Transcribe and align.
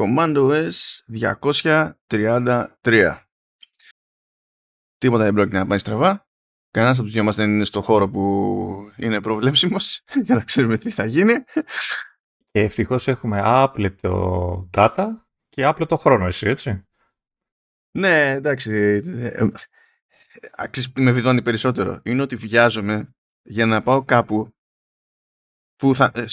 Commando 0.00 0.70
S 0.70 1.02
233. 1.08 3.24
Τίποτα 4.98 5.24
δεν 5.24 5.34
πρόκειται 5.34 5.58
να 5.58 5.66
πάει 5.66 5.78
στραβά. 5.78 6.28
Κανένας 6.70 6.96
από 6.96 7.04
τους 7.04 7.12
δυο 7.12 7.24
μας 7.24 7.36
δεν 7.36 7.50
είναι 7.50 7.64
στο 7.64 7.82
χώρο 7.82 8.10
που 8.10 8.92
είναι 8.96 9.20
προβλέψιμος 9.20 10.02
για 10.24 10.34
να 10.34 10.40
ξέρουμε 10.40 10.78
τι 10.78 10.90
θα 10.90 11.04
γίνει. 11.04 11.32
Και 12.50 12.60
ευτυχώς 12.60 13.08
έχουμε 13.08 13.40
άπλετο 13.44 14.68
data 14.76 15.06
και 15.48 15.64
άπλετο 15.64 15.96
χρόνο, 15.96 16.26
εσύ, 16.26 16.46
έτσι. 16.46 16.84
Ναι, 17.98 18.30
εντάξει. 18.30 19.02
Αξίζει 20.56 20.92
με 20.96 21.10
βιδώνει 21.10 21.42
περισσότερο. 21.42 22.00
Είναι 22.04 22.22
ότι 22.22 22.36
βιάζομαι 22.36 23.14
για 23.42 23.66
να 23.66 23.82
πάω 23.82 24.04
κάπου 24.04 24.54
που 25.80 25.94
θα, 25.94 26.10
ε, 26.14 26.24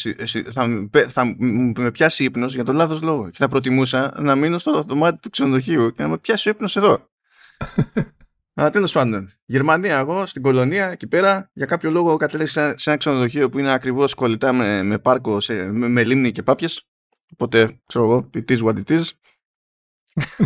θα, 0.51 0.87
θα, 1.09 1.35
με 1.77 1.91
πιάσει 1.91 2.23
ύπνος 2.23 2.53
για 2.53 2.63
τον 2.63 2.75
λάθος 2.75 3.01
λόγο 3.01 3.29
και 3.29 3.37
θα 3.37 3.47
προτιμούσα 3.47 4.13
να 4.21 4.35
μείνω 4.35 4.57
στο 4.57 4.83
δωμάτιο 4.83 5.19
του 5.21 5.29
ξενοδοχείου 5.29 5.91
και 5.91 6.01
να 6.01 6.07
με 6.07 6.17
πιάσει 6.17 6.47
ο 6.47 6.51
ύπνος 6.51 6.75
εδώ. 6.75 7.09
Αλλά 8.59 8.69
τέλος 8.69 8.91
πάντων, 8.91 9.29
Γερμανία, 9.45 9.97
εγώ 9.97 10.25
στην 10.25 10.41
κολονία 10.41 10.87
εκεί 10.87 11.07
πέρα 11.07 11.49
για 11.53 11.65
κάποιο 11.65 11.91
λόγο 11.91 12.17
κατέληξα 12.17 12.77
σε 12.77 12.89
ένα 12.89 12.99
ξενοδοχείο 12.99 13.49
που 13.49 13.59
είναι 13.59 13.71
ακριβώς 13.71 14.13
κολλητά 14.13 14.53
με, 14.53 14.83
με 14.83 14.99
πάρκο, 14.99 15.39
σε, 15.39 15.71
με, 15.71 15.87
με, 15.87 16.03
λίμνη 16.03 16.31
και 16.31 16.43
πάπιες. 16.43 16.87
Οπότε 17.33 17.79
ξέρω 17.85 18.05
εγώ, 18.05 18.29
it 18.33 18.51
is 18.51 18.63
what 18.63 18.75
it 18.83 18.99
is. 18.99 19.03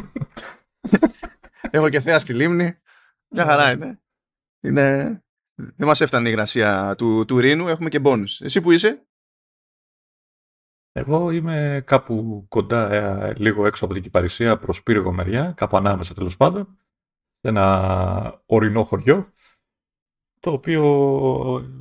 Έχω 1.72 1.90
και 1.90 2.00
θέα 2.00 2.20
στη 2.20 2.34
λίμνη. 2.34 2.78
Μια 3.30 3.46
χαρά 3.46 3.72
είναι. 3.72 4.02
είναι 4.62 5.24
δεν 5.76 5.88
μας 5.88 6.02
έφτανε 6.02 6.28
η 6.28 6.32
υγρασία 6.34 6.96
του, 6.98 7.26
του 7.26 7.40
Ρήνου, 7.40 7.68
έχουμε 7.68 7.90
και 7.90 8.00
μπόνους. 8.00 8.42
Εσύ 8.42 8.62
που 8.62 8.72
είσαι; 8.72 9.06
Εγώ 10.92 11.32
είμαι 11.32 11.84
κάπου 11.86 12.46
κοντά, 12.50 12.92
ε, 12.92 13.34
λίγο 13.38 13.66
έξω 13.66 13.86
από 13.86 13.94
την 13.94 14.04
Κυπαρισία, 14.04 14.58
προς 14.58 14.84
Πύργο 14.84 15.12
μεριά, 15.12 15.54
κάπου 15.58 15.78
ανάμεσα 15.78 16.14
τέλος 16.14 16.38
πάντων, 16.38 16.80
σε 17.40 17.48
ένα 17.48 18.44
ορεινό 18.46 18.84
χωριό, 18.84 19.34
το 20.40 20.52
οποίο 20.52 20.84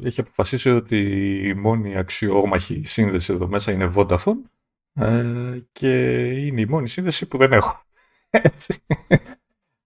έχει 0.03 0.21
αποφασίσει 0.21 0.71
ότι 0.71 0.99
η 1.49 1.55
μόνη 1.55 1.97
αξιόμαχη 1.97 2.83
σύνδεση 2.85 3.33
εδώ 3.33 3.49
μέσα 3.49 3.73
είναι 3.73 3.91
Vodafone 3.95 4.43
ε, 4.93 5.59
και 5.73 6.25
είναι 6.31 6.61
η 6.61 6.67
μόνη 6.67 6.89
σύνδεση 6.89 7.27
που 7.27 7.39
δεν 7.39 7.53
έχω. 7.53 7.85
Έτσι. 8.31 8.85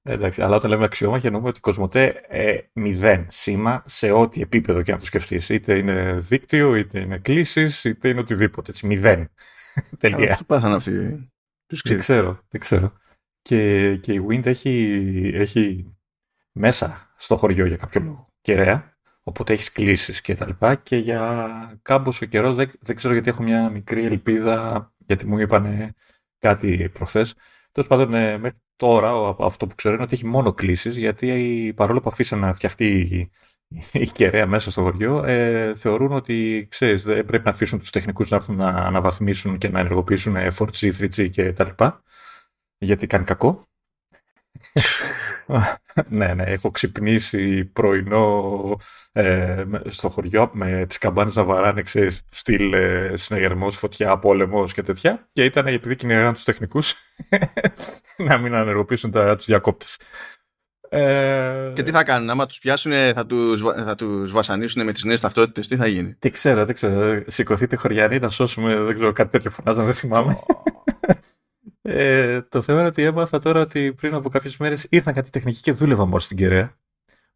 Εντάξει, 0.06 0.42
αλλά 0.42 0.56
όταν 0.56 0.70
λέμε 0.70 0.84
αξιόμαχη 0.84 1.26
εννοούμε 1.26 1.48
ότι 1.48 1.58
η 1.58 1.60
Κοσμοτέ 1.60 2.24
ε, 2.28 2.58
μηδέν 2.72 3.26
σήμα 3.28 3.82
σε 3.86 4.10
ό,τι 4.10 4.40
επίπεδο 4.40 4.82
και 4.82 4.92
να 4.92 4.98
το 4.98 5.04
σκεφτείς. 5.04 5.48
Είτε 5.48 5.76
είναι 5.76 6.14
δίκτυο, 6.18 6.74
είτε 6.74 7.00
είναι 7.00 7.18
κλήσεις, 7.18 7.84
είτε 7.84 8.08
είναι 8.08 8.20
οτιδήποτε. 8.20 8.70
Έτσι, 8.70 8.86
μηδέν. 8.86 9.30
Τελεία. 9.98 10.36
Πού 10.36 10.44
πάθαν 10.44 10.72
αυτοί. 10.72 10.90
Δεν 11.84 11.98
ξέρω, 11.98 12.38
δεν 12.48 12.60
ξέρω. 12.60 12.92
Και, 13.42 13.96
και 13.96 14.12
η 14.12 14.26
Wind 14.28 14.46
έχει, 14.46 15.00
έχει 15.34 15.94
μέσα 16.52 17.14
στο 17.16 17.36
χωριό 17.36 17.66
για 17.66 17.76
κάποιο 17.76 18.00
λόγο 18.00 18.28
κεραία, 18.40 18.98
οπότε 19.22 19.52
έχεις 19.52 19.72
κλήσεις 19.72 20.20
και 20.20 20.34
τα 20.34 20.46
λοιπά 20.46 20.74
και 20.74 20.96
για 20.96 21.78
κάμποσο 21.82 22.26
καιρό 22.26 22.54
δεν, 22.54 22.70
δεν 22.80 22.96
ξέρω 22.96 23.12
γιατί 23.12 23.28
έχω 23.28 23.42
μια 23.42 23.70
μικρή 23.70 24.04
ελπίδα 24.04 24.92
γιατί 25.06 25.26
μου 25.26 25.38
είπαν 25.38 25.94
κάτι 26.38 26.90
προχθές. 26.92 27.34
Τέλος 27.74 27.88
πάντων, 27.88 28.14
ε, 28.14 28.38
μέχρι 28.38 28.58
τώρα 28.76 29.36
αυτό 29.38 29.66
που 29.66 29.74
ξέρω 29.74 29.94
είναι 29.94 30.02
ότι 30.02 30.14
έχει 30.14 30.26
μόνο 30.26 30.52
κλήσεις, 30.52 30.96
γιατί 30.96 31.72
παρόλο 31.76 32.00
που 32.00 32.08
αφήσαν 32.12 32.38
να 32.38 32.54
φτιαχτεί 32.54 32.86
η, 33.00 33.30
η 33.92 34.10
κεραία 34.10 34.46
μέσα 34.46 34.70
στο 34.70 34.82
χωριό, 34.82 35.24
ε, 35.24 35.74
θεωρούν 35.74 36.12
ότι 36.12 36.66
ξέρεις, 36.70 37.02
δεν 37.02 37.24
πρέπει 37.24 37.44
να 37.44 37.50
αφήσουν 37.50 37.78
τους 37.78 37.90
τεχνικούς 37.90 38.30
να 38.30 38.36
έρθουν 38.36 38.56
να 38.56 38.68
αναβαθμίσουν 38.68 39.58
και 39.58 39.68
να 39.68 39.78
ενεργοποιήσουν 39.78 40.36
4G, 40.36 40.90
3G 40.98 41.30
κτλ. 41.30 41.84
Γιατί 42.78 43.06
κάνει 43.06 43.24
κακό. 43.24 43.64
ναι, 46.08 46.34
ναι, 46.34 46.42
έχω 46.42 46.70
ξυπνήσει 46.70 47.64
πρωινό 47.64 48.76
ε, 49.12 49.64
στο 49.88 50.08
χωριό 50.08 50.50
με 50.52 50.84
τις 50.88 50.98
καμπάνες 50.98 51.36
να 51.36 51.44
βαράνε, 51.44 51.82
ξέρεις, 51.82 52.26
στυλ 52.30 52.72
ε, 52.72 53.12
συνεγερμός, 53.14 53.76
φωτιά, 53.76 54.18
πόλεμος 54.18 54.72
και 54.72 54.82
τέτοια. 54.82 55.28
Και 55.32 55.44
ήταν 55.44 55.66
επειδή 55.66 55.96
κυνηγάνε 55.96 56.32
τους 56.32 56.44
τεχνικούς 56.44 56.94
να 58.28 58.38
μην 58.38 58.54
ανεργοποιήσουν 58.54 59.10
τα, 59.10 59.36
τους 59.36 59.46
διακόπτες. 59.46 59.98
Ε... 60.88 61.72
Και 61.74 61.82
τι 61.82 61.90
θα 61.90 62.04
κάνουν, 62.04 62.30
άμα 62.30 62.46
τους 62.46 62.58
πιάσουν 62.58 62.92
θα 63.12 63.26
τους, 63.26 63.62
θα 63.62 63.94
τους 63.94 64.32
βασανίσουν 64.32 64.84
με 64.84 64.92
τις 64.92 65.04
νέες 65.04 65.20
ταυτότητες, 65.20 65.68
τι 65.68 65.76
θα 65.76 65.86
γίνει; 65.86 66.14
Τι 66.14 66.30
ξέρω, 66.30 66.64
δεν 66.64 66.74
ξέρω. 66.74 67.22
Σηκωθείτε 67.26 67.76
χωριανοί 67.76 68.18
να 68.18 68.28
σώσουμε, 68.28 68.76
δεν 68.76 68.94
ξέρω, 68.94 69.12
κάτι 69.12 69.30
τέτοιο 69.30 69.50
φωνάζω, 69.50 69.84
δεν 69.84 69.94
θυμάμαι. 69.94 70.36
Ε, 71.86 72.42
το 72.42 72.62
θέμα 72.62 72.78
είναι 72.78 72.88
ότι 72.88 73.02
έμαθα 73.02 73.38
τώρα 73.38 73.60
ότι 73.60 73.92
πριν 73.92 74.14
από 74.14 74.28
κάποιες 74.28 74.56
μέρες 74.56 74.86
ήρθαν 74.90 75.14
κάτι 75.14 75.30
τεχνικοί 75.30 75.60
και 75.60 75.72
δούλευαν 75.72 76.06
μόνο 76.06 76.18
στην 76.18 76.36
Κεραία. 76.36 76.76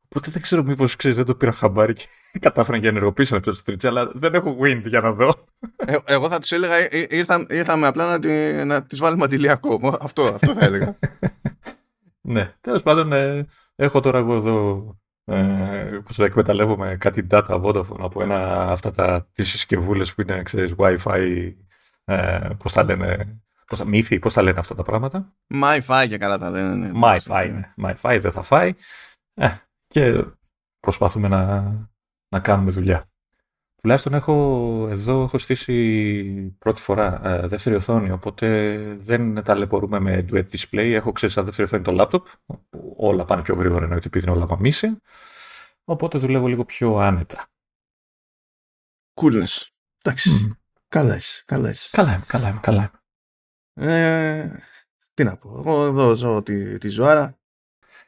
Οπότε 0.04 0.30
δεν 0.30 0.42
ξέρω 0.42 0.62
μήπως 0.62 0.96
ξέρεις, 0.96 1.16
δεν 1.16 1.26
το 1.26 1.34
πήρα 1.34 1.52
χαμπάρι 1.52 1.92
και 1.92 2.06
κατάφεραν 2.40 2.80
και 2.80 2.88
ενεργοποίησαν 2.88 3.38
αυτό 3.38 3.50
το 3.50 3.56
στριτσί, 3.56 3.86
αλλά 3.86 4.10
δεν 4.14 4.34
έχω 4.34 4.56
wind 4.60 4.82
για 4.84 5.00
να 5.00 5.12
δω. 5.12 5.34
Ε, 5.76 5.96
εγώ 6.04 6.28
θα 6.28 6.38
τους 6.38 6.52
έλεγα, 6.52 6.74
ε, 6.74 6.88
ε, 6.90 7.06
ήρθα, 7.10 7.46
ήρθαμε 7.48 7.86
απλά 7.86 8.10
να, 8.10 8.18
τη, 8.18 8.64
να 8.64 8.82
τις 8.82 8.98
βάλουμε 8.98 9.24
αντιλιακό. 9.24 9.98
Αυτό, 10.00 10.24
αυτό 10.24 10.52
θα 10.52 10.64
έλεγα. 10.64 10.94
ναι, 12.34 12.54
τέλος 12.60 12.82
πάντων, 12.82 13.12
ε, 13.12 13.46
έχω 13.76 14.00
τώρα 14.00 14.18
εγώ 14.18 14.34
εδώ. 14.34 14.96
Ε, 15.24 16.00
πώς 16.04 16.16
το 16.16 16.24
εκμεταλλεύομαι 16.24 16.96
κάτι 17.00 17.26
data 17.30 17.62
Vodafone 17.62 18.00
από 18.00 18.22
ένα 18.22 18.70
αυτά 18.70 18.90
τα 18.90 19.28
τις 19.32 19.48
συσκευούλες 19.48 20.14
που 20.14 20.20
είναι 20.20 20.42
ξέρεις 20.42 20.74
Wi-Fi 20.76 21.52
ε, 22.04 22.48
πώς 22.58 22.72
τα 22.72 22.82
λένε 22.82 23.40
Πώς, 23.68 23.84
μύθι, 23.84 24.18
πώς 24.18 24.34
τα 24.34 24.42
λένε 24.42 24.58
αυτά 24.58 24.74
τα 24.74 24.82
πράγματα; 24.82 25.34
My-Fi 25.54 26.06
και 26.08 26.18
καλά 26.18 26.38
τα 26.38 26.50
λένε. 26.50 26.74
Ναι, 26.74 26.90
My-Fi, 27.02 27.50
ναι. 27.52 27.72
My-Fi 27.88 28.18
δεν 28.20 28.32
θα 28.32 28.42
φάει. 28.42 28.74
Ε, 29.34 29.48
και 29.86 30.24
προσπαθούμε 30.80 31.28
να, 31.28 31.62
να 32.28 32.40
κάνουμε 32.40 32.70
δουλειά. 32.70 33.04
Τουλάχιστον 33.82 34.14
έχω, 34.14 34.86
εδώ 34.90 35.22
έχω 35.22 35.38
στήσει 35.38 36.56
πρώτη 36.58 36.80
φορά 36.80 37.26
ε, 37.26 37.46
δεύτερη 37.46 37.76
οθόνη, 37.76 38.10
οπότε 38.10 38.76
δεν 38.98 39.42
ταλαιπωρούμε 39.42 39.98
με 40.00 40.26
duet 40.30 40.46
display. 40.50 40.92
Έχω 40.94 41.12
ξέρεις 41.12 41.34
σαν 41.34 41.44
δεύτερη 41.44 41.68
οθόνη 41.68 41.82
το 41.82 41.96
laptop, 42.02 42.22
που 42.46 42.94
όλα 42.98 43.24
πάνε 43.24 43.42
πιο 43.42 43.54
γρήγορα 43.54 43.82
εννοείται 43.82 44.06
επειδή 44.06 44.26
είναι 44.26 44.36
όλα 44.36 44.46
μαμίσια. 44.46 45.00
Οπότε 45.84 46.18
δουλεύω 46.18 46.46
λίγο 46.46 46.64
πιο 46.64 46.96
άνετα. 46.96 47.46
Coolness. 49.14 49.66
Εντάξει. 50.02 50.30
Mm. 50.32 50.56
Καλά 50.88 51.16
είσαι. 51.16 51.42
Καλά 51.46 51.70
είσαι. 51.70 51.88
Καλά 51.92 52.14
είμαι, 52.14 52.24
καλά 52.26 52.48
είμαι, 52.48 52.60
καλά 52.62 52.78
είμαι. 52.78 52.90
Ε, 53.78 54.50
τι 55.14 55.24
να 55.24 55.36
πω, 55.36 55.58
εγώ 55.58 55.84
εδώ 55.84 56.14
ζω 56.14 56.42
τη, 56.42 56.78
τη 56.78 56.88
ζωάρα. 56.88 57.38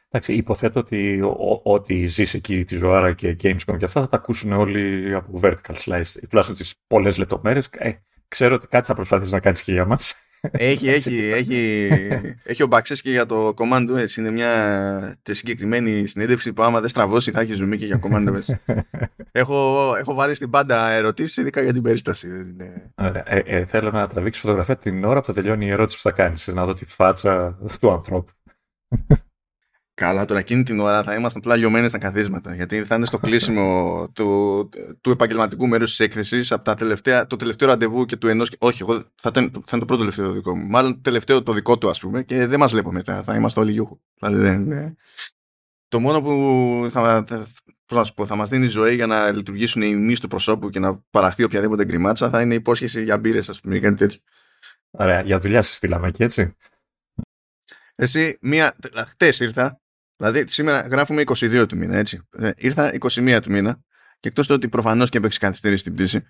Εντάξει, 0.08 0.34
υποθέτω 0.34 0.81
ότι 0.81 1.20
ό,τι 1.62 2.04
ζεις 2.04 2.34
εκεί 2.34 2.64
τη 2.64 2.76
ζωάρα 2.76 3.12
και 3.12 3.36
Gamescom 3.42 3.76
και 3.78 3.84
αυτά 3.84 4.00
θα 4.00 4.09
τα 4.09 4.16
ακούσουν 4.16 4.53
όλοι 4.53 5.14
από 5.14 5.41
vertical 5.42 5.75
slice, 5.75 6.12
τουλάχιστον 6.28 6.56
τις 6.56 6.75
πολλές 6.86 7.19
λεπτομέρειες. 7.19 7.69
Ε, 7.72 7.92
ξέρω 8.28 8.54
ότι 8.54 8.66
κάτι 8.66 8.86
θα 8.86 8.94
προσπαθήσεις 8.94 9.32
να 9.32 9.41
κάνεις 9.41 9.62
και 9.62 9.72
για 9.72 9.84
μας. 9.84 10.14
Έχει, 10.50 10.88
έχει, 10.88 11.16
έχει, 11.16 11.88
έχει 12.44 12.62
ο 12.62 12.68
και 13.02 13.10
για 13.10 13.26
το 13.26 13.54
Command 13.56 13.88
S. 13.90 14.16
Είναι 14.16 14.30
μια 14.30 15.18
συγκεκριμένη 15.22 16.06
συνέντευξη 16.06 16.52
που 16.52 16.62
άμα 16.62 16.80
δεν 16.80 16.88
στραβώσει 16.88 17.30
θα 17.30 17.40
έχει 17.40 17.52
ζουμί 17.52 17.76
και 17.76 17.86
για 17.86 18.00
Command 18.02 18.28
S. 18.28 18.54
έχω, 19.32 19.92
έχω 19.98 20.14
βάλει 20.14 20.34
στην 20.34 20.50
πάντα 20.50 20.90
ερωτήσεις, 20.90 21.36
ειδικά 21.36 21.62
για 21.62 21.72
την 21.72 21.82
περίσταση. 21.82 22.28
Ωραία. 22.94 23.24
Ε, 23.26 23.42
ε, 23.44 23.64
θέλω 23.64 23.90
να 23.90 24.06
τραβήξει 24.06 24.40
φωτογραφία 24.40 24.76
την 24.76 25.04
ώρα 25.04 25.20
που 25.20 25.26
θα 25.26 25.32
τελειώνει 25.32 25.66
η 25.66 25.70
ερώτηση 25.70 25.96
που 25.96 26.02
θα 26.02 26.12
κάνεις. 26.12 26.46
Να 26.46 26.64
δω 26.64 26.74
τη 26.74 26.84
φάτσα 26.84 27.58
του 27.80 27.90
ανθρώπου. 27.90 28.30
Καλά, 30.00 30.24
τώρα 30.24 30.40
εκείνη 30.40 30.62
την 30.62 30.80
ώρα 30.80 31.02
θα 31.02 31.14
είμαστε 31.14 31.38
απλά 31.38 31.56
λιωμένοι 31.56 31.88
στα 31.88 31.98
καθίσματα. 31.98 32.54
Γιατί 32.54 32.84
θα 32.84 32.94
είναι 32.94 33.06
στο 33.06 33.18
κλείσιμο 33.26 34.08
του, 34.14 34.68
του 35.00 35.10
επαγγελματικού 35.10 35.66
μέρους 35.66 35.88
της 35.90 36.00
έκθεσης 36.00 36.52
από 36.52 36.64
τα 36.64 36.74
τελευταία, 36.74 37.26
το 37.26 37.36
τελευταίο 37.36 37.68
ραντεβού 37.68 38.04
και 38.04 38.16
του 38.16 38.28
ενός. 38.28 38.50
Όχι, 38.58 38.82
εγώ 38.82 38.94
θα, 39.14 39.28
ήταν, 39.28 39.50
θα 39.52 39.76
είναι 39.76 39.80
το 39.80 39.84
πρώτο 39.84 39.96
τελευταίο 39.96 40.26
το 40.26 40.32
δικό 40.32 40.56
μου. 40.56 40.66
Μάλλον 40.66 40.94
το 40.94 41.00
τελευταίο 41.00 41.42
το 41.42 41.52
δικό 41.52 41.78
του, 41.78 41.88
ας 41.88 42.00
πούμε, 42.00 42.22
και 42.22 42.47
δεν 42.47 42.58
μας 42.58 42.72
βλέπω 42.72 42.92
μετά. 42.92 43.22
Θα 43.22 43.34
είμαστε 43.34 43.60
όλοι 43.60 43.72
γιούχου. 43.72 44.00
Δηλαδή, 44.20 44.58
ναι. 44.58 44.94
Το 45.88 46.00
μόνο 46.00 46.20
που 46.20 46.86
θα, 46.91 47.24
θα, 47.26 47.46
θα, 47.84 48.26
θα 48.26 48.36
μας 48.36 48.48
δίνει 48.48 48.66
ζωή 48.66 48.94
για 48.94 49.06
να 49.06 49.30
λειτουργήσουν 49.30 49.82
οι 49.82 49.94
μυς 49.94 50.20
του 50.20 50.28
προσώπου 50.28 50.68
και 50.68 50.78
να 50.78 50.98
παραχθεί 51.10 51.44
οποιαδήποτε 51.44 51.84
γκριμάτσα 51.84 52.30
θα 52.30 52.41
είναι 52.41 52.54
υπόσχεση 52.54 53.03
για 53.03 53.18
μπύρες, 53.18 53.48
ας 53.48 53.60
πούμε, 53.60 53.76
ή 53.76 53.80
κάτι 53.80 53.94
τέτοιο. 53.94 54.20
Ωραία, 54.91 55.20
για 55.20 55.38
δουλειά 55.38 55.62
σας 55.62 55.76
στείλαμε 55.76 56.08
εκεί, 56.08 56.22
έτσι. 56.22 56.56
Εσύ, 57.94 58.38
μία. 58.41 58.76
Χτες 59.06 59.41
ήρθα 59.41 59.79
Δηλαδή 60.20 60.48
σήμερα 60.48 60.80
γράφουμε 60.80 61.22
22 61.26 61.64
του 61.68 61.76
μήνα, 61.76 61.96
έτσι. 61.96 62.20
Ε, 62.30 62.50
ήρθα 62.56 62.92
21 63.00 63.38
του 63.42 63.50
μήνα 63.50 63.80
και 64.20 64.28
εκτός 64.28 64.46
το 64.46 64.54
ότι 64.54 64.68
προφανώς 64.68 65.08
και 65.08 65.18
έπαιξε 65.18 65.38
καθυστέρηση 65.38 65.80
στην 65.80 65.94
πτήση, 65.94 66.22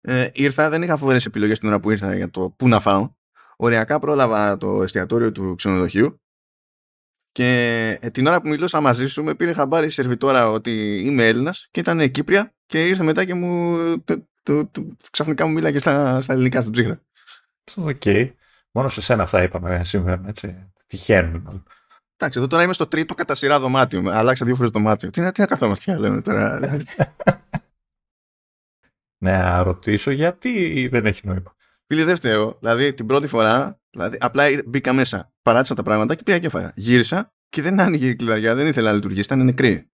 ε, 0.00 0.28
ήρθα, 0.32 0.68
δεν 0.68 0.82
είχα 0.82 0.96
φοβερές 0.96 1.26
επιλογές 1.26 1.58
την 1.58 1.68
ώρα 1.68 1.80
που 1.80 1.90
ήρθα 1.90 2.16
για 2.16 2.30
το 2.30 2.54
πού 2.58 2.68
να 2.68 2.80
φάω. 2.80 3.10
Οριακά 3.56 3.98
πρόλαβα 3.98 4.56
το 4.56 4.82
εστιατόριο 4.82 5.32
του 5.32 5.54
ξενοδοχείου 5.54 6.20
και 7.32 7.48
ε, 8.00 8.10
την 8.10 8.26
ώρα 8.26 8.40
που 8.40 8.48
μιλούσα 8.48 8.80
μαζί 8.80 9.06
σου 9.06 9.24
με 9.24 9.34
πήρε 9.34 9.52
χαμπάρι 9.52 9.86
η 9.86 9.90
σερβιτόρα 9.90 10.48
ότι 10.50 11.00
είμαι 11.04 11.26
Έλληνας 11.26 11.68
και 11.70 11.80
ήταν 11.80 12.10
Κύπρια 12.10 12.54
και 12.66 12.86
ήρθε 12.86 13.02
μετά 13.02 13.24
και 13.24 13.34
μου. 13.34 13.76
Το, 14.04 14.28
το, 14.42 14.66
το, 14.66 14.96
ξαφνικά 15.10 15.46
μου 15.46 15.52
μίλαγε 15.52 15.78
στα, 15.78 16.20
στα 16.20 16.32
ελληνικά 16.32 16.60
στην 16.60 16.72
ψύχρα. 16.72 17.02
Ok. 17.76 18.02
Okay. 18.04 18.30
Μόνο 18.70 18.88
σε 18.88 19.00
σένα 19.00 19.22
αυτά 19.22 19.42
είπαμε 19.42 19.84
συμβαίνουν, 19.84 20.26
έτσι. 20.26 20.72
Τυχαίνουν 20.86 21.40
μάλλον. 21.40 21.64
Εντάξει, 22.22 22.38
εδώ 22.38 22.48
τώρα 22.48 22.62
είμαι 22.62 22.72
στο 22.72 22.86
τρίτο 22.86 23.14
κατά 23.14 23.34
σειρά 23.34 23.60
δωμάτιο. 23.60 24.02
Αλλάξα 24.10 24.44
δύο 24.44 24.54
φορές 24.54 24.70
δωμάτιο. 24.70 25.10
Τι, 25.10 25.30
τι 25.32 25.40
να 25.40 25.46
καθόμαστε 25.46 25.92
και 25.92 25.98
λέμε 25.98 26.20
τώρα. 26.20 26.58
ναι, 29.18 29.32
να 29.38 29.62
ρωτήσω 29.62 30.10
γιατί 30.10 30.88
δεν 30.88 31.06
έχει 31.06 31.26
νόημα. 31.26 31.54
Φίλοι, 31.86 32.04
δεν 32.04 32.16
φταίω. 32.16 32.56
Δηλαδή 32.60 32.94
την 32.94 33.06
πρώτη 33.06 33.26
φορά, 33.26 33.80
δηλαδή, 33.90 34.16
απλά 34.20 34.44
μπήκα 34.66 34.92
μέσα, 34.92 35.32
παράτησα 35.42 35.74
τα 35.74 35.82
πράγματα 35.82 36.14
και 36.14 36.22
πήγα 36.22 36.38
και 36.38 36.48
φάγα. 36.48 36.72
Γύρισα 36.76 37.32
και 37.48 37.62
δεν 37.62 37.80
άνοιγε 37.80 38.08
η 38.08 38.16
κλειδαριά, 38.16 38.54
δεν 38.54 38.66
ήθελα 38.66 38.88
να 38.88 38.94
λειτουργήσει, 38.94 39.24
ήταν 39.24 39.44
νεκρή. 39.44 39.90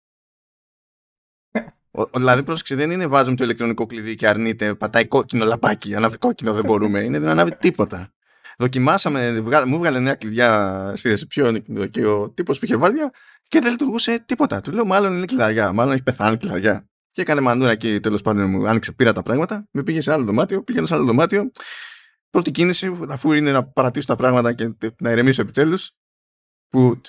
Ο, 1.91 2.05
δηλαδή, 2.05 2.43
πρόσεξε, 2.43 2.75
δεν 2.75 2.91
είναι 2.91 3.07
βάζουμε 3.07 3.35
το 3.35 3.43
ηλεκτρονικό 3.43 3.85
κλειδί 3.85 4.15
και 4.15 4.27
αρνείται, 4.27 4.75
πατάει 4.75 5.07
κόκκινο 5.07 5.45
λαμπάκι. 5.45 5.95
Ανάβει 5.95 6.17
κόκκινο 6.17 6.53
δεν 6.53 6.63
μπορούμε. 6.63 7.03
Είναι 7.03 7.19
δεν 7.19 7.29
ανάβει 7.29 7.55
τίποτα. 7.55 8.14
Δοκιμάσαμε, 8.57 9.41
μου 9.65 9.77
βγάλε 9.77 9.99
νέα 9.99 10.15
κλειδιά 10.15 10.91
στη 10.95 11.09
ρεσεψιόν 11.09 11.63
και 11.89 12.05
ο 12.05 12.29
τύπος 12.29 12.59
που 12.59 12.65
είχε 12.65 12.75
βάρδια 12.75 13.11
και 13.47 13.59
δεν 13.59 13.71
λειτουργούσε 13.71 14.19
τίποτα. 14.25 14.61
Του 14.61 14.71
λέω, 14.71 14.85
μάλλον 14.85 15.17
είναι 15.17 15.25
κλειδαριά, 15.25 15.73
μάλλον 15.73 15.93
έχει 15.93 16.03
πεθάνει 16.03 16.37
κλειδαριά. 16.37 16.89
Και 17.11 17.21
έκανε 17.21 17.41
μανούρα 17.41 17.71
εκεί 17.71 17.99
τέλος 17.99 18.21
πάντων 18.21 18.49
μου 18.49 18.67
άνοιξε, 18.67 18.91
πήρα 18.91 19.13
τα 19.13 19.21
πράγματα, 19.21 19.67
με 19.71 19.83
πήγε 19.83 20.01
σε 20.01 20.11
άλλο 20.11 20.23
δωμάτιο, 20.23 20.63
πήγαινε 20.63 20.87
σε 20.87 20.93
άλλο 20.93 21.03
δωμάτιο. 21.03 21.51
Πρώτη 22.29 22.51
κίνηση, 22.51 22.99
αφού 23.09 23.31
είναι 23.33 23.51
να 23.51 23.63
παρατήσω 23.63 24.07
τα 24.07 24.15
πράγματα 24.15 24.53
και 24.53 24.75
να 24.99 25.11
ηρεμήσω 25.11 25.41
επιτέλους, 25.41 25.91
που 26.69 27.01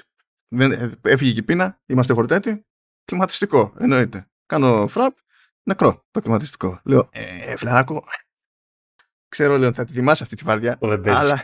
δεν, 0.49 0.99
έφυγε 1.03 1.33
και 1.33 1.41
η 1.41 1.43
πείνα, 1.43 1.81
είμαστε 1.87 2.13
χορτέτοι, 2.13 2.67
κλιματιστικό, 3.05 3.75
εννοείται. 3.79 4.31
Κάνω 4.47 4.87
φραπ, 4.87 5.17
νεκρό 5.63 6.05
το 6.11 6.21
κλιματιστικό. 6.21 6.81
Λέω, 6.85 7.09
ε, 7.13 7.57
φλαράκο, 7.57 8.05
ξέρω 9.29 9.57
λέω 9.57 9.73
θα 9.73 9.85
τη 9.85 9.93
θυμάσαι 9.93 10.23
αυτή 10.23 10.37
τη 10.37 10.45
βαρδιά. 10.45 10.79
αλλά, 11.05 11.43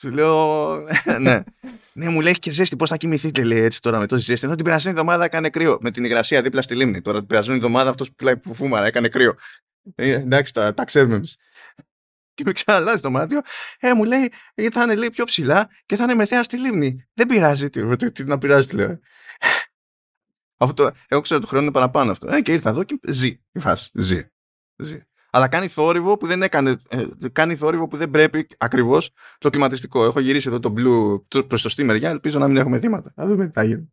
σου 0.00 0.10
λέω, 0.10 0.76
ναι. 1.20 1.42
ναι, 1.92 2.08
μου 2.08 2.20
λέει 2.20 2.38
και 2.38 2.50
ζέστη, 2.50 2.76
πώς 2.76 2.88
θα 2.88 2.96
κοιμηθείτε 2.96 3.44
λέει 3.44 3.62
έτσι 3.62 3.80
τώρα 3.80 3.98
με 3.98 4.06
τόση 4.06 4.22
ζέστη. 4.22 4.46
Ενώ 4.46 4.54
την 4.54 4.64
περασμένη 4.64 4.98
εβδομάδα 4.98 5.24
έκανε 5.24 5.50
κρύο. 5.50 5.78
Με 5.80 5.90
την 5.90 6.04
υγρασία 6.04 6.42
δίπλα 6.42 6.62
στη 6.62 6.74
λίμνη. 6.74 7.00
Τώρα 7.00 7.18
την 7.18 7.26
περασμένη 7.26 7.58
εβδομάδα 7.58 7.90
αυτός 7.90 8.12
που 8.12 8.40
που 8.42 8.54
φούμαρα 8.54 8.86
έκανε 8.86 9.08
κρύο. 9.08 9.34
Ε, 9.94 10.12
εντάξει, 10.12 10.52
τα, 10.52 10.74
τα 10.74 10.84
ξέρουμε 10.84 11.14
εμείς. 11.14 11.36
Και 12.34 12.42
με 12.46 12.52
ξαναλάζει 12.52 13.02
το 13.02 13.10
μάτιο. 13.10 13.40
Ε, 13.78 13.94
μου 13.94 14.04
λέει, 14.04 14.32
«Ε, 14.54 14.70
θα 14.70 14.82
είναι 14.82 14.94
λέει, 14.94 15.10
πιο 15.10 15.24
ψηλά 15.24 15.68
και 15.86 15.96
θα 15.96 16.02
είναι 16.02 16.14
μεθέα 16.14 16.42
στη 16.42 16.58
λίμνη. 16.58 17.08
Δεν 17.14 17.26
πειράζει. 17.26 17.70
Τι, 17.70 17.96
τι, 17.96 18.12
τι 18.12 18.24
να 18.24 18.38
πειράζει, 18.38 18.76
λέω. 18.76 18.98
Αυτό, 20.56 20.90
εγώ 21.08 21.20
ξέρω 21.20 21.40
ότι 21.40 21.40
το 21.40 21.46
χρόνο 21.46 21.64
είναι 21.64 21.72
παραπάνω 21.72 22.10
αυτό. 22.10 22.34
Ε, 22.34 22.40
και 22.40 22.52
ήρθα 22.52 22.70
εδώ 22.70 22.82
και 22.82 22.98
ζει 23.08 23.40
η 23.52 23.58
φάση. 23.58 23.90
Ζει. 23.94 24.26
ζει. 24.76 25.02
Αλλά 25.30 25.48
κάνει 25.48 25.68
θόρυβο 25.68 26.16
που 26.16 26.26
δεν 26.26 26.42
έκανε. 26.42 26.76
Ε, 26.88 27.06
κάνει 27.32 27.56
θόρυβο 27.56 27.86
που 27.86 27.96
δεν 27.96 28.10
πρέπει 28.10 28.46
ακριβώς 28.58 29.10
το 29.38 29.50
κλιματιστικό. 29.50 30.04
Έχω 30.04 30.20
γυρίσει 30.20 30.48
εδώ 30.48 30.60
το 30.60 30.74
blue 30.76 31.44
προς 31.46 31.62
το 31.62 31.68
στη 31.68 31.84
μεριά. 31.84 32.10
Ελπίζω 32.10 32.38
να 32.38 32.48
μην 32.48 32.56
έχουμε 32.56 32.78
θύματα. 32.78 33.12
Θα 33.14 33.26
δούμε 33.26 33.46
τι 33.46 33.52
θα 33.52 33.62
γίνει. 33.62 33.90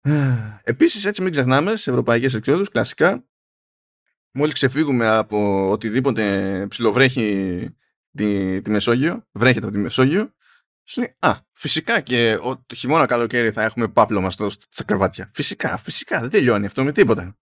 Επίσης, 0.62 1.04
έτσι 1.04 1.22
μην 1.22 1.32
ξεχνάμε 1.32 1.76
σε 1.76 1.90
ευρωπαϊκές 1.90 2.34
εξόδους, 2.34 2.68
κλασικά, 2.68 3.24
μόλις 4.32 4.54
ξεφύγουμε 4.54 5.06
από 5.06 5.70
οτιδήποτε 5.70 6.66
ψιλοβρέχει 6.68 7.68
τη, 8.16 8.60
τη 8.62 8.70
Μεσόγειο, 8.70 9.26
βρέχεται 9.32 9.66
από 9.66 9.74
τη 9.74 9.80
Μεσόγειο, 9.80 10.34
σου 10.84 11.00
λέει, 11.00 11.16
Α, 11.18 11.34
φυσικά 11.52 12.00
και 12.00 12.38
ο, 12.42 12.64
το 12.66 12.74
χειμώνα 12.74 13.06
καλοκαίρι 13.06 13.50
θα 13.50 13.62
έχουμε 13.62 13.88
πάπλωμα 13.88 14.30
στα 14.30 14.84
κρεβάτια. 14.84 15.30
Φυσικά, 15.32 15.76
φυσικά, 15.76 16.20
δεν 16.20 16.30
τελειώνει 16.30 16.66
αυτό 16.66 16.84
με 16.84 16.92
τίποτα. 16.92 17.38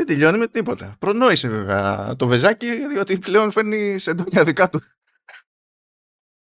Δεν 0.00 0.08
τελειώνει 0.08 0.38
με 0.38 0.48
τίποτα. 0.48 0.96
Προνόησε 0.98 1.48
βέβαια 1.48 2.16
το 2.16 2.26
βεζάκι, 2.26 2.86
διότι 2.86 3.18
πλέον 3.18 3.50
φέρνει 3.50 3.96
εντόνια 4.04 4.44
δικά 4.44 4.68
του. 4.68 4.80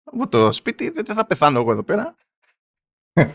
Από 0.04 0.28
το 0.28 0.52
σπίτι 0.52 0.90
δεν 0.90 1.06
θα 1.06 1.28
πεθάνω 1.28 1.60
εγώ 1.60 1.72
εδώ 1.72 1.84
πέρα. 1.84 2.16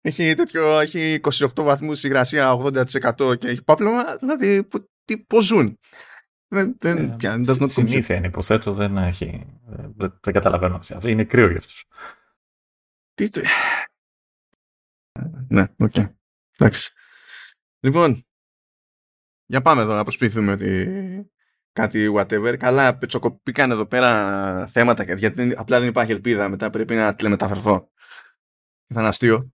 έχει, 0.00 0.34
τέτοιο, 0.34 0.78
έχει 0.78 1.20
28 1.22 1.46
βαθμούς 1.54 2.04
υγρασία 2.04 2.52
80% 2.52 3.38
και 3.38 3.48
έχει 3.48 3.62
πάπλωμα, 3.62 4.16
δηλαδή 4.16 4.68
τι, 5.04 5.18
πώς 5.18 5.44
ζουν. 5.44 5.78
Δεν, 6.48 6.76
δεν, 6.78 7.16
ε, 7.20 7.68
συνήθεια 7.68 8.16
είναι, 8.16 8.26
υποθέτω, 8.26 8.72
δεν 8.72 8.96
έχει. 8.96 9.46
Δεν, 9.96 10.18
δεν 10.20 10.32
καταλαβαίνω 10.32 10.76
αυτό. 10.76 11.08
Είναι 11.08 11.24
κρύο 11.24 11.46
για 11.46 11.58
αυτούς. 11.58 11.84
Τι. 13.14 13.28
Ναι, 15.48 15.66
ok. 15.78 15.92
Okay. 15.96 16.12
Εντάξει. 16.58 16.92
Λοιπόν, 17.80 18.24
για 19.46 19.62
πάμε 19.62 19.82
εδώ 19.82 19.94
να 19.94 20.02
προσποιηθούμε 20.02 20.52
ότι 20.52 20.88
κάτι 21.72 22.14
whatever. 22.16 22.54
Καλά, 22.58 22.98
πετσοκοπήκαν 22.98 23.70
εδώ 23.70 23.86
πέρα 23.86 24.66
θέματα 24.66 25.04
γιατί 25.14 25.54
απλά 25.56 25.80
δεν 25.80 25.88
υπάρχει 25.88 26.12
ελπίδα. 26.12 26.48
Μετά 26.48 26.70
πρέπει 26.70 26.94
να 26.94 27.14
τηλεμεταφερθώ. 27.14 27.88
Θα 28.94 29.00
είναι 29.00 29.08
αστείο. 29.08 29.52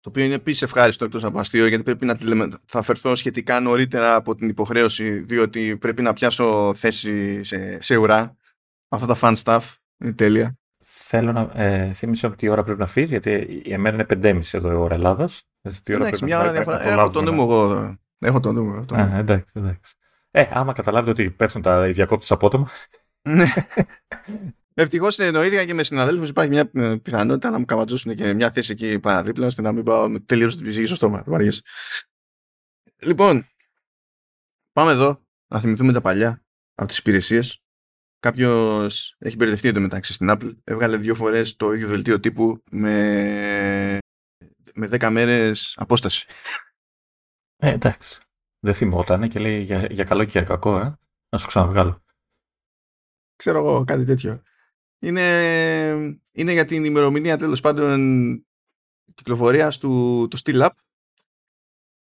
Το 0.00 0.08
οποίο 0.08 0.24
είναι 0.24 0.34
επίσης 0.34 0.64
ευχάριστο 0.64 1.04
εκτός 1.04 1.26
από 1.26 1.38
αστείο, 1.38 1.66
γιατί 1.66 1.82
πρέπει 1.82 2.04
να 2.04 2.16
τηλεμεταφερθώ 2.16 3.14
σχετικά 3.14 3.60
νωρίτερα 3.60 4.14
από 4.14 4.34
την 4.34 4.48
υποχρέωση, 4.48 5.18
διότι 5.18 5.76
πρέπει 5.76 6.02
να 6.02 6.12
πιάσω 6.12 6.74
θέση 6.74 7.42
σε, 7.42 7.82
σε 7.82 7.96
ουρά. 7.96 8.36
Αυτά 8.88 9.06
τα 9.06 9.16
fun 9.20 9.42
stuff 9.42 9.74
είναι 9.98 10.12
τέλεια. 10.12 10.58
Θέλω 10.84 11.32
να 11.32 11.50
ε, 11.54 11.92
θύμισω 11.92 12.28
ότι 12.28 12.44
η 12.44 12.48
ώρα 12.48 12.62
πρέπει 12.62 12.80
να 12.80 12.86
φύγει, 12.86 13.06
γιατί 13.06 13.62
η 13.64 13.72
εμένα 13.72 14.06
είναι 14.10 14.40
5.30 14.40 14.40
εδώ 14.52 14.70
η 14.70 14.74
ώρα 14.74 14.94
Ελλάδα. 14.94 15.28
Εντάξει, 15.84 16.24
μια 16.24 16.38
ώρα 16.38 16.52
διαφορά. 16.52 16.82
Έχω 16.82 17.10
το 17.10 17.22
νου 17.22 17.32
μου 17.32 17.42
εγώ. 17.42 17.96
Έχω 18.20 18.40
το 18.40 18.52
νου 18.52 18.64
μου. 18.64 18.86
εντάξει, 18.94 19.52
εντάξει. 19.56 19.94
Ε, 20.30 20.48
άμα 20.52 20.72
καταλάβετε 20.72 21.10
ότι 21.10 21.30
πέφτουν 21.30 21.62
τα 21.62 21.86
διακόπτες 21.86 22.30
απότομα. 22.30 22.68
Ναι. 23.22 23.52
Ευτυχώς 24.74 25.18
είναι 25.18 25.30
το 25.30 25.42
ίδιο 25.42 25.64
και 25.64 25.74
με 25.74 25.82
συναδέλφους 25.82 26.28
υπάρχει 26.28 26.50
μια 26.50 26.70
ε, 26.74 26.96
πιθανότητα 26.96 27.50
να 27.50 27.58
μου 27.58 27.64
καβατζώσουν 27.64 28.14
και 28.14 28.32
μια 28.32 28.50
θέση 28.50 28.72
εκεί 28.72 28.98
παραδίπλα 28.98 29.46
ώστε 29.46 29.62
να 29.62 29.72
μην 29.72 29.84
πάω 29.84 30.20
τελείως 30.20 30.56
την 30.56 30.66
ψυχή 30.66 30.84
στο 30.84 30.94
στόμα. 30.94 31.24
Λοιπόν, 33.02 33.46
πάμε 34.72 34.90
εδώ 34.90 35.26
να 35.46 35.60
θυμηθούμε 35.60 35.92
τα 35.92 36.00
παλιά 36.00 36.44
από 36.74 36.88
τις 36.88 36.98
υπηρεσίες. 36.98 37.62
Κάποιος 38.20 39.16
έχει 39.18 39.36
μπερδευτεί 39.36 39.68
εντωμεταξύ 39.68 40.12
στην 40.12 40.28
Apple. 40.30 40.56
Έβγαλε 40.64 40.96
δύο 40.96 41.14
φορές 41.14 41.56
το 41.56 41.72
ίδιο 41.72 41.88
δελτίο 41.88 42.20
τύπου 42.20 42.62
με, 42.70 43.98
με 44.74 44.88
10 44.90 45.08
μέρες 45.10 45.74
απόσταση. 45.76 46.26
Ε, 47.60 47.70
εντάξει. 47.70 48.20
Δεν 48.60 48.74
θυμόταν 48.74 49.28
και 49.28 49.38
λέει 49.38 49.62
για, 49.62 49.86
για 49.90 50.04
καλό 50.04 50.24
και 50.24 50.30
για 50.30 50.42
κακό, 50.42 50.78
ε. 50.78 50.98
Να 51.28 51.38
σου 51.38 51.46
ξαναβγάλω. 51.46 52.02
Ξέρω 53.36 53.58
εγώ, 53.58 53.84
κάτι 53.84 54.04
τέτοιο 54.04 54.42
είναι, 55.00 56.18
είναι 56.32 56.52
για 56.52 56.64
την 56.64 56.84
ημερομηνία 56.84 57.36
τέλος 57.36 57.60
πάντων 57.60 58.00
κυκλοφορίας 59.14 59.78
του, 59.78 60.26
του 60.30 60.38
Steel 60.38 60.62
Up 60.62 60.70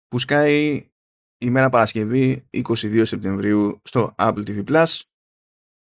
που 0.07 0.19
σκάει 0.19 0.89
ημέρα 1.37 1.69
Παρασκευή 1.69 2.47
22 2.51 3.01
Σεπτεμβρίου 3.05 3.81
στο 3.83 4.15
Apple 4.17 4.43
TV 4.47 4.63
Plus. 4.65 4.99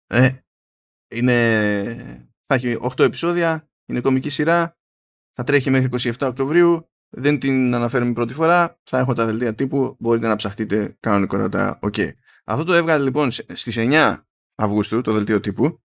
Ε, 0.08 0.38
είναι, 1.08 2.28
θα 2.46 2.56
έχει 2.56 2.78
8 2.82 3.00
επεισόδια, 3.00 3.70
είναι 3.86 4.02
κομική 4.02 4.30
σειρά, 4.30 4.78
θα 5.34 5.44
τρέχει 5.44 5.70
μέχρι 5.70 5.90
27 5.92 6.28
Οκτωβρίου, 6.28 6.90
δεν 7.16 7.40
την 7.40 7.76
αναφέρουμε 7.76 8.14
πρώτη 8.14 8.34
φορά, 8.34 8.80
θα 8.84 9.00
έχω 9.00 9.14
τα 9.14 9.26
δελτία 9.26 9.56
τύπου, 9.56 9.96
μπορείτε 10.00 10.28
να 10.28 10.36
ψαχτείτε 10.36 10.98
κανονικότατα, 11.00 11.80
ok. 11.82 12.12
Αυτό 12.44 12.64
το 12.64 12.74
έβγαλε 12.74 13.04
λοιπόν 13.04 13.32
στις 13.32 13.76
9 13.78 14.18
Αυγούστου 14.56 15.02
το 15.02 15.14
δελτίο 15.14 15.40
τύπου 15.40 15.82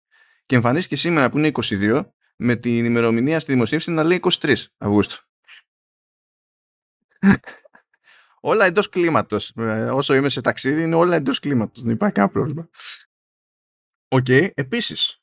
και 0.46 0.54
εμφανίστηκε 0.54 0.96
σήμερα 0.96 1.30
που 1.30 1.38
είναι 1.38 1.50
22 1.54 2.06
με 2.36 2.56
την 2.56 2.84
ημερομηνία 2.84 3.40
στη 3.40 3.52
δημοσίευση 3.52 3.90
να 3.90 4.02
λέει 4.02 4.20
23 4.40 4.54
Αυγούστου. 4.78 5.26
όλα 8.40 8.64
εντός 8.64 8.88
κλίματος. 8.88 9.52
Ε, 9.56 9.90
όσο 9.90 10.14
είμαι 10.14 10.28
σε 10.28 10.40
ταξίδι, 10.40 10.82
είναι 10.82 10.94
όλα 10.94 11.16
εντός 11.16 11.40
κλίματος. 11.40 11.82
Δεν 11.82 11.92
υπάρχει 11.92 12.14
κανένα 12.14 12.32
πρόβλημα. 12.32 12.68
OK. 14.08 14.24
Okay. 14.28 14.48
Επίσης, 14.54 15.22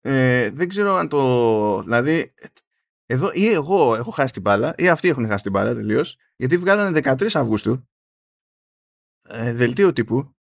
ε, 0.00 0.50
δεν 0.50 0.68
ξέρω 0.68 0.94
αν 0.94 1.08
το. 1.08 1.82
Δηλαδή, 1.82 2.32
εδώ 3.10 3.30
ή 3.32 3.46
εγώ 3.46 3.94
έχω 3.94 4.10
χάσει 4.10 4.32
την 4.32 4.42
μπάλα, 4.42 4.74
ή 4.76 4.88
αυτοί 4.88 5.08
έχουν 5.08 5.26
χάσει 5.26 5.42
την 5.42 5.52
μπάλα 5.52 5.74
τελείως, 5.74 6.16
γιατί 6.36 6.56
βγάλανε 6.56 7.00
13 7.04 7.28
Αυγούστου 7.34 7.88
ε, 9.22 9.52
δελτίο 9.52 9.92
τύπου 9.92 10.36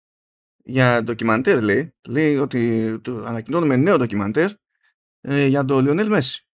για 0.64 1.02
ντοκιμαντέρ 1.02 1.62
λέει, 1.62 1.94
λέει 2.08 2.36
ότι 2.36 3.00
το 3.00 3.24
ανακοινώνουμε 3.24 3.76
νέο 3.76 3.96
ντοκιμαντέρ 3.96 4.50
ε, 5.20 5.46
για 5.46 5.64
τον 5.64 5.84
Λιονέλ 5.84 6.08
Μέσι. 6.08 6.48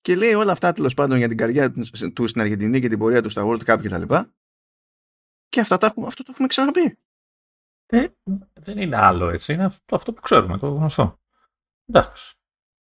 Και 0.00 0.16
λέει 0.16 0.34
όλα 0.34 0.52
αυτά 0.52 0.72
τέλος 0.72 0.94
πάντων 0.94 1.18
για 1.18 1.28
την 1.28 1.36
καριέρα 1.36 1.72
του 2.14 2.26
στην 2.26 2.40
Αργεντινή 2.40 2.80
και 2.80 2.88
την 2.88 2.98
πορεία 2.98 3.22
του 3.22 3.30
στα 3.30 3.42
World 3.46 3.64
Cup 3.64 3.78
κτλ. 3.82 4.06
Και, 4.06 4.30
και 5.48 5.60
αυτά 5.60 5.76
τα 5.76 5.86
έχουμε, 5.86 6.06
αυτό 6.06 6.22
το 6.22 6.30
έχουμε 6.32 6.48
ξαναπεί. 6.48 6.98
Ε, 7.86 8.06
δεν 8.52 8.78
είναι 8.78 8.96
άλλο 8.96 9.28
έτσι. 9.28 9.52
Είναι 9.52 9.64
αυτό, 9.64 9.94
αυτό 9.94 10.12
που 10.12 10.20
ξέρουμε, 10.20 10.58
το 10.58 10.68
γνωστό. 10.68 11.20
Εντάξει. 11.86 12.34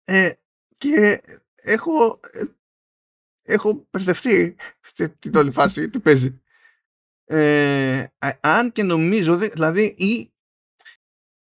Ε, 0.04 0.32
και 0.76 1.23
έχω, 1.68 2.20
ε, 2.30 2.44
έχω 3.42 3.87
περδευτεί 3.90 4.56
στην 4.80 5.37
όλη 5.37 5.50
φάση 5.50 5.88
τι 5.90 6.00
παίζει. 6.00 6.40
Ε, 7.25 8.06
αν 8.40 8.72
και 8.72 8.82
νομίζω, 8.82 9.37
δηλαδή 9.37 9.94
ή, 9.98 10.32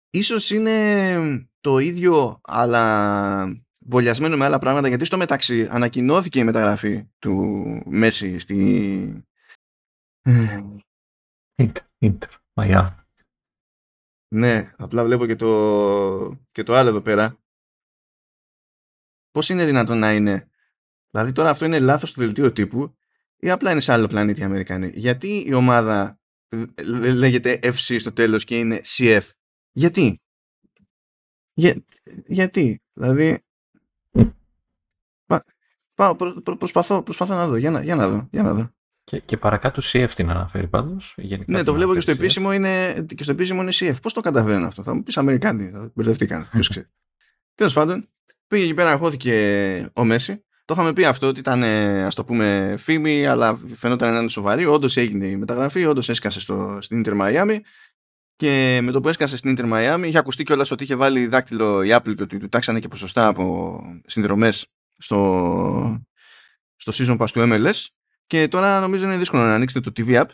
ίσως 0.09 0.49
είναι 0.49 1.49
το 1.59 1.77
ίδιο 1.77 2.39
αλλά 2.43 3.65
βολιασμένο 3.79 4.37
με 4.37 4.45
άλλα 4.45 4.59
πράγματα 4.59 4.87
γιατί 4.87 5.05
στο 5.05 5.17
μεταξύ 5.17 5.67
ανακοινώθηκε 5.71 6.39
η 6.39 6.43
μεταγραφή 6.43 7.07
του 7.19 7.65
Μέση 7.85 8.39
στη 8.39 8.55
Ιντερ, 11.55 11.83
Ιντερ, 11.97 12.29
Μαϊά. 12.53 13.07
Ναι, 14.35 14.73
απλά 14.77 15.03
βλέπω 15.03 15.25
και 15.25 15.35
το, 15.35 16.39
και 16.51 16.63
το 16.63 16.75
άλλο 16.75 16.89
εδώ 16.89 17.01
πέρα. 17.01 17.37
Πώς 19.37 19.49
είναι 19.49 19.65
δυνατόν 19.65 19.99
να 19.99 20.13
είναι; 20.13 20.49
Δηλαδή 21.11 21.31
τώρα 21.31 21.49
αυτό 21.49 21.65
είναι 21.65 21.79
λάθος 21.79 22.11
του 22.11 22.19
δελτίο 22.19 22.51
τύπου 22.51 22.97
ή 23.37 23.49
απλά 23.49 23.71
είναι 23.71 23.79
σε 23.79 23.91
άλλο 23.91 24.07
πλανήτη 24.07 24.41
οι 24.41 24.43
Αμερικανοί; 24.43 24.91
Γιατί 24.93 25.43
η 25.47 25.53
ομάδα 25.53 26.19
λέγεται 27.15 27.59
FC 27.63 27.95
στο 27.99 28.11
τέλος 28.11 28.43
και 28.43 28.57
είναι 28.57 28.81
CF. 28.85 29.21
Γιατί; 29.71 30.21
Για, 31.53 31.85
γιατί; 32.27 32.81
Δηλαδή 32.93 33.45
Πάω, 35.93 36.15
προ, 36.15 36.41
προ, 36.41 36.57
προσπαθώ, 36.57 37.03
προσπαθώ 37.03 37.35
να 37.35 37.47
δω. 37.47 37.55
Για 37.55 37.71
να, 37.71 37.83
για 37.83 37.95
να 37.95 38.09
δω. 38.09 38.27
Για 38.31 38.43
να 38.43 38.53
δω. 38.53 38.71
Και, 39.03 39.19
και 39.19 39.37
παρακάτω 39.37 39.81
CF 39.83 40.09
την 40.15 40.29
αναφέρει 40.29 40.67
πάντως. 40.67 41.17
Ναι, 41.45 41.63
το 41.63 41.73
βλέπω 41.73 41.93
και 41.93 41.99
στο, 41.99 42.11
επίσημο 42.11 42.53
είναι, 42.53 43.05
και 43.15 43.23
στο 43.23 43.31
επίσημο 43.31 43.61
είναι 43.61 43.71
CF. 43.73 43.95
Πώς 44.01 44.13
το 44.13 44.21
καταφέρνουν 44.21 44.65
αυτό, 44.65 44.83
θα 44.83 44.93
μου 44.93 45.03
πεις 45.03 45.17
Αμερικάνοι. 45.17 45.69
Θα 45.69 45.91
μπερδευτήκαν. 45.95 46.47
Ποιος 46.51 46.69
ξέρει. 46.69 46.87
Τέλος 47.55 47.73
πάντων, 47.73 48.09
πήγε 48.47 48.63
εκεί 48.63 48.73
πέρα, 48.73 48.91
αγχώθηκε 48.91 49.89
ο 49.93 50.03
Μέση. 50.03 50.41
Το 50.65 50.73
είχαμε 50.73 50.93
πει 50.93 51.05
αυτό 51.05 51.27
ότι 51.27 51.39
ήταν, 51.39 51.63
ας 51.63 52.15
το 52.15 52.23
πούμε, 52.23 52.75
φήμη, 52.77 53.25
αλλά 53.25 53.59
φαινόταν 53.73 54.13
να 54.13 54.19
είναι 54.19 54.29
σοβαρή. 54.29 54.65
Όντως 54.65 54.97
έγινε 54.97 55.25
η 55.25 55.35
μεταγραφή, 55.35 55.85
όντως 55.85 56.09
έσκασε 56.09 56.39
στο, 56.39 56.77
στην 56.81 57.03
Inter 57.05 57.21
Miami. 57.21 57.59
Και 58.35 58.79
με 58.81 58.91
το 58.91 58.99
που 58.99 59.09
έσκασε 59.09 59.37
στην 59.37 59.55
Inter 59.57 59.73
Miami, 59.73 60.03
είχε 60.05 60.17
ακουστεί 60.17 60.43
κιόλας 60.43 60.71
ότι 60.71 60.83
είχε 60.83 60.95
βάλει 60.95 61.27
δάκτυλο 61.27 61.83
η 61.83 61.89
Apple 61.91 62.15
και 62.15 62.23
ότι 62.23 62.37
του 62.37 62.49
τάξανε 62.49 62.79
και 62.79 62.87
ποσοστά 62.87 63.27
από 63.27 63.79
συνδρομές 64.05 64.67
στο, 64.97 66.05
στο 66.75 66.91
season 66.95 67.17
pass 67.17 67.29
του 67.29 67.41
MLS 67.41 67.85
και 68.27 68.47
τώρα 68.47 68.79
νομίζω 68.79 69.05
είναι 69.05 69.17
δύσκολο 69.17 69.43
να 69.43 69.53
ανοίξετε 69.53 69.91
το 69.91 70.03
TV 70.05 70.21
app 70.21 70.25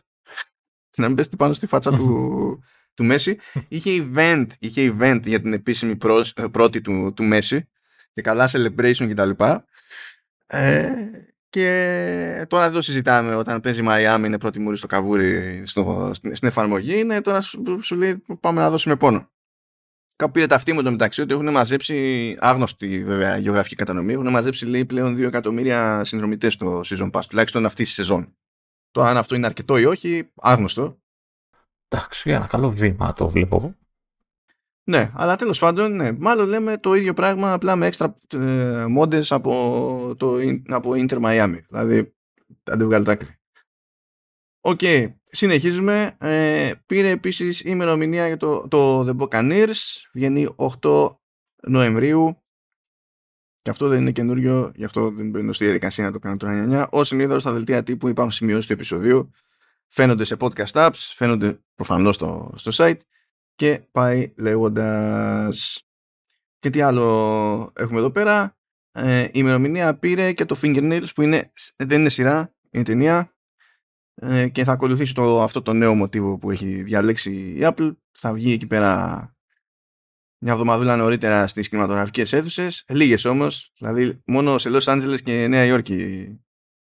να 0.98 1.08
μην 1.08 1.16
πέσετε 1.16 1.36
πάνω 1.36 1.54
στη 1.54 1.68
φάτσα 1.68 1.92
του, 1.92 2.60
του 2.96 3.08
Messi. 3.12 3.34
Είχε 3.68 4.12
event, 4.14 4.48
είχε 4.60 4.96
event 5.00 5.22
για 5.26 5.42
την 5.42 5.54
επίσημη 5.54 5.96
πρώτη 6.52 6.82
του, 6.82 7.14
του 7.16 7.30
Messi 7.32 7.60
και 8.14 8.22
καλά 8.22 8.50
celebration 8.52 9.10
κτλ. 9.10 9.30
Ε, 10.48 10.94
και 11.50 12.46
τώρα 12.50 12.66
εδώ 12.66 12.82
συζητάμε 12.82 13.36
όταν 13.36 13.60
παίζει 13.60 13.84
Miami 13.88 14.24
είναι 14.26 14.38
πρώτη 14.40 14.60
μούρη 14.60 14.78
στο 14.78 14.88
καβούρι 14.88 15.62
στο, 15.66 16.12
στην 16.14 16.48
εφαρμογή 16.48 17.00
είναι 17.00 17.22
τώρα 17.22 17.42
σου, 17.42 17.80
σου 17.82 17.96
λέει 17.96 18.24
πάμε 18.40 18.62
να 18.62 18.70
δώσουμε 18.70 18.96
πόνο. 18.96 19.32
Κάπου 20.16 20.32
πήρε 20.32 20.46
τ' 20.46 20.74
αυτί 20.74 20.82
μου 20.82 20.92
εντωμεταξύ 20.92 21.22
ότι 21.22 21.34
έχουν 21.34 21.50
μαζέψει, 21.52 22.36
άγνωστη 22.40 23.04
βέβαια 23.04 23.38
γεωγραφική 23.38 23.76
κατανομή, 23.76 24.14
έχουν 24.14 24.30
μαζέψει 24.30 24.66
λέει 24.66 24.86
πλέον 24.86 25.16
2 25.16 25.20
εκατομμύρια 25.20 26.04
συνδρομητές 26.04 26.54
στο 26.54 26.82
season 26.86 27.12
pass, 27.12 27.22
τουλάχιστον 27.30 27.66
αυτή 27.66 27.84
τη 27.84 27.90
σεζόν. 27.90 28.36
Τώρα 28.92 29.10
αν 29.10 29.18
αυτό 29.18 29.36
είναι 29.36 29.46
αρκετό 29.46 29.78
ή 29.78 29.86
όχι, 29.86 30.32
άγνωστο. 30.36 31.02
Εντάξει, 31.88 32.30
ένα 32.30 32.48
καλό 32.48 32.70
βήμα 32.70 33.14
το 33.14 33.30
βλέπω 33.30 33.56
εγώ. 33.56 33.76
Ναι, 34.86 35.12
αλλά 35.14 35.36
τέλος 35.36 35.60
πάντων, 35.60 35.96
ναι, 35.96 36.12
μάλλον 36.12 36.48
λέμε 36.48 36.78
το 36.78 36.94
ίδιο 36.94 37.14
πράγμα 37.14 37.54
απλά 37.54 37.76
με 37.76 37.86
έξτρα 37.86 38.18
ε, 38.34 38.86
μόντες 38.90 39.32
από, 39.32 40.16
το, 40.18 40.38
από 40.68 40.92
Inter 40.92 41.22
Miami. 41.22 41.60
Δηλαδή, 41.70 42.14
άντε 42.64 43.06
βγάλε 43.06 43.12
άκρη. 43.12 43.40
OK, 44.62 44.80
okay. 44.82 45.14
συνεχίζουμε. 45.24 46.18
Ε, 46.20 46.72
πήρε 46.86 47.10
επίσης 47.10 47.62
ημερομηνία 47.62 48.28
για 48.28 48.38
το, 48.38 48.68
το 48.68 49.08
The 49.08 49.18
Buccaneers. 49.18 49.72
Βγαίνει 50.14 50.56
8 50.82 51.16
Νοεμβρίου. 51.68 52.38
Και 53.62 53.70
αυτό 53.70 53.88
δεν 53.88 54.02
είναι 54.02 54.12
καινούριο, 54.12 54.72
γι' 54.76 54.84
αυτό 54.86 55.12
δεν 55.12 55.30
μπαίνω 55.30 55.54
στη 55.54 55.64
διαδικασία 55.64 56.06
να 56.06 56.12
το 56.12 56.20
κάνω 56.20 56.38
τώρα 56.38 56.88
9. 56.92 57.00
Ω 57.00 57.04
συνήθως 57.04 57.42
στα 57.42 57.54
δελτία 57.54 57.84
τύπου 57.84 58.08
υπάρχουν 58.08 58.34
σημειώσεις 58.34 58.66
του 58.66 58.74
επεισοδίου. 58.74 59.32
Φαίνονται 59.88 60.24
σε 60.24 60.38
podcast 60.40 60.72
apps, 60.72 60.92
φαίνονται 60.94 61.60
προφανώς 61.76 62.16
στο, 62.16 62.54
στο 62.56 62.72
site 62.74 63.00
και 63.64 63.88
πάει 63.92 64.34
λέγοντας. 64.38 65.88
Και 66.60 66.70
τι 66.70 66.82
άλλο 66.82 67.72
έχουμε 67.76 68.00
εδώ 68.00 68.12
πέρα. 68.12 68.58
Ε, 68.92 69.24
η 69.24 69.32
ημερομηνία 69.34 69.98
πήρε 69.98 70.34
και 70.34 70.46
το 70.46 70.60
Fingernails 70.62 71.08
που 71.16 71.22
είναι, 71.22 71.52
δεν 71.76 72.00
είναι 72.00 72.10
σειρά, 72.10 72.56
είναι 72.72 72.84
ταινία. 72.84 73.36
Ε, 74.16 74.48
και 74.48 74.64
θα 74.64 74.72
ακολουθήσει 74.72 75.14
το, 75.14 75.42
αυτό 75.42 75.62
το 75.62 75.74
νέο 75.74 75.96
μοτίβο 75.96 76.38
που 76.38 76.52
έχει 76.52 76.84
διαλέξει 76.84 77.32
η 77.32 77.60
Apple. 77.62 77.96
Θα 78.12 78.34
βγει 78.34 78.52
εκεί 78.52 78.68
πέρα 78.68 79.20
μια 80.38 80.52
εβδομαδούλα 80.52 80.96
νωρίτερα 80.96 81.48
στις 81.48 81.70
κινηματογραφικές 81.70 82.34
αίθουσες, 82.34 82.84
λίγες 82.88 83.26
όμως, 83.26 83.72
δηλαδή 83.78 84.22
μόνο 84.26 84.58
σε 84.58 84.70
Los 84.72 84.84
Angeles 84.84 85.22
και 85.24 85.48
Νέα 85.48 85.66
Υόρκη 85.66 86.28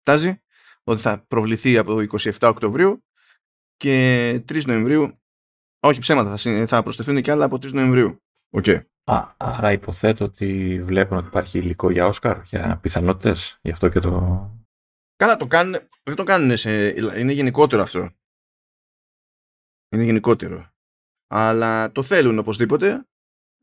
τάζει 0.03 0.43
ότι 0.85 1.01
θα 1.01 1.25
προβληθεί 1.29 1.79
από 1.79 2.05
27 2.19 2.31
Οκτωβρίου 2.41 3.05
και 3.77 4.45
3 4.49 4.65
Νοεμβρίου, 4.65 5.20
όχι 5.81 6.01
ψέματα, 6.01 6.37
θα, 6.37 6.67
θα 6.67 6.83
προσθεθούν 6.83 7.23
και 7.23 7.31
άλλα 7.31 7.45
από 7.45 7.57
3 7.57 7.73
Νοεμβρίου. 7.73 8.17
Okay. 8.57 8.81
Α, 9.05 9.35
άρα 9.37 9.73
υποθέτω 9.73 10.25
ότι 10.25 10.81
βλέπουν 10.85 11.17
ότι 11.17 11.27
υπάρχει 11.27 11.59
υλικό 11.59 11.91
για 11.91 12.07
Όσκαρ, 12.07 12.43
για 12.43 12.79
πιθανότητες, 12.83 13.59
γι' 13.63 13.71
αυτό 13.71 13.89
και 13.89 13.99
το 13.99 14.11
Καλά, 15.21 15.37
το 15.37 15.47
κάνουν, 15.47 15.77
δεν 16.03 16.15
το 16.17 16.25
κάνουν 16.25 16.57
σε, 16.57 16.89
είναι 17.19 17.33
γενικότερο 17.33 17.83
αυτό. 17.83 18.11
Είναι 19.89 20.05
γενικότερο. 20.05 20.71
Αλλά 21.27 21.93
το 21.93 22.03
θέλουν 22.03 22.39
οπωσδήποτε, 22.39 23.09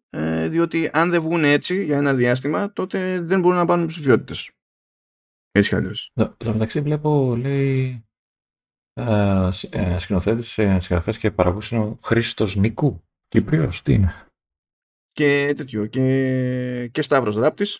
ε, 0.09 0.47
διότι 0.47 0.89
αν 0.93 1.09
δεν 1.09 1.21
βγουν 1.21 1.43
έτσι 1.43 1.83
για 1.83 1.97
ένα 1.97 2.13
διάστημα, 2.13 2.73
τότε 2.73 3.21
δεν 3.21 3.39
μπορούν 3.39 3.57
να 3.57 3.65
πάρουν 3.65 3.87
ψηφιότητε. 3.87 4.39
Έτσι 5.51 5.69
κι 5.69 5.75
αλλιώς. 5.75 6.11
Εδώ 6.15 6.51
μεταξύ 6.51 6.81
βλέπω, 6.81 7.35
λέει, 7.35 7.89
ε, 7.89 7.93
ε, 7.93 8.06
σκηνοθέτης, 9.99 10.57
ε, 10.57 10.79
συγγραφές 10.79 11.17
και 11.17 11.31
παραγωγός 11.31 11.71
είναι 11.71 11.83
ο 11.83 11.97
Χρήστος 12.03 12.55
Νίκου. 12.55 13.01
Κύπριος, 13.27 13.81
τι 13.81 13.93
είναι; 13.93 14.27
Και 15.11 15.53
τέτοιο, 15.55 15.85
και, 15.85 16.87
και 16.91 17.01
Σταύρος 17.01 17.35
Ράπτης 17.35 17.79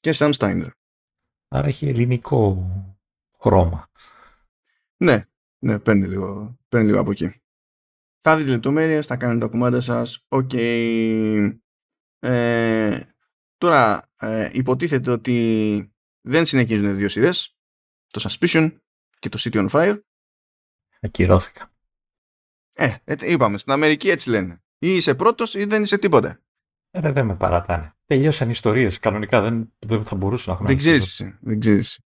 και 0.00 0.12
Σαμ 0.12 0.30
Στάινερ. 0.30 0.70
Άρα 1.48 1.66
έχει 1.66 1.88
ελληνικό 1.88 2.70
χρώμα. 3.38 3.90
Ναι, 4.96 5.24
ναι, 5.58 5.78
παίρνει 5.78 6.06
λίγο, 6.06 6.56
παίρνει 6.68 6.86
λίγο 6.86 7.00
από 7.00 7.10
εκεί. 7.10 7.40
Θα 8.20 8.36
δείτε 8.36 8.50
λεπτομέρειες, 8.50 9.06
θα 9.06 9.16
κάνετε 9.16 9.38
τα 9.38 9.46
κουμάντα 9.46 9.80
σας. 9.80 10.24
Οκ. 10.28 10.50
Ε, 12.18 13.00
τώρα, 13.56 14.10
ε, 14.18 14.50
υποτίθεται 14.52 15.10
ότι 15.10 15.92
δεν 16.20 16.46
συνεχίζουν 16.46 16.96
δύο 16.96 17.08
σειρές. 17.08 17.56
Το 18.06 18.28
Suspicion 18.28 18.76
και 19.18 19.28
το 19.28 19.38
City 19.40 19.68
on 19.68 19.68
Fire. 19.68 20.00
Ακυρώθηκαν. 21.00 21.70
Ε, 22.76 22.94
ε, 23.04 23.14
είπαμε, 23.20 23.58
στην 23.58 23.72
Αμερική 23.72 24.10
έτσι 24.10 24.30
λένε. 24.30 24.62
Ή 24.78 24.96
είσαι 24.96 25.14
πρώτος 25.14 25.54
ή 25.54 25.64
δεν 25.64 25.82
είσαι 25.82 25.98
τίποτα. 25.98 26.40
Ε, 26.90 27.12
δεν 27.12 27.26
με 27.26 27.34
παρατάνε. 27.34 27.94
Τελειώσαν 28.06 28.50
ιστορίες. 28.50 28.98
Κανονικά 28.98 29.40
δεν, 29.40 29.72
δεν 29.78 30.04
θα 30.04 30.16
μπορούσαν 30.16 30.46
να 30.46 30.54
έχουν. 30.54 30.66
Δεν 30.66 30.76
ξέρεις. 30.76 31.36
Δεν 31.40 31.60
ξέρεις. 31.60 32.00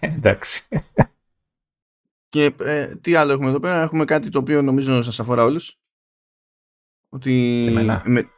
Εντάξει. 0.00 0.68
Και 2.28 2.54
ε, 2.60 2.96
τι 2.96 3.14
άλλο 3.14 3.32
έχουμε 3.32 3.48
εδώ 3.48 3.60
πέρα; 3.60 3.82
Έχουμε 3.82 4.04
κάτι 4.04 4.28
το 4.28 4.38
οποίο 4.38 4.62
νομίζω 4.62 5.02
σας 5.02 5.20
αφορά 5.20 5.44
όλους. 5.44 5.78
Ότι... 7.08 7.62
Και 7.64 7.70
Με... 8.04 8.30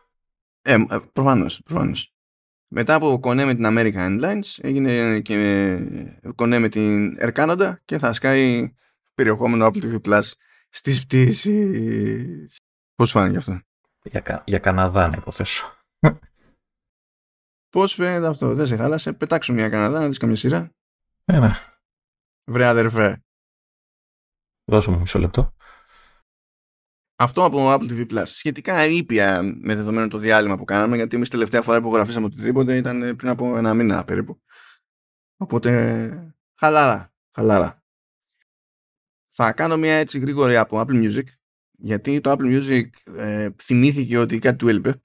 Ε, 0.63 0.73
ε, 0.73 0.99
προφανώς, 1.13 1.63
προφανώς. 1.63 2.15
Μετά 2.69 2.95
από 2.95 3.19
κονέ 3.21 3.45
με 3.45 3.55
την 3.55 3.65
American 3.67 3.95
Airlines 3.95 4.59
έγινε 4.59 5.21
και 5.21 5.79
κονέ 6.35 6.59
με 6.59 6.69
την 6.69 7.17
Air 7.21 7.33
Canada 7.33 7.75
και 7.85 7.99
θα 7.99 8.13
σκάει 8.13 8.75
περιεχόμενο 9.21 9.67
Apple 9.67 9.83
TV 9.83 10.01
Plus 10.01 10.33
στις 10.69 11.05
πτήσεις. 11.07 12.59
Πώς 12.95 13.11
φάνηκε 13.11 13.37
αυτό; 13.37 13.61
Για, 14.03 14.43
για 14.47 14.59
Καναδά 14.59 15.09
να 15.09 15.17
υποθέσω. 15.17 15.73
Πώς 17.71 17.95
φαίνεται 17.95 18.27
αυτό; 18.27 18.55
Δεν 18.55 18.67
σε 18.67 18.77
χάλασε; 18.77 19.13
Πετάξω 19.13 19.53
μια 19.53 19.69
Καναδά 19.69 20.01
να 20.01 20.09
δεις 20.09 20.19
καμία 20.19 20.37
σειρά. 20.37 20.73
Ε, 21.25 21.51
Βρε 22.45 22.67
αδερφέ. 22.67 23.25
Δώσω 24.65 24.91
μου 24.91 24.99
μισό 24.99 25.19
λεπτό. 25.19 25.55
Αυτό 27.17 27.45
από 27.45 27.75
Apple 27.75 27.91
TV 27.91 28.11
Plus. 28.11 28.27
Σχετικά 28.27 28.87
ήπια 28.87 29.43
με 29.43 29.75
δεδομένο 29.75 30.09
το 30.09 30.19
διάλειμμα 30.19 30.57
που 30.57 30.65
κάναμε, 30.65 30.97
γιατί 30.97 31.17
εμείς 31.17 31.29
τελευταία 31.29 31.63
φορά 31.63 31.81
που 31.81 31.95
γραφήσαμε 31.95 32.27
οτιδήποτε 32.27 32.77
ήταν 32.77 33.17
πριν 33.17 33.31
από 33.31 33.57
ένα 33.57 33.75
μήνα 33.75 34.05
περίπου. 34.05 34.43
Οπότε, 35.37 36.35
χαλάρα, 36.55 37.13
χαλάρα. 37.35 37.80
Θα 39.43 39.53
κάνω 39.53 39.77
μια 39.77 39.95
έτσι 39.95 40.19
γρήγορη 40.19 40.57
από 40.57 40.81
Apple 40.81 41.05
Music, 41.05 41.25
γιατί 41.79 42.21
το 42.21 42.33
Apple 42.33 42.61
Music 42.61 43.15
ε, 43.17 43.51
θυμήθηκε 43.63 44.19
ότι 44.19 44.39
κάτι 44.39 44.57
του 44.57 44.69
έλειπε 44.69 45.01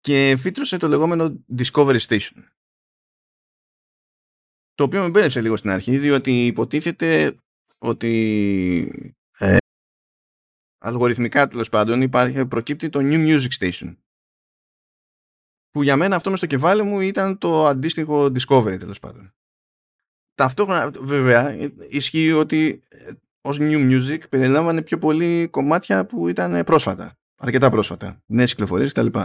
και 0.00 0.36
φύτρωσε 0.38 0.76
το 0.76 0.88
λεγόμενο 0.88 1.44
Discovery 1.56 1.98
Station. 1.98 2.44
Το 4.74 4.84
οποίο 4.84 5.02
με 5.02 5.08
μπέρδεψε 5.08 5.40
λίγο 5.40 5.56
στην 5.56 5.70
αρχή, 5.70 5.98
διότι 5.98 6.46
υποτίθεται 6.46 7.38
ότι 7.78 9.14
αλγοριθμικά 10.78 11.48
τέλος 11.48 11.68
πάντων 11.68 12.02
υπάρχει, 12.02 12.46
προκύπτει 12.46 12.88
το 12.88 12.98
New 13.02 13.26
Music 13.26 13.50
Station 13.58 13.96
που 15.70 15.82
για 15.82 15.96
μένα 15.96 16.16
αυτό 16.16 16.30
μες 16.30 16.38
στο 16.38 16.48
κεφάλι 16.48 16.82
μου 16.82 17.00
ήταν 17.00 17.38
το 17.38 17.66
αντίστοιχο 17.66 18.24
Discovery 18.24 18.76
τέλος 18.78 18.98
πάντων. 18.98 19.34
Ταυτόχρονα 20.36 20.90
βέβαια 21.00 21.56
ισχύει 21.88 22.32
ότι 22.32 22.80
ε, 22.88 23.12
ως 23.40 23.56
New 23.60 23.90
Music 23.90 24.18
περιλάμβανε 24.30 24.82
πιο 24.82 24.98
πολύ 24.98 25.48
κομμάτια 25.50 26.06
που 26.06 26.28
ήταν 26.28 26.64
πρόσφατα, 26.64 27.18
αρκετά 27.36 27.70
πρόσφατα, 27.70 28.22
νέες 28.26 28.50
κυκλοφορίες 28.50 28.92
κτλ. 28.92 29.18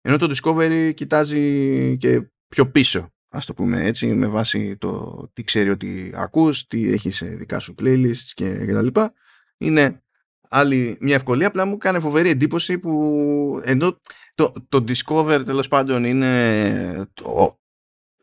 Ενώ 0.00 0.16
το 0.16 0.34
Discovery 0.34 0.92
κοιτάζει 0.94 1.96
και 1.96 2.30
πιο 2.48 2.70
πίσω, 2.70 3.12
ας 3.28 3.46
το 3.46 3.54
πούμε 3.54 3.84
έτσι, 3.84 4.06
με 4.06 4.26
βάση 4.26 4.76
το 4.76 5.22
τι 5.32 5.44
ξέρει 5.44 5.70
ότι 5.70 6.12
ακούς, 6.14 6.66
τι 6.66 6.92
έχει 6.92 7.10
σε 7.10 7.26
δικά 7.26 7.58
σου 7.58 7.74
playlists 7.82 8.30
και, 8.34 8.64
και 8.66 8.72
τα 8.72 8.82
λοιπά. 8.82 9.12
Είναι 9.58 10.02
άλλη 10.48 10.96
μια 11.00 11.14
ευκολία, 11.14 11.46
απλά 11.46 11.64
μου 11.64 11.76
κάνει 11.76 12.00
φοβερή 12.00 12.28
εντύπωση 12.28 12.78
που 12.78 13.60
ενώ 13.64 14.00
το, 14.34 14.52
το 14.68 14.84
Discover 14.88 15.42
τέλος 15.44 15.68
πάντων 15.68 16.04
είναι, 16.04 17.06
το, 17.14 17.58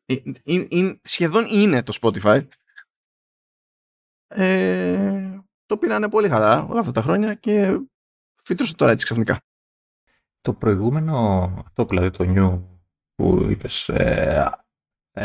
είναι, 0.06 0.68
είναι, 0.70 1.00
σχεδόν 1.04 1.46
είναι 1.50 1.84
το 1.84 1.98
Spotify 2.02 2.48
ε, 4.28 5.40
το 5.66 5.78
πήρανε 5.78 6.10
πολύ 6.10 6.30
χαλαρά 6.30 6.64
όλα 6.64 6.80
αυτά 6.80 6.92
τα 6.92 7.02
χρόνια 7.02 7.34
και 7.34 7.80
φύτρωσε 8.44 8.76
τώρα 8.76 8.92
έτσι 8.92 9.06
ξαφνικά. 9.06 9.42
Το 10.42 10.54
προηγούμενο, 10.54 11.44
αυτό 11.66 11.86
δηλαδή 11.86 12.12
το 12.12 12.24
νιου 12.24 12.82
που 13.16 13.48
είπες, 13.50 13.90
ε, 13.90 14.50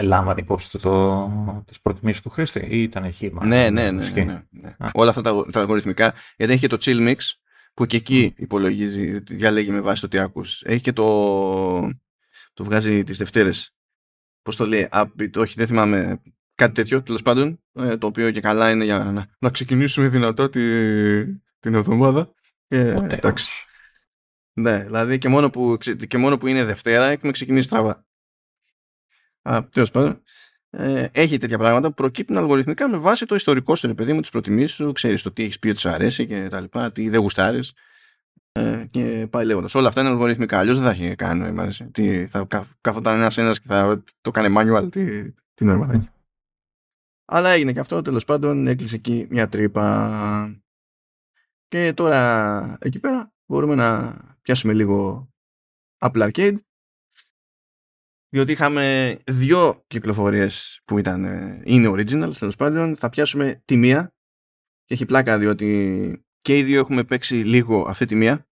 λάμβανε 0.02 0.40
υπόψη 0.40 0.70
του 0.70 0.78
το, 0.78 1.62
τις 1.66 1.80
προτιμήσεις 1.80 2.22
του 2.22 2.30
χρήστη 2.30 2.66
ή 2.70 2.82
ήταν 2.82 3.12
χήμα. 3.12 3.46
Ναι, 3.46 3.70
ναι, 3.70 3.90
ναι, 3.90 4.08
ναι, 4.08 4.24
ναι, 4.24 4.42
ναι. 4.50 4.76
Όλα 4.92 5.10
αυτά 5.10 5.22
τα, 5.22 5.44
τα 5.52 5.60
αλγοριθμικά, 5.60 6.14
γιατί 6.36 6.52
έχει 6.52 6.68
και 6.68 6.76
το 6.76 6.76
chill 6.80 7.08
mix 7.08 7.16
που 7.74 7.86
και 7.86 7.96
εκεί 7.96 8.34
υπολογίζει, 8.36 9.18
διαλέγει 9.18 9.70
με 9.70 9.80
βάση 9.80 10.00
το 10.00 10.08
τι 10.08 10.18
ακούς. 10.18 10.62
Έχει 10.62 10.82
και 10.82 10.92
το, 10.92 11.04
το 12.52 12.64
βγάζει 12.64 13.04
τις 13.04 13.18
Δευτέρες. 13.18 13.77
Πώς 14.42 14.56
το 14.56 14.66
λέει, 14.66 14.88
upbeat, 14.92 15.30
όχι 15.36 15.54
δεν 15.56 15.66
θυμάμαι 15.66 16.22
κάτι 16.54 16.74
τέτοιο 16.74 17.02
τέλος 17.02 17.22
πάντων, 17.22 17.62
ε, 17.72 17.96
το 17.96 18.06
οποίο 18.06 18.30
και 18.30 18.40
καλά 18.40 18.70
είναι 18.70 18.84
για 18.84 18.98
να, 18.98 19.26
να 19.38 19.50
ξεκινήσουμε 19.50 20.08
δυνατά 20.08 20.48
τη, 20.48 20.60
την 21.58 21.74
εβδομάδα. 21.74 22.34
Ε, 22.68 23.06
εντάξει. 23.08 23.48
Ναι, 24.52 24.84
δηλαδή 24.84 25.18
και 25.18 25.28
μόνο, 25.28 25.50
που, 25.50 25.76
και 26.08 26.18
μόνο 26.18 26.36
που 26.36 26.46
είναι 26.46 26.64
Δευτέρα 26.64 27.06
έχουμε 27.06 27.32
ξεκινήσει 27.32 27.66
στραβά. 27.66 28.06
Τέλος 29.70 29.90
πάντων. 29.90 30.22
Ε, 30.70 31.06
έχει 31.12 31.36
τέτοια 31.36 31.58
πράγματα 31.58 31.88
που 31.88 31.94
προκύπτουν 31.94 32.36
αλγοριθμικά 32.36 32.88
με 32.88 32.96
βάση 32.96 33.26
το 33.26 33.34
ιστορικό 33.34 33.74
σου, 33.74 33.94
παιδί 33.94 34.12
μου, 34.12 34.20
τις 34.20 34.30
προτιμήσεις 34.30 34.76
σου, 34.76 34.92
ξέρεις 34.92 35.22
το 35.22 35.32
τι 35.32 35.42
έχεις 35.42 35.58
πει 35.58 35.68
ότι 35.68 35.78
σου 35.78 35.88
αρέσει 35.88 36.26
και 36.26 36.48
τα 36.48 36.60
λοιπά, 36.60 36.92
τι 36.92 37.08
δεν 37.08 37.20
γουστάρεις. 37.20 37.72
Ε, 38.52 38.86
και 38.90 39.26
πάει 39.30 39.44
λέγοντας. 39.44 39.74
Όλα 39.74 39.88
αυτά 39.88 40.00
είναι 40.00 40.10
αλγοριθμικά. 40.10 40.58
Αλλιώς 40.58 40.78
δεν 40.78 40.86
θα 40.86 40.90
έχει 40.90 41.14
κάνει 41.14 41.40
νόημα. 41.40 41.68
Τι, 41.90 42.26
θα 42.26 42.46
καθόταν 42.80 43.14
ένα-ένα 43.14 43.52
και 43.52 43.66
θα 43.66 44.04
το 44.20 44.30
κάνει 44.30 44.54
manual. 44.58 44.88
Τι, 44.90 45.32
τι 45.32 45.64
νόημα 45.64 45.86
θα 45.86 45.92
έχει. 45.92 46.08
Αλλά 47.24 47.50
έγινε 47.50 47.72
και 47.72 47.80
αυτό, 47.80 48.02
τέλος 48.02 48.24
πάντων 48.24 48.66
έκλεισε 48.66 48.94
εκεί 48.94 49.26
μια 49.30 49.48
τρύπα. 49.48 50.62
Και 51.68 51.92
τώρα 51.92 52.78
εκεί 52.80 52.98
πέρα 52.98 53.32
μπορούμε 53.46 53.74
να 53.74 54.16
πιάσουμε 54.42 54.72
λίγο 54.72 55.28
Apple 55.98 56.30
Arcade 56.30 56.56
διότι 58.28 58.52
είχαμε 58.52 59.18
δύο 59.26 59.84
κυκλοφορίες 59.86 60.80
που 60.84 60.98
ήταν, 60.98 61.24
ε, 61.24 61.62
είναι 61.64 61.88
original 61.88 62.32
τέλος 62.38 62.56
πάντων. 62.56 62.96
Θα 62.96 63.08
πιάσουμε 63.08 63.62
τη 63.64 63.76
μία 63.76 64.14
και 64.84 64.94
έχει 64.94 65.06
πλάκα 65.06 65.38
διότι 65.38 66.26
και 66.40 66.56
οι 66.56 66.62
δύο 66.62 66.80
έχουμε 66.80 67.04
παίξει 67.04 67.34
λίγο 67.34 67.86
αυτή 67.88 68.04
τη 68.04 68.14
μία. 68.14 68.48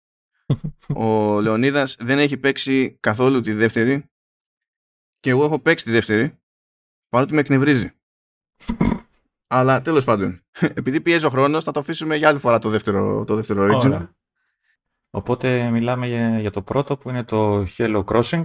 Ο 0.95 1.41
Λεωνίδας 1.41 1.95
δεν 1.99 2.19
έχει 2.19 2.37
παίξει 2.37 2.97
καθόλου 2.99 3.41
τη 3.41 3.53
δεύτερη 3.53 4.09
και 5.19 5.29
εγώ 5.29 5.43
έχω 5.43 5.59
παίξει 5.59 5.85
τη 5.85 5.91
δεύτερη 5.91 6.39
παρότι 7.09 7.33
με 7.33 7.39
εκνευρίζει. 7.39 7.91
Αλλά 9.47 9.81
τέλος 9.81 10.03
πάντων, 10.03 10.43
επειδή 10.79 11.01
πιέζει 11.01 11.25
ο 11.25 11.29
χρόνος, 11.29 11.63
θα 11.63 11.71
το 11.71 11.79
αφήσουμε 11.79 12.15
για 12.15 12.29
άλλη 12.29 12.39
φορά 12.39 12.59
το 12.59 12.69
δεύτερο, 12.69 13.23
το 13.23 13.35
δεύτερο 13.35 13.67
original. 13.67 14.07
Οπότε 15.09 15.69
μιλάμε 15.69 16.07
για, 16.07 16.39
για, 16.39 16.51
το 16.51 16.61
πρώτο 16.61 16.97
που 16.97 17.09
είναι 17.09 17.23
το 17.23 17.63
Hello 17.77 18.03
Crossing. 18.03 18.43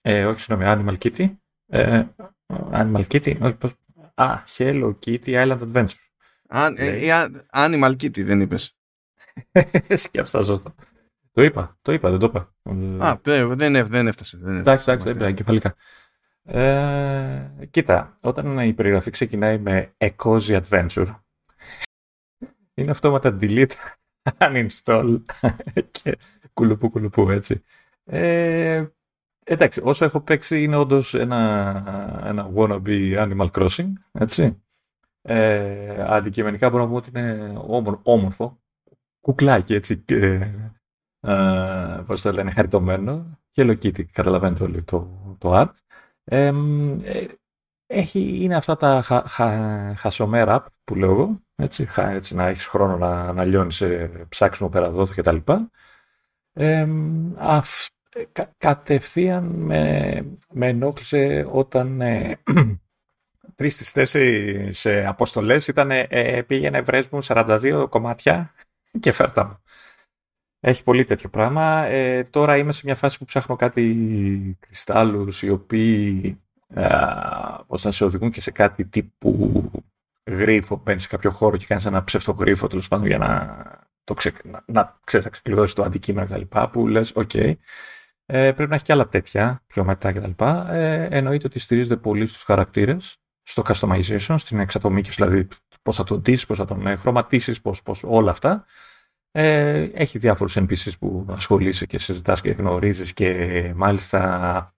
Ε, 0.00 0.24
όχι, 0.24 0.40
συγγνώμη, 0.40 0.82
Animal 0.84 0.98
Kitty. 1.04 1.36
Ε, 1.66 2.04
Animal 2.72 3.02
Kitty. 3.10 3.40
Όχι, 3.40 3.54
πώς... 3.54 3.72
Α, 4.14 4.42
Hello 4.56 4.94
Kitty 5.06 5.20
Island 5.24 5.58
Adventure. 5.58 6.08
Α, 6.48 6.66
ε, 6.76 7.28
Animal 7.52 7.90
Kitty 7.90 8.24
δεν 8.24 8.40
είπες. 8.40 8.77
Σκέφταζω 10.04 10.58
το. 10.58 10.74
Το 11.32 11.44
είπα, 11.44 11.78
το 11.82 11.92
είπα, 11.92 12.10
δεν 12.10 12.18
το 12.18 12.26
είπα. 12.26 12.54
Α, 13.04 13.18
δεν, 13.56 13.86
δεν 13.86 14.06
έφτασε. 14.06 14.38
Εντάξει, 14.44 14.84
εντάξει, 14.90 15.06
δεν 15.06 15.16
είπα 15.16 15.26
εγκεφαλικά. 15.26 15.74
Ε, 16.50 17.50
κοίτα, 17.70 18.18
όταν 18.20 18.58
η 18.58 18.72
περιγραφή 18.72 19.10
ξεκινάει 19.10 19.58
με 19.58 19.94
A 19.98 20.08
Cozy 20.16 20.62
Adventure, 20.62 21.14
είναι 22.74 22.90
αυτόματα 22.90 23.38
delete, 23.40 23.72
uninstall 24.38 25.20
και 26.02 26.18
κουλουπού 26.52 26.90
κουλουπού 26.90 27.30
έτσι. 27.30 27.62
Ε, 28.04 28.86
εντάξει, 29.44 29.80
όσο 29.84 30.04
έχω 30.04 30.20
παίξει 30.20 30.62
είναι 30.62 30.76
όντως 30.76 31.14
ένα, 31.14 32.22
ένα 32.24 32.50
wannabe 32.54 33.28
Animal 33.28 33.50
Crossing, 33.50 33.92
έτσι. 34.12 34.62
Ε, 35.22 36.04
αντικειμενικά 36.06 36.70
μπορώ 36.70 36.82
να 36.82 36.90
πω 36.90 36.96
ότι 36.96 37.10
είναι 37.14 37.60
όμορφο, 38.02 38.60
κουκλάκι 39.28 39.74
έτσι 39.74 39.98
και 39.98 40.50
ε, 41.20 42.02
πώς 42.06 42.22
το 42.22 42.32
λένε, 42.32 42.50
χαριτωμένο 42.50 43.38
και 43.50 43.62
Kitty, 43.62 44.04
καταλαβαίνετε 44.04 44.64
όλοι 44.64 44.82
το, 44.82 45.08
το 45.38 45.60
art. 45.60 45.72
Ε, 46.24 46.52
έχει, 47.86 48.38
είναι 48.42 48.56
αυτά 48.56 48.76
τα 48.76 49.02
χα, 49.02 49.22
χα, 49.26 49.94
χασομέρα 49.96 50.64
που 50.84 50.94
λέω 50.94 51.10
εγώ, 51.10 51.40
έτσι, 51.54 51.88
έτσι 51.96 52.34
να 52.34 52.46
έχεις 52.46 52.66
χρόνο 52.66 52.96
να, 52.96 53.32
να 53.32 53.44
λιώνεις 53.44 53.74
σε 53.76 54.10
ψάξιμο 54.28 54.68
πέρα 54.68 54.90
δόθο 54.90 55.14
και 55.14 55.22
τα 55.22 55.32
λοιπά. 55.32 55.70
Ε, 56.52 56.88
κα, 58.32 58.54
κατευθείαν 58.58 59.44
με, 59.44 60.24
με 60.52 60.66
ενόχλησε 60.66 61.48
όταν 61.50 62.00
ε, 62.00 62.38
τρεις 63.54 63.74
στις 63.74 63.92
τέσσερις 63.92 64.86
αποστολές 64.86 65.68
ήταν 65.68 65.90
ε, 65.90 66.42
πήγαινε 66.46 66.80
βρες 66.80 67.08
μου 67.08 67.18
42 67.22 67.86
κομμάτια 67.88 68.52
και 69.00 69.12
φέρτα 69.12 69.44
μου. 69.44 69.62
Έχει 70.60 70.82
πολύ 70.82 71.04
τέτοιο 71.04 71.28
πράγμα. 71.28 71.84
Ε, 71.84 72.24
τώρα 72.24 72.56
είμαι 72.56 72.72
σε 72.72 72.82
μια 72.84 72.94
φάση 72.94 73.18
που 73.18 73.24
ψάχνω 73.24 73.56
κάτι 73.56 74.56
κρυστάλλους 74.60 75.42
οι 75.42 75.50
οποίοι 75.50 76.40
ε, 76.68 76.88
πώς 77.66 77.84
να 77.84 77.90
σε 77.90 78.04
οδηγούν 78.04 78.30
και 78.30 78.40
σε 78.40 78.50
κάτι 78.50 78.84
τύπου 78.84 79.70
γρίφο. 80.30 80.80
Μπαίνεις 80.84 81.02
σε 81.02 81.08
κάποιο 81.08 81.30
χώρο 81.30 81.56
και 81.56 81.66
κάνεις 81.66 81.84
ένα 81.84 82.04
ψευτογρίφο 82.04 82.66
τέλος 82.66 82.88
πάντων 82.88 83.06
για 83.06 83.18
να, 83.18 83.56
το 84.04 84.14
ξε, 84.14 84.32
να, 84.44 84.62
να 84.66 84.98
ξέρεις, 85.04 85.26
να 85.26 85.32
ξεκλειδώσεις 85.32 85.74
το 85.74 85.82
αντικείμενο 85.82 86.26
κτλ. 86.26 86.58
Που 86.72 86.86
λες, 86.86 87.12
ok, 87.14 87.30
okay, 87.32 87.54
ε, 88.26 88.52
πρέπει 88.52 88.68
να 88.68 88.74
έχει 88.74 88.84
και 88.84 88.92
άλλα 88.92 89.08
τέτοια 89.08 89.62
πιο 89.66 89.84
μετά 89.84 90.12
κτλ. 90.12 90.44
Ε, 90.44 91.04
εννοείται 91.04 91.46
ότι 91.46 91.58
στηρίζεται 91.58 91.96
πολύ 91.96 92.26
στους 92.26 92.42
χαρακτήρες, 92.42 93.16
στο 93.42 93.62
customization, 93.66 94.34
στην 94.38 94.60
εξατομίκευση, 94.60 95.24
δηλαδή 95.24 95.48
πώς 95.88 95.96
θα 95.96 96.04
τον 96.04 96.20
ντύσεις, 96.20 96.46
πώς 96.46 96.58
θα 96.58 96.64
τον 96.64 96.86
ε, 96.86 96.96
χρωματίσεις, 96.96 97.60
πώς, 97.60 97.82
πώς, 97.82 98.02
όλα 98.06 98.30
αυτά. 98.30 98.64
Ε, 99.30 99.88
έχει 99.92 100.18
διάφορους 100.18 100.56
NPCs 100.58 100.98
που 100.98 101.26
ασχολείσαι 101.30 101.86
και 101.86 101.98
συζητάς 101.98 102.40
και 102.40 102.50
γνωρίζεις 102.50 103.12
και 103.12 103.72
μάλιστα 103.76 104.74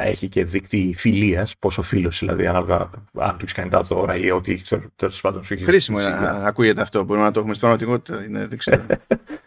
έχει 0.00 0.28
και 0.28 0.44
δίκτυ 0.44 0.94
φιλίας, 0.96 1.56
πόσο 1.58 1.82
φίλος 1.82 2.18
δηλαδή, 2.18 2.46
ανάλογα 2.46 2.90
αν 3.18 3.30
του 3.30 3.38
έχεις 3.40 3.52
κάνει 3.52 3.70
τα 3.70 3.80
δώρα 3.80 4.16
ή 4.16 4.30
ό,τι 4.30 4.60
τέλος 4.96 5.20
πάντων 5.20 5.44
σου 5.44 5.54
έχει 5.54 5.64
Χρήσιμο 5.64 5.98
να 5.98 6.30
ακούγεται 6.30 6.80
αυτό, 6.80 7.04
μπορούμε 7.04 7.26
να 7.26 7.32
το 7.32 7.38
έχουμε 7.38 7.54
στην 7.54 7.68
πραγματικότητα, 7.68 8.24
είναι, 8.24 8.46
δεν 8.46 8.58
ξέρω. 8.58 8.82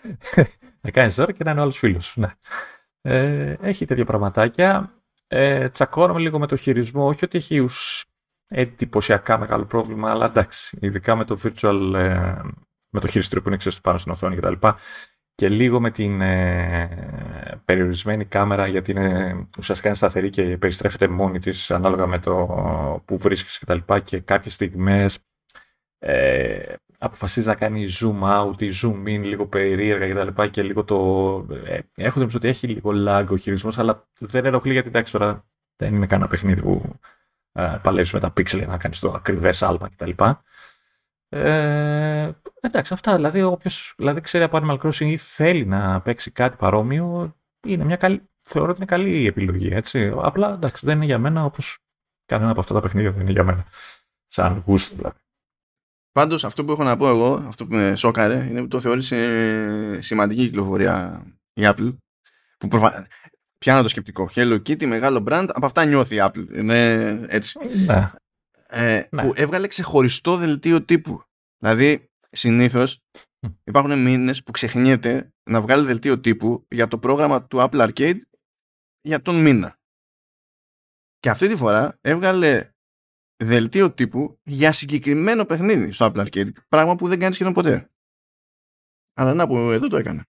να 0.82 0.92
κάνεις 0.92 1.16
δώρα 1.16 1.32
και 1.32 1.44
να 1.44 1.52
είναι 1.52 1.60
ο 1.60 1.64
άλλος 1.64 1.78
φίλος, 1.78 2.14
ναι. 2.18 2.32
Ε, 3.02 3.56
έχει 3.62 3.86
τέτοια 3.86 4.06
πραγματάκια. 4.06 4.94
Ε, 5.28 5.70
τσακώνομαι 5.70 6.20
λίγο 6.20 6.40
με 6.40 6.48
το 6.48 6.56
χειρισμό, 6.56 7.08
όχι 7.08 7.26
ότι 7.26 7.38
έχει 7.38 7.60
εντυπωσιακά 8.48 9.38
μεγάλο 9.38 9.66
πρόβλημα, 9.66 10.12
αλλά 10.12 10.26
εντάξει, 10.26 10.78
ειδικά 10.82 11.16
με 11.16 11.26
το 11.26 11.38
virtual 11.44 11.94
ε, 11.96 12.36
με 12.90 13.00
το 13.00 13.08
χειριστήριο 13.08 13.42
που 13.44 13.50
είναι 13.50 13.58
ξέρεις, 13.58 13.82
πάνω 13.82 13.98
στην 13.98 14.12
οθόνη 14.12 14.36
κτλ. 14.36 14.54
Και, 14.54 14.74
και 15.36 15.50
λίγο 15.50 15.80
με 15.80 15.92
την 15.92 16.22
ε, 16.22 17.62
περιορισμένη 17.66 18.26
κάμερα 18.26 18.68
γιατί 18.68 18.92
είναι 18.92 19.36
ουσιαστικά 19.58 19.88
είναι 19.88 19.98
σταθερή 19.98 20.30
και 20.30 20.58
περιστρέφεται 20.58 21.08
μόνη 21.08 21.40
της 21.40 21.72
ανάλογα 21.72 22.08
με 22.08 22.20
το 22.20 22.46
που 23.06 23.18
βρίσκεσαι 23.18 23.60
κτλ. 23.62 23.94
Και, 23.94 24.00
και 24.00 24.20
κάποιες 24.20 24.54
στιγμές 24.54 25.20
ε, 26.00 26.74
αποφασίζει 27.00 27.48
να 27.48 27.56
κάνει 27.56 27.88
zoom 28.00 28.22
out 28.22 28.62
ή 28.62 28.70
zoom 28.82 29.08
in 29.08 29.22
λίγο 29.24 29.48
περίεργα 29.48 30.24
κτλ. 30.24 30.42
Και, 30.42 30.48
και 30.50 30.64
λίγο 30.64 30.84
το... 30.84 30.96
Ε, 31.66 31.80
έχω 31.96 32.20
την 32.20 32.36
ότι 32.36 32.48
έχει 32.48 32.68
λίγο 32.68 32.92
lag 32.96 33.26
ο 33.30 33.38
χειρισμός 33.38 33.78
αλλά 33.78 34.08
δεν 34.20 34.46
ενοχλεί 34.46 34.74
γιατί 34.74 34.88
εντάξει 34.88 35.12
τώρα 35.12 35.46
δεν 35.76 35.96
είναι 35.96 36.08
κανένα 36.08 36.30
παιχνίδι 36.30 36.62
που 36.62 37.00
ε, 37.58 37.80
παλεύει 37.82 38.10
με 38.14 38.20
τα 38.20 38.28
pixel 38.28 38.58
για 38.58 38.68
να 38.68 38.78
κάνεις 38.78 39.00
το 39.00 39.12
ακριβές 39.12 39.62
άλμα 39.64 39.90
κτλ. 39.90 40.12
Ε, 41.30 42.32
εντάξει, 42.60 42.94
αυτά. 42.94 43.16
Δηλαδή, 43.16 43.42
όποιος 43.42 43.94
δηλαδή, 43.98 44.22
ξέρει 44.22 44.44
από 44.44 44.60
Animal 44.62 44.78
Crossing 44.80 45.06
ή 45.06 45.18
θέλει 45.18 45.66
να 45.66 46.02
παίξει 46.02 46.32
κάτι 46.32 46.56
παρόμοιο, 46.58 47.36
είναι 47.68 47.84
μια 47.84 47.96
καλή, 47.96 48.30
θεωρώ 48.42 48.70
ότι 48.70 48.78
είναι 48.78 48.86
καλή 48.86 49.26
επιλογή. 49.28 49.70
Έτσι. 49.74 50.14
Απλά 50.16 50.54
εντάξει, 50.54 50.86
δεν 50.86 50.96
είναι 50.96 51.06
για 51.06 51.18
μένα 51.18 51.44
όπως 51.46 51.78
κανένα 52.26 52.52
από 52.52 52.60
αυτά 52.60 52.74
τα 52.74 52.80
παιχνίδια 52.80 53.12
δεν 53.12 53.22
είναι 53.22 53.32
για 53.32 53.44
μένα. 53.44 53.66
Σαν 54.28 54.64
γούστο 54.66 54.96
δηλαδή. 54.96 55.18
Πάντως, 56.12 56.44
αυτό 56.44 56.66
που 56.66 56.72
έχω 56.72 56.84
να 56.84 56.98
πω 56.98 57.08
εγώ, 57.08 57.34
αυτό 57.34 57.66
που 57.68 57.76
με 57.76 57.96
σόκαρε, 57.96 58.48
είναι 58.50 58.62
που 58.62 58.68
το 58.68 58.82
θεώρησε 58.82 60.02
σημαντική 60.02 60.46
κυκλοφορία 60.46 61.26
η 61.54 61.62
Apple. 61.64 61.96
Που 62.58 62.68
προφα... 62.68 63.08
Πιάνω 63.68 63.82
το 63.82 63.88
σκεπτικό. 63.88 64.30
Hello 64.34 64.54
Kitty, 64.54 64.86
μεγάλο 64.86 65.24
brand, 65.28 65.48
από 65.54 65.66
αυτά 65.66 65.86
νιώθει 65.86 66.16
η 66.16 66.20
Apple. 66.22 66.54
Είναι 66.54 67.10
έτσι. 67.28 67.60
Ναι. 67.86 68.12
Ε, 68.68 69.04
ναι. 69.10 69.22
Που 69.22 69.34
έβγαλε 69.36 69.68
ξεχωριστό 69.68 70.38
δελτίο 70.38 70.84
τύπου. 70.84 71.24
Δηλαδή, 71.58 72.10
συνήθως 72.32 73.04
υπάρχουν 73.64 74.02
μήνες 74.02 74.44
που 74.44 74.52
ξεχνιέται 74.52 75.34
να 75.50 75.62
βγάλει 75.62 75.86
δελτίο 75.86 76.20
τύπου 76.20 76.66
για 76.70 76.88
το 76.88 76.98
πρόγραμμα 76.98 77.48
του 77.48 77.58
Apple 77.60 77.90
Arcade 77.90 78.20
για 79.02 79.22
τον 79.22 79.42
μήνα. 79.42 79.80
Και 81.20 81.30
αυτή 81.30 81.48
τη 81.48 81.56
φορά 81.56 81.98
έβγαλε 82.02 82.70
δελτίο 83.44 83.94
τύπου 83.94 84.40
για 84.44 84.72
συγκεκριμένο 84.72 85.46
παιχνίδι 85.46 85.92
στο 85.92 86.12
Apple 86.12 86.28
Arcade. 86.28 86.50
Πράγμα 86.68 86.96
που 86.96 87.08
δεν 87.08 87.20
κάνει 87.20 87.34
σχεδόν 87.34 87.54
ποτέ. 87.54 87.92
Αλλά 89.14 89.34
να 89.34 89.48
που 89.48 89.58
εδώ 89.58 89.88
το 89.88 89.98
έκανε. 89.98 90.24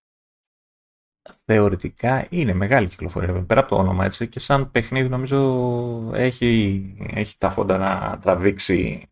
Θεωρητικά 1.45 2.27
είναι 2.31 2.53
μεγάλη 2.53 2.89
κυκλοφορία. 2.89 3.33
Πέρα 3.33 3.61
από 3.61 3.69
το 3.69 3.77
όνομα 3.77 4.05
έτσι 4.05 4.29
και 4.29 4.39
σαν 4.39 4.71
παιχνίδι 4.71 5.09
νομίζω 5.09 6.11
έχει, 6.15 6.95
έχει 7.15 7.39
τα 7.39 7.51
φόντα 7.51 7.77
να 7.79 8.19
τραβήξει 8.19 9.09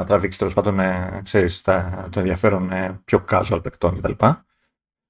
να 0.00 0.06
τραβήξει 0.06 0.38
τέλος 0.38 0.54
πάντων 0.54 0.80
ε, 0.80 1.20
ξέρεις, 1.24 1.60
τα, 1.60 2.08
το 2.10 2.20
ενδιαφέρον 2.20 2.70
ε, 2.72 3.00
πιο 3.04 3.24
casual 3.30 3.60
παικτών 3.62 4.00
κτλ. 4.00 4.24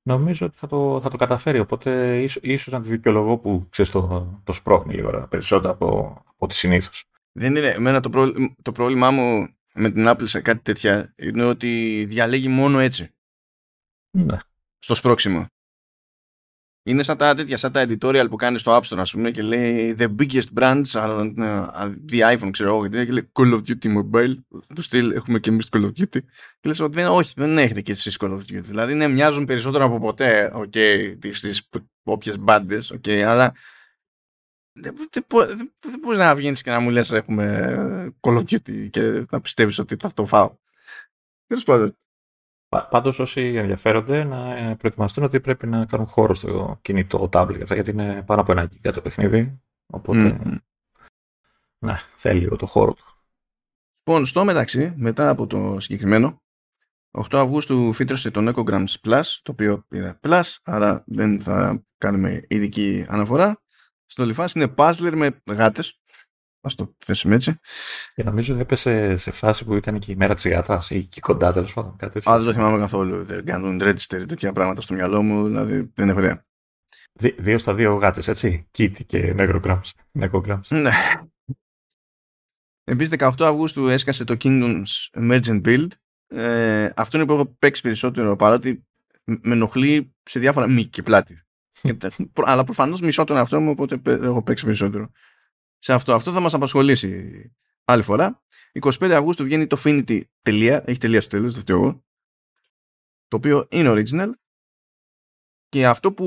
Νομίζω 0.02 0.46
ότι 0.46 0.56
θα 0.56 0.66
το, 0.66 1.00
θα 1.02 1.10
το 1.10 1.16
καταφέρει. 1.16 1.58
Οπότε 1.58 2.20
ίσω 2.22 2.40
ίσως 2.42 2.72
να 2.72 2.80
τη 2.80 2.88
δικαιολογώ 2.88 3.38
που 3.38 3.66
ξέρεις, 3.70 3.90
το, 3.90 4.40
το 4.44 4.52
σπρώχνει 4.52 4.94
λίγο 4.94 5.26
περισσότερο 5.30 5.72
από, 5.72 5.86
από 6.26 6.36
ό,τι 6.36 6.54
συνήθως. 6.54 7.04
Δεν 7.32 7.56
είναι. 7.56 7.68
Εμένα 7.68 8.00
το, 8.00 8.32
το 8.62 8.72
πρόβλημά 8.72 9.10
μου 9.10 9.48
με 9.74 9.90
την 9.90 10.04
Apple 10.08 10.24
σε 10.28 10.40
κάτι 10.40 10.60
τέτοια 10.60 11.12
είναι 11.16 11.44
ότι 11.44 12.04
διαλέγει 12.08 12.48
μόνο 12.48 12.78
έτσι. 12.78 13.14
Ναι. 14.10 14.36
Στο 14.78 14.94
σπρώξιμο. 14.94 15.46
Είναι 16.90 17.02
σαν 17.02 17.16
τα 17.16 17.34
τέτοια, 17.34 17.56
σαν 17.56 17.72
τα 17.72 17.86
editorial 17.88 18.26
που 18.30 18.36
κάνεις 18.36 18.60
στο 18.60 18.76
App 18.76 18.80
Store, 18.80 18.98
ας 18.98 19.12
πούμε, 19.12 19.30
και 19.30 19.42
λέει 19.42 19.96
The 19.98 20.14
biggest 20.18 20.46
brands 20.54 20.84
are 20.92 21.34
the 22.10 22.36
iPhone, 22.36 22.48
ξέρω 22.50 22.68
εγώ, 22.68 22.88
και 22.88 23.04
λέει 23.04 23.30
Call 23.32 23.52
of 23.52 23.60
Duty 23.66 23.98
Mobile. 23.98 24.34
Του 24.74 24.82
στυλ, 24.82 25.10
έχουμε 25.10 25.38
και 25.38 25.50
εμείς 25.50 25.68
Call 25.70 25.84
of 25.84 25.90
Duty. 26.00 26.22
Και 26.60 26.68
λες, 26.68 26.78
δεν, 26.90 27.06
όχι, 27.06 27.32
δεν 27.36 27.58
έχετε 27.58 27.80
και 27.80 27.92
εσείς 27.92 28.16
Call 28.20 28.30
of 28.30 28.38
Duty. 28.38 28.60
Δηλαδή, 28.60 28.94
ναι, 28.94 29.08
μοιάζουν 29.08 29.44
περισσότερο 29.44 29.84
από 29.84 29.98
ποτέ, 29.98 30.52
okay, 30.54 31.16
στις 31.32 31.68
όποιες 32.02 32.38
μπάντες, 32.38 32.92
okay, 32.94 33.18
αλλά 33.18 33.54
δεν, 34.72 34.94
δεν, 35.10 35.24
δεν 35.78 35.98
μπορείς 36.00 36.18
να 36.18 36.34
βγαίνεις 36.34 36.62
και 36.62 36.70
να 36.70 36.80
μου 36.80 36.90
λες 36.90 37.12
έχουμε 37.12 38.14
Call 38.20 38.36
of 38.36 38.42
Duty 38.42 38.90
και 38.90 39.26
να 39.30 39.40
πιστεύεις 39.40 39.78
ότι 39.78 39.96
θα 39.98 40.12
το 40.12 40.26
φάω. 40.26 40.56
Τέλος 41.46 41.64
πάντων. 41.64 41.96
Πάντως 42.70 43.18
όσοι 43.18 43.54
ενδιαφέρονται 43.54 44.24
να 44.24 44.76
προετοιμαστούν 44.76 45.24
ότι 45.24 45.40
πρέπει 45.40 45.66
να 45.66 45.86
κάνουν 45.86 46.06
χώρο 46.06 46.34
στο 46.34 46.78
κινητό 46.82 47.28
tablet 47.32 47.66
γιατί 47.66 47.90
είναι 47.90 48.22
πάνω 48.26 48.40
από 48.40 48.52
ένα 48.52 48.62
γίγκα 48.62 48.92
το 48.92 49.00
παιχνίδι. 49.00 49.60
Οπότε 49.86 50.40
mm. 50.44 50.56
ναι, 51.78 51.96
θέλει 52.16 52.40
λίγο 52.40 52.56
το 52.56 52.66
χώρο 52.66 52.92
του. 52.92 53.04
Λοιπόν, 54.02 54.26
στο 54.26 54.44
μεταξύ, 54.44 54.94
μετά 54.96 55.28
από 55.28 55.46
το 55.46 55.80
συγκεκριμένο, 55.80 56.42
8 57.10 57.24
Αυγούστου 57.32 57.92
φύτρωσε 57.92 58.30
το 58.30 58.52
Ecograms 58.54 58.94
Plus, 59.08 59.22
το 59.42 59.52
οποίο 59.52 59.86
είναι 59.90 60.18
Plus, 60.22 60.56
άρα 60.62 61.04
δεν 61.06 61.42
θα 61.42 61.84
κάνουμε 61.98 62.44
ειδική 62.48 63.06
αναφορά. 63.08 63.62
Στο 64.06 64.24
Λιφάς 64.24 64.52
είναι 64.52 64.74
puzzler 64.76 65.12
με 65.14 65.54
γάτες, 65.54 65.99
Α 66.62 66.70
το 66.76 66.94
θέσουμε 66.98 67.34
έτσι. 67.34 67.58
Και 68.14 68.22
νομίζω 68.22 68.58
έπεσε 68.58 69.16
σε 69.16 69.30
φάση 69.30 69.64
που 69.64 69.74
ήταν 69.74 69.98
και 69.98 70.12
η 70.12 70.16
μέρα 70.16 70.34
της 70.34 70.48
γάτα 70.48 70.82
ή 70.88 71.04
και 71.04 71.20
κοντά 71.20 71.52
τέλος 71.52 71.72
πάντων. 71.72 71.96
Κάτι 71.96 72.12
τέτοιο. 72.12 72.32
Α, 72.32 72.36
δεν 72.36 72.46
το 72.46 72.52
θυμάμαι 72.52 72.78
καθόλου. 72.78 73.24
Δεν 73.24 73.44
κάνουν 73.44 73.80
register 73.82 74.24
τέτοια 74.26 74.52
πράγματα 74.52 74.80
στο 74.80 74.94
μυαλό 74.94 75.22
μου, 75.22 75.46
δηλαδή 75.46 75.90
δεν 75.94 76.08
έχω 76.08 76.18
ιδέα. 76.18 76.44
δύο 77.38 77.58
στα 77.58 77.74
δύο 77.74 77.94
γάτες, 77.94 78.28
έτσι. 78.28 78.68
Kitty 78.78 79.04
και 79.06 79.34
Necrograms. 79.38 79.90
Necrograms. 80.20 80.68
Ναι. 80.68 80.90
Επίσης, 82.84 83.12
18 83.18 83.30
Αυγούστου 83.38 83.88
έσκασε 83.88 84.24
το 84.24 84.36
Kingdoms 84.40 84.82
Emergent 85.12 85.62
Build. 85.64 85.88
Ε, 86.26 86.90
αυτό 86.96 87.16
είναι 87.16 87.26
που 87.26 87.32
έχω 87.32 87.46
παίξει 87.58 87.82
περισσότερο 87.82 88.36
παρότι 88.36 88.84
με 89.24 89.54
ενοχλεί 89.54 90.14
σε 90.22 90.38
διάφορα 90.38 90.68
μη 90.68 90.84
και 90.84 91.02
πλάτη. 91.02 91.42
Αλλά 92.44 92.64
προφανώς 92.64 93.00
μισό 93.00 93.24
τον 93.24 93.36
εαυτό 93.36 93.60
μου, 93.60 93.70
οπότε 93.70 94.00
έχω 94.04 94.42
παίξει 94.42 94.64
περισσότερο 94.64 95.10
σε 95.80 95.92
αυτό. 95.92 96.14
Αυτό 96.14 96.32
θα 96.32 96.40
μας 96.40 96.54
απασχολήσει 96.54 97.52
άλλη 97.84 98.02
φορά. 98.02 98.42
25 98.80 99.10
Αυγούστου 99.10 99.44
βγαίνει 99.44 99.66
το 99.66 99.82
Finity 99.84 100.20
τελεία, 100.42 100.82
έχει 100.86 100.98
τελεία 100.98 101.20
στο 101.20 101.30
τέλος, 101.30 101.54
το 101.54 101.60
φτιάχνω, 101.60 102.04
το 103.28 103.36
οποίο 103.36 103.66
είναι 103.70 103.92
original 103.94 104.30
και 105.68 105.86
αυτό 105.86 106.12
που 106.12 106.26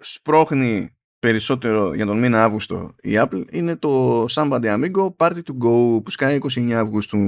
σπρώχνει 0.00 0.96
περισσότερο 1.18 1.94
για 1.94 2.06
τον 2.06 2.18
μήνα 2.18 2.44
Αύγουστο 2.44 2.94
η 3.00 3.12
Apple 3.14 3.44
είναι 3.50 3.76
το 3.76 4.24
Somebody 4.24 4.64
Amigo 4.64 5.16
Party 5.16 5.40
to 5.42 5.52
Go 5.62 6.04
που 6.04 6.10
σκάει 6.10 6.38
29 6.42 6.70
Αυγούστου. 6.72 7.18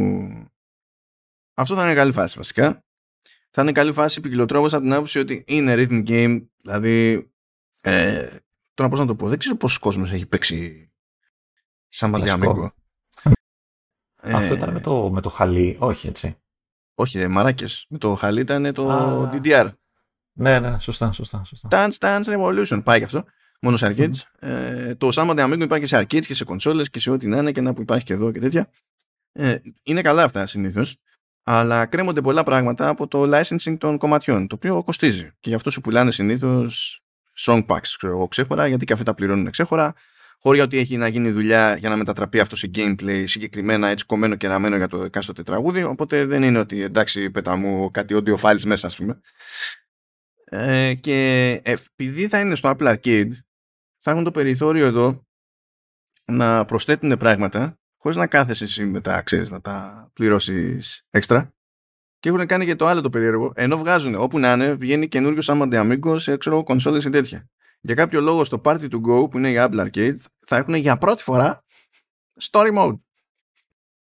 Αυτό 1.55 1.75
θα 1.75 1.85
είναι 1.85 1.95
καλή 1.95 2.13
φάση 2.13 2.37
βασικά. 2.37 2.85
Θα 3.51 3.63
είναι 3.63 3.73
καλή 3.73 3.93
φάση 3.93 4.21
ποικιλοτρόπως 4.21 4.75
από 4.75 4.83
την 4.83 4.93
άποψη 4.93 5.19
ότι 5.19 5.45
είναι 5.47 5.75
rhythm 5.77 6.09
game, 6.09 6.47
δηλαδή 6.57 7.29
ε, 7.83 8.37
τώρα 8.75 8.91
πώς 8.91 8.99
να 8.99 9.07
το 9.07 9.15
πω, 9.15 9.29
δεν 9.29 9.39
ξέρω 9.39 9.57
πόσος 9.57 9.79
κόσμος 9.79 10.13
έχει 10.13 10.27
παίξει 10.27 10.91
Σαν 11.89 12.11
Μαντιαμίγκο. 12.11 12.73
Αυτό 14.23 14.55
ήταν 14.55 14.73
με 14.73 14.81
το, 14.81 15.11
με 15.11 15.21
το 15.21 15.29
χαλί, 15.29 15.77
όχι 15.81 16.09
έτσι. 16.09 16.37
Όχι, 16.95 17.19
ρε, 17.19 17.29
μαράκες. 17.29 17.87
Με 17.89 17.99
το 17.99 18.15
χαλί 18.15 18.41
ήταν 18.41 18.73
το 18.73 18.91
Α, 18.91 19.31
DDR. 19.33 19.71
Ναι, 20.33 20.61
ναι, 20.61 20.81
σωστά, 20.81 21.13
σωστά. 21.13 21.45
σωστά. 21.45 21.69
Dance 21.71 21.99
Dance 21.99 22.25
Revolution, 22.25 22.81
πάει 22.85 22.99
και 22.99 23.05
αυτό. 23.05 23.25
Μόνος 23.61 23.81
σε 23.81 23.87
arcades. 23.87 24.49
Ε, 24.49 24.95
το 24.95 25.09
San 25.13 25.29
Amigo 25.29 25.61
υπάρχει 25.61 25.87
και 25.87 25.97
σε 25.97 25.99
arcades 25.99 26.27
και 26.27 26.35
σε 26.35 26.45
κονσόλες 26.45 26.91
και 26.91 27.01
σε 27.01 27.11
ό,τι 27.11 27.27
να 27.27 27.39
είναι 27.39 27.53
και 27.53 27.61
να 27.61 27.73
που 27.75 27.81
υπάρχει 27.81 28.05
και 28.05 28.13
εδώ 28.13 28.33
και 28.33 28.41
τέτοια. 28.41 28.71
Ε, 29.33 29.57
είναι 29.83 30.03
καλά 30.03 30.23
αυτά 30.23 30.47
συνήθως. 30.47 30.97
Αλλά 31.43 31.87
κρέμονται 31.87 32.21
πολλά 32.21 32.43
πράγματα 32.43 32.89
από 32.89 33.09
το 33.09 33.23
licensing 33.23 33.77
των 33.79 33.99
κομματιών, 33.99 34.47
το 34.47 34.55
οποίο 34.55 34.83
κοστίζει. 34.83 35.31
Και 35.41 35.49
γι' 35.49 35.55
αυτό 35.55 35.71
σου 35.71 35.81
πουλάνε 35.81 36.11
συνήθως 36.11 37.01
song 37.39 37.67
packs, 37.67 37.89
ξέρω 37.97 38.13
εγώ, 38.13 38.29
ξέχωρα, 38.29 38.67
γιατί 38.67 38.85
και 38.85 38.93
αυτά 38.93 39.05
τα 39.05 39.15
πληρώνουν 39.15 39.51
ξέχωρα 39.51 39.95
χωρί 40.47 40.61
ότι 40.61 40.79
έχει 40.79 40.97
να 40.97 41.09
γίνει 41.09 41.31
δουλειά 41.31 41.77
για 41.77 41.89
να 41.89 41.97
μετατραπεί 41.97 42.41
αυτό 42.41 42.57
σε 42.57 42.71
gameplay 42.75 43.25
συγκεκριμένα 43.27 43.89
έτσι 43.89 44.07
κομμένο 44.07 44.37
και 44.37 44.49
ραμμένο 44.49 44.77
για 44.77 44.89
το 44.89 45.03
εκάστοτε 45.03 45.43
τραγούδι. 45.43 45.83
Οπότε 45.83 46.27
δεν 46.27 46.43
είναι 46.43 46.59
ότι 46.59 46.83
εντάξει 46.83 47.31
πέτα 47.31 47.57
μου 47.57 47.91
κάτι 47.91 48.15
audio 48.19 48.37
files 48.37 48.63
μέσα 48.65 48.87
ας 48.87 48.97
πούμε. 48.97 49.21
Ε, 50.45 50.95
και 50.95 51.61
επειδή 51.65 52.29
θα 52.29 52.41
είναι 52.41 52.55
στο 52.55 52.75
Apple 52.77 52.95
Arcade 52.95 53.31
θα 53.99 54.11
έχουν 54.11 54.25
το 54.25 54.31
περιθώριο 54.31 54.87
εδώ 54.87 55.27
να 56.25 56.65
προσθέτουν 56.65 57.17
πράγματα 57.17 57.79
χωρίς 57.97 58.17
να 58.17 58.27
κάθεσαι 58.27 58.65
εσύ 58.65 58.85
μετά 58.85 59.23
ξέρεις 59.23 59.51
να 59.51 59.61
τα 59.61 60.09
πληρώσεις 60.13 61.03
έξτρα. 61.11 61.55
Και 62.19 62.29
έχουν 62.29 62.47
κάνει 62.47 62.65
και 62.65 62.77
το 62.77 62.87
άλλο 62.87 63.01
το 63.01 63.11
περίεργο 63.11 63.53
ενώ 63.55 63.77
βγάζουν 63.77 64.15
όπου 64.15 64.39
να 64.39 64.53
είναι 64.53 64.75
βγαίνει 64.75 65.09
καινούριο 65.09 65.43
Samba 65.45 65.73
de 65.73 65.99
Amigos 66.01 66.21
σε 66.21 66.37
ξέρω 66.37 66.63
κονσόλες 66.63 67.05
ή 67.05 67.11
τέτοια 67.11 67.49
για 67.81 67.95
κάποιο 67.95 68.21
λόγο 68.21 68.45
στο 68.45 68.61
Party 68.65 68.89
to 68.91 69.01
Go 69.01 69.31
που 69.31 69.39
είναι 69.39 69.51
η 69.51 69.55
Apple 69.59 69.87
Arcade 69.87 70.17
θα 70.47 70.57
έχουν 70.57 70.75
για 70.75 70.99
πρώτη 70.99 71.23
φορά 71.23 71.65
story 72.51 72.79
mode. 72.79 72.99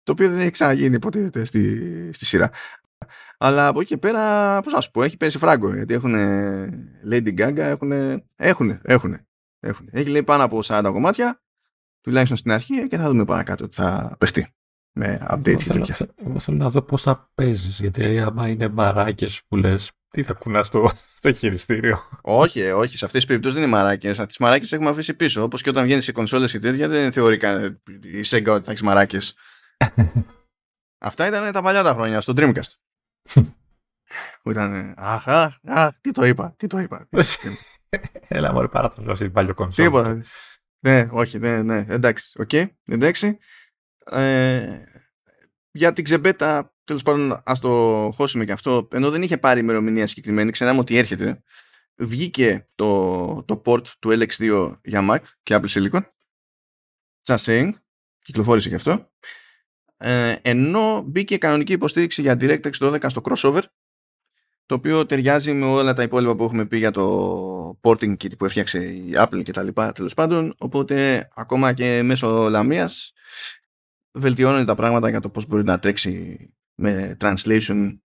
Το 0.03 0.13
οποίο 0.13 0.29
δεν 0.29 0.39
έχει 0.39 0.51
ξαναγίνει 0.51 0.99
ποτέ 0.99 1.45
στη, 1.45 2.13
στη 2.13 2.25
σειρά. 2.25 2.51
Αλλά 3.39 3.67
από 3.67 3.81
εκεί 3.81 3.89
και 3.89 3.97
πέρα, 3.97 4.61
πώς 4.61 4.73
να 4.73 4.81
σου 4.81 4.91
πω, 4.91 5.03
έχει 5.03 5.17
πέσει 5.17 5.39
φράγκο. 5.39 5.75
Γιατί 5.75 5.95
έχουν 5.95 6.15
Lady 7.11 7.39
Gaga, 7.39 7.57
έχουν. 7.57 7.93
Έχουν, 8.37 8.81
έχουν. 8.83 9.19
έχουν. 9.61 9.89
Έχει 9.91 10.09
λέει 10.09 10.23
πάνω 10.23 10.45
από 10.45 10.61
40 10.65 10.91
κομμάτια, 10.93 11.43
τουλάχιστον 12.01 12.37
στην 12.37 12.51
αρχή, 12.51 12.89
και 12.89 12.97
θα 12.97 13.09
δούμε 13.09 13.25
παρακάτω 13.25 13.65
ότι 13.65 13.75
θα 13.75 14.17
παιχτεί. 14.19 14.55
Με 14.93 15.27
updates 15.31 15.63
και 15.63 15.71
τέτοια. 15.71 15.97
Εγώ 16.17 16.39
θέλω 16.39 16.57
να 16.57 16.69
δω 16.69 16.83
πώς 16.83 17.03
θα 17.03 17.31
παίζεις. 17.35 17.81
Γιατί 17.81 18.21
άμα 18.21 18.49
είναι 18.49 18.69
μπαράκες 18.69 19.43
που 19.49 19.57
λες, 19.57 19.93
τι 20.13 20.23
θα 20.23 20.33
κουνάς 20.33 20.67
στο, 20.67 20.91
στο 21.17 21.33
χειριστήριο; 21.33 22.09
όχι, 22.21 22.61
ε, 22.61 22.73
όχι. 22.73 22.97
Σε 22.97 23.05
αυτές 23.05 23.21
τις 23.21 23.29
περιπτώσεις 23.29 23.59
δεν 23.59 23.69
είναι 23.69 23.77
μαράκες. 23.77 24.19
Τις 24.19 24.39
μαράκες 24.39 24.73
έχουμε 24.73 24.91
αφήσει 24.91 25.15
πίσω. 25.15 25.43
Όπως 25.43 25.63
και 25.63 25.69
όταν 25.69 25.85
βγαίνεις 25.85 26.05
σε 26.05 26.13
κονσόλες 26.13 26.51
και 26.51 26.59
τέτοια, 26.59 26.89
δεν 26.89 27.13
θεωρεί 27.13 27.35
η 28.03 28.23
Sega 28.27 28.49
ότι 28.49 28.65
θα 28.65 28.71
έχεις 28.71 28.83
μαράκες. 28.83 29.35
Αυτά 31.05 31.27
ήταν 31.27 31.53
τα 31.53 31.63
παλιά 31.63 31.83
τα 31.83 31.93
χρόνια 31.93 32.21
στο 32.21 32.33
Dreamcast. 32.37 32.73
που 34.43 34.51
ήταν. 34.51 34.95
Αχ, 34.97 35.29
αχ, 35.29 35.55
αχ, 35.67 35.95
τι 36.01 36.11
το 36.11 36.25
είπα, 36.25 36.55
τι 36.57 36.67
το 36.67 36.79
είπα. 36.79 37.09
Έλα, 38.29 38.53
μωρέ, 38.53 38.69
παράταση 38.69 39.31
παλιό 39.31 39.55
κονσόλ. 39.55 39.85
Τίποτα. 39.85 40.23
Ναι, 40.85 41.09
όχι, 41.11 41.39
ναι, 41.39 41.63
ναι. 41.63 41.85
Εντάξει, 41.89 42.33
ok, 42.39 42.49
okay, 42.53 42.67
εντάξει. 42.91 43.39
Ε, 44.05 44.83
για 45.71 45.93
την 45.93 46.05
ξεπέτα 46.05 46.72
τέλος 46.85 47.03
πάντων 47.03 47.43
ας 47.45 47.61
το 47.61 47.71
χώσουμε 48.15 48.45
και 48.45 48.53
αυτό, 48.53 48.89
ενώ 48.93 49.11
δεν 49.11 49.23
είχε 49.23 49.39
πάρει 49.39 49.61
ημερομηνία 49.61 50.07
συγκεκριμένη, 50.07 50.51
ξέραμε 50.51 50.79
ότι 50.79 50.97
έρχεται, 50.97 51.43
βγήκε 51.97 52.69
το, 52.75 53.43
το 53.43 53.63
port 53.65 53.87
του 53.87 54.11
LX2 54.11 54.77
για 54.85 55.09
Mac 55.11 55.21
και 55.43 55.61
Apple 55.61 55.69
Silicon. 55.69 56.01
Just 57.27 57.45
saying, 57.45 57.71
κυκλοφόρησε 58.23 58.69
και 58.69 58.75
αυτό. 58.75 59.11
Ε, 59.97 60.37
ενώ 60.43 61.03
μπήκε 61.07 61.39
κανονική 61.39 61.73
υποστήριξη 61.73 62.23
για 62.23 62.37
DirectX 62.41 62.73
12 62.73 63.05
στο 63.09 63.21
crossover, 63.25 63.63
το 64.67 64.75
οποίο 64.75 65.07
ταιριάζει 65.07 65.53
με 65.53 65.65
όλα 65.65 65.93
τα 65.93 66.03
υπόλοιπα 66.03 66.35
που 66.35 66.45
έχουμε 66.45 66.67
πει 66.67 66.79
για 66.79 66.91
το 66.91 67.81
porting 67.81 68.17
kit 68.17 68.37
που 68.39 68.45
έφτιαξε 68.45 68.85
η 68.85 69.13
Apple 69.15 69.43
και 69.43 69.53
τα 69.53 69.63
λοιπά 69.63 69.93
τέλος 69.93 70.15
πάντων, 70.15 70.55
οπότε 70.59 71.29
ακόμα 71.35 71.73
και 71.73 72.03
μέσω 72.03 72.49
λαμίας 72.49 73.13
βελτιώνονται 74.13 74.65
τα 74.65 74.75
πράγματα 74.75 75.09
για 75.09 75.21
το 75.21 75.29
πώς 75.29 75.47
μπορεί 75.47 75.65
να 75.65 75.79
τρέξει 75.79 76.39
με 76.83 77.17
translation 77.21 77.99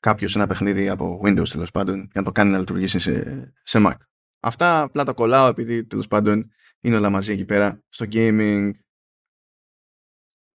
κάποιος 0.00 0.36
ένα 0.36 0.46
παιχνίδι 0.46 0.88
από 0.88 1.20
Windows 1.24 1.48
τέλος 1.48 1.70
πάντων 1.70 1.96
για 1.96 2.10
να 2.20 2.22
το 2.22 2.32
κάνει 2.32 2.50
να 2.50 2.58
λειτουργήσει 2.58 2.98
σε, 2.98 3.52
σε 3.62 3.78
Mac. 3.86 3.96
Αυτά 4.40 4.82
απλά 4.82 5.04
τα 5.04 5.12
κολλάω 5.12 5.48
επειδή 5.48 5.86
τέλος 5.86 6.08
πάντων 6.08 6.52
είναι 6.80 6.96
όλα 6.96 7.10
μαζί 7.10 7.32
εκεί 7.32 7.44
πέρα 7.44 7.84
στο 7.88 8.06
gaming. 8.12 8.70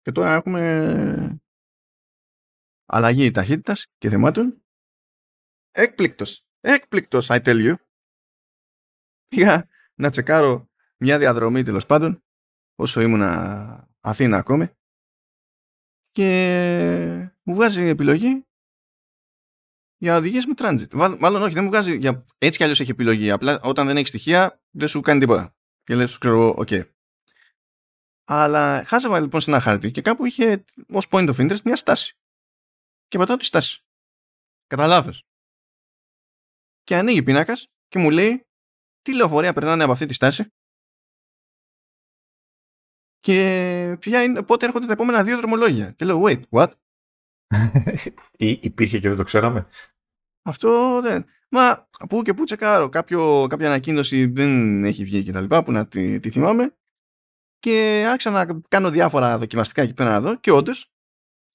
Και 0.01 0.11
τώρα 0.11 0.33
έχουμε 0.33 1.39
αλλαγή 2.85 3.31
ταχύτητας 3.31 3.87
και 3.97 4.09
θεμάτων. 4.09 4.63
Έκπληκτος. 5.71 6.45
Έκπληκτος, 6.59 7.27
I 7.29 7.41
tell 7.43 7.71
you. 7.71 7.75
Πήγα 9.27 9.67
να 9.93 10.09
τσεκάρω 10.09 10.69
μια 10.97 11.17
διαδρομή 11.17 11.63
τέλος 11.63 11.85
πάντων 11.85 12.23
όσο 12.75 13.01
ήμουν 13.01 13.21
Αθήνα 13.99 14.37
ακόμη 14.37 14.67
και 16.11 17.32
μου 17.43 17.53
βγάζει 17.53 17.81
επιλογή 17.81 18.45
για 19.97 20.17
οδηγίες 20.17 20.45
με 20.45 20.53
transit. 20.57 21.17
Μάλλον 21.19 21.41
όχι, 21.41 21.53
δεν 21.53 21.63
μου 21.63 21.69
βγάζει. 21.69 21.97
Για... 21.97 22.25
Έτσι 22.37 22.57
κι 22.57 22.63
αλλιώς 22.63 22.79
έχει 22.79 22.91
επιλογή. 22.91 23.31
Απλά 23.31 23.59
όταν 23.63 23.87
δεν 23.87 23.97
έχει 23.97 24.07
στοιχεία 24.07 24.61
δεν 24.69 24.87
σου 24.87 25.01
κάνει 25.01 25.19
τίποτα. 25.19 25.55
Και 25.83 25.95
λες, 25.95 26.17
ξέρω 26.17 26.35
εγώ, 26.35 26.55
οκ. 26.57 26.69
Αλλά 28.23 28.83
χάσαμε 28.83 29.19
λοιπόν 29.19 29.41
σε 29.41 29.49
ένα 29.49 29.59
χάρτη 29.59 29.91
και 29.91 30.01
κάπου 30.01 30.25
είχε 30.25 30.65
ως 30.89 31.07
point 31.11 31.35
of 31.35 31.35
interest 31.35 31.61
μια 31.61 31.75
στάση. 31.75 32.17
Και 33.07 33.17
πατάω 33.17 33.37
τη 33.37 33.45
στάση. 33.45 33.83
Κατά 34.67 34.87
λάθος. 34.87 35.23
Και 36.83 36.95
ανοίγει 36.95 37.23
πίνακας 37.23 37.67
και 37.87 37.99
μου 37.99 38.09
λέει 38.09 38.47
τι 39.01 39.15
λεωφορεία 39.15 39.53
περνάνε 39.53 39.83
από 39.83 39.91
αυτή 39.91 40.05
τη 40.05 40.13
στάση; 40.13 40.47
Και 43.19 43.97
ποια 43.99 44.23
είναι, 44.23 44.43
πότε 44.43 44.65
έρχονται 44.65 44.85
τα 44.85 44.93
επόμενα 44.93 45.23
δύο 45.23 45.37
δρομολόγια. 45.37 45.91
Και 45.91 46.05
λέω, 46.05 46.21
wait, 46.25 46.41
what? 46.49 46.71
Υπήρχε 48.37 48.99
και 48.99 49.07
δεν 49.07 49.17
το 49.17 49.23
ξέραμε; 49.23 49.67
Αυτό 50.41 50.99
δεν. 51.01 51.25
Μα 51.49 51.87
πού 52.09 52.21
και 52.21 52.33
πού 52.33 52.43
τσεκάρω. 52.43 52.89
Κάποιο, 52.89 53.45
κάποια 53.49 53.67
ανακοίνωση 53.67 54.25
δεν 54.25 54.83
έχει 54.83 55.03
βγει 55.03 55.23
και 55.23 55.31
τα 55.31 55.41
λοιπά 55.41 55.63
που 55.63 55.71
να 55.71 55.87
τη, 55.87 56.19
τη 56.19 56.29
θυμάμαι. 56.29 56.75
Και 57.59 58.05
άρχισα 58.09 58.29
να 58.29 58.61
κάνω 58.67 58.89
διάφορα 58.89 59.37
δοκιμαστικά 59.37 59.81
εκεί 59.81 59.93
πέρα 59.93 60.11
να 60.11 60.21
δω. 60.21 60.35
Και 60.35 60.51
όντως, 60.51 60.91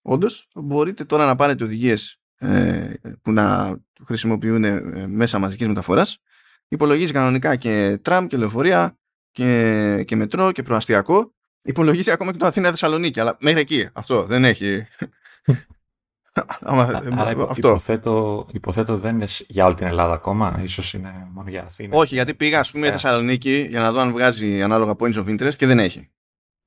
όντως, 0.03 0.49
μπορείτε 0.55 1.05
τώρα 1.05 1.27
να 1.27 1.37
πάρετε 1.37 1.65
οδηγίες 1.65 2.21
ε, 2.39 2.93
που 3.23 3.33
να 3.33 3.79
χρησιμοποιούν 4.07 4.65
ε, 4.65 5.07
μέσα 5.07 5.39
μαζικής 5.39 5.67
μεταφοράς. 5.67 6.19
Υπολογίζει 6.69 7.13
κανονικά 7.13 7.57
και 7.57 7.99
τραμ 8.03 8.27
και 8.27 8.37
λεωφορεία 8.37 8.99
και, 9.31 10.05
και 10.07 10.17
μετρό 10.17 10.53
και 10.53 10.63
προαστιακό 10.63 11.35
υπολογίζει 11.63 12.11
ακόμα 12.11 12.33
και 12.33 12.39
το 12.39 12.47
Αθήνα 12.47 12.69
Θεσσαλονίκη, 12.69 13.21
αλλά 13.21 13.37
μέχρι 13.41 13.61
εκεί 13.61 13.89
αυτό 13.93 14.25
δεν 14.25 14.45
έχει. 14.45 14.87
Άρα, 16.61 17.46
αυτό. 17.48 17.68
Υποθέτω, 17.68 18.46
υποθέτω 18.53 18.96
δεν 18.98 19.14
είναι 19.14 19.27
για 19.48 19.66
όλη 19.66 19.74
την 19.74 19.87
Ελλάδα 19.87 20.12
ακόμα, 20.14 20.61
ίσως 20.62 20.94
είναι 20.94 21.29
μόνο 21.33 21.51
για 21.51 21.62
Αθήνα. 21.62 21.96
Όχι, 21.96 22.14
γιατί 22.14 22.35
πήγα 22.35 22.61
ας 22.61 22.70
πούμε 22.70 22.88
yeah. 22.88 22.90
Θεσσαλονίκη 22.90 23.66
για 23.70 23.81
να 23.81 23.92
δω 23.92 24.01
αν 24.01 24.11
βγάζει 24.11 24.62
ανάλογα 24.62 24.94
points 24.98 25.14
of 25.14 25.27
interest 25.27 25.55
και 25.55 25.66
δεν 25.66 25.79
έχει. 25.79 26.11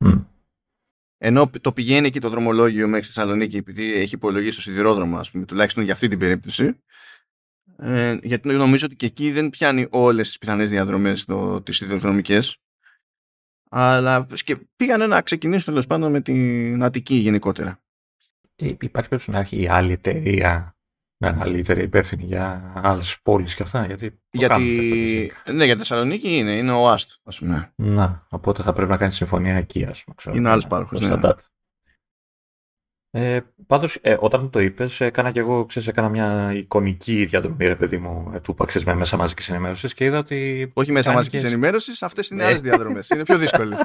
Mm. 0.05 0.25
Ενώ 1.17 1.49
το 1.61 1.71
πηγαίνει 1.71 2.07
εκεί 2.07 2.19
το 2.19 2.29
δρομολόγιο 2.29 2.87
μέχρι 2.87 3.05
Θεσσαλονίκη 3.05 3.57
επειδή 3.57 3.93
έχει 3.93 4.15
υπολογίσει 4.15 4.55
το 4.55 4.61
σιδηρόδρομο, 4.61 5.17
ας 5.17 5.31
πούμε, 5.31 5.45
τουλάχιστον 5.45 5.83
για 5.83 5.93
αυτή 5.93 6.07
την 6.07 6.19
περίπτωση. 6.19 6.75
Ε, 7.77 8.17
γιατί 8.21 8.47
νομίζω 8.47 8.85
ότι 8.85 8.95
και 8.95 9.05
εκεί 9.05 9.31
δεν 9.31 9.49
πιάνει 9.49 9.87
όλες 9.89 10.27
τις 10.27 10.37
πιθανές 10.37 10.69
διαδρομές 10.69 11.25
το, 11.25 11.61
τις 11.61 11.77
σιδηροδρομικές 11.77 12.61
αλλά 13.73 14.27
και 14.43 14.57
πήγανε 14.75 15.07
να 15.07 15.21
ξεκινήσουν 15.21 15.65
τέλος 15.65 15.87
πάντων 15.87 16.11
με 16.11 16.21
την 16.21 16.83
Αττική 16.83 17.15
γενικότερα. 17.15 17.80
Ε, 18.65 18.67
υπάρχει 18.67 18.91
περίπτωση 18.91 19.31
να 19.31 19.39
έχει 19.39 19.61
η 19.61 19.67
άλλη 19.67 19.91
εταιρεία 19.91 20.75
να 21.21 21.29
είναι 21.29 21.41
άλλη 21.41 21.59
εταιρεία 21.59 21.83
υπεύθυνη 21.83 22.23
για 22.23 22.73
άλλες 22.75 23.19
πόλεις 23.23 23.55
και 23.55 23.63
αυτά. 23.63 23.85
Γιατί, 23.85 24.19
γιατί 24.31 25.31
ναι, 25.51 25.65
για 25.65 25.75
Θεσσαλονίκη 25.75 26.37
είναι, 26.37 26.51
είναι 26.51 26.71
ο 26.71 26.89
ΑΣΤ, 26.89 27.11
ας 27.23 27.39
πούμε. 27.39 27.73
Να, 27.75 28.27
οπότε 28.29 28.63
θα 28.63 28.73
πρέπει 28.73 28.91
να 28.91 28.97
κάνει 28.97 29.11
συμφωνία 29.11 29.55
εκεί, 29.55 29.85
ας 29.85 30.03
πούμε. 30.03 30.35
είναι 30.37 30.49
άλλος 30.49 30.67
πάροχος. 30.67 30.99
Ναι. 30.99 31.19
Ε, 33.13 33.39
Πάντως, 33.67 33.97
ε, 34.01 34.17
όταν 34.19 34.41
μου 34.41 34.49
το 34.49 34.59
είπες, 34.59 35.01
έκανα 35.01 35.31
και 35.31 35.39
εγώ, 35.39 35.65
ξέρεις, 35.65 35.87
έκανα 35.87 36.09
μια 36.09 36.53
εικονική 36.53 37.25
διαδρομή, 37.25 37.65
ρε 37.65 37.75
παιδί 37.75 37.97
μου, 37.97 38.31
ε, 38.33 38.39
του 38.39 38.53
παξί 38.53 38.81
με 38.85 38.93
μέσα 38.93 39.17
μαζικής 39.17 39.49
ενημέρωσης 39.49 39.93
και 39.93 40.05
είδα 40.05 40.17
ότι. 40.17 40.71
Όχι 40.73 40.91
μέσα 40.91 41.11
μαζικής 41.13 41.41
και... 41.41 41.47
ενημέρωσης, 41.47 42.03
αυτές 42.03 42.29
είναι 42.29 42.43
ναι. 42.43 42.49
άλλες 42.49 42.61
διαδρομές. 42.61 43.09
είναι 43.09 43.23
πιο 43.23 43.37
δύσκολες. 43.37 43.79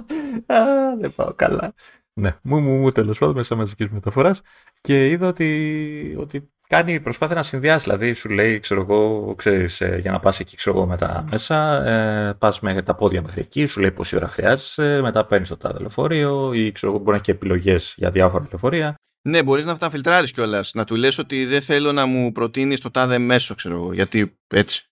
δεν 1.00 1.14
πάω 1.14 1.34
καλά. 1.34 1.74
Ναι, 2.14 2.36
μου, 2.42 2.60
μου, 2.60 2.76
μου 2.76 2.92
τέλος 2.92 3.18
πάντων 3.18 3.34
μέσα 3.34 3.54
μαζικής 3.54 3.88
μεταφοράς 3.88 4.42
και 4.80 5.08
είδα 5.08 5.28
ότι, 5.28 6.16
ότι 6.18 6.50
κάνει 6.66 7.00
προσπάθεια 7.00 7.34
να 7.34 7.42
συνδυάσει. 7.42 7.84
Δηλαδή, 7.84 8.12
σου 8.12 8.28
λέει, 8.28 8.58
ξέρω 8.58 8.80
εγώ, 8.80 9.34
ξέρεις, 9.34 9.80
ε, 9.80 9.98
για 10.00 10.10
να 10.10 10.20
πας 10.20 10.40
εκεί, 10.40 10.56
ξέρω 10.56 10.76
εγώ, 10.76 10.86
μετά 10.86 11.24
μέσα, 11.30 11.84
ε, 11.84 12.32
πας 12.32 12.60
με 12.60 12.82
τα 12.82 12.94
πόδια 12.94 13.22
μέχρι 13.22 13.40
εκεί, 13.40 13.66
σου 13.66 13.80
λέει 13.80 13.92
πόση 13.92 14.16
ώρα 14.16 14.28
χρειάζεσαι, 14.28 15.00
μετά 15.02 15.26
παίρνεις 15.26 15.48
το 15.48 15.56
τάδε 15.56 15.78
λεωφορείο 15.78 16.52
ή 16.52 16.72
ξέρω 16.72 16.92
εγώ, 16.92 17.00
μπορεί 17.00 17.10
να 17.10 17.16
έχει 17.16 17.24
και 17.24 17.32
επιλογές 17.32 17.94
για 17.96 18.10
διάφορα 18.10 18.46
λεωφορεία. 18.48 18.94
Ναι, 19.28 19.42
μπορείς 19.42 19.66
να 19.66 19.76
τα 19.76 19.90
φιλτράρεις 19.90 20.32
κιόλας. 20.32 20.74
Να 20.74 20.84
του 20.84 20.96
λες 20.96 21.18
ότι 21.18 21.44
δεν 21.44 21.60
θέλω 21.60 21.92
να 21.92 22.06
μου 22.06 22.32
προτείνεις 22.32 22.80
το 22.80 22.90
τάδε 22.90 23.18
μέσο, 23.18 23.54
ξέρω 23.54 23.74
εγώ, 23.74 23.92
γιατί 23.92 24.38
έτσι. 24.46 24.90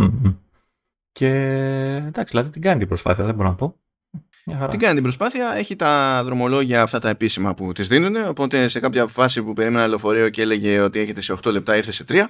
Mm-hmm. 0.00 0.36
Και 1.12 1.28
εντάξει, 2.06 2.30
δηλαδή 2.30 2.50
την 2.50 2.62
κάνει 2.62 2.78
την 2.78 2.88
προσπάθεια, 2.88 3.24
δεν 3.24 3.34
μπορώ 3.34 3.48
να 3.48 3.54
πω. 3.54 3.78
Την 4.44 4.78
κάνει 4.78 4.94
την 4.94 5.02
προσπάθεια, 5.02 5.54
έχει 5.54 5.76
τα 5.76 6.22
δρομολόγια 6.24 6.82
αυτά 6.82 6.98
τα 6.98 7.08
επίσημα 7.08 7.54
που 7.54 7.72
της 7.72 7.88
δίνουν. 7.88 8.16
Οπότε 8.16 8.68
σε 8.68 8.80
κάποια 8.80 9.06
φάση 9.06 9.42
που 9.42 9.52
περίμενα 9.52 9.86
λεωφορείο 9.86 10.28
και 10.28 10.42
έλεγε 10.42 10.80
ότι 10.80 10.98
έχετε 10.98 11.20
σε 11.20 11.32
8 11.32 11.52
λεπτά, 11.52 11.76
ήρθε 11.76 11.92
σε 11.92 12.04
3. 12.08 12.24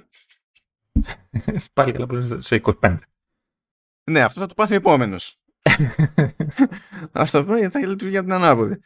Πάλι 1.75 1.93
καλά 1.93 2.07
που 2.07 2.39
σε 2.39 2.61
25. 2.81 2.99
Ναι, 4.11 4.21
αυτό 4.21 4.41
θα 4.41 4.47
το 4.47 4.55
πάθει 4.55 4.73
ο 4.73 4.77
επόμενος. 4.77 5.39
αυτό 7.13 7.45
θα 7.71 7.87
λειτουργεί 7.87 8.17
από 8.17 8.27
την 8.27 8.35
ανάποδη. 8.35 8.81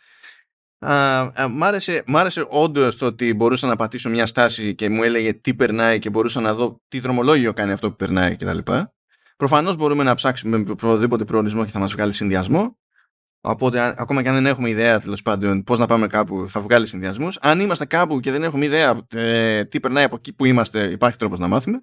μ, 1.51 1.65
άρεσε, 1.65 2.03
μ' 2.07 2.17
άρεσε 2.17 2.47
όντως 2.49 2.97
το 2.97 3.07
ότι 3.07 3.35
μπορούσα 3.35 3.67
να 3.67 3.77
πατήσω 3.77 4.11
μια 4.11 4.27
στάση 4.27 4.75
και 4.75 4.89
μου 4.89 5.03
έλεγε 5.03 5.33
τι 5.33 5.55
περνάει 5.55 5.99
και 5.99 6.11
μπορούσα 6.11 6.41
να 6.41 6.55
δω 6.55 6.81
τι 6.89 7.01
δρομολόγιο 7.01 7.53
κάνει 7.53 7.73
αυτό 7.73 7.91
που 7.91 7.97
περνάει 7.97 8.37
κτλ. 8.37 8.59
Προφανώς 9.37 9.77
μπορούμε 9.77 10.05
να 10.05 10.15
ψάξουμε 10.15 10.59
με 10.59 10.71
οποιοδήποτε 10.71 11.25
προορισμό 11.25 11.65
και 11.65 11.71
θα 11.71 11.79
μας 11.79 11.93
βγάλει 11.93 12.13
συνδυασμό. 12.13 12.77
Οπότε, 13.41 13.95
ακόμα 13.99 14.23
και 14.23 14.29
αν 14.29 14.35
δεν 14.35 14.47
έχουμε 14.47 14.69
ιδέα 14.69 15.01
τέλος 15.01 15.23
πάντων 15.23 15.63
πώς 15.63 15.79
να 15.79 15.87
πάμε 15.87 16.07
κάπου, 16.07 16.49
θα 16.49 16.61
βγάλει 16.61 16.87
συνδυασμούς. 16.87 17.39
Αν 17.41 17.61
είμαστε 17.61 17.85
κάπου 17.85 18.21
και 18.21 18.31
δεν 18.31 18.43
έχουμε 18.43 18.65
ιδέα 18.65 19.07
ε, 19.09 19.65
τι 19.65 19.81
περνάει 19.81 20.05
από 20.05 20.17
εκεί 20.17 20.33
που 20.33 20.45
είμαστε, 20.45 20.91
υπάρχει 20.91 21.19
τρόπος 21.19 21.39
να 21.39 21.49
μάθουμε. 21.49 21.83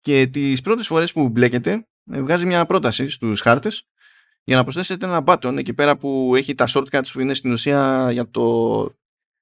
Και 0.00 0.26
τις 0.26 0.60
πρώτες 0.60 0.86
φορές 0.86 1.12
που 1.12 1.28
μπλέκεται, 1.28 1.86
ε, 2.12 2.22
βγάζει 2.22 2.46
μια 2.46 2.66
πρόταση 2.66 3.08
στους 3.08 3.40
χάρτες 3.40 3.86
για 4.44 4.56
να 4.56 4.62
προσθέσετε 4.62 5.06
ένα 5.06 5.22
button 5.26 5.56
εκεί 5.58 5.74
πέρα 5.74 5.96
που 5.96 6.32
έχει 6.36 6.54
τα 6.54 6.68
shortcuts 6.68 7.06
που 7.12 7.20
είναι 7.20 7.34
στην 7.34 7.52
ουσία 7.52 8.10
για, 8.12 8.30
το, 8.30 8.96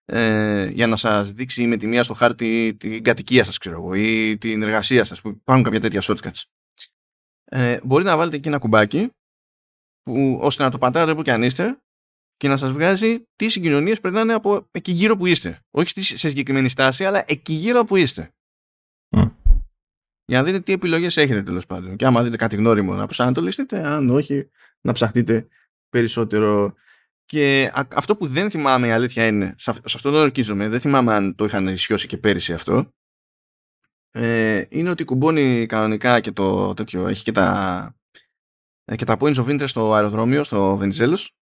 ε, 0.04 0.64
για 0.64 0.86
να 0.86 0.96
σας 0.96 1.32
δείξει 1.32 1.66
με 1.66 1.76
τη 1.76 1.86
μία 1.86 2.02
στο 2.02 2.14
χάρτη 2.14 2.76
την 2.78 3.02
κατοικία 3.02 3.44
σας 3.44 3.58
ξέρω 3.58 3.76
εγώ 3.76 3.94
ή 3.94 4.38
την 4.38 4.62
εργασία 4.62 5.04
σας 5.04 5.20
που 5.20 5.28
υπάρχουν 5.28 5.64
κάποια 5.64 5.80
τέτοια 5.80 6.00
shortcuts. 6.02 6.42
Ε, 7.44 7.78
μπορείτε 7.82 8.10
να 8.10 8.16
βάλετε 8.16 8.36
εκεί 8.36 8.48
ένα 8.48 8.58
κουμπάκι 8.58 9.10
που, 10.02 10.38
ώστε 10.42 10.62
να 10.62 10.70
το 10.70 10.78
πατάτε 10.78 11.10
όπου 11.10 11.22
και 11.22 11.32
αν 11.32 11.42
είστε 11.42 11.80
και 12.36 12.48
να 12.48 12.56
σας 12.56 12.72
βγάζει 12.72 13.24
τι 13.36 13.48
συγκοινωνίες 13.48 14.00
περνάνε 14.00 14.32
από 14.32 14.68
εκεί 14.70 14.92
γύρω 14.92 15.16
που 15.16 15.26
είστε. 15.26 15.60
Όχι 15.70 16.00
σε 16.00 16.28
συγκεκριμένη 16.28 16.68
στάση, 16.68 17.04
αλλά 17.04 17.24
εκεί 17.26 17.52
γύρω 17.52 17.84
που 17.84 17.96
είστε. 17.96 18.30
Mm. 19.16 19.30
Για 20.24 20.38
να 20.38 20.42
δείτε 20.42 20.60
τι 20.60 20.72
επιλογές 20.72 21.16
έχετε 21.16 21.42
τέλος 21.42 21.66
πάντων. 21.66 21.96
Και 21.96 22.06
άμα 22.06 22.22
δείτε 22.22 22.36
κάτι 22.36 22.56
γνώριμο 22.56 22.94
να 22.94 23.04
προσανατολιστείτε, 23.04 23.86
αν 23.86 24.10
όχι 24.10 24.50
να 24.80 24.92
ψαχτείτε 24.92 25.48
περισσότερο. 25.88 26.74
Και 27.24 27.72
αυτό 27.74 28.16
που 28.16 28.26
δεν 28.26 28.50
θυμάμαι 28.50 28.86
η 28.86 28.90
αλήθεια 28.90 29.26
είναι, 29.26 29.54
σε 29.56 29.70
αυτό 29.84 30.10
δεν 30.10 30.20
ορκίζομαι, 30.20 30.68
δεν 30.68 30.80
θυμάμαι 30.80 31.14
αν 31.14 31.34
το 31.34 31.44
είχαν 31.44 31.68
ισιώσει 31.68 32.06
και 32.06 32.16
πέρυσι 32.16 32.52
αυτό, 32.52 32.92
ε, 34.10 34.64
είναι 34.68 34.90
ότι 34.90 35.04
κουμπώνει 35.04 35.66
κανονικά 35.66 36.20
και 36.20 36.32
το 36.32 36.74
τέτοιο, 36.74 37.06
έχει 37.06 37.22
και 37.22 37.32
τα 37.32 37.48
ε, 37.84 37.99
και 38.96 39.04
τα 39.04 39.16
points 39.20 39.34
of 39.34 39.46
interest 39.46 39.68
στο 39.68 39.94
αεροδρόμιο, 39.94 40.44
στο 40.44 40.76
Βενιζέλος. 40.76 41.34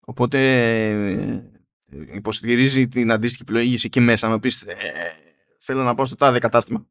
Οπότε 0.00 0.38
υποστηρίζει 2.12 2.88
την 2.88 3.12
αντίστοιχη 3.12 3.44
πλοήγηση 3.44 3.86
εκεί 3.86 4.00
μέσα, 4.00 4.28
να 4.28 4.38
πεις 4.38 4.62
ε, 4.62 4.74
θέλω 5.58 5.82
να 5.82 5.94
πάω 5.94 6.06
στο 6.06 6.16
τάδε 6.16 6.38
κατάστημα. 6.38 6.86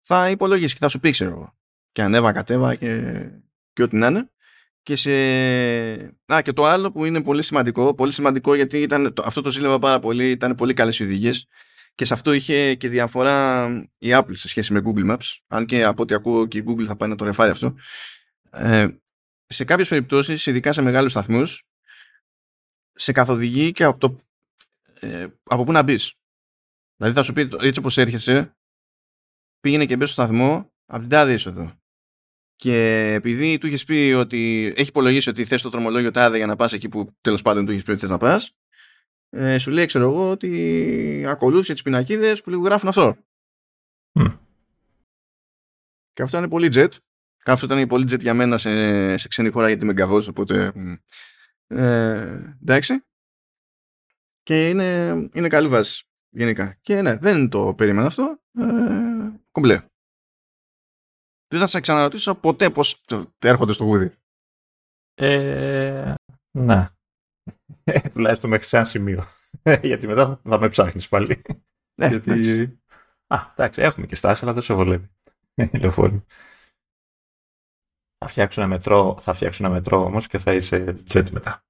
Θα 0.00 0.30
υπολογίσεις 0.30 0.72
και 0.72 0.78
θα 0.78 0.88
σου 0.88 1.00
πει, 1.00 1.10
ξέρω 1.10 1.30
εγώ. 1.30 1.58
Και 1.92 2.02
ανέβα, 2.02 2.32
κατέβα 2.32 2.74
και, 2.74 3.24
και 3.72 3.82
ό,τι 3.82 3.96
να 3.96 4.06
είναι. 4.06 4.30
Και, 4.82 4.96
σε... 4.96 5.12
Α, 6.32 6.42
και 6.42 6.52
το 6.52 6.64
άλλο 6.64 6.92
που 6.92 7.04
είναι 7.04 7.22
πολύ 7.22 7.42
σημαντικό, 7.42 7.94
πολύ 7.94 8.12
σημαντικό 8.12 8.54
γιατί 8.54 8.78
ήταν, 8.78 9.14
αυτό 9.24 9.40
το 9.40 9.50
ζήλευα 9.50 9.78
πάρα 9.78 9.98
πολύ, 9.98 10.30
ήταν 10.30 10.54
πολύ 10.54 10.74
καλές 10.74 10.98
οι 10.98 11.02
οδηγίες 11.02 11.46
και 12.00 12.06
σε 12.06 12.14
αυτό 12.14 12.32
είχε 12.32 12.74
και 12.74 12.88
διαφορά 12.88 13.66
η 13.98 14.08
Apple 14.12 14.32
σε 14.32 14.48
σχέση 14.48 14.72
με 14.72 14.82
Google 14.84 15.10
Maps, 15.10 15.38
αν 15.46 15.66
και 15.66 15.84
από 15.84 16.02
ό,τι 16.02 16.14
ακούω 16.14 16.46
και 16.46 16.58
η 16.58 16.64
Google 16.66 16.84
θα 16.84 16.96
πάει 16.96 17.08
να 17.08 17.16
το 17.16 17.24
ρεφάρει 17.24 17.50
αυτό. 17.50 17.74
Ε, 18.50 18.88
σε 19.46 19.64
κάποιες 19.64 19.88
περιπτώσεις, 19.88 20.46
ειδικά 20.46 20.72
σε 20.72 20.82
μεγάλους 20.82 21.10
σταθμούς, 21.10 21.62
σε 22.92 23.12
καθοδηγεί 23.12 23.72
και 23.72 23.84
από, 23.84 23.98
το, 23.98 24.16
ε, 25.00 25.26
από 25.42 25.64
πού 25.64 25.72
να 25.72 25.82
μπεις. 25.82 26.14
Δηλαδή 26.96 27.16
θα 27.16 27.22
σου 27.22 27.32
πει 27.32 27.48
έτσι 27.60 27.78
όπως 27.78 27.98
έρχεσαι, 27.98 28.56
πήγαινε 29.60 29.86
και 29.86 29.96
μπες 29.96 30.10
στο 30.10 30.22
σταθμό 30.22 30.72
από 30.86 31.00
την 31.00 31.08
τάδε 31.08 31.32
είσοδο. 31.32 31.80
Και 32.56 33.12
επειδή 33.12 33.58
του 33.58 33.66
είχες 33.66 33.84
πει 33.84 34.14
ότι 34.16 34.72
έχει 34.76 34.88
υπολογίσει 34.88 35.28
ότι 35.28 35.44
θες 35.44 35.62
το 35.62 35.68
δρομολόγιο 35.68 36.10
τάδε 36.10 36.36
για 36.36 36.46
να 36.46 36.56
πας 36.56 36.72
εκεί 36.72 36.88
που 36.88 37.16
τέλος 37.20 37.42
πάντων 37.42 37.66
του 37.66 37.72
είχες 37.72 37.84
πει 37.84 37.90
ότι 37.90 38.00
θες 38.00 38.10
να 38.10 38.18
πας, 38.18 38.59
ε, 39.30 39.58
σου 39.58 39.70
λέει, 39.70 39.86
ξέρω 39.86 40.04
εγώ, 40.04 40.30
ότι 40.30 41.24
ακολούθησε 41.28 41.72
τις 41.72 41.82
πινακίδες 41.82 42.42
που 42.42 42.50
γράφουν 42.50 42.88
αυτό. 42.88 43.16
Mm. 44.20 44.38
Και 46.12 46.22
αυτό 46.22 46.38
είναι 46.38 46.48
πολύ 46.48 46.68
jet. 46.72 46.88
Αυτό 47.44 47.66
ήταν 47.66 47.86
πολύ 47.86 48.04
jet 48.10 48.20
για 48.20 48.34
μένα 48.34 48.58
σε, 48.58 49.16
σε 49.16 49.28
ξένη 49.28 49.50
χώρα 49.50 49.68
γιατί 49.68 49.84
με 49.84 49.92
γκαβός, 49.92 50.28
οπότε. 50.28 50.72
Ε, 51.66 52.54
εντάξει. 52.62 53.04
Και 54.42 54.68
είναι, 54.68 55.10
είναι 55.32 55.48
καλή 55.48 55.68
βάση 55.68 56.04
γενικά. 56.30 56.78
Και 56.80 57.02
ναι, 57.02 57.16
δεν 57.16 57.48
το 57.48 57.74
περίμενα 57.74 58.06
αυτό. 58.06 58.40
Ε, 58.58 58.64
κομπλέ. 59.50 59.84
Δεν 61.48 61.60
θα 61.60 61.66
σε 61.66 61.80
ξαναρωτήσω 61.80 62.34
ποτέ 62.34 62.70
πώς 62.70 63.04
έρχονται 63.38 63.72
στο 63.72 63.84
γούδι. 63.84 64.12
Ε, 65.14 66.14
ναι. 66.50 66.86
Τουλάχιστον 68.12 68.50
μέχρι 68.50 68.66
σε 68.66 68.76
ένα 68.76 68.84
σημείο. 68.84 69.24
Γιατί 69.82 70.06
μετά 70.06 70.40
θα 70.44 70.58
με 70.58 70.68
ψάχνεις 70.68 71.08
πάλι. 71.08 71.42
Ναι, 72.00 72.06
Γιατί... 72.06 72.62
Α, 73.26 73.38
εντάξει, 73.56 73.82
έχουμε 73.82 74.06
και 74.06 74.14
στάση, 74.14 74.44
αλλά 74.44 74.52
δεν 74.52 74.62
σε 74.62 74.74
βολεύει. 74.74 75.10
Λεωφόρο. 75.80 76.24
Θα 78.18 78.28
φτιάξουν 78.28 78.62
ένα 78.62 78.72
μετρό, 78.72 79.16
θα 79.20 79.32
φτιάξουν 79.32 79.64
ένα 79.64 79.74
μετρό 79.74 80.04
όμως 80.04 80.26
και 80.26 80.38
θα 80.38 80.54
είσαι 80.54 80.94
jet 81.12 81.30
μετά. 81.30 81.64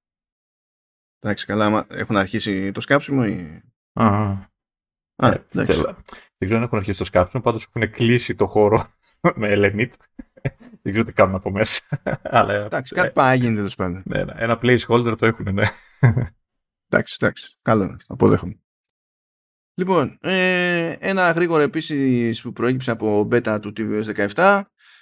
Εντάξει, 1.19 1.45
καλά, 1.45 1.85
έχουν 1.89 2.17
αρχίσει 2.17 2.71
το 2.71 2.81
σκάψιμο 2.81 3.23
ή... 3.27 3.61
Α, 3.93 4.37
Α, 5.23 5.27
ε, 5.27 5.45
δεν, 5.49 5.63
ξέρω, 5.63 5.81
δεν 5.83 6.03
ξέρω 6.37 6.57
αν 6.57 6.63
έχουν 6.63 6.77
αρχίσει 6.77 6.97
το 6.97 7.05
σκάψιμο, 7.05 7.41
πάντως 7.43 7.67
έχουν 7.73 7.91
κλείσει 7.91 8.35
το 8.35 8.47
χώρο 8.47 8.87
με 9.35 9.53
Elemit. 9.55 9.91
Δεν 10.81 10.91
ξέρω 10.91 11.03
τι 11.03 11.13
κάνουν 11.13 11.35
από 11.35 11.51
μέσα. 11.51 11.81
Αλλά, 12.23 12.53
εντάξει, 12.53 12.95
κάτι 12.95 13.07
ε, 13.07 13.11
πάει 13.11 13.37
γίνεται 13.37 13.55
τέλος 13.55 13.75
πάντων. 13.75 14.01
Ναι, 14.05 14.23
ναι, 14.23 14.33
ένα 14.35 14.59
placeholder 14.61 15.15
το 15.17 15.25
έχουν, 15.25 15.53
ναι. 15.53 15.65
εντάξει, 16.89 17.17
εντάξει. 17.19 17.57
Καλό, 17.61 17.97
αποδέχομαι. 18.07 18.59
Λοιπόν, 19.73 20.17
ε, 20.21 20.95
ένα 20.99 21.31
γρήγορο 21.31 21.61
επίσης 21.61 22.41
που 22.41 22.53
προέκυψε 22.53 22.91
από 22.91 23.27
beta 23.31 23.57
του 23.61 23.73
tvOS 23.77 24.29
17, 24.33 24.61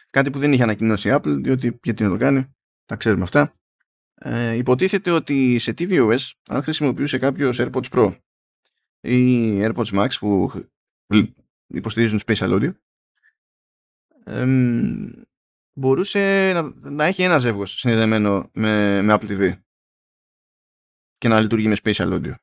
κάτι 0.10 0.30
που 0.30 0.40
δεν 0.40 0.54
είχε 0.54 0.64
ανακοινώσει 0.64 1.10
η 1.10 1.12
Apple, 1.16 1.38
διότι 1.42 1.80
γιατί 1.84 2.04
να 2.04 2.10
το 2.10 2.18
κάνει, 2.18 2.56
τα 2.86 2.96
ξέρουμε 2.96 3.24
αυτά. 3.24 3.54
Ε, 4.16 4.56
υποτίθεται 4.56 5.12
ότι 5.12 5.60
σε 5.60 5.74
tvOS, 5.78 6.32
αν 6.48 6.64
χρησιμοποιούσε 6.64 7.18
κάποιος 7.18 7.60
AirPods 7.62 7.90
Pro 7.92 8.16
ή 9.02 9.58
AirPods 9.62 9.92
Max 9.94 10.08
που 10.20 10.52
υποστηρίζουν 11.68 12.20
Spatial 12.26 12.50
Audio, 12.50 12.72
μπορούσε 15.80 16.52
να, 16.54 16.90
να, 16.92 17.06
έχει 17.06 17.24
ένα 17.24 17.40
ζεύγος 17.40 17.72
συνδεδεμένο 17.72 18.50
με, 18.54 19.02
με 19.02 19.18
Apple 19.20 19.30
TV 19.30 19.60
και 21.18 21.28
να 21.28 21.40
λειτουργεί 21.42 21.68
με 21.68 21.76
Spatial 21.84 22.14
Audio. 22.14 22.34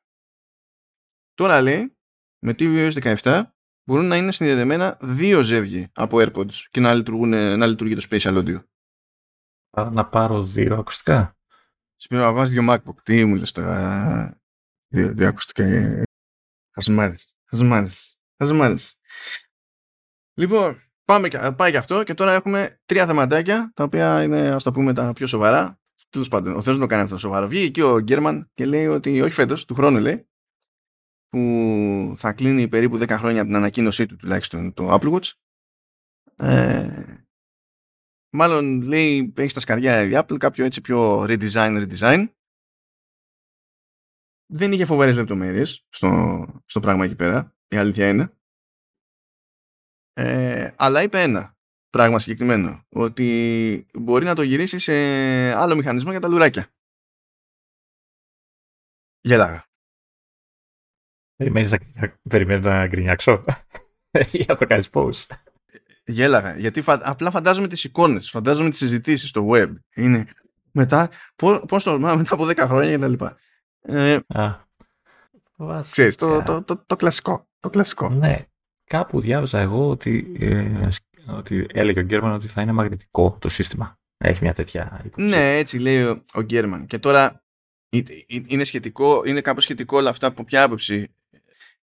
Τώρα 1.33 1.61
λέει, 1.61 1.97
με 2.39 2.55
tvOS 2.59 3.17
17 3.21 3.43
μπορούν 3.83 4.05
να 4.05 4.17
είναι 4.17 4.31
συνδεδεμένα 4.31 4.97
δύο 5.01 5.39
ζεύγοι 5.39 5.87
από 5.93 6.17
AirPods 6.19 6.53
και 6.53 6.79
να, 6.79 6.93
λειτουργούν, 6.93 7.29
να 7.29 7.65
λειτουργεί 7.65 7.95
το 7.95 8.05
Spatial 8.09 8.37
Audio. 8.37 8.63
Άρα 9.69 9.91
να 9.91 10.07
πάρω 10.07 10.43
δύο 10.43 10.75
ακουστικά. 10.75 11.37
Σπίρο 11.95 12.21
να 12.21 12.33
βάζεις 12.33 12.53
δύο 12.53 12.65
MacBook. 12.69 13.03
Τι 13.03 13.25
μου 13.25 13.35
λες 13.35 13.51
τώρα. 13.51 14.41
Δύο, 14.87 15.13
δύο 15.13 15.27
ακουστικά. 15.27 16.03
Χασμάρες. 16.73 17.37
Χασμάρες. 17.49 18.19
Χασμάρες. 18.37 18.99
Λοιπόν, 20.33 20.86
Πάμε, 21.07 21.29
πάει 21.57 21.71
και 21.71 21.77
αυτό 21.77 22.03
και 22.03 22.13
τώρα 22.13 22.33
έχουμε 22.33 22.81
τρία 22.85 23.05
θεματάκια 23.05 23.71
τα 23.75 23.83
οποία 23.83 24.23
είναι 24.23 24.49
ας 24.49 24.63
το 24.63 24.71
πούμε 24.71 24.93
τα 24.93 25.13
πιο 25.13 25.27
σοβαρά. 25.27 25.79
Τέλος 26.09 26.27
πάντων, 26.27 26.55
ο 26.55 26.61
Θεός 26.61 26.77
δεν 26.77 26.79
το 26.79 26.85
κάνει 26.85 27.01
αυτό 27.01 27.17
σοβαρό. 27.17 27.47
Βγήκε 27.47 27.69
και 27.69 27.83
ο 27.83 27.99
Γκέρμαν 27.99 28.49
και 28.53 28.65
λέει 28.65 28.87
ότι 28.87 29.21
όχι 29.21 29.33
φέτος, 29.33 29.65
του 29.65 29.73
χρόνου 29.73 29.99
λέει, 29.99 30.29
που 31.27 32.13
θα 32.17 32.33
κλείνει 32.33 32.67
περίπου 32.67 32.97
10 32.97 33.09
χρόνια 33.09 33.39
από 33.39 33.49
την 33.49 33.57
ανακοίνωσή 33.57 34.05
του 34.05 34.15
τουλάχιστον 34.15 34.73
το 34.73 34.93
Apple 34.93 35.13
Watch. 35.13 35.31
Ε, 36.35 37.03
μάλλον 38.29 38.81
λέει 38.81 39.33
έχει 39.37 39.49
στα 39.49 39.59
σκαριά 39.59 40.01
η 40.01 40.11
Apple 40.13 40.37
κάποιο 40.37 40.65
έτσι 40.65 40.81
πιο 40.81 41.21
redesign, 41.21 41.87
redesign. 41.87 42.27
Δεν 44.45 44.71
είχε 44.71 44.85
φοβερές 44.85 45.15
λεπτομέρειες 45.15 45.85
στο, 45.89 46.63
στο 46.65 46.79
πράγμα 46.79 47.05
εκεί 47.05 47.15
πέρα. 47.15 47.55
Η 47.67 47.75
αλήθεια 47.75 48.09
είναι. 48.09 48.36
Ε, 50.17 50.73
αλλά 50.75 51.03
είπε 51.03 51.21
ένα 51.21 51.55
πράγμα 51.89 52.19
συγκεκριμένο. 52.19 52.85
Ότι 52.89 53.85
μπορεί 53.93 54.25
να 54.25 54.35
το 54.35 54.41
γυρίσει 54.41 54.79
σε 54.79 54.93
άλλο 55.53 55.75
μηχανισμό 55.75 56.11
για 56.11 56.19
τα 56.19 56.27
λουράκια. 56.27 56.67
Γελάγα. 59.21 59.65
Περιμένεις 61.35 61.71
να, 61.71 61.79
περιμένεις 62.29 62.65
να 62.65 62.87
γκρινιάξω; 62.87 63.43
Για 64.31 64.55
το 64.55 64.65
κάνεις 64.65 64.89
post. 64.93 65.25
Γέλαγα, 66.05 66.57
γιατί 66.57 66.83
απλά 66.85 67.31
φαντάζομαι 67.31 67.67
τις 67.67 67.83
εικόνες, 67.83 68.29
φαντάζομαι 68.29 68.69
τις 68.69 68.79
συζητήσεις 68.79 69.29
στο 69.29 69.47
web. 69.49 69.73
Είναι 69.95 70.27
μετά, 70.71 71.09
πώς, 71.67 71.83
το 71.83 71.99
μετά 71.99 72.33
από 72.33 72.43
10 72.43 72.57
χρόνια 72.57 72.89
και 72.89 72.97
τα 72.97 73.07
λοιπά. 73.07 73.37
Ε, 73.81 74.19
ξέρεις, 75.79 76.15
το, 76.15 76.43
το, 76.43 76.63
το, 76.63 76.83
το, 76.85 76.95
κλασικό. 76.95 77.47
Το 77.59 77.69
κλασικό. 77.69 78.09
Ναι, 78.09 78.47
Κάπου 78.87 79.21
διάβαζα 79.21 79.59
εγώ 79.59 79.89
ότι, 79.89 80.35
ε, 80.39 80.87
ότι 81.25 81.65
έλεγε 81.73 81.99
ο 81.99 82.03
Γκέρμαν 82.03 82.31
ότι 82.31 82.47
θα 82.47 82.61
είναι 82.61 82.71
μαγνητικό 82.71 83.37
το 83.41 83.49
σύστημα. 83.49 83.99
Έχει 84.17 84.43
μια 84.43 84.53
τέτοια 84.53 85.01
υποψία. 85.05 85.37
Ναι, 85.37 85.57
έτσι 85.57 85.79
λέει 85.79 86.03
ο, 86.03 86.23
ο 86.33 86.41
Γκέρμαν. 86.41 86.85
Και 86.85 86.99
τώρα 86.99 87.43
είναι, 88.47 88.63
σχετικό, 88.63 89.21
είναι 89.25 89.41
κάπως 89.41 89.63
σχετικό 89.63 89.97
όλα 89.97 90.09
αυτά 90.09 90.27
από 90.27 90.43
ποια 90.43 90.63
άποψη. 90.63 91.15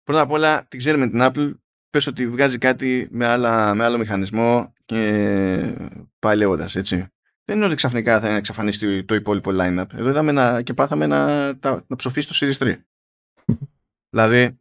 Πρώτα 0.04 0.22
απ' 0.22 0.32
όλα 0.32 0.68
την 0.68 0.80
ξέρουμε 0.80 1.10
την 1.10 1.20
Apple. 1.22 1.54
Πες 1.90 2.08
ότι 2.08 2.28
βγάζει 2.28 2.58
κάτι 2.58 3.08
με, 3.12 3.26
άλλα, 3.26 3.74
με 3.74 3.84
άλλο 3.84 3.98
μηχανισμό 3.98 4.74
και 4.86 5.92
πάει 6.20 6.38
λέγοντας, 6.38 6.76
έτσι. 6.76 7.08
Δεν 7.46 7.56
είναι 7.56 7.66
ότι 7.66 7.76
ξαφνικά 7.76 8.20
θα 8.20 8.34
εξαφανίσει 8.34 9.04
το 9.04 9.16
υπόλοιπο 9.16 9.52
line-up. 9.54 9.94
Εδώ 9.94 10.10
είδαμε 10.10 10.32
να, 10.32 10.62
και 10.62 10.74
πάθαμε 10.74 11.06
να, 11.06 11.46
να 11.88 11.96
ψοφήσει 11.96 12.28
το 12.28 12.36
Series 12.40 12.68
3. 12.68 12.76
δηλαδή, 14.14 14.60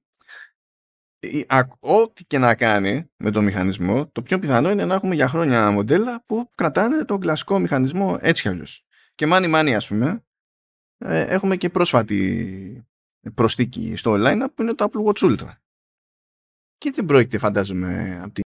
ό,τι 1.80 2.24
και 2.24 2.38
να 2.38 2.54
κάνει 2.54 3.10
με 3.16 3.30
το 3.30 3.42
μηχανισμό, 3.42 4.08
το 4.08 4.22
πιο 4.22 4.38
πιθανό 4.38 4.70
είναι 4.70 4.84
να 4.84 4.94
έχουμε 4.94 5.14
για 5.14 5.28
χρόνια 5.28 5.70
μοντέλα 5.70 6.24
που 6.26 6.50
κρατάνε 6.54 7.04
τον 7.04 7.20
κλασικό 7.20 7.58
μηχανισμό 7.58 8.18
έτσι 8.20 8.42
κι 8.42 8.48
αλλιώς. 8.48 8.84
Και 9.14 9.26
μάνι 9.26 9.48
μάνι 9.48 9.74
ας 9.74 9.86
πούμε, 9.86 10.24
ε, 10.98 11.20
έχουμε 11.20 11.56
και 11.56 11.68
πρόσφατη 11.68 12.86
προσθήκη 13.34 13.96
στο 13.96 14.14
line 14.16 14.46
που 14.54 14.62
είναι 14.62 14.74
το 14.74 14.90
Apple 14.90 15.12
Watch 15.12 15.30
Ultra. 15.30 15.50
Και 16.78 16.90
δεν 16.94 17.04
πρόκειται 17.04 17.38
φαντάζομαι 17.38 18.20
από 18.22 18.32
τη 18.32 18.40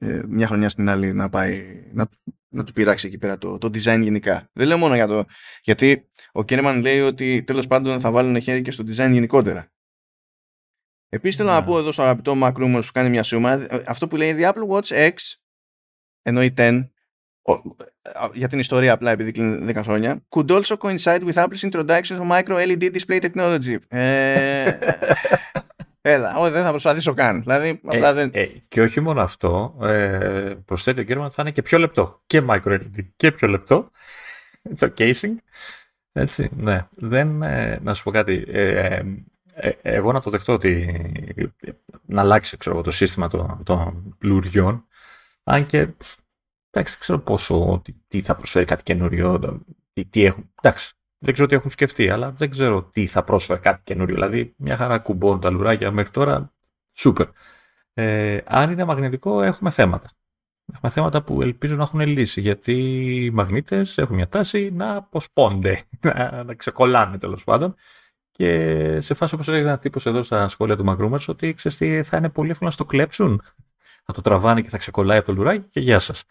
ε, 0.00 0.22
μια 0.28 0.46
χρονιά 0.46 0.68
στην 0.68 0.88
άλλη 0.88 1.12
να 1.12 1.28
πάει 1.28 1.84
να, 1.92 2.08
να 2.48 2.64
του 2.64 2.72
πειράξει 2.72 3.06
εκεί 3.06 3.18
πέρα 3.18 3.38
το, 3.38 3.58
το 3.58 3.66
design 3.66 4.00
γενικά. 4.02 4.50
Δεν 4.52 4.66
λέω 4.66 4.78
μόνο 4.78 4.94
για 4.94 5.06
το... 5.06 5.24
Γιατί 5.62 6.10
ο 6.32 6.44
Κέρμαν 6.44 6.80
λέει 6.80 7.00
ότι 7.00 7.42
τέλος 7.42 7.66
πάντων 7.66 8.00
θα 8.00 8.10
βάλουν 8.10 8.40
χέρι 8.40 8.62
και 8.62 8.70
στο 8.70 8.84
design 8.86 9.10
γενικότερα. 9.12 9.70
Επίσης 11.08 11.36
θέλω 11.36 11.48
να 11.50 11.60
ναι. 11.60 11.66
πω 11.66 11.78
εδώ 11.78 11.92
στο 11.92 12.02
αγαπητό 12.02 12.34
Macroom 12.42 12.78
που 12.80 12.92
κάνει 12.92 13.08
μια 13.08 13.22
σούμα, 13.22 13.52
ε, 13.52 13.82
αυτό 13.86 14.08
που 14.08 14.16
λέει 14.16 14.36
The 14.38 14.52
Apple 14.52 14.68
Watch 14.68 15.10
X, 15.10 15.12
εννοεί 16.22 16.54
10, 16.56 16.82
για 18.32 18.48
την 18.48 18.58
ιστορία 18.58 18.92
απλά 18.92 19.10
επειδή 19.10 19.30
κλείνει 19.30 19.72
10 19.76 19.80
χρόνια, 19.82 20.24
could 20.28 20.50
also 20.50 20.76
coincide 20.76 21.20
with 21.20 21.34
Apple's 21.34 21.70
introduction 21.70 22.20
of 22.20 22.30
micro 22.30 22.66
LED 22.68 22.90
display 22.96 23.20
technology. 23.20 23.76
Ε, 23.88 24.78
έλα, 26.00 26.36
όχι, 26.36 26.52
δεν 26.52 26.64
θα 26.64 26.70
προσπαθήσω 26.70 27.14
καν. 27.14 27.40
Δηλαδή, 27.40 27.68
ε, 27.68 27.96
απλά 27.96 28.12
δεν... 28.14 28.30
ε, 28.32 28.46
και 28.68 28.82
όχι 28.82 29.00
μόνο 29.00 29.20
αυτό, 29.20 29.76
ε, 29.82 30.54
προσθέτει 30.64 31.00
ο 31.00 31.02
Γκέρμαν 31.02 31.30
θα 31.30 31.42
είναι 31.42 31.50
και 31.50 31.62
πιο 31.62 31.78
λεπτό. 31.78 32.22
Και 32.26 32.42
micro 32.48 32.68
LED 32.68 33.06
και 33.16 33.32
πιο 33.32 33.48
λεπτό. 33.48 33.90
το 34.78 34.92
casing. 34.98 35.34
Έτσι, 36.12 36.50
ναι. 36.56 36.86
Δεν, 36.90 37.42
ε, 37.42 37.78
να 37.82 37.94
σου 37.94 38.02
πω 38.02 38.10
κάτι. 38.10 38.46
Ε, 39.58 39.68
ε, 39.68 39.94
εγώ 39.94 40.12
να 40.12 40.20
το 40.20 40.30
δεχτώ 40.30 40.52
ότι 40.52 41.02
να 42.06 42.20
αλλάξει 42.20 42.56
ξέρω, 42.56 42.82
το 42.82 42.90
σύστημα 42.90 43.28
των, 43.28 43.62
των 43.64 44.16
λουριών. 44.20 44.86
Αν 45.44 45.66
και 45.66 45.78
εντάξει, 45.78 46.92
δεν 46.92 46.98
ξέρω 46.98 47.18
πόσο, 47.18 47.80
τι, 47.84 47.92
τι, 48.08 48.22
θα 48.22 48.36
προσφέρει 48.36 48.64
κάτι 48.64 48.82
καινούριο, 48.82 49.40
τι, 49.92 50.04
τι 50.04 50.24
έχουν. 50.24 50.50
Εντάξει, 50.62 50.94
δεν 51.18 51.32
ξέρω 51.32 51.48
τι 51.48 51.54
έχουν 51.54 51.70
σκεφτεί, 51.70 52.10
αλλά 52.10 52.32
δεν 52.32 52.50
ξέρω 52.50 52.82
τι 52.82 53.06
θα 53.06 53.24
πρόσφερε 53.24 53.58
κάτι 53.58 53.80
καινούριο. 53.84 54.14
Δηλαδή, 54.14 54.54
μια 54.56 54.76
χαρά 54.76 54.98
κουμπών 54.98 55.40
τα 55.40 55.50
λουράκια 55.50 55.90
μέχρι 55.90 56.10
τώρα, 56.10 56.52
σούπερ. 56.92 57.26
Ε, 57.94 58.40
αν 58.46 58.70
είναι 58.70 58.84
μαγνητικό, 58.84 59.42
έχουμε 59.42 59.70
θέματα. 59.70 60.10
Έχουμε 60.74 60.90
θέματα 60.90 61.22
που 61.22 61.42
ελπίζω 61.42 61.76
να 61.76 61.82
έχουν 61.82 62.00
λύσει, 62.00 62.40
γιατί 62.40 62.72
οι 63.24 63.30
μαγνήτες 63.30 63.98
έχουν 63.98 64.14
μια 64.14 64.28
τάση 64.28 64.70
να 64.70 64.96
αποσπώνται, 64.96 65.82
να, 66.06 66.42
να 66.44 66.54
ξεκολλάνε 66.54 67.18
τέλος 67.18 67.44
πάντων. 67.44 67.74
Και 68.36 69.00
σε 69.00 69.14
φάση 69.14 69.34
όπως 69.34 69.48
έλεγε 69.48 69.62
ένα 69.62 69.78
τύπος 69.78 70.06
εδώ 70.06 70.22
στα 70.22 70.48
σχόλια 70.48 70.76
του 70.76 70.84
Μακρούμερ, 70.84 71.20
ότι 71.26 71.52
ξέρεις 71.52 72.08
θα 72.08 72.16
είναι 72.16 72.28
πολύ 72.28 72.50
εύκολο 72.50 72.68
να 72.68 72.74
στο 72.74 72.84
κλέψουν. 72.84 73.42
Θα 74.04 74.12
το 74.12 74.20
τραβάνε 74.20 74.60
και 74.60 74.68
θα 74.68 74.78
ξεκολλάει 74.78 75.18
από 75.18 75.26
το 75.26 75.32
λουράκι 75.32 75.66
και 75.70 75.80
γεια 75.80 75.98
σας. 75.98 76.24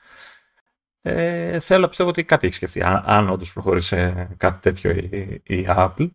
Ε, 1.01 1.59
θέλω 1.59 1.81
να 1.81 1.87
πιστεύω 1.87 2.09
ότι 2.09 2.23
κάτι 2.23 2.45
έχει 2.45 2.55
σκεφτεί, 2.55 2.83
αν, 2.83 3.03
αν 3.05 3.29
όντως 3.29 3.53
προχώρησε 3.53 4.29
κάτι 4.37 4.57
τέτοιο 4.59 4.91
η, 4.91 5.41
η 5.43 5.65
Apple. 5.67 6.09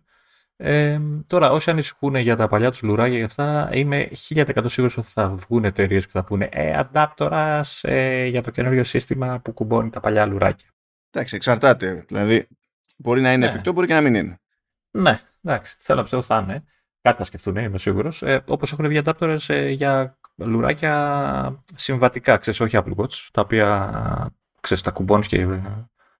Ε, 0.56 1.00
τώρα, 1.26 1.50
όσοι 1.50 1.70
ανησυχούν 1.70 2.14
για 2.14 2.36
τα 2.36 2.48
παλιά 2.48 2.70
τους 2.70 2.82
λουράκια 2.82 3.18
και 3.18 3.24
αυτά, 3.24 3.70
είμαι 3.72 4.08
1000% 4.28 4.64
σίγουρος 4.64 4.96
ότι 4.96 5.06
θα 5.06 5.28
βγουν 5.28 5.64
εταιρείες 5.64 6.06
που 6.06 6.12
θα 6.12 6.24
πούνε 6.24 6.48
ε, 6.52 6.80
adaptera 6.82 7.60
ε, 7.80 8.26
για 8.26 8.42
το 8.42 8.50
καινούριο 8.50 8.84
σύστημα 8.84 9.40
που 9.40 9.52
κουμπώνει 9.52 9.90
τα 9.90 10.00
παλιά 10.00 10.26
λουράκια. 10.26 10.68
Εντάξει, 11.10 11.36
εξαρτάται. 11.36 12.04
Δηλαδή, 12.08 12.48
μπορεί 12.96 13.20
να 13.20 13.32
είναι 13.32 13.44
ναι. 13.44 13.46
εφικτό, 13.46 13.72
μπορεί 13.72 13.86
και 13.86 13.94
να 13.94 14.00
μην 14.00 14.14
είναι. 14.14 14.39
Ναι, 14.90 15.20
εντάξει. 15.42 15.76
Θέλω 15.78 15.96
να 15.96 16.02
πιστεύω 16.02 16.22
θα 16.22 16.38
είναι. 16.38 16.64
Κάτι 17.00 17.16
θα 17.16 17.24
σκεφτούν, 17.24 17.56
είμαι 17.56 17.78
σίγουρος. 17.78 18.22
Ε, 18.22 18.44
Όπως 18.46 18.72
έχουν 18.72 18.88
βγει 18.88 19.00
adapters 19.04 19.38
ε, 19.46 19.68
για 19.68 20.18
λουράκια 20.36 21.64
συμβατικά, 21.74 22.36
ξέρεις, 22.36 22.60
όχι 22.60 22.78
Apple 22.78 22.94
Watch, 22.96 23.28
τα 23.32 23.40
οποία 23.40 24.32
ξέρεις, 24.60 24.82
τα 24.82 24.90
κουμπώνεις 24.90 25.26
και 25.26 25.46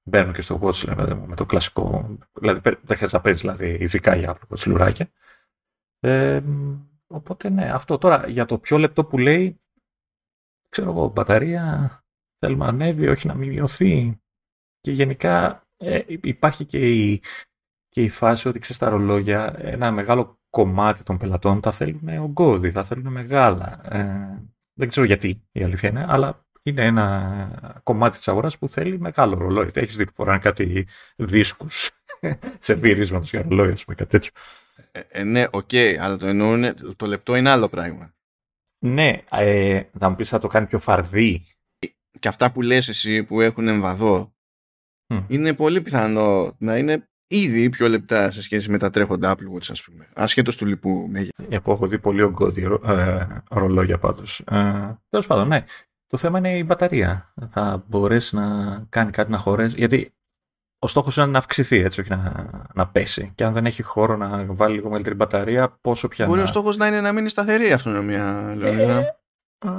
μπαίνουν 0.03 0.33
και 0.33 0.43
στο 0.43 0.61
watch 0.62 0.75
δηλαδή, 0.75 1.14
με 1.14 1.37
το 1.37 1.47
κλασικό. 1.47 2.16
Δηλαδή 2.33 2.61
δεν 2.61 2.97
χρειάζεται 2.97 3.16
να 3.16 3.21
παίζεις 3.21 3.41
δηλαδή, 3.41 3.77
ειδικά 3.81 4.14
για 4.14 4.37
Apple 4.39 4.57
Watch 4.57 4.66
λουράκια. 4.66 5.11
Ε, 6.01 6.41
οπότε 7.07 7.49
ναι, 7.49 7.71
αυτό 7.71 7.99
τώρα 7.99 8.29
για 8.29 8.45
το 8.45 8.59
πιο 8.59 8.79
λεπτό 8.79 9.05
που 9.05 9.18
λέει, 9.18 9.61
ξέρω 10.68 10.91
εγώ, 10.91 11.09
μπαταρία 11.09 11.95
θέλουμε 12.39 12.64
να 12.64 12.71
ανέβει, 12.71 13.09
όχι 13.09 13.27
να 13.27 13.35
μην 13.35 13.49
μειωθεί. 13.49 14.21
Και 14.81 14.93
γενικά 14.93 15.62
ε, 15.77 16.01
υπάρχει 16.07 16.64
και 16.64 16.93
η, 16.93 17.23
και 17.91 18.03
η 18.03 18.09
φάση 18.09 18.49
ότι 18.49 18.59
ξέρει 18.59 18.78
τα 18.78 18.88
ρολόγια, 18.88 19.55
ένα 19.59 19.91
μεγάλο 19.91 20.38
κομμάτι 20.51 21.03
των 21.03 21.18
πελατών 21.18 21.61
τα 21.61 21.72
θέλουν 21.72 22.18
ογκώδη, 22.18 22.70
θα 22.70 22.84
θέλουν 22.84 23.12
μεγάλα. 23.12 23.80
Ε, 23.97 24.43
δεν 24.72 24.88
ξέρω 24.88 25.07
γιατί 25.07 25.43
η 25.53 25.62
αλήθεια 25.62 25.88
είναι, 25.88 26.05
αλλά 26.09 26.47
είναι 26.62 26.84
ένα 26.84 27.80
κομμάτι 27.82 28.16
της 28.16 28.28
αγοράς 28.28 28.59
που 28.59 28.68
θέλει 28.68 28.99
μεγάλο 28.99 29.38
ρολόι. 29.38 29.70
Έχεις 29.74 29.97
δει 29.97 30.12
που 30.12 30.24
κάτι 30.41 30.86
δίσκους 31.16 31.91
σερβιρίσματος 32.61 33.31
για 33.30 33.43
ρολόι, 33.43 33.70
ας 33.70 33.84
πούμε, 33.84 33.97
κάτι 33.97 34.11
τέτοιο. 34.11 34.30
Ε, 34.93 35.01
ε, 35.09 35.22
ναι, 35.22 35.45
ok, 35.51 35.68
okay, 35.70 35.97
αλλά 36.01 36.16
το 36.16 36.26
εννοούν, 36.26 36.74
το 36.97 37.07
λεπτό 37.07 37.36
είναι 37.36 37.51
άλλο 37.51 37.68
πράγμα. 37.68 38.14
Ναι, 38.78 39.22
ε, 39.30 39.82
θα 39.99 40.09
μου 40.09 40.16
πεις 40.16 40.28
θα 40.28 40.38
το 40.38 40.49
κάνει 40.49 40.66
πιο 40.66 40.78
φαρδύ. 40.78 41.45
Και 42.18 42.28
αυτά 42.28 42.53
που 42.53 42.62
λες 42.62 42.88
εσύ 42.88 43.24
που 43.24 43.41
έχουν 43.41 43.68
εμβαδό, 43.68 44.34
είναι 45.28 45.55
πολύ 45.55 45.80
πιθανό 45.80 46.57
να 46.59 46.76
είναι 46.76 47.10
ήδη 47.31 47.68
πιο 47.68 47.89
λεπτά 47.89 48.31
σε 48.31 48.43
σχέση 48.43 48.70
με 48.70 48.78
τα 48.78 48.91
τρέχοντα 48.91 49.35
Apple 49.35 49.57
Watch, 49.57 49.68
ας 49.70 49.83
πούμε. 49.83 50.09
Ασχέτως 50.14 50.57
του 50.57 50.66
λοιπού 50.66 51.09
μέγεθου. 51.11 51.45
Εγώ 51.49 51.72
έχω 51.72 51.87
δει 51.87 51.99
πολύ 51.99 52.22
ογκώδη 52.22 52.62
ε, 52.87 53.26
ρολόγια 53.51 53.99
πάντως. 53.99 54.41
Ε, 54.41 54.99
Τέλος 55.09 55.26
πάντων, 55.26 55.49
ναι. 55.49 55.64
Το 56.07 56.16
θέμα 56.16 56.39
είναι 56.39 56.57
η 56.57 56.64
μπαταρία. 56.66 57.35
Θα 57.51 57.85
μπορέσει 57.89 58.37
να 58.37 58.47
κάνει 58.89 59.11
κάτι 59.11 59.31
να 59.31 59.39
χωρέσει. 59.39 59.76
Γιατί 59.76 60.14
ο 60.78 60.87
στόχος 60.87 61.16
είναι 61.16 61.26
να 61.26 61.39
αυξηθεί, 61.39 61.78
έτσι, 61.78 62.01
όχι 62.01 62.11
να, 62.11 62.51
να 62.74 62.87
πέσει. 62.89 63.33
Και 63.35 63.45
αν 63.45 63.53
δεν 63.53 63.66
έχει 63.66 63.83
χώρο 63.83 64.16
να 64.16 64.45
βάλει 64.45 64.74
λίγο 64.74 64.87
μεγαλύτερη 64.87 65.16
μπαταρία, 65.16 65.78
πόσο 65.81 66.09
πια. 66.09 66.26
Μπορεί 66.26 66.39
να... 66.39 66.43
ο 66.43 66.47
στόχος 66.47 66.76
να 66.76 66.87
είναι 66.87 67.01
να 67.01 67.12
μείνει 67.12 67.28
σταθερή 67.28 67.68
η 67.68 67.72
αυτονομία. 67.72 68.57
Ε, 68.62 69.03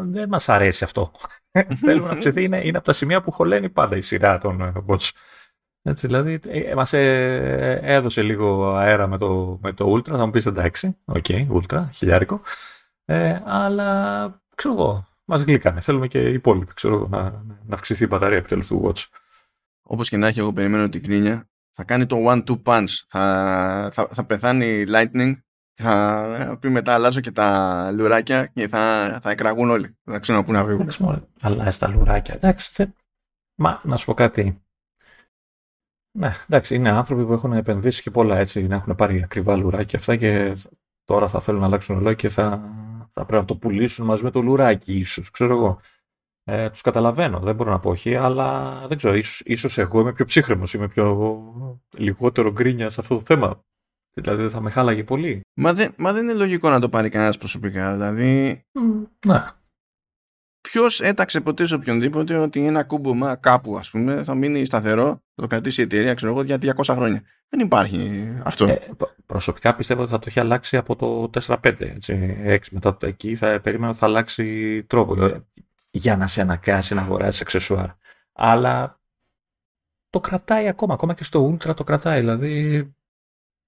δεν 0.03 0.29
μας 0.29 0.49
αρέσει 0.49 0.83
αυτό. 0.83 1.11
Θέλουμε 1.85 2.07
να 2.07 2.11
αυξηθεί. 2.13 2.43
Είναι, 2.43 2.61
είναι 2.63 2.77
από 2.77 2.85
τα 2.85 2.93
σημεία 2.93 3.21
που 3.21 3.31
χωλαίνει 3.31 3.69
πάντα 3.69 3.95
η 3.95 4.01
σειρά 4.01 4.37
των 4.37 4.61
ε, 4.61 4.73
Watch. 4.87 5.09
Έτσι, 5.83 6.07
δηλαδή, 6.07 6.39
ε, 6.47 6.75
μας 6.75 6.93
ε, 6.93 7.79
έδωσε 7.83 8.21
λίγο 8.21 8.75
αέρα 8.75 9.07
με 9.07 9.17
το, 9.17 9.59
με 9.61 9.73
το 9.73 9.93
Ultra. 9.93 10.15
Θα 10.15 10.25
μου 10.25 10.31
πεις 10.31 10.45
εντάξει, 10.45 10.97
ok, 11.05 11.25
okay, 11.27 11.47
Ultra, 11.51 11.85
χιλιάρικο. 11.93 12.41
Ε, 13.05 13.41
αλλά 13.45 14.41
ξέρω 14.55 14.73
εγώ, 14.73 15.07
μας 15.25 15.43
γλύκανε. 15.43 15.79
Θέλουμε 15.81 16.07
και 16.07 16.29
οι 16.29 16.33
υπόλοιποι 16.33 16.73
ξέρω, 16.73 17.07
να, 17.07 17.21
να 17.65 17.73
αυξηθεί 17.73 18.03
η 18.03 18.07
μπαταρία 18.09 18.37
επιτέλους 18.37 18.67
του 18.67 18.81
Watch. 18.85 19.05
Όπως 19.81 20.09
και 20.09 20.17
να 20.17 20.27
έχει, 20.27 20.39
εγώ 20.39 20.53
περιμένω 20.53 20.89
την 20.89 21.03
κρίνια. 21.03 21.49
Θα 21.71 21.83
κάνει 21.83 22.05
το 22.05 22.17
one-two 22.27 22.61
punch. 22.63 23.03
Θα, 23.07 23.89
θα, 23.91 24.07
θα 24.11 24.25
πεθάνει 24.25 24.85
Lightning. 24.87 25.33
Θα 25.73 26.57
πει 26.61 26.69
μετά 26.69 26.93
αλλάζω 26.93 27.19
και 27.19 27.31
τα 27.31 27.91
λουράκια 27.91 28.45
και 28.45 28.67
θα, 28.67 29.19
θα 29.21 29.29
εκραγούν 29.29 29.69
όλοι. 29.69 29.97
Δεν 30.03 30.21
ξέρω 30.21 30.43
πού 30.43 30.51
να 30.51 30.63
βγουν. 30.65 30.89
Αλλάζεις 31.41 31.77
τα 31.77 31.87
λουράκια. 31.87 32.33
Εντάξει, 32.33 32.93
Μα 33.55 33.81
να 33.83 33.97
σου 33.97 34.05
πω 34.05 34.13
κάτι. 34.13 34.61
Ναι, 36.11 36.31
εντάξει, 36.49 36.75
είναι 36.75 36.89
άνθρωποι 36.89 37.25
που 37.25 37.33
έχουν 37.33 37.53
επενδύσει 37.53 38.01
και 38.01 38.11
πολλά 38.11 38.37
έτσι, 38.37 38.67
να 38.67 38.75
έχουν 38.75 38.95
πάρει 38.95 39.23
ακριβά 39.23 39.55
λουράκια 39.55 39.99
αυτά 39.99 40.15
και 40.15 40.55
τώρα 41.03 41.27
θα 41.27 41.39
θέλουν 41.39 41.59
να 41.59 41.65
αλλάξουν 41.65 41.97
ολόι 41.97 42.15
και 42.15 42.29
θα 42.29 42.71
θα 43.11 43.25
πρέπει 43.25 43.41
να 43.41 43.47
το 43.47 43.55
πουλήσουν 43.55 44.05
μαζί 44.05 44.23
με 44.23 44.31
το 44.31 44.41
λουράκι 44.41 44.97
ίσως, 44.97 45.31
ξέρω 45.31 45.55
εγώ. 45.55 45.79
Ε, 46.43 46.69
τους 46.69 46.81
καταλαβαίνω, 46.81 47.39
δεν 47.39 47.55
μπορώ 47.55 47.71
να 47.71 47.79
πω 47.79 47.89
όχι, 47.89 48.15
αλλά 48.15 48.79
δεν 48.87 48.97
ξέρω, 48.97 49.15
ίσως, 49.15 49.41
ίσως 49.45 49.77
εγώ 49.77 49.99
είμαι 49.99 50.13
πιο 50.13 50.25
ψύχρεμος, 50.25 50.73
είμαι 50.73 50.87
πιο 50.87 51.33
λιγότερο 51.97 52.51
γκρίνια 52.51 52.89
σε 52.89 53.01
αυτό 53.01 53.15
το 53.15 53.21
θέμα. 53.21 53.63
Δηλαδή 54.13 54.41
δεν 54.41 54.51
θα 54.51 54.61
με 54.61 54.69
χάλαγε 54.69 55.03
πολύ. 55.03 55.41
Μα, 55.53 55.73
δεν, 55.73 55.93
μα 55.97 56.13
δεν 56.13 56.23
είναι 56.23 56.33
λογικό 56.33 56.69
να 56.69 56.79
το 56.79 56.89
πάρει 56.89 57.09
κανένας 57.09 57.37
προσωπικά, 57.37 57.93
δηλαδή... 57.93 58.61
Mm, 58.79 59.07
ναι. 59.25 59.43
Ποιος 60.61 61.01
έταξε 61.01 61.41
ποτέ 61.41 61.65
σε 61.65 61.75
οποιονδήποτε 61.75 62.37
ότι 62.37 62.65
ένα 62.65 62.83
κούμπομα 62.83 63.35
κάπου, 63.35 63.77
ας 63.77 63.89
πούμε, 63.89 64.23
θα 64.23 64.35
μείνει 64.35 64.65
σταθερό, 64.65 65.05
θα 65.05 65.41
το 65.41 65.47
κρατήσει 65.47 65.81
η 65.81 65.83
εταιρεία, 65.83 66.13
ξέρω 66.13 66.31
εγώ, 66.31 66.43
για 66.43 66.57
200 66.57 66.93
χρόνια. 66.93 67.23
Δεν 67.49 67.59
υπάρχει 67.59 68.31
αυτό. 68.43 68.67
Ε, 68.67 68.79
προσωπικά 69.25 69.75
πιστεύω 69.75 70.01
ότι 70.01 70.11
θα 70.11 70.19
το 70.19 70.25
έχει 70.27 70.39
αλλάξει 70.39 70.77
από 70.77 70.95
το 70.95 71.29
4-5. 71.47 71.57
Έτσι, 71.79 72.37
6 72.45 72.57
μετά 72.71 72.97
το 72.97 73.07
εκεί 73.07 73.35
θα 73.35 73.59
περίμενα 73.63 73.89
ότι 73.89 73.97
θα 73.97 74.05
αλλάξει 74.05 74.83
τρόπο 74.83 75.23
ε, 75.23 75.45
για 75.91 76.17
να 76.17 76.27
σε 76.27 76.41
αναγκάσει 76.41 76.93
να 76.93 77.01
αγοράσεις 77.01 77.41
εξεσουάρ. 77.41 77.89
Αλλά 78.33 78.99
το 80.09 80.19
κρατάει 80.19 80.67
ακόμα, 80.67 80.93
ακόμα 80.93 81.13
και 81.13 81.23
στο 81.23 81.51
Ultra 81.53 81.75
το 81.75 81.83
κρατάει. 81.83 82.19
Δηλαδή 82.19 82.85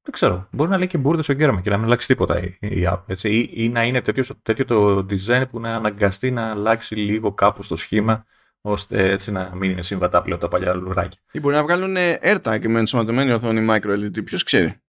δεν 0.04 0.12
ξέρω. 0.12 0.48
Μπορεί 0.52 0.70
να 0.70 0.78
λέει 0.78 0.88
και 0.88 0.98
μπουρδες 0.98 1.30
ο 1.30 1.34
κέραμα 1.34 1.62
και 1.62 1.70
να 1.70 1.78
μην 1.78 1.86
αλλάξει 1.86 2.08
τίποτα 2.08 2.40
η, 2.44 2.58
η 2.60 2.88
app. 2.90 3.02
Έτσι. 3.08 3.30
Ή, 3.30 3.50
ή, 3.54 3.70
να 3.70 3.84
είναι 3.84 4.02
τέτοιος, 4.02 4.32
τέτοιο 4.42 4.66
το 4.66 5.06
design 5.10 5.44
που 5.50 5.60
να 5.60 5.76
αναγκαστεί 5.76 6.32
να 6.32 6.50
αλλάξει 6.50 6.96
λίγο 6.96 7.34
κάπου 7.34 7.64
στο 7.64 7.76
σχήμα 7.76 8.26
ώστε 8.62 9.12
έτσι 9.12 9.32
να 9.32 9.52
μην 9.56 9.72
είναι 9.72 9.82
συμβατά 9.82 10.22
πλέον 10.22 10.40
τα 10.40 10.48
παλιά 10.48 10.74
λουράκια. 10.74 11.20
Ή 11.32 11.40
μπορεί 11.40 11.56
να 11.56 11.64
βγάλουν 11.64 11.96
AirTag 12.22 12.68
με 12.68 12.80
ενσωματωμένη 12.80 13.32
οθόνη 13.32 13.68
micro 13.70 14.00
LED. 14.00 14.24
Ποιος 14.24 14.44
ξέρει; 14.44 14.82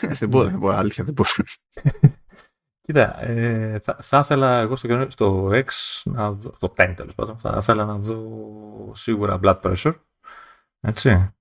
δεν 0.00 0.28
μπορώ, 0.28 0.48
δεν 0.48 0.58
μπορώ, 0.58 0.76
αλήθεια 0.76 1.04
δεν 1.04 1.14
μπορώ. 1.14 1.30
Κοίτα, 2.86 3.22
ε, 3.22 3.78
θα, 3.78 3.96
θα 4.00 4.18
ήθελα 4.18 4.58
εγώ 4.58 4.76
στο, 4.76 5.06
στο 5.08 5.50
X, 5.52 5.66
να 6.04 6.32
δω, 6.32 6.50
το 6.58 6.74
10 6.76 6.92
τέλος 6.96 7.14
πάντων, 7.14 7.38
θα 7.38 7.56
ήθελα 7.60 7.84
να 7.84 7.98
δω 7.98 8.92
σίγουρα 8.94 9.38
blood 9.42 9.60
pressure. 9.60 9.94
Έτσι 10.80 11.35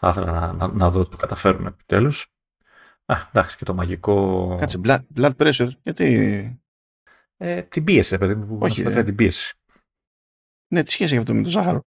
θα 0.00 0.08
ήθελα 0.08 0.30
να, 0.32 0.52
να, 0.52 0.68
να 0.72 0.90
δω 0.90 1.00
ότι 1.00 1.10
το 1.10 1.16
καταφέρουν 1.16 1.66
επιτέλους. 1.66 2.32
Α, 3.04 3.16
εντάξει, 3.28 3.56
και 3.56 3.64
το 3.64 3.74
μαγικό. 3.74 4.56
Κάτσε, 4.58 4.80
blood, 4.84 5.00
blood 5.16 5.36
pressure, 5.36 5.70
γιατί. 5.82 6.60
Ε, 7.36 7.62
την 7.62 7.84
πίεση, 7.84 8.18
παιδί 8.18 8.34
μου, 8.34 8.46
που 8.46 8.58
Όχι, 8.60 8.82
ε... 8.82 9.02
την 9.02 9.14
πίεση. 9.14 9.54
Ναι, 10.72 10.82
τι 10.82 10.90
σχέση 10.90 11.12
έχει 11.12 11.22
αυτό 11.22 11.34
με 11.34 11.42
το 11.42 11.48
ζάχαρο; 11.48 11.80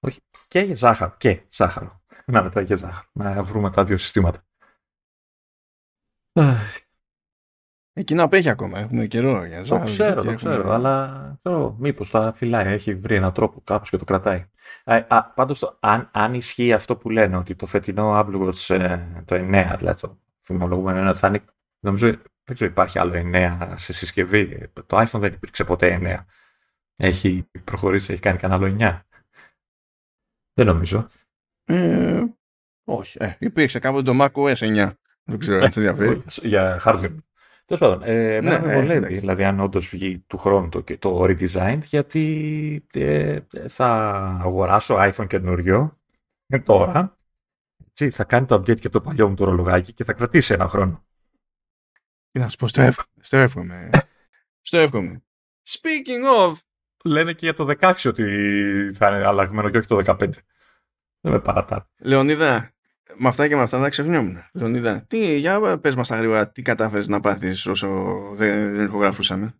Όχι, 0.00 0.20
και 0.48 0.74
ζάχαρο. 0.74 1.16
Και 1.16 1.42
ζάχαρο. 1.50 2.02
Να 2.26 2.42
μετά 2.42 2.64
και 2.64 2.76
ζάχαρο. 2.76 3.08
Να 3.12 3.42
βρούμε 3.42 3.70
τα 3.70 3.84
δύο 3.84 3.96
συστήματα. 3.96 4.46
Εκείνο 7.94 8.22
απέχει 8.22 8.48
ακόμα. 8.48 8.78
Έχουμε 8.78 9.06
καιρό 9.06 9.44
για 9.44 9.62
ζάχαρο. 9.62 9.78
Το 9.78 9.92
ξέρω, 9.92 10.22
το 10.22 10.34
ξέρω. 10.34 10.72
Αλλά 10.72 11.38
ξέρω, 11.42 11.76
μήπως 11.78 12.10
τα 12.10 12.32
φυλάει. 12.32 12.72
Έχει 12.72 12.94
βρει 12.94 13.14
έναν 13.14 13.32
τρόπο 13.32 13.60
κάπως 13.64 13.90
και 13.90 13.96
το 13.96 14.04
κρατάει. 14.04 14.44
Α, 14.84 15.24
πάντως, 15.24 15.76
αν, 15.80 16.08
αν 16.12 16.34
ισχύει 16.34 16.72
αυτό 16.72 16.96
που 16.96 17.10
λένε 17.10 17.36
ότι 17.36 17.54
το 17.54 17.66
φετινό 17.66 18.20
Apple 18.20 18.48
Watch 18.48 18.74
ε, 18.74 18.98
το 19.24 19.36
9, 19.36 19.74
δηλαδή 19.78 20.00
το 20.00 20.18
φημολογούμενο 20.40 21.14
θα 21.14 21.28
είναι, 21.28 21.44
νομίζω 21.80 22.06
δεν 22.44 22.54
ξέρω 22.54 22.70
υπάρχει 22.70 22.98
άλλο 22.98 23.12
9 23.34 23.72
σε 23.74 23.92
συσκευή. 23.92 24.70
Το 24.86 25.00
iPhone 25.00 25.18
δεν 25.20 25.32
υπήρξε 25.32 25.64
ποτέ 25.64 25.98
9. 26.02 26.24
Έχει 26.96 27.48
προχωρήσει, 27.64 28.12
έχει 28.12 28.22
κάνει 28.22 28.38
κανένα 28.38 28.66
άλλο 28.66 28.76
9. 28.80 29.00
Δεν 30.54 30.66
νομίζω. 30.66 31.06
Ε, 31.64 32.22
Όχι. 32.84 33.16
Ε, 33.20 33.36
υπήρξε 33.38 33.78
κάποτε 33.78 34.12
το 34.12 34.18
Mac 34.20 34.32
OS 34.32 34.54
9. 34.54 34.90
Δεν 35.24 35.38
ξέρω 35.38 35.62
αν 35.62 35.70
σε 35.70 35.80
ενδιαφέρει. 35.80 36.22
Για 36.42 36.80
hardware. 36.84 37.16
Τέλος 37.64 37.80
πάντων, 37.80 38.02
ε, 38.02 38.40
Ναι, 38.40 38.60
με 38.60 38.72
ε, 38.72 38.74
βολεύει, 38.74 38.92
εντάξει. 38.92 39.20
δηλαδή 39.20 39.44
αν 39.44 39.60
όντως 39.60 39.88
βγει 39.88 40.18
του 40.18 40.38
χρόνου 40.38 40.68
το, 40.68 40.84
το 40.98 41.22
redesign, 41.22 41.78
γιατί 41.82 42.86
ε, 42.92 43.38
θα 43.68 43.88
αγοράσω 44.42 44.96
iPhone 44.98 45.26
καινούριο 45.26 45.98
ε, 46.46 46.58
τώρα. 46.58 47.18
Έτσι, 47.88 48.10
θα 48.10 48.24
κάνει 48.24 48.46
το 48.46 48.54
update 48.54 48.80
και 48.80 48.88
το 48.88 49.00
παλιό 49.00 49.28
μου 49.28 49.34
το 49.34 49.44
ρολογάκι 49.44 49.92
και 49.92 50.04
θα 50.04 50.12
κρατήσει 50.12 50.54
ένα 50.54 50.68
χρόνο. 50.68 51.04
Τι 52.30 52.38
να 52.38 52.48
σου 52.48 52.56
πω, 52.56 52.66
στο 52.68 52.82
εύχομαι. 52.82 53.08
Στο 53.20 53.36
εύχομαι. 53.36 53.90
στο 54.60 54.78
εύχομαι. 54.78 55.22
Speaking 55.68 56.48
of, 56.48 56.54
Λένε 57.04 57.32
και 57.32 57.46
για 57.46 57.54
το 57.54 57.74
16 57.80 57.92
ότι 58.04 58.24
θα 58.94 59.08
είναι 59.08 59.26
αλλαγμένο 59.26 59.70
και 59.70 59.78
όχι 59.78 59.86
το 59.86 60.02
15. 60.06 60.18
Δεν 61.20 61.32
με 61.32 61.40
παρατά. 61.40 61.88
Λεωνίδα, 62.00 62.70
με 63.16 63.28
αυτά 63.28 63.48
και 63.48 63.56
με 63.56 63.62
αυτά 63.62 63.80
θα 63.80 63.88
ξεχνιόμουν. 63.88 64.36
Λεωνίδα, 64.52 65.04
τι, 65.06 65.36
για 65.38 65.78
πες 65.80 65.94
μας 65.94 66.08
τα 66.08 66.16
γρήγορα, 66.16 66.50
τι 66.50 66.62
κατάφερες 66.62 67.08
να 67.08 67.20
πάθεις 67.20 67.66
όσο 67.66 67.88
δεν, 68.34 68.74
δεν 68.74 68.86
ηχογραφούσαμε; 68.86 69.54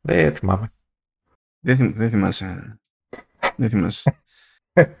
Δεν 0.00 0.34
θυμάμαι. 0.34 0.72
Δεν, 1.60 1.76
θυμ, 1.76 1.92
δεν 1.92 2.10
θυμάσαι. 2.10 2.80
Δεν 3.56 3.68
θυμάσαι. 3.70 4.22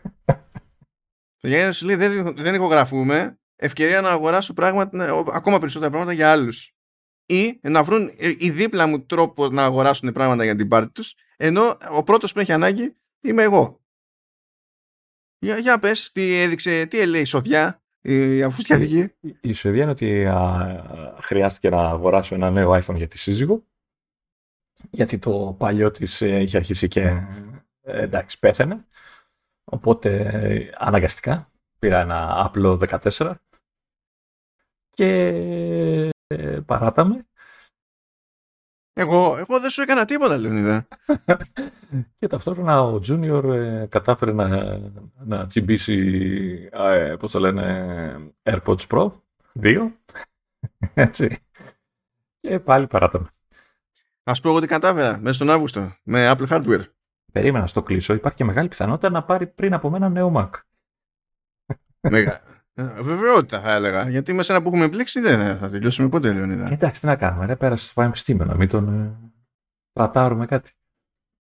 Το 1.40 1.48
Γιάννη 1.48 1.72
σου 1.74 1.86
λέει 1.86 1.96
δεν, 1.96 2.36
δεν 2.36 2.54
ηχογραφούμε, 2.54 3.38
ευκαιρία 3.56 4.00
να 4.00 4.10
αγοράσω 4.10 4.52
πράγματα, 4.52 4.96
ναι, 4.96 5.10
ο- 5.10 5.24
ακόμα 5.32 5.58
περισσότερα 5.58 5.90
πράγματα 5.90 6.12
για 6.14 6.30
άλλους. 6.32 6.72
Ή 7.26 7.60
να 7.62 7.82
βρουν 7.82 8.12
ε, 8.16 8.34
οι 8.38 8.50
δίπλα 8.50 8.86
μου 8.86 9.06
τρόπο 9.06 9.48
να 9.48 9.64
αγοράσουν 9.64 10.12
πράγματα 10.12 10.44
για 10.44 10.54
την 10.54 10.68
πάρτι 10.68 10.92
τους, 10.92 11.14
ενώ 11.36 11.76
ο 11.92 12.02
πρώτος 12.02 12.32
που 12.32 12.40
έχει 12.40 12.52
ανάγκη 12.52 12.96
είμαι 13.20 13.42
εγώ. 13.42 13.80
Για, 15.38 15.58
για 15.58 15.78
πες, 15.78 16.12
τι 16.12 16.34
έδειξε, 16.40 16.86
τι 16.86 17.00
έλεγε 17.00 17.22
η 17.22 17.24
σοδιά, 17.24 17.82
η 18.00 18.42
αφουστιατική. 18.42 18.98
Η- 19.20 19.36
Η 19.40 19.52
Σουηδία 19.52 19.82
είναι 19.82 19.90
ότι 19.90 20.26
α, 20.26 21.16
χρειάστηκε 21.20 21.70
να 21.70 21.88
αγοράσω 21.88 22.34
ένα 22.34 22.50
νέο 22.50 22.72
iPhone 22.72 22.94
για 22.96 23.06
τη 23.06 23.18
σύζυγο. 23.18 23.64
Γιατί 24.90 25.18
το 25.18 25.54
παλιό 25.58 25.90
της 25.90 26.20
ε, 26.22 26.40
είχε 26.40 26.56
αρχίσει 26.56 26.88
και 26.88 27.00
ε, 27.82 28.02
εντάξει 28.02 28.38
πέθανε. 28.38 28.86
Οπότε 29.64 30.16
ε, 30.32 30.70
αναγκαστικά 30.78 31.50
πήρα 31.78 32.00
ένα 32.00 32.44
απλό 32.44 32.80
14 33.16 33.34
και 34.90 35.12
ε, 36.26 36.60
παράταμε. 36.66 37.26
Εγώ, 38.98 39.36
εγώ 39.38 39.60
δεν 39.60 39.70
σου 39.70 39.82
έκανα 39.82 40.04
τίποτα, 40.04 40.36
Λεωνίδα. 40.36 40.88
Και 42.18 42.26
ταυτόχρονα 42.26 42.82
ο 42.82 43.00
Junior 43.08 43.44
ε, 43.44 43.86
κατάφερε 43.88 44.32
να, 44.32 44.78
να 45.24 45.46
τσιμπήσει, 45.46 46.68
ε, 46.72 47.14
πώς 47.18 47.30
το 47.30 47.38
λένε, 47.38 48.32
AirPods 48.42 48.86
Pro 48.88 49.10
2. 49.60 49.92
Έτσι. 50.94 51.38
Και 52.40 52.58
πάλι 52.58 52.86
παράταμε. 52.86 53.28
Ας 54.22 54.40
πω 54.40 54.48
εγώ 54.48 54.60
τι 54.60 54.66
κατάφερα 54.66 55.18
μέσα 55.18 55.34
στον 55.34 55.50
Αύγουστο 55.50 55.92
με 56.02 56.34
Apple 56.36 56.48
Hardware. 56.48 56.84
Περίμενα 57.32 57.66
στο 57.66 57.82
κλείσω. 57.82 58.14
Υπάρχει 58.14 58.36
και 58.36 58.44
μεγάλη 58.44 58.68
πιθανότητα 58.68 59.10
να 59.10 59.24
πάρει 59.24 59.46
πριν 59.46 59.74
από 59.74 59.90
μένα 59.90 60.08
νέο 60.08 60.32
Mac. 60.36 60.50
Μέγα. 62.00 62.40
Ε, 62.78 63.02
Βεβαιότητα 63.02 63.60
θα 63.60 63.72
έλεγα. 63.72 64.08
Γιατί 64.08 64.32
με 64.32 64.42
σένα 64.42 64.62
που 64.62 64.68
έχουμε 64.68 64.88
μπλέξει 64.88 65.20
δεν 65.20 65.38
θα- 65.40 65.56
θα 65.56 65.70
τελειώσουμε 65.70 66.08
ποτέ, 66.08 66.32
Λεωνίδα. 66.32 66.68
Εντάξει, 66.70 67.00
τι 67.00 67.06
να 67.06 67.16
κάνουμε. 67.16 67.46
Ρε, 67.46 67.56
πέρασε 67.56 67.84
στο 67.84 67.92
πανεπιστήμιο 67.94 68.44
να 68.44 68.54
μην 68.54 68.68
τον 68.68 68.88
ε, 68.88 69.30
τρατάρουμε 69.92 70.46
κάτι. 70.46 70.70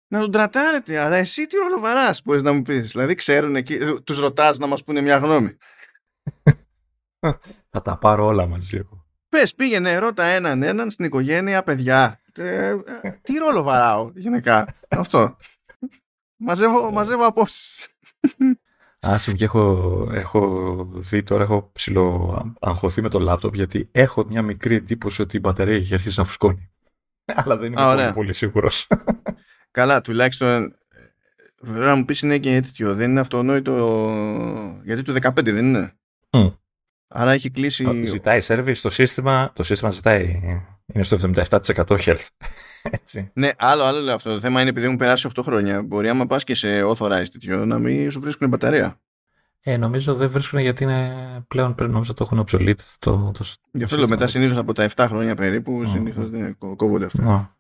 Να 0.07 0.19
τον 0.19 0.31
τρατάρετε, 0.31 0.99
αλλά 0.99 1.15
εσύ 1.15 1.47
τι 1.47 1.57
ρολοβαράς 1.57 2.21
μπορείς 2.25 2.41
να 2.41 2.51
μου 2.51 2.61
πεις. 2.61 2.91
Δηλαδή 2.91 3.15
ξέρουν 3.15 3.55
εκεί, 3.55 3.77
τους 4.03 4.19
ρωτάς 4.19 4.57
να 4.57 4.67
μας 4.67 4.83
πούνε 4.83 5.01
μια 5.01 5.17
γνώμη. 5.17 5.57
Θα 7.69 7.81
τα 7.81 7.97
πάρω 7.97 8.25
όλα 8.25 8.45
μαζί 8.47 8.77
εγώ. 8.77 9.05
Πες, 9.29 9.55
πήγαινε, 9.55 9.97
ρώτα 9.97 10.23
έναν 10.23 10.63
έναν 10.63 10.89
στην 10.89 11.05
οικογένεια, 11.05 11.63
παιδιά. 11.63 12.21
Ε, 12.35 12.75
ε, 13.01 13.11
τι 13.21 13.33
ρόλο 13.37 13.61
βαράω 13.63 14.11
γενικά. 14.15 14.73
Αυτό. 14.89 15.37
Μαζεύω, 16.35 16.91
μαζεύω 16.91 17.25
απόψεις. 17.25 17.87
Άσε 19.03 19.29
μου 19.29 19.35
και 19.35 19.43
έχω, 19.43 20.07
έχω 20.11 20.87
δει 20.93 21.23
τώρα, 21.23 21.43
έχω 21.43 21.69
ψηλό 21.73 22.55
αγχωθεί 22.59 23.01
με 23.01 23.09
το 23.09 23.19
λάπτοπ 23.19 23.55
γιατί 23.55 23.89
έχω 23.91 24.25
μια 24.25 24.41
μικρή 24.41 24.75
εντύπωση 24.75 25.21
ότι 25.21 25.37
η 25.37 25.39
μπαταρία 25.43 25.75
έχει 25.75 25.93
αρχίσει 25.93 26.19
να 26.19 26.25
φουσκώνει. 26.25 26.71
Αλλά 27.43 27.57
δεν 27.57 27.71
είμαι 27.71 27.81
Α, 27.81 27.85
πολύ, 27.85 27.95
ωραία. 28.01 28.13
πολύ 28.13 28.33
σίγουρος. 28.33 28.87
Καλά, 29.71 30.01
τουλάχιστον. 30.01 30.75
Βέβαια 31.61 31.87
να 31.87 31.95
μου 31.95 32.05
πεις 32.05 32.21
είναι 32.21 32.37
και 32.37 32.61
τέτοιο. 32.61 32.95
Δεν 32.95 33.09
είναι 33.09 33.19
αυτονόητο. 33.19 34.01
Γιατί 34.83 35.01
του 35.01 35.13
15 35.21 35.43
δεν 35.43 35.57
είναι. 35.57 35.93
Μμ. 36.31 36.47
Άρα 37.07 37.31
έχει 37.31 37.49
κλείσει. 37.49 38.05
Ζητάει 38.05 38.39
service, 38.43 38.77
το 38.81 38.89
σύστημα, 38.89 39.51
το 39.55 39.63
σύστημα 39.63 39.91
ζητάει, 39.91 40.41
είναι 40.93 41.03
στο 41.03 41.17
77% 41.35 41.73
health. 41.87 42.27
Έτσι. 42.97 43.31
Ναι, 43.33 43.51
άλλο, 43.57 43.83
άλλο 43.83 43.99
λέω 43.99 44.15
αυτό. 44.15 44.33
Το 44.33 44.39
θέμα 44.39 44.61
είναι 44.61 44.69
επειδή 44.69 44.85
έχουν 44.85 44.97
περάσει 44.97 45.29
8 45.35 45.41
χρόνια. 45.43 45.81
Μπορεί 45.81 46.09
άμα 46.09 46.25
πας 46.27 46.43
και 46.43 46.55
σε 46.55 46.83
authorized 46.83 47.25
τέτοιο 47.31 47.65
να 47.65 47.79
μην 47.79 48.11
σου 48.11 48.19
βρίσκουν 48.19 48.47
μπαταρία. 48.49 49.01
Ε, 49.63 49.77
νομίζω 49.77 50.15
δεν 50.15 50.29
βρίσκουν 50.29 50.59
γιατί 50.59 50.83
είναι 50.83 51.15
πλέον 51.47 51.75
πρέπει 51.75 51.91
νομίζω 51.91 52.13
το 52.13 52.23
έχουν 52.23 52.45
obsolete. 52.47 52.79
Το, 52.99 53.31
το, 53.37 53.45
Γι' 53.71 53.83
αυτό 53.83 53.95
το 53.95 54.01
λέω 54.01 54.09
μετά 54.09 54.25
σύστημα. 54.27 54.27
συνήθως 54.27 54.57
από 54.57 54.73
τα 54.73 54.89
7 54.95 55.05
χρόνια 55.09 55.35
περίπου, 55.35 55.77
Ω, 55.77 55.85
συνήθως 55.85 56.25
ω. 56.25 56.29
δεν 56.29 56.57
κο- 56.57 56.75
κόβονται 56.75 57.05
αυτά. 57.05 57.23
Να. 57.23 57.55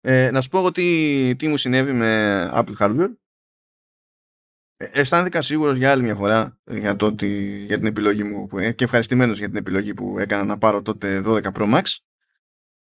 Ε, 0.00 0.30
να 0.30 0.40
σου 0.40 0.48
πω 0.48 0.58
εγώ 0.58 0.72
τι, 0.72 1.36
τι 1.36 1.48
μου 1.48 1.56
συνέβη 1.56 1.92
με 1.92 2.50
Apple 2.54 2.76
Hardware. 2.78 3.10
Ε, 4.76 4.86
αισθάνθηκα 4.92 5.42
σίγουρος 5.42 5.76
για 5.76 5.90
άλλη 5.90 6.02
μια 6.02 6.14
φορά 6.14 6.58
για, 6.70 6.96
το 6.96 7.06
ότι, 7.06 7.56
για 7.66 7.76
την 7.78 7.86
επιλογή 7.86 8.22
μου 8.24 8.46
που, 8.46 8.58
ε, 8.58 8.72
και 8.72 8.84
ευχαριστημένος 8.84 9.38
για 9.38 9.48
την 9.48 9.56
επιλογή 9.56 9.94
που 9.94 10.18
έκανα 10.18 10.44
να 10.44 10.58
πάρω 10.58 10.82
τότε 10.82 11.22
12 11.24 11.40
Pro 11.42 11.74
Max 11.74 11.82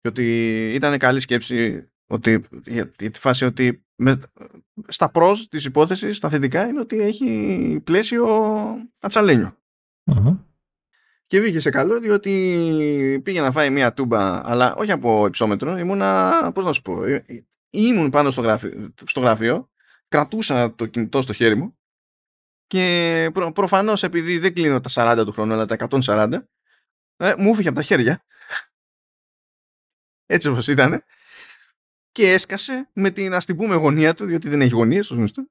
και 0.01 0.07
ότι 0.07 0.67
ήταν 0.73 0.97
καλή 0.97 1.19
σκέψη 1.19 1.89
ότι, 2.07 2.43
για 2.65 2.89
τη 2.89 3.09
τη 3.09 3.19
φάση 3.19 3.45
ότι 3.45 3.85
με, 3.95 4.19
στα 4.87 5.11
pros 5.13 5.35
της 5.49 5.65
υπόθεσης, 5.65 6.17
στα 6.17 6.29
θετικά 6.29 6.67
είναι 6.67 6.79
ότι 6.79 7.01
έχει 7.01 7.81
πλαίσιο 7.83 8.27
ατσαλένιο. 9.01 9.57
Μμμ. 10.03 10.37
Και 11.27 11.39
βγήκε 11.39 11.59
σε 11.59 11.69
καλό 11.69 11.99
διότι 11.99 13.21
πήγε 13.23 13.41
να 13.41 13.51
φάει 13.51 13.69
μία 13.69 13.93
τούμπα, 13.93 14.49
αλλά 14.49 14.75
όχι 14.75 14.91
από 14.91 15.25
υψόμετρο. 15.25 15.77
Ήμουνα, 15.77 16.51
πώς 16.53 16.65
να 16.65 16.73
σου 16.73 16.81
πω, 16.81 17.03
ε, 17.03 17.23
ε, 17.27 17.45
ήμουν 17.69 18.09
πάνω 18.09 18.29
στο 18.29 18.41
γραφείο, 18.41 18.93
στο 19.05 19.19
γραφείο 19.19 19.69
κρατούσα 20.07 20.75
το 20.75 20.85
κινητό 20.85 21.21
στο 21.21 21.33
χέρι 21.33 21.55
μου 21.55 21.77
και 22.67 23.29
προ, 23.33 23.51
προφανώς 23.51 24.03
επειδή 24.03 24.37
δεν 24.37 24.53
κλείνω 24.53 24.81
τα 24.81 25.19
40 25.19 25.25
του 25.25 25.31
χρόνου, 25.31 25.53
αλλά 25.53 25.65
τα 25.65 25.75
140, 25.89 26.33
ε, 27.17 27.33
μου 27.37 27.49
έφυγε 27.49 27.67
από 27.67 27.77
τα 27.77 27.83
χέρια. 27.83 28.23
Έτσι 30.27 30.47
όπως 30.47 30.67
ήταν. 30.67 31.03
Και 32.11 32.31
έσκασε 32.31 32.89
με 32.93 33.09
την 33.09 33.33
ας 33.33 33.45
την 33.45 33.55
πούμε 33.55 33.75
γωνία 33.75 34.13
του, 34.13 34.25
διότι 34.25 34.49
δεν 34.49 34.61
έχει 34.61 34.73
γωνίες, 34.73 35.11
ως 35.11 35.17
γνωστό. 35.17 35.47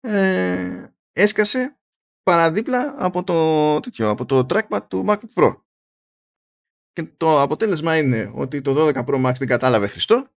Ε, 0.00 0.92
έσκασε 1.12 1.78
παραδίπλα 2.22 2.94
από 2.98 3.24
το, 3.24 3.80
τέτοιο, 3.80 4.10
από 4.10 4.24
το 4.24 4.46
trackpad 4.50 4.80
του 4.88 5.04
MacBook 5.08 5.32
Pro. 5.34 5.60
Και 6.92 7.02
το 7.02 7.40
αποτέλεσμα 7.40 7.96
είναι 7.96 8.30
ότι 8.34 8.60
το 8.60 8.86
12 8.86 9.04
Pro 9.04 9.26
Max 9.26 9.32
δεν 9.38 9.48
κατάλαβε 9.48 9.86
Χριστό 9.86 10.28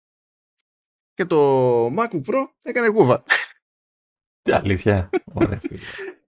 και 1.14 1.24
το 1.24 1.86
MacBook 1.86 2.24
Pro 2.24 2.46
έκανε 2.62 2.86
γούβα. 2.86 3.24
Τι 4.42 4.52
αλήθεια. 4.52 5.10
Ωραία, 5.24 5.60
φίλε. 5.60 5.78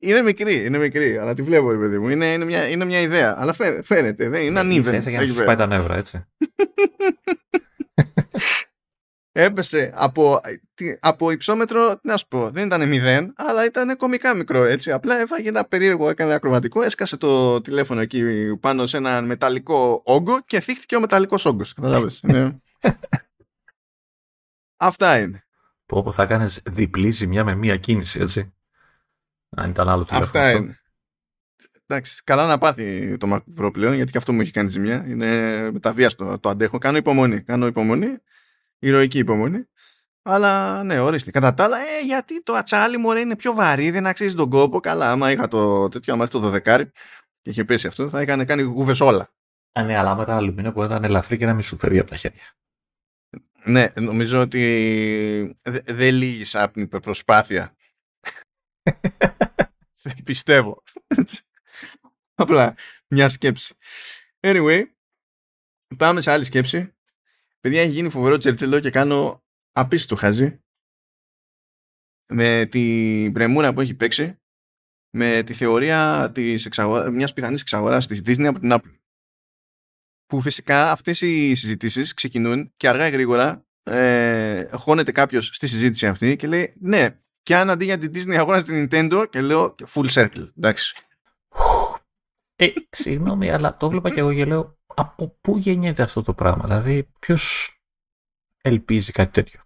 Είναι 0.02 0.22
μικρή, 0.22 0.64
είναι 0.64 0.78
μικρή, 0.78 1.18
αλλά 1.18 1.34
τη 1.34 1.42
βλέπω, 1.42 1.70
ρε 1.70 1.78
παιδί 1.78 1.98
μου. 1.98 2.08
Είναι, 2.08 2.32
είναι, 2.32 2.44
μια, 2.44 2.68
είναι 2.68 2.84
μια 2.84 3.00
ιδέα, 3.00 3.34
αλλά 3.38 3.52
φαίνεται, 3.52 3.82
φαίνεται 3.82 4.28
δεν 4.28 4.42
είναι 4.42 4.60
uneven. 4.60 4.70
Ίσα 4.78 4.96
ίσα 4.96 5.10
για 5.10 5.18
να 5.18 5.24
εκεί 5.24 5.32
σου 5.32 5.38
πέρα. 5.38 5.52
σπάει 5.52 5.56
τα 5.56 5.66
νεύρα, 5.66 5.96
έτσι. 5.96 6.24
Έπεσε 9.32 9.92
από, 9.94 10.40
τι- 10.74 10.96
από 11.00 11.30
υψόμετρο, 11.30 11.90
τι 12.00 12.08
να 12.08 12.16
σου 12.16 12.26
πω, 12.28 12.50
δεν 12.50 12.66
ήταν 12.66 12.88
μηδέν, 12.88 13.32
αλλά 13.36 13.64
ήταν 13.64 13.96
κομικά 13.96 14.34
μικρό 14.34 14.64
έτσι. 14.64 14.92
Απλά 14.92 15.16
έφαγε 15.20 15.48
ένα 15.48 15.64
περίεργο, 15.64 16.08
έκανε 16.08 16.34
ακροβατικό, 16.34 16.82
έσκασε 16.82 17.16
το 17.16 17.60
τηλέφωνο 17.60 18.00
εκεί 18.00 18.22
πάνω 18.60 18.86
σε 18.86 18.96
έναν 18.96 19.24
μεταλλικό 19.26 20.02
όγκο 20.04 20.42
και 20.46 20.60
θύχτηκε 20.60 20.96
ο 20.96 21.00
μεταλλικός 21.00 21.44
όγκος. 21.44 21.72
Καταλάβες. 21.74 22.20
είναι... 22.28 22.62
Αυτά 24.82 25.18
είναι. 25.18 25.44
Που 25.86 25.96
όπου 25.96 26.12
θα 26.12 26.26
κάνει 26.26 26.48
διπλή 26.70 27.10
ζημιά 27.10 27.44
με 27.44 27.54
μία 27.54 27.76
κίνηση, 27.76 28.20
έτσι. 28.20 28.54
Αν 29.56 29.70
ήταν 29.70 29.88
άλλο 29.88 30.04
τηλέφωνο. 30.04 30.24
Αυτά 30.26 30.44
αυτό. 30.46 30.56
είναι. 30.58 30.78
Εντάξει, 31.86 32.22
καλά 32.24 32.46
να 32.46 32.58
πάθει 32.58 33.16
το 33.16 33.34
MacBook 33.34 33.64
Pro 33.64 33.72
πλέον, 33.72 33.94
γιατί 33.94 34.10
και 34.12 34.18
αυτό 34.18 34.32
μου 34.32 34.40
έχει 34.40 34.50
κάνει 34.50 34.68
ζημιά. 34.70 35.04
Είναι 35.06 35.70
μεταβίαστο, 35.70 36.24
το, 36.24 36.38
το 36.38 36.48
αντέχω. 36.48 36.78
Κάνω 36.78 36.96
υπομονή. 36.96 37.42
Κάνω 37.42 37.66
υπομονή. 37.66 38.18
Ηρωική 38.78 39.18
υπομονή. 39.18 39.64
Αλλά 40.22 40.82
ναι, 40.82 40.98
ορίστε. 40.98 41.30
Κατά 41.30 41.54
τα 41.54 41.64
άλλα, 41.64 41.76
ε, 41.78 42.04
γιατί 42.04 42.42
το 42.42 42.52
ατσάλι 42.52 42.96
μου 42.98 43.12
είναι 43.12 43.36
πιο 43.36 43.54
βαρύ, 43.54 43.90
δεν 43.90 44.06
αξίζει 44.06 44.34
τον 44.34 44.50
κόπο. 44.50 44.80
Καλά, 44.80 45.10
άμα 45.10 45.30
είχα 45.30 45.48
το 45.48 45.88
τέτοιο, 45.88 46.12
άμα 46.12 46.24
είχα 46.24 46.32
το 46.40 46.52
12 46.54 46.62
και 47.42 47.50
είχε 47.50 47.64
πέσει 47.64 47.86
αυτό, 47.86 48.08
θα 48.08 48.20
έκανε 48.20 48.44
κάνει 48.44 48.62
γούβες 48.62 49.00
όλα. 49.00 49.32
Α, 49.72 49.82
ναι, 49.82 49.96
αλλά 49.96 50.14
με 50.16 50.24
τα 50.24 50.36
αλουμίνιο 50.36 50.70
μπορεί 50.72 50.88
να 50.88 50.96
είναι 50.96 51.06
ελαφρύ 51.06 51.36
και 51.36 51.46
να 51.46 51.54
μην 51.54 51.62
σου 51.62 51.76
φεύγει 51.76 51.98
από 51.98 52.10
τα 52.10 52.16
χέρια. 52.16 52.42
Ναι, 53.64 53.92
νομίζω 53.94 54.40
ότι 54.40 55.56
δε- 55.62 55.80
δεν 55.84 56.14
λύγεις 56.14 56.54
από 56.54 56.72
την 56.72 56.88
προσπάθεια. 56.88 57.74
Δεν 60.02 60.22
πιστεύω. 60.24 60.82
Απλά 62.34 62.74
μια 63.06 63.28
σκέψη. 63.28 63.74
Anyway, 64.40 64.82
πάμε 65.96 66.20
σε 66.20 66.30
άλλη 66.30 66.44
σκέψη. 66.44 66.94
Παιδιά, 67.60 67.80
έχει 67.80 67.90
γίνει 67.90 68.10
φοβερό 68.10 68.38
τσερτσελό 68.38 68.80
και 68.80 68.90
κάνω 68.90 69.44
απίστευτο 69.72 70.16
χαζί 70.16 70.60
με 72.28 72.66
την 72.66 73.32
πρεμούρα 73.32 73.72
που 73.72 73.80
έχει 73.80 73.94
παίξει 73.94 74.40
με 75.10 75.42
τη 75.42 75.54
θεωρία 75.54 76.30
της 76.34 76.66
εξαγορα... 76.66 77.10
μιας 77.10 77.32
πιθανής 77.32 77.60
εξαγοράς 77.60 78.06
της 78.06 78.20
Disney 78.24 78.44
από 78.44 78.60
την 78.60 78.72
Apple. 78.72 78.98
Που 80.26 80.40
φυσικά 80.40 80.90
αυτές 80.90 81.20
οι 81.20 81.54
συζητήσεις 81.54 82.14
ξεκινούν 82.14 82.72
και 82.76 82.88
αργά 82.88 83.06
ή 83.06 83.10
γρήγορα 83.10 83.66
ε, 83.82 84.68
χώνεται 84.72 85.12
κάποιος 85.12 85.46
στη 85.46 85.66
συζήτηση 85.66 86.06
αυτή 86.06 86.36
και 86.36 86.46
λέει 86.46 86.74
ναι, 86.80 87.18
και 87.42 87.56
αν 87.56 87.70
αντί 87.70 87.84
για 87.84 87.98
την 87.98 88.12
Disney 88.14 88.34
αγόρασε 88.34 88.64
την 88.64 88.88
Nintendo 88.90 89.26
και 89.30 89.40
λέω 89.40 89.74
full 89.94 90.08
circle. 90.08 90.48
Εντάξει. 90.56 90.94
Ε, 92.56 92.68
συγγνώμη, 92.90 93.50
αλλά 93.50 93.76
το 93.76 93.90
βλέπα 93.90 94.10
και 94.10 94.20
εγώ 94.20 94.34
και 94.34 94.44
λέω 94.44 94.78
από 94.86 95.36
πού 95.40 95.56
γεννιέται 95.58 96.02
αυτό 96.02 96.22
το 96.22 96.34
πράγμα. 96.34 96.64
Δηλαδή, 96.64 97.08
ποιος 97.18 97.74
ελπίζει 98.62 99.12
κάτι 99.12 99.32
τέτοιο; 99.32 99.60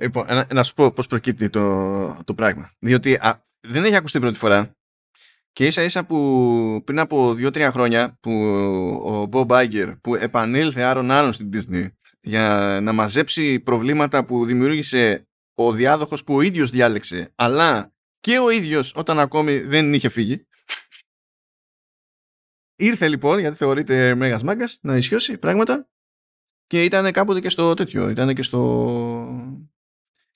Λοιπόν, 0.00 0.26
να, 0.26 0.46
να 0.52 0.62
σου 0.62 0.74
πω 0.74 0.90
πώς 0.90 1.06
προκύπτει 1.06 1.48
το, 1.48 2.22
το 2.24 2.34
πράγμα. 2.34 2.72
Διότι 2.78 3.14
α, 3.14 3.42
δεν 3.60 3.84
έχει 3.84 3.96
ακουστεί 3.96 4.20
πρώτη 4.20 4.38
φορά 4.38 4.76
και 5.52 5.66
ίσα 5.66 5.82
ίσα 5.82 6.04
που 6.04 6.82
πριν 6.84 6.98
από 6.98 7.30
2-3 7.30 7.68
χρόνια 7.72 8.18
που 8.20 8.32
ο 9.06 9.28
Bob 9.32 9.46
Iger 9.46 9.94
που 10.00 10.14
επανήλθε 10.14 10.82
άρον 10.82 11.10
άρον 11.10 11.32
στην 11.32 11.50
Disney 11.52 11.86
για 12.20 12.78
να 12.82 12.92
μαζέψει 12.92 13.60
προβλήματα 13.60 14.24
που 14.24 14.46
δημιούργησε 14.46 15.28
ο 15.58 15.72
διάδοχος 15.72 16.24
που 16.24 16.34
ο 16.34 16.40
ίδιος 16.40 16.70
διάλεξε 16.70 17.32
αλλά 17.34 17.94
και 18.20 18.38
ο 18.38 18.50
ίδιος 18.50 18.92
όταν 18.96 19.18
ακόμη 19.18 19.58
δεν 19.58 19.94
είχε 19.94 20.08
φύγει 20.08 20.46
ήρθε 22.76 23.08
λοιπόν 23.08 23.38
γιατί 23.38 23.56
θεωρείται 23.56 24.14
μέγας 24.14 24.42
μάγκας 24.42 24.78
να 24.82 24.96
ισιώσει 24.96 25.38
πράγματα 25.38 25.88
και 26.66 26.84
ήταν 26.84 27.12
κάποτε 27.12 27.40
και 27.40 27.48
στο 27.48 27.74
τέτοιο 27.74 28.08
ήταν 28.08 28.34
και 28.34 28.42
στο 28.42 29.62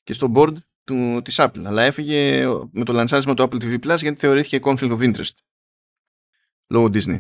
και 0.03 0.13
στο 0.13 0.33
board 0.35 0.55
του, 0.85 1.21
της 1.25 1.37
Apple. 1.39 1.65
Αλλά 1.65 1.83
έφυγε 1.83 2.47
με 2.73 2.85
το 2.85 2.93
λανσάρισμα 2.93 3.35
του 3.35 3.43
Apple 3.43 3.63
TV 3.63 3.75
Plus 3.75 3.99
γιατί 3.99 4.21
θεωρήθηκε 4.21 4.59
conflict 4.63 4.99
of 4.99 5.15
interest. 5.15 5.35
Λόγω 6.67 6.91
Disney. 6.93 7.19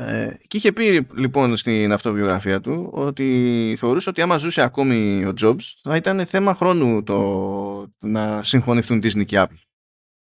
Ε, 0.00 0.38
και 0.46 0.56
είχε 0.56 0.72
πει 0.72 1.06
λοιπόν 1.14 1.56
στην 1.56 1.92
αυτοβιογραφία 1.92 2.60
του 2.60 2.90
ότι 2.92 3.74
θεωρούσε 3.78 4.08
ότι 4.08 4.22
άμα 4.22 4.36
ζούσε 4.36 4.62
ακόμη 4.62 5.24
ο 5.24 5.32
Jobs 5.40 5.60
θα 5.82 5.96
ήταν 5.96 6.26
θέμα 6.26 6.54
χρόνου 6.54 7.02
το 7.02 7.92
να 7.98 8.42
συγχωνευτούν 8.42 9.00
Disney 9.02 9.24
και 9.24 9.36
Apple. 9.40 9.58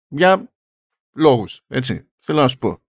Για 0.08 0.52
λόγους, 1.16 1.60
έτσι. 1.68 2.08
Θέλω 2.20 2.40
να 2.40 2.48
σου 2.48 2.58
πω. 2.58 2.82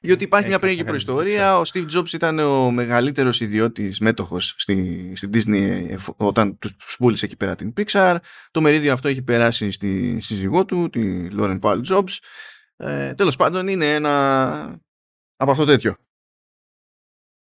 Διότι 0.00 0.24
υπάρχει 0.24 0.48
μια 0.48 0.58
περίεργη 0.58 0.84
προϊστορία. 0.84 1.58
Ο 1.58 1.62
Steve 1.72 1.86
Jobs 1.96 2.12
ήταν 2.12 2.38
ο 2.38 2.70
μεγαλύτερος 2.70 3.40
ιδιώτης 3.40 4.00
μέτοχος 4.00 4.54
στη, 4.56 5.12
στη 5.16 5.28
Disney 5.32 5.94
όταν 6.16 6.58
τους 6.58 6.96
πούλησε 6.98 7.24
εκεί 7.24 7.36
πέρα 7.36 7.54
την 7.54 7.72
Pixar. 7.76 8.16
Το 8.50 8.60
μερίδιο 8.60 8.92
αυτό 8.92 9.08
έχει 9.08 9.22
περάσει 9.22 9.70
στη 9.70 10.20
σύζυγό 10.20 10.64
του, 10.64 10.90
τη 10.90 11.26
Lauren 11.38 11.58
Powell 11.60 11.82
Jobs. 11.88 12.18
Ε, 12.76 13.14
τέλος 13.14 13.36
πάντων 13.36 13.68
είναι 13.68 13.94
ένα 13.94 14.82
από 15.42 15.50
αυτό 15.50 15.64
τέτοιο. 15.64 15.96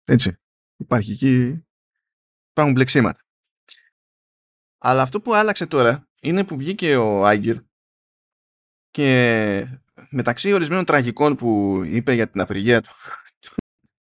Έτσι. 0.03 0.37
Υπάρχει 0.77 1.11
εκεί 1.11 1.65
υπάρχουν 2.51 2.73
μπλεξίματα. 2.73 3.19
Αλλά 4.77 5.01
αυτό 5.01 5.21
που 5.21 5.33
άλλαξε 5.35 5.65
τώρα 5.65 6.07
είναι 6.21 6.43
που 6.43 6.57
βγήκε 6.57 6.95
ο 6.95 7.25
Άγκυρ 7.25 7.57
και 8.91 9.67
μεταξύ 10.09 10.53
ορισμένων 10.53 10.85
τραγικών 10.85 11.35
που 11.35 11.81
είπε 11.85 12.13
για 12.13 12.29
την 12.29 12.41
απεργία 12.41 12.81
του, 12.81 12.91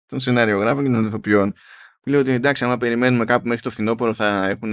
των 0.06 0.20
σενάριογράφων 0.20 0.84
και 0.84 0.90
των 0.90 1.06
ηθοποιών, 1.06 1.52
που 2.00 2.08
λέει 2.08 2.20
ότι 2.20 2.30
εντάξει, 2.30 2.64
άμα 2.64 2.76
περιμένουμε 2.76 3.24
κάπου 3.24 3.48
μέχρι 3.48 3.62
το 3.62 3.70
φθινόπωρο 3.70 4.14
θα 4.14 4.48
έχουν 4.48 4.72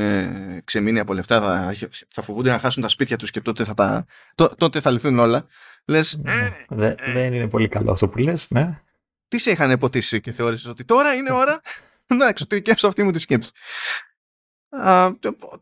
ξεμείνει 0.63 0.99
από 0.99 1.13
λεφτά, 1.13 1.41
θα, 1.41 1.87
θα 2.09 2.21
φοβούνται 2.21 2.49
να 2.49 2.59
χάσουν 2.59 2.81
τα 2.81 2.89
σπίτια 2.89 3.17
τους 3.17 3.31
και 3.31 3.41
τότε 3.41 3.63
θα, 3.63 3.73
τα, 3.73 4.05
τότε 4.57 4.81
θα 4.81 4.91
λυθούν 4.91 5.19
όλα. 5.19 5.47
Λες, 5.85 6.17
ναι, 6.17 6.51
ε, 6.69 6.87
ε, 6.87 7.13
δεν 7.13 7.33
είναι 7.33 7.47
πολύ 7.47 7.67
καλό 7.67 7.91
αυτό 7.91 8.09
που 8.09 8.17
λες, 8.17 8.49
ναι. 8.49 8.81
Τι 9.27 9.37
σε 9.37 9.51
είχαν 9.51 9.71
ποτίσει 9.71 10.21
και 10.21 10.31
θεώρησες 10.31 10.65
ότι 10.65 10.85
τώρα 10.85 11.13
είναι 11.13 11.31
ώρα 11.31 11.61
να 12.17 12.27
εξωτερικεύσω 12.27 12.87
αυτή 12.87 13.03
μου 13.03 13.11
τη 13.11 13.19
σκέψη. 13.19 13.51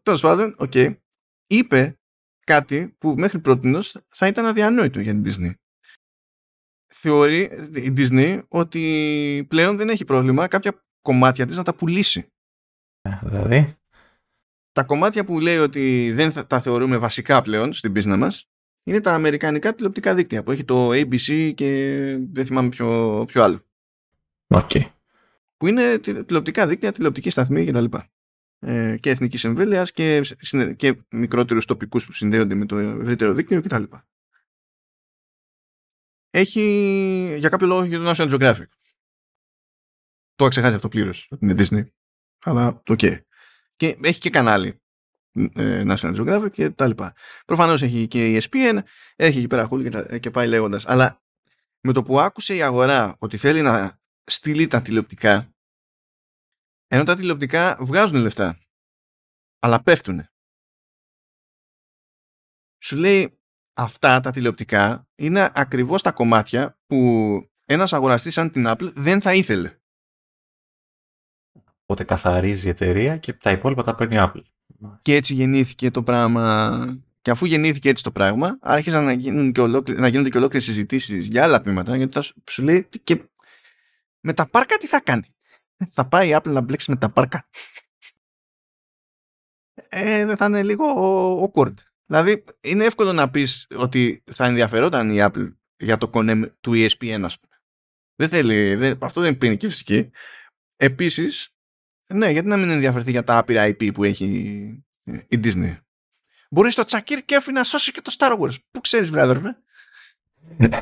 Τέλος 0.04 0.22
πάντων, 0.22 0.56
ok. 0.58 0.72
Okay. 0.74 0.96
Είπε 1.48 2.00
κάτι 2.46 2.96
που 2.98 3.16
μέχρι 3.18 3.40
πρότινος 3.40 3.80
θα 4.08 4.28
ήταν 4.28 4.46
αδιανόητο 4.46 5.00
για 5.00 5.12
την 5.12 5.24
Disney 5.26 5.54
θεωρεί 7.06 7.42
η 7.74 7.94
Disney 7.98 8.42
ότι 8.48 9.46
πλέον 9.50 9.78
δεν 9.78 9.90
έχει 9.90 10.06
πρόβλημα 10.06 10.48
κάποια 10.48 10.86
κομμάτια 11.02 11.46
της 11.46 11.58
να 11.58 11.64
τα 11.64 11.76
πουλήσει. 11.76 12.32
Ε, 13.02 13.20
δηλαδή; 13.24 13.76
Τα 14.72 14.84
κομμάτια 14.84 15.24
που 15.24 15.40
λέει 15.40 15.58
ότι 15.58 16.12
δεν 16.12 16.32
θα 16.32 16.48
τα 16.48 16.62
θεωρούμε 16.62 16.98
βασικά 16.98 17.42
πλέον 17.42 17.74
στην 17.74 17.94
πίσνα 17.94 18.18
μας 18.18 18.50
είναι 18.86 19.02
τα 19.02 19.14
αμερικανικά 19.14 19.76
τηλεοπτικά 19.76 20.16
δίκτυα 20.16 20.44
που 20.44 20.52
έχει 20.52 20.64
το 20.64 20.90
ABC 20.90 21.54
και 21.56 21.70
δεν 22.32 22.46
θυμάμαι 22.46 22.70
ποιο, 22.70 23.24
ποιο 23.28 23.44
άλλο. 23.44 23.60
Okay. 24.48 24.86
Που 25.58 25.68
είναι 25.68 25.98
τηλεοπτικά 25.98 26.68
δίκτυα, 26.68 26.92
τηλεοπτική 26.92 27.30
σταθμή 27.30 27.66
κτλ. 27.66 27.86
Ε, 28.60 28.98
και 28.98 29.10
εθνικής 29.10 29.44
εμβέλειας 29.44 29.92
και, 29.92 30.22
και 30.76 30.98
μικρότερους 31.10 31.66
τοπικούς 31.66 32.06
που 32.06 32.14
συνδέονται 32.14 32.56
με 32.56 32.66
το 32.66 32.78
ευρύτερο 32.78 33.34
δίκτυο 33.34 33.62
κτλ 33.62 33.84
έχει 36.36 37.36
για 37.40 37.50
κάποιο 37.50 37.68
λόγο 37.68 37.84
για 37.84 38.00
το 38.00 38.10
National 38.10 38.32
Geographic. 38.32 38.68
Το 40.36 40.40
'χα 40.40 40.48
ξεχάσει 40.48 40.76
αυτό 40.76 40.88
πλήρως 40.88 41.28
ότι 41.32 41.46
είναι 41.46 41.56
Disney. 41.58 41.86
Αλλά 42.44 42.68
ok. 42.68 43.00
Okay. 43.02 43.22
Και 43.76 43.98
έχει 44.02 44.20
και 44.20 44.30
κανάλι 44.30 44.68
ε, 44.68 44.76
National 45.64 46.16
Geographic 46.16 46.52
και 46.52 46.70
τα 46.70 46.88
λοιπά. 46.88 47.16
Προφανώς 47.46 47.82
έχει 47.82 48.08
και 48.08 48.32
η 48.32 48.42
ESPN, 48.42 48.80
έχει 49.16 49.38
εκεί 49.38 49.48
πέρα 49.48 49.68
και, 49.68 50.20
και 50.20 50.32
πάει 50.32 50.48
λέγοντας. 50.48 50.86
Αλλά 50.88 51.22
με 51.82 51.94
το 51.94 52.02
που 52.02 52.20
άκουσε 52.20 52.56
η 52.56 52.62
αγορά 52.62 53.16
ότι 53.20 53.38
θέλει 53.38 53.62
να 53.62 54.00
στείλει 54.24 54.68
τα 54.68 54.82
τηλεοπτικά, 54.82 55.54
ενώ 56.88 57.04
τα 57.04 57.16
τηλεοπτικά 57.16 57.78
βγάζουν 57.80 58.20
λεφτά, 58.20 58.60
αλλά 59.60 59.84
πέφτουν. 59.84 60.26
Σου 62.84 62.96
λέει, 62.96 63.40
αυτά 63.74 64.20
τα 64.20 64.32
τηλεοπτικά 64.32 65.08
είναι 65.16 65.50
ακριβώς 65.54 66.02
τα 66.02 66.12
κομμάτια 66.12 66.80
που 66.86 67.40
ένας 67.66 67.94
αγοραστής 67.94 68.34
σαν 68.34 68.52
την 68.52 68.66
Apple 68.68 68.92
δεν 68.94 69.22
θα 69.22 69.34
ήθελε. 69.34 69.80
Οπότε 71.82 72.04
καθαρίζει 72.04 72.68
η 72.68 72.70
εταιρεία 72.70 73.18
και 73.18 73.34
τα 73.34 73.52
υπόλοιπα 73.52 73.84
τα 73.84 73.96
παίρνει 73.96 74.16
η 74.16 74.20
Apple. 74.22 74.42
Και 75.02 75.16
έτσι 75.16 75.34
γεννήθηκε 75.34 75.92
το 75.92 76.04
πράγμα. 76.04 76.98
Και 77.22 77.32
αφού 77.32 77.46
γεννήθηκε 77.46 77.90
έτσι 77.90 78.04
το 78.04 78.12
πράγμα, 78.12 78.58
άρχισαν 78.62 79.04
να, 79.04 79.12
γίνουν 79.12 79.52
και 79.52 79.62
να 79.94 80.08
γίνονται 80.08 80.30
και 80.30 80.38
ολόκληρες 80.38 80.64
συζητήσεις 80.66 81.28
για 81.28 81.44
άλλα 81.44 81.62
τμήματα. 81.62 81.96
Γιατί 81.96 82.14
θα 82.14 82.34
σου 82.50 82.64
λέει 82.64 82.88
και 83.04 83.30
με 84.20 84.34
τα 84.34 84.50
πάρκα 84.50 84.78
τι 84.78 84.88
θα 84.88 85.02
κάνει; 85.02 85.36
Θα 85.92 86.08
πάει 86.08 86.30
η 86.30 86.36
Apple 86.36 86.52
να 86.52 86.62
μπλέξει 86.62 86.92
με 86.92 86.98
τα 86.98 87.10
πάρκα. 87.10 87.48
Ε, 89.90 90.26
δεν 90.26 90.38
θα 90.38 90.46
είναι 90.46 90.64
λίγο 90.64 90.86
awkward. 91.46 91.74
Δηλαδή, 92.06 92.44
είναι 92.62 92.86
εύκολο 92.86 93.14
να 93.14 93.30
πεις 93.30 93.68
ότι 93.76 94.24
θα 94.26 94.46
ενδιαφερόταν 94.46 95.10
η 95.10 95.18
Apple 95.20 95.54
για 95.78 95.98
το 95.98 96.08
κονέμ 96.08 96.42
του 96.62 96.72
ESPN, 96.76 97.22
ας 97.24 97.40
πούμε. 97.40 97.56
Δεν 98.16 98.30
θέλει, 98.30 98.76
δεν, 98.76 98.98
αυτό 99.02 99.22
δεν 99.22 99.38
είναι 99.44 99.56
και 99.56 99.68
φυσική. 99.68 100.10
Επίσης, 100.76 101.55
ναι, 102.08 102.30
γιατί 102.30 102.48
να 102.48 102.58
μην 102.58 102.70
ενδιαφερθεί 102.70 103.12
για 103.12 103.24
τα 103.24 103.38
άπειρα 103.38 103.66
IP 103.66 103.94
που 103.94 104.04
έχει 104.04 104.26
η 105.28 105.40
Disney. 105.44 105.78
Μπορεί 106.50 106.72
στο 106.72 106.84
Τσακίρ 106.84 107.26
και 107.26 107.42
να 107.52 107.64
σώσει 107.64 107.92
και 107.92 108.02
το 108.02 108.16
Star 108.18 108.40
Wars. 108.40 108.56
Πού 108.72 108.82
ξέρεις, 108.82 109.10
βρε 109.10 109.22
αδερφέ. 109.22 109.58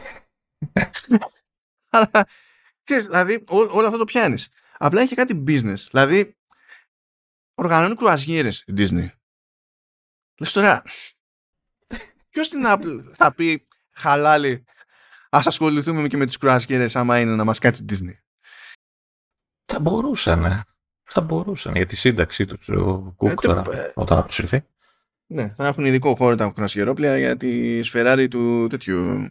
Αλλά, 1.90 2.28
δηλαδή, 2.84 3.44
ό, 3.48 3.58
όλο 3.58 3.86
αυτό 3.86 3.98
το 3.98 4.06
πιάνεις. 4.06 4.50
Απλά 4.78 5.02
έχει 5.02 5.16
κάτι 5.16 5.44
business. 5.48 5.88
Δηλαδή, 5.90 6.38
οργανώνει 7.54 7.96
κρουαζιέρες 7.96 8.64
η 8.68 8.74
Disney. 8.78 9.08
Λες 10.40 10.52
τώρα, 10.52 10.84
ποιος 12.30 12.46
στην 12.46 12.64
Apple 12.66 13.12
θα 13.14 13.34
πει 13.34 13.68
χαλάλι 13.92 14.66
ας 15.30 15.48
ασχοληθούμε 15.48 16.08
και 16.08 16.18
με 16.18 16.26
τις 16.26 16.38
κρουαζιέρες 16.38 16.96
άμα 16.96 17.20
είναι 17.20 17.36
να 17.36 17.44
μας 17.44 17.60
κάτσει 17.60 17.86
Disney. 17.90 18.18
Θα 19.66 19.80
μπορούσαν, 19.80 20.64
θα 21.14 21.22
μπορούσαν 21.22 21.76
για 21.76 21.86
τη 21.86 21.96
σύνταξή 21.96 22.46
τους 22.46 22.70
ο 22.70 23.14
Κουκ 23.18 23.30
ε, 23.30 23.34
τώρα, 23.34 23.64
ε, 23.72 23.92
όταν 23.94 24.18
αποσυρθεί. 24.18 24.66
Ναι, 25.28 25.54
θα 25.58 25.68
έχουν 25.68 25.86
ειδικό 25.86 26.16
χώρο 26.16 26.36
τα 26.36 26.52
κρουαζιερόπλια 26.56 27.18
για 27.18 27.38
τη 27.38 27.82
σφεράρι 27.84 28.28
του 28.28 28.68
τέτοιου. 28.68 29.30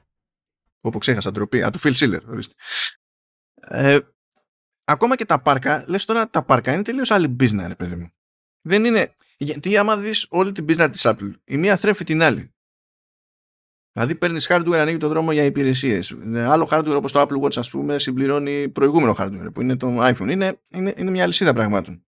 Όπου 0.86 0.98
ξέχασα 0.98 1.30
ντροπή. 1.30 1.62
Α, 1.62 1.70
του 1.70 1.80
Phil 1.80 1.92
Siller, 1.94 2.20
ορίστε. 2.26 2.54
Ε, 3.54 3.98
ακόμα 4.84 5.16
και 5.16 5.24
τα 5.24 5.40
πάρκα, 5.40 5.84
λες 5.88 6.04
τώρα 6.04 6.30
τα 6.30 6.42
πάρκα 6.42 6.72
είναι 6.72 6.82
τελείως 6.82 7.10
άλλη 7.10 7.36
business, 7.40 7.64
ρε 7.66 7.74
παιδί 7.74 7.96
μου. 7.96 8.12
Δεν 8.60 8.84
είναι, 8.84 9.14
γιατί 9.36 9.76
άμα 9.76 9.96
δεις 9.96 10.26
όλη 10.30 10.52
την 10.52 10.66
business 10.68 10.88
της 10.92 11.02
Apple, 11.04 11.32
η 11.44 11.56
μία 11.56 11.76
θρέφει 11.76 12.04
την 12.04 12.22
άλλη. 12.22 12.53
Δηλαδή 13.96 14.14
παίρνεις 14.14 14.46
hardware, 14.50 14.72
ανοίγει 14.72 14.96
το 14.96 15.08
δρόμο 15.08 15.32
για 15.32 15.44
υπηρεσίες. 15.44 16.16
Άλλο 16.34 16.68
hardware 16.70 16.94
όπως 16.96 17.12
το 17.12 17.20
Apple 17.20 17.40
Watch, 17.42 17.56
ας 17.56 17.70
πούμε, 17.70 17.98
συμπληρώνει 17.98 18.68
προηγούμενο 18.68 19.14
hardware 19.18 19.48
που 19.54 19.60
είναι 19.60 19.76
το 19.76 20.06
iPhone. 20.06 20.30
Είναι, 20.30 20.60
είναι, 20.68 20.94
είναι 20.96 21.10
μια 21.10 21.22
αλυσίδα 21.22 21.52
πραγμάτων. 21.52 22.06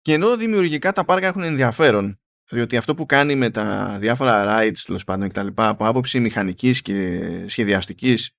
Και 0.00 0.12
ενώ 0.12 0.36
δημιουργικά 0.36 0.92
τα 0.92 1.04
πάρκα 1.04 1.26
έχουν 1.26 1.42
ενδιαφέρον, 1.42 2.20
διότι 2.50 2.76
αυτό 2.76 2.94
που 2.94 3.06
κάνει 3.06 3.34
με 3.34 3.50
τα 3.50 3.96
διάφορα 4.00 4.58
rides 4.58 4.78
τέλος 4.86 5.04
πάντων 5.04 5.28
κτλ. 5.28 5.46
από 5.54 5.86
άποψη 5.86 6.20
μηχανικής 6.20 6.82
και 6.82 7.20
σχεδιαστικής 7.46 8.30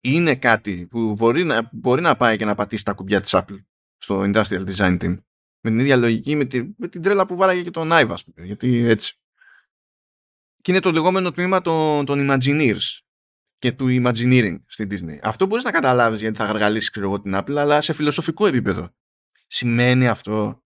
είναι 0.00 0.34
κάτι 0.36 0.86
που 0.90 1.14
μπορεί 1.18 1.44
να, 1.44 1.68
μπορεί 1.72 2.00
να 2.00 2.16
πάει 2.16 2.36
και 2.36 2.44
να 2.44 2.54
πατήσει 2.54 2.84
τα 2.84 2.92
κουμπιά 2.92 3.20
της 3.20 3.34
Apple 3.34 3.64
στο 3.96 4.20
Industrial 4.20 4.64
Design 4.66 4.96
Team. 5.02 5.18
Με 5.60 5.70
την 5.70 5.78
ίδια 5.78 5.96
λογική, 5.96 6.36
με, 6.36 6.44
τη, 6.44 6.62
με 6.76 6.88
την 6.88 7.02
τρέλα 7.02 7.26
που 7.26 7.36
βάραγε 7.36 7.62
και 7.62 7.70
τον 7.70 7.88
Ive, 7.92 8.14
γιατί 8.36 8.84
έτσι. 8.84 9.20
Και 10.68 10.74
είναι 10.74 10.82
το 10.82 10.92
λεγόμενο 10.92 11.32
τμήμα 11.32 11.60
των, 11.60 12.04
των 12.04 12.26
Imagineers 12.30 12.98
και 13.58 13.72
του 13.72 13.86
Imagineering 13.88 14.56
στην 14.66 14.88
Disney. 14.90 15.18
Αυτό 15.22 15.46
μπορείς 15.46 15.64
να 15.64 15.70
καταλάβεις 15.70 16.20
γιατί 16.20 16.36
θα 16.36 16.44
γαργαλίσεις 16.44 16.90
ξέρω 16.90 17.06
εγώ 17.06 17.20
την 17.20 17.32
Apple, 17.34 17.56
αλλά 17.56 17.80
σε 17.80 17.92
φιλοσοφικό 17.92 18.46
επίπεδο. 18.46 18.90
Σημαίνει 19.46 20.08
αυτό 20.08 20.64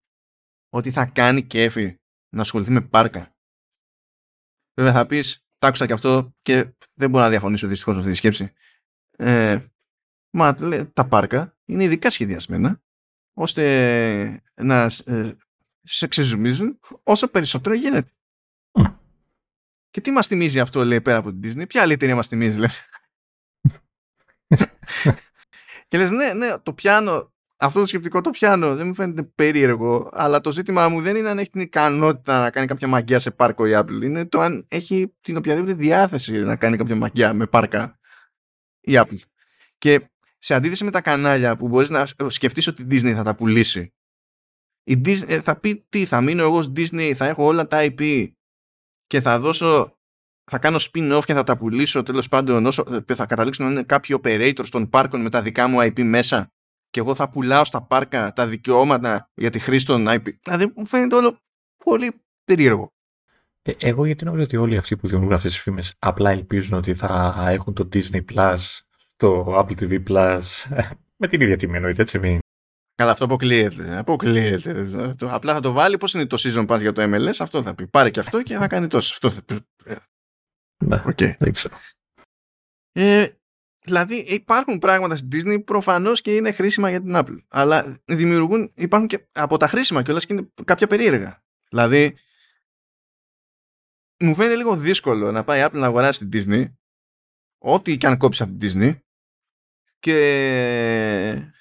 ότι 0.68 0.90
θα 0.90 1.06
κάνει 1.06 1.42
κέφι 1.42 1.98
να 2.28 2.40
ασχοληθεί 2.40 2.70
με 2.70 2.80
πάρκα. 2.80 3.36
Βέβαια 4.74 4.92
θα 4.92 5.06
πεις, 5.06 5.44
τα 5.58 5.66
άκουσα 5.66 5.86
και 5.86 5.92
αυτό 5.92 6.34
και 6.42 6.74
δεν 6.94 7.10
μπορώ 7.10 7.24
να 7.24 7.30
διαφωνήσω 7.30 7.66
δυστυχώς 7.66 7.94
με 7.94 8.00
αυτή 8.00 8.12
τη 8.12 8.18
σκέψη. 8.18 8.52
Ε, 9.10 9.58
μα 10.30 10.54
τα 10.92 11.08
πάρκα 11.08 11.56
είναι 11.64 11.84
ειδικά 11.84 12.10
σχεδιασμένα 12.10 12.82
ώστε 13.32 14.42
να 14.54 14.90
ε, 15.04 15.36
σε 15.82 16.06
ξεζουμίζουν 16.06 16.78
όσο 17.02 17.28
περισσότερο 17.28 17.74
γίνεται. 17.74 18.10
Και 19.92 20.00
τι 20.00 20.10
μας 20.10 20.26
θυμίζει 20.26 20.60
αυτό, 20.60 20.84
λέει, 20.84 21.00
πέρα 21.00 21.18
από 21.18 21.32
την 21.32 21.40
Disney; 21.44 21.68
Ποια 21.68 21.82
άλλη 21.82 21.92
εταιρεία 21.92 22.14
μας 22.14 22.26
θυμίζει, 22.26 22.58
λέει; 22.58 22.68
και 25.88 25.98
λες, 25.98 26.10
ναι, 26.10 26.32
ναι, 26.32 26.58
το 26.58 26.72
πιάνω, 26.72 27.32
αυτό 27.56 27.80
το 27.80 27.86
σκεπτικό 27.86 28.20
το 28.20 28.30
πιάνω, 28.30 28.76
δεν 28.76 28.86
μου 28.86 28.94
φαίνεται 28.94 29.22
περίεργο, 29.22 30.10
αλλά 30.12 30.40
το 30.40 30.52
ζήτημα 30.52 30.88
μου 30.88 31.00
δεν 31.00 31.16
είναι 31.16 31.30
αν 31.30 31.38
έχει 31.38 31.50
την 31.50 31.60
ικανότητα 31.60 32.40
να 32.40 32.50
κάνει 32.50 32.66
κάποια 32.66 32.88
μαγιά 32.88 33.18
σε 33.18 33.30
πάρκο 33.30 33.66
η 33.66 33.72
Apple, 33.74 34.02
είναι 34.02 34.26
το 34.26 34.40
αν 34.40 34.66
έχει 34.68 35.14
την 35.20 35.36
οποιαδήποτε 35.36 35.74
διάθεση 35.74 36.42
να 36.42 36.56
κάνει 36.56 36.76
κάποια 36.76 36.96
μαγιά 36.96 37.34
με 37.34 37.46
πάρκα 37.46 37.98
η 38.80 38.92
Apple. 38.94 39.18
Και 39.78 40.10
σε 40.38 40.54
αντίθεση 40.54 40.84
με 40.84 40.90
τα 40.90 41.00
κανάλια 41.00 41.56
που 41.56 41.68
μπορείς 41.68 41.90
να 41.90 42.06
σκεφτείς 42.26 42.66
ότι 42.66 42.82
η 42.82 42.86
Disney 42.90 43.12
θα 43.14 43.22
τα 43.22 43.34
πουλήσει, 43.34 43.94
η 44.84 45.00
Disney 45.04 45.28
ε, 45.28 45.40
θα 45.40 45.60
πει 45.60 45.86
τι, 45.88 46.04
θα 46.04 46.20
μείνω 46.20 46.42
εγώ 46.42 46.62
στη 46.62 46.72
Disney, 46.76 47.12
θα 47.12 47.26
έχω 47.26 47.44
όλα 47.44 47.66
τα 47.66 47.78
IP 47.80 48.30
και 49.12 49.20
θα 49.20 49.40
δώσω 49.40 49.96
θα 50.50 50.58
κάνω 50.58 50.78
spin-off 50.80 51.20
και 51.24 51.34
θα 51.34 51.42
τα 51.42 51.56
πουλήσω 51.56 52.02
τέλος 52.02 52.28
πάντων 52.28 52.66
όσο 52.66 52.84
θα 53.06 53.26
καταλήξουν 53.26 53.64
να 53.64 53.70
είναι 53.70 53.82
κάποιοι 53.82 54.20
operators 54.22 54.66
των 54.70 54.88
πάρκων 54.88 55.20
με 55.20 55.30
τα 55.30 55.42
δικά 55.42 55.68
μου 55.68 55.78
IP 55.80 56.02
μέσα 56.02 56.52
και 56.90 57.00
εγώ 57.00 57.14
θα 57.14 57.28
πουλάω 57.28 57.64
στα 57.64 57.82
πάρκα 57.86 58.32
τα 58.32 58.46
δικαιώματα 58.46 59.30
για 59.34 59.50
τη 59.50 59.58
χρήση 59.58 59.86
των 59.86 60.06
IP. 60.08 60.22
Δηλαδή 60.42 60.72
μου 60.76 60.86
φαίνεται 60.86 61.14
όλο 61.14 61.36
πολύ 61.84 62.22
περίεργο. 62.44 62.92
Ε, 63.62 63.72
εγώ 63.78 64.04
γιατί 64.04 64.24
νομίζω 64.24 64.44
ότι 64.44 64.56
όλοι 64.56 64.76
αυτοί 64.76 64.96
που 64.96 65.06
δημιουργούν 65.06 65.34
αυτές 65.34 65.52
τις 65.52 65.62
φήμες 65.62 65.94
απλά 65.98 66.30
ελπίζουν 66.30 66.78
ότι 66.78 66.94
θα 66.94 67.44
έχουν 67.48 67.74
το 67.74 67.88
Disney 67.92 68.24
Plus 68.34 68.56
στο 68.96 69.44
Apple 69.58 69.80
TV 69.80 70.02
Plus 70.08 70.40
με 71.16 71.26
την 71.28 71.40
ίδια 71.40 71.56
τιμή 71.56 71.76
εννοείται 71.76 72.02
έτσι 72.02 72.18
μην. 72.18 72.38
Καλά, 72.94 73.10
αυτό 73.10 73.24
αποκλείεται. 73.24 73.98
αποκλείεται. 73.98 75.14
Απλά 75.20 75.54
θα 75.54 75.60
το 75.60 75.72
βάλει. 75.72 75.98
Πώς 75.98 76.14
είναι 76.14 76.26
το 76.26 76.36
season 76.40 76.66
pass 76.66 76.80
για 76.80 76.92
το 76.92 77.02
MLS, 77.02 77.34
αυτό 77.38 77.62
θα 77.62 77.74
πει. 77.74 77.86
Πάρε 77.86 78.10
και 78.10 78.20
αυτό 78.20 78.42
και 78.42 78.56
θα 78.56 78.66
κάνει 78.66 78.86
τόσο. 78.86 79.12
Αυτό 79.12 79.30
θα 79.30 79.42
πει. 79.42 79.58
Ναι, 80.84 81.02
okay. 81.06 81.36
δεν 81.38 81.52
ξέρω. 81.52 81.78
Ε, 82.92 83.28
δηλαδή 83.84 84.16
υπάρχουν 84.16 84.78
πράγματα 84.78 85.16
στην 85.16 85.30
Disney 85.32 85.64
προφανώς 85.64 86.20
και 86.20 86.34
είναι 86.34 86.52
χρήσιμα 86.52 86.90
για 86.90 87.00
την 87.00 87.12
Apple. 87.14 87.36
Αλλά 87.48 87.96
δημιουργούν, 88.04 88.72
υπάρχουν 88.74 89.08
και 89.08 89.26
από 89.32 89.56
τα 89.56 89.66
χρήσιμα 89.66 90.02
κιόλας 90.02 90.26
και 90.26 90.32
είναι 90.32 90.48
κάποια 90.64 90.86
περίεργα. 90.86 91.44
Δηλαδή 91.68 92.16
μου 94.18 94.34
φαίνεται 94.34 94.56
λίγο 94.56 94.76
δύσκολο 94.76 95.32
να 95.32 95.44
πάει 95.44 95.60
η 95.60 95.64
Apple 95.66 95.78
να 95.78 95.86
αγοράσει 95.86 96.26
την 96.26 96.44
Disney 96.44 96.72
ό,τι 97.58 97.96
και 97.96 98.06
αν 98.06 98.16
κόψει 98.16 98.42
από 98.42 98.58
την 98.58 98.70
Disney 98.72 98.98
και 99.98 101.52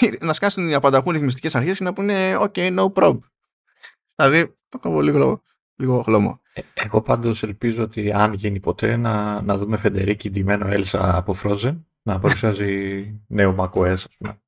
να 0.26 0.32
σκάσουν 0.32 0.68
οι 0.68 0.74
απανταχούν 0.74 1.12
ρυθμιστικές 1.12 1.54
αρχές 1.54 1.78
και 1.78 1.84
να 1.84 1.92
πούνε 1.92 2.36
OK, 2.38 2.78
no 2.78 2.92
problem. 2.92 3.18
Δηλαδή 4.14 4.56
το 4.68 4.78
κόβω 4.78 5.00
λίγο, 5.00 5.42
λίγο 5.76 6.02
χλωμό. 6.02 6.40
Ε, 6.52 6.60
εγώ 6.74 7.02
πάντως 7.02 7.42
ελπίζω 7.42 7.82
ότι 7.82 8.12
αν 8.12 8.32
γίνει 8.32 8.60
ποτέ 8.60 8.96
να, 8.96 9.40
να 9.42 9.56
δούμε 9.56 9.76
Φεντερίκη 9.76 10.30
ντυμένο 10.30 10.66
Έλσα 10.66 11.16
από 11.16 11.34
Frozen 11.42 11.80
να 12.02 12.18
παρουσιάζει 12.18 13.02
νέο 13.36 13.54
macOS 13.58 13.88
ας 13.88 14.08
πούμε. 14.18 14.40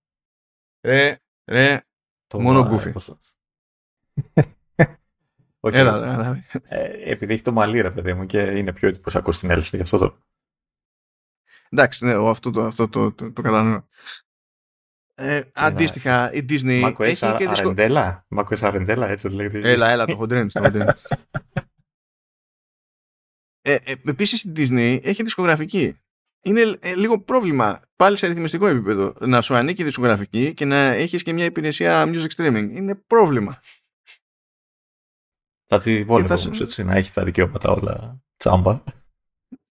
Ρε, 0.81 1.21
ρε, 1.45 1.81
το 2.27 2.41
μόνο 2.41 2.67
γκούφι. 2.67 2.93
Όχι, 5.65 5.77
έλα, 5.77 6.13
έλα. 6.13 6.45
Ε, 6.63 7.11
επειδή 7.11 7.33
έχει 7.33 7.43
το 7.43 7.53
μαλλί 7.53 7.81
ρε 7.81 7.91
παιδί 7.91 8.15
μου 8.15 8.27
και 8.27 8.41
είναι 8.41 8.73
πιο 8.73 8.89
εντυπωσιακό 8.89 9.33
στην 9.33 9.51
Έλσα 9.51 9.77
γι' 9.77 9.83
αυτό 9.83 9.99
το... 9.99 10.19
Εντάξει, 11.71 12.05
ναι, 12.05 12.29
αυτό 12.29 12.51
το, 12.51 12.63
αυτό 12.63 12.89
το, 12.89 13.13
το, 13.13 13.33
το 13.33 13.43
κατανοώ. 13.43 13.83
Ε, 15.15 15.41
αντίστοιχα, 15.55 16.33
η 16.33 16.45
Disney 16.49 16.85
Macos 16.85 17.01
έχει 17.01 17.35
και 17.35 17.49
δυσκο... 17.49 17.69
Αρεντέλα. 17.69 18.27
Macos 18.37 18.59
Αρεντέλα, 18.61 19.09
έτσι 19.09 19.29
το 19.29 19.35
λέγεται. 19.35 19.71
Έλα, 19.71 19.91
έλα, 19.91 20.07
το 20.07 20.17
χοντρέν. 20.17 20.51
ε, 23.63 23.75
ε, 23.75 23.95
Επίσης 24.05 24.43
η 24.43 24.53
Disney 24.57 24.99
έχει 25.03 25.23
δισκογραφική. 25.23 25.97
Είναι 26.43 26.61
ε, 26.81 26.95
λίγο 26.95 27.21
πρόβλημα 27.21 27.81
πάλι 27.97 28.17
σε 28.17 28.27
ρυθμιστικό 28.27 28.67
επίπεδο 28.67 29.15
να 29.21 29.41
σου 29.41 29.55
ανήκει 29.55 29.85
δισκογραφική 29.85 30.55
και 30.55 30.65
να 30.65 30.77
έχεις 30.77 31.23
και 31.23 31.33
μια 31.33 31.45
υπηρεσία 31.45 32.05
music 32.07 32.29
streaming. 32.37 32.69
Είναι 32.71 32.95
πρόβλημα. 32.95 33.61
Θα 35.67 35.81
τη 35.81 36.05
βόλευε 36.05 36.35
όμως 36.35 36.61
έτσι, 36.61 36.85
να 36.85 36.97
έχει 36.97 37.13
τα 37.13 37.25
δικαιώματα 37.25 37.71
όλα 37.71 38.21
τσάμπα. 38.37 38.83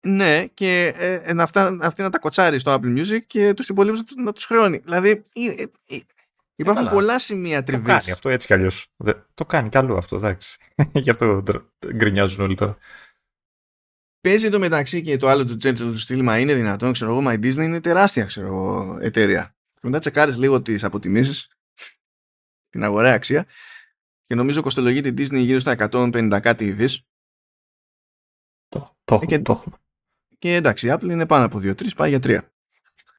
Ναι, 0.07 0.45
και 0.45 0.93
ε, 0.97 1.33
να 1.33 1.43
αυτά, 1.43 1.77
αυτή 1.81 2.01
να 2.01 2.09
τα 2.09 2.19
κοτσάρει 2.19 2.59
στο 2.59 2.73
Apple 2.73 2.99
Music 2.99 3.19
και 3.27 3.53
τους 3.53 3.69
υπολείπους 3.69 4.01
να 4.15 4.33
τους 4.33 4.45
χρεώνει. 4.45 4.77
Δηλαδή 4.77 5.09
ε, 5.33 5.63
ε, 5.87 5.99
υπάρχουν 6.55 6.87
πολλά 6.87 7.19
σημεία 7.19 7.63
τριβή. 7.63 7.83
Το 7.83 7.87
κάνει 7.87 8.11
αυτό 8.11 8.29
έτσι 8.29 8.47
κι 8.47 8.53
αλλιώς. 8.53 8.87
Το 9.33 9.45
κάνει 9.45 9.69
καλό 9.69 9.97
αυτό, 9.97 10.15
εντάξει. 10.15 10.57
Γι' 10.93 11.09
αυτό 11.09 11.43
γκρινιάζουν 11.93 12.43
όλοι 12.43 12.55
τώρα. 12.55 12.77
Παίζει 14.21 14.49
το 14.49 14.59
μεταξύ 14.59 15.01
και 15.01 15.17
το 15.17 15.27
άλλο 15.27 15.45
του 15.45 15.57
τσέντρο 15.57 15.91
του 15.91 15.97
στυλ, 15.97 16.23
μα 16.23 16.39
είναι 16.39 16.53
δυνατόν, 16.53 16.91
ξέρω 16.91 17.11
εγώ, 17.11 17.21
μα 17.21 17.33
η 17.33 17.39
Disney 17.43 17.63
είναι 17.63 17.81
τεράστια, 17.81 18.25
ξέρω 18.25 18.47
εγώ, 18.47 18.97
εταιρεία. 19.01 19.55
Και 19.71 19.79
μετά 19.81 19.99
τσεκάρεις 19.99 20.37
λίγο 20.37 20.61
τις 20.61 20.83
αποτιμήσεις, 20.83 21.47
την 22.69 22.83
αγορά 22.83 23.13
αξία, 23.13 23.45
και 24.23 24.35
νομίζω 24.35 24.61
κοστολογεί 24.61 25.01
την 25.01 25.15
Disney 25.17 25.43
γύρω 25.43 25.59
στα 25.59 25.75
150 25.91 26.39
κάτι 26.41 26.71
δις. 26.71 27.01
Το, 28.67 28.95
το, 29.03 29.19
και, 29.25 29.39
το 29.39 29.51
έχουμε. 29.51 29.75
Και 30.45 30.55
εντάξει, 30.55 30.87
η 30.87 30.91
Apple 30.93 31.09
είναι 31.09 31.25
πάνω 31.25 31.45
από 31.45 31.57
2-3, 31.57 31.95
πάει 31.95 32.09
για 32.09 32.19
3. 32.23 32.39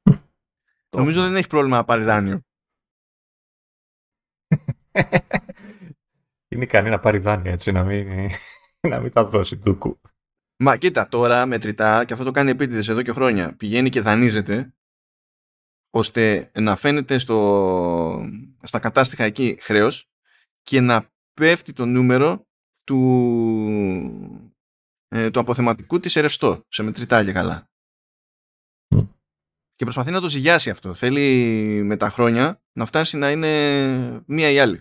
Νομίζω 0.96 1.22
δεν 1.22 1.36
έχει 1.36 1.46
πρόβλημα 1.46 1.76
να 1.76 1.84
πάρει 1.84 2.04
δάνειο. 2.04 2.40
είναι 6.48 6.64
ικανή 6.64 6.90
να 6.90 7.00
πάρει 7.00 7.18
δάνειο 7.18 7.52
έτσι, 7.52 7.72
να 7.72 7.84
μην, 7.84 8.30
να 8.90 9.00
μην 9.00 9.12
τα 9.12 9.24
δώσει 9.24 9.56
ντούκου. 9.56 10.00
Μα 10.56 10.76
κοίτα, 10.76 11.08
τώρα 11.08 11.46
μετρητά, 11.46 12.04
και 12.04 12.12
αυτό 12.12 12.24
το 12.24 12.30
κάνει 12.30 12.50
επίτηδες 12.50 12.88
εδώ 12.88 13.02
και 13.02 13.12
χρόνια, 13.12 13.56
πηγαίνει 13.56 13.88
και 13.88 14.00
δανείζεται, 14.00 14.74
ώστε 15.90 16.50
να 16.54 16.76
φαίνεται 16.76 17.18
στο, 17.18 18.28
στα 18.62 18.78
κατάστοιχα 18.78 19.24
εκεί 19.24 19.58
χρέος 19.60 20.10
και 20.62 20.80
να 20.80 21.12
πέφτει 21.34 21.72
το 21.72 21.86
νούμερο 21.86 22.46
του, 22.84 24.54
ε, 25.08 25.30
του 25.30 25.40
αποθεματικού 25.40 26.00
της 26.00 26.12
σε 26.12 26.20
ρευστό, 26.20 26.64
σε 26.68 26.82
μετρητά 26.82 27.24
και 27.24 27.32
καλά. 27.32 27.70
Και 29.74 29.84
προσπαθεί 29.84 30.10
να 30.10 30.20
το 30.20 30.28
ζυγιάσει 30.28 30.70
αυτό. 30.70 30.94
Θέλει 30.94 31.82
με 31.84 31.96
τα 31.96 32.10
χρόνια 32.10 32.62
να 32.72 32.84
φτάσει 32.84 33.16
να 33.16 33.30
είναι 33.30 34.22
μία 34.26 34.50
ή 34.50 34.58
άλλη. 34.58 34.80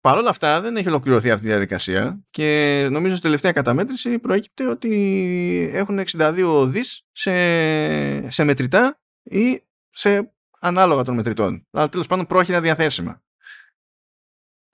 Παρ' 0.00 0.18
όλα 0.18 0.30
αυτά 0.30 0.60
δεν 0.60 0.76
έχει 0.76 0.88
ολοκληρωθεί 0.88 1.30
αυτή 1.30 1.46
η 1.46 1.48
διαδικασία 1.50 2.24
και 2.30 2.88
νομίζω 2.90 3.14
στη 3.14 3.24
τελευταία 3.24 3.52
καταμέτρηση 3.52 4.18
προέκυπτε 4.18 4.66
ότι 4.66 5.70
έχουν 5.72 6.00
62 6.06 6.64
δις 6.68 7.06
σε, 7.12 8.30
σε 8.30 8.44
μετρητά 8.44 9.00
ή 9.22 9.62
σε 9.90 10.34
ανάλογα 10.60 11.02
των 11.02 11.14
μετρητών. 11.14 11.66
Αλλά 11.70 11.88
τέλος 11.88 12.06
πάντων 12.06 12.26
πρόχειρα 12.26 12.60
διαθέσιμα. 12.60 13.22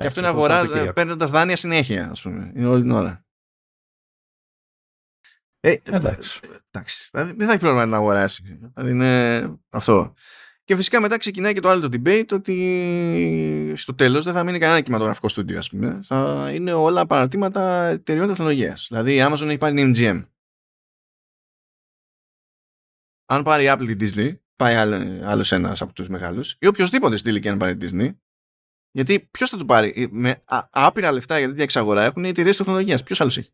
Και 0.03 0.09
αυτό 0.09 0.21
είναι 0.21 0.29
αγορά 0.29 0.61
ε, 0.61 0.93
παίρνοντας 0.93 1.31
δάνεια 1.31 1.57
συνέχεια, 1.57 2.11
ας 2.11 2.23
πούμε. 2.23 2.53
Είναι 2.55 2.67
όλη 2.67 2.83
την 2.83 2.91
ώρα. 2.91 3.25
Ε, 5.61 5.77
εντάξει. 5.83 6.41
εντάξει. 6.71 7.09
Δηλαδή, 7.13 7.33
δεν 7.33 7.47
θα 7.47 7.53
έχει 7.53 7.61
πρόβλημα 7.61 7.87
να 7.87 7.97
αγοράσει. 7.97 8.43
Δηλαδή 8.43 8.91
είναι 8.91 9.43
αυτό. 9.71 10.15
Και 10.15 10.21
Και 10.65 10.77
φυσικά 10.77 11.01
μετά 11.01 11.17
ξεκινάει 11.17 11.53
και 11.53 11.61
το 11.61 11.69
άλλο 11.69 11.89
το 11.89 11.89
debate 11.93 12.33
ότι 12.33 13.75
στο 13.77 13.95
τέλος 13.95 14.25
δεν 14.25 14.35
θα 14.35 14.45
μείνει 14.45 14.59
κανένα 14.59 14.81
κινηματογραφικό 14.81 15.29
στούντιο, 15.29 15.59
ας 15.59 15.69
πούμε. 15.69 16.01
Θα 16.05 16.51
είναι 16.53 16.73
όλα 16.73 17.07
παρατήματα 17.07 17.85
εταιριών 17.85 18.29
τεχνολογίας. 18.29 18.87
Δηλαδή 18.89 19.15
η 19.15 19.23
Amazon 19.23 19.47
έχει 19.47 19.59
πάρει 19.59 19.75
την 19.75 19.95
MGM. 19.95 20.27
Αν 23.27 23.43
πάρει 23.43 23.65
η 23.65 23.69
Apple 23.71 23.89
ή 23.89 23.97
Disney, 24.01 24.39
πάει 24.57 24.75
άλλο 25.25 25.47
ένας 25.51 25.83
από 25.83 25.93
τους 25.93 26.09
μεγάλους, 26.09 26.57
ή 26.59 26.67
οποιοδήποτε 26.67 27.17
στείλει 27.17 27.41
και 27.41 27.49
αν 27.49 27.59
πάρει 27.59 27.77
Disney, 27.81 28.17
γιατί 28.93 29.21
ποιος 29.21 29.51
θα 29.51 29.57
το 29.57 29.65
πάρει; 29.65 30.09
Με 30.11 30.43
άπειρα 30.71 31.13
λεφτά 31.13 31.39
για 31.39 31.49
τέτοια 31.49 31.63
εξαγορά 31.63 32.05
έχουν 32.05 32.25
οι 32.25 32.29
εταιρείες 32.29 32.57
τεχνολογίας. 32.57 33.03
Ποιος 33.03 33.21
άλλος 33.21 33.39
έχει; 33.39 33.53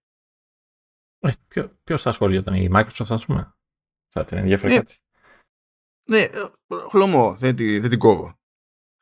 Ε, 1.19 1.33
ποιο 1.85 1.99
θα 1.99 2.09
ασχολιόταν, 2.09 2.55
η 2.55 2.69
Microsoft, 2.73 3.07
ας 3.09 3.27
πούμε; 3.27 3.55
Θα 4.09 4.25
την 4.25 4.37
ενδιαφέρει 4.37 4.73
ναι. 4.73 4.79
κάτι. 4.79 4.99
Ναι, 6.09 6.19
ε, 6.19 6.51
χλωμό, 6.89 7.37
δεν, 7.37 7.57
τη, 7.57 7.79
δεν 7.79 7.91
την 7.91 7.99
κόβω. 7.99 8.39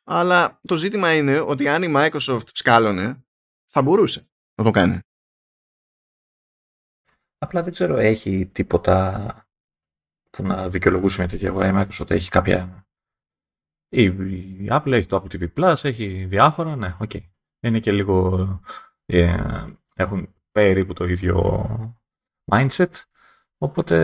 Αλλά 0.04 0.60
το 0.62 0.74
ζήτημα 0.74 1.16
είναι 1.16 1.40
ότι 1.40 1.68
αν 1.68 1.82
η 1.82 1.92
Microsoft 1.96 2.48
σκάλωνε, 2.52 3.24
θα 3.66 3.82
μπορούσε 3.82 4.30
να 4.54 4.64
το 4.64 4.70
κάνει. 4.70 5.00
Απλά 7.38 7.62
δεν 7.62 7.72
ξέρω, 7.72 7.96
έχει 7.96 8.46
τίποτα 8.46 9.48
που 10.30 10.42
να 10.42 10.68
δικαιολογούσε 10.68 11.20
μια 11.20 11.28
τέτοια 11.28 11.48
αγορά. 11.48 11.68
Η 11.68 11.72
Microsoft 11.74 12.10
έχει 12.10 12.28
κάποια. 12.28 12.85
Η 13.88 14.10
Apple 14.70 14.92
έχει 14.92 15.06
το 15.06 15.24
Apple 15.24 15.34
TV 15.34 15.52
Plus, 15.54 15.84
έχει 15.84 16.24
διάφορα. 16.24 16.76
Ναι, 16.76 16.96
ok. 17.00 17.10
Okay. 17.14 17.20
Είναι 17.60 17.80
και 17.80 17.92
λίγο. 17.92 18.60
Ε, 19.06 19.66
έχουν 19.94 20.34
περίπου 20.52 20.92
το 20.92 21.04
ίδιο 21.04 21.98
mindset. 22.52 22.90
Οπότε 23.58 23.96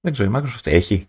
δεν 0.00 0.12
ξέρω, 0.12 0.30
η 0.30 0.32
Microsoft 0.36 0.66
έχει. 0.66 1.08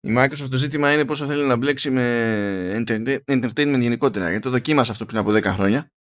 Η 0.00 0.14
Microsoft 0.16 0.48
το 0.50 0.56
ζήτημα 0.56 0.92
είναι 0.92 1.04
πόσο 1.04 1.26
θέλει 1.26 1.46
να 1.46 1.56
μπλέξει 1.56 1.90
με 1.90 2.84
entertainment 3.26 3.80
γενικότερα. 3.80 4.28
Γιατί 4.28 4.42
το 4.42 4.50
δοκίμασε 4.50 4.90
αυτό 4.90 5.06
πριν 5.06 5.18
από 5.18 5.30
10 5.30 5.42
χρόνια. 5.42 5.92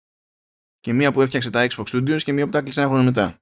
Και 0.79 0.93
μία 0.93 1.11
που 1.11 1.21
έφτιαξε 1.21 1.49
τα 1.49 1.67
Xbox 1.69 1.85
Studios 1.85 2.21
και 2.21 2.33
μία 2.33 2.45
που 2.45 2.51
τα 2.51 2.57
έκλεισε 2.57 2.79
ένα 2.79 2.89
χρόνο 2.89 3.03
μετά 3.03 3.39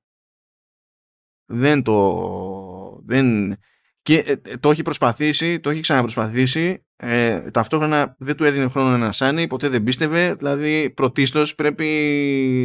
δεν 1.45 1.84
το... 1.84 3.01
Δεν, 3.03 3.57
και 4.04 4.18
ε, 4.18 4.36
ε, 4.43 4.58
το 4.58 4.70
έχει 4.70 4.82
προσπαθήσει, 4.82 5.60
το 5.60 5.70
έχει 5.70 5.82
ξαναπροσπαθήσει. 5.82 6.86
Ε, 6.95 7.51
ταυτόχρονα 7.51 8.16
δεν 8.20 8.36
του 8.36 8.43
έδινε 8.43 8.68
χρόνο 8.68 8.97
να 8.97 9.12
σάνει, 9.12 9.47
ποτέ 9.47 9.70
δεν 9.70 9.84
πίστευε. 9.84 10.36
Δηλαδή, 10.36 10.89
πρωτίστως 10.89 11.56
πρέπει 11.56 11.88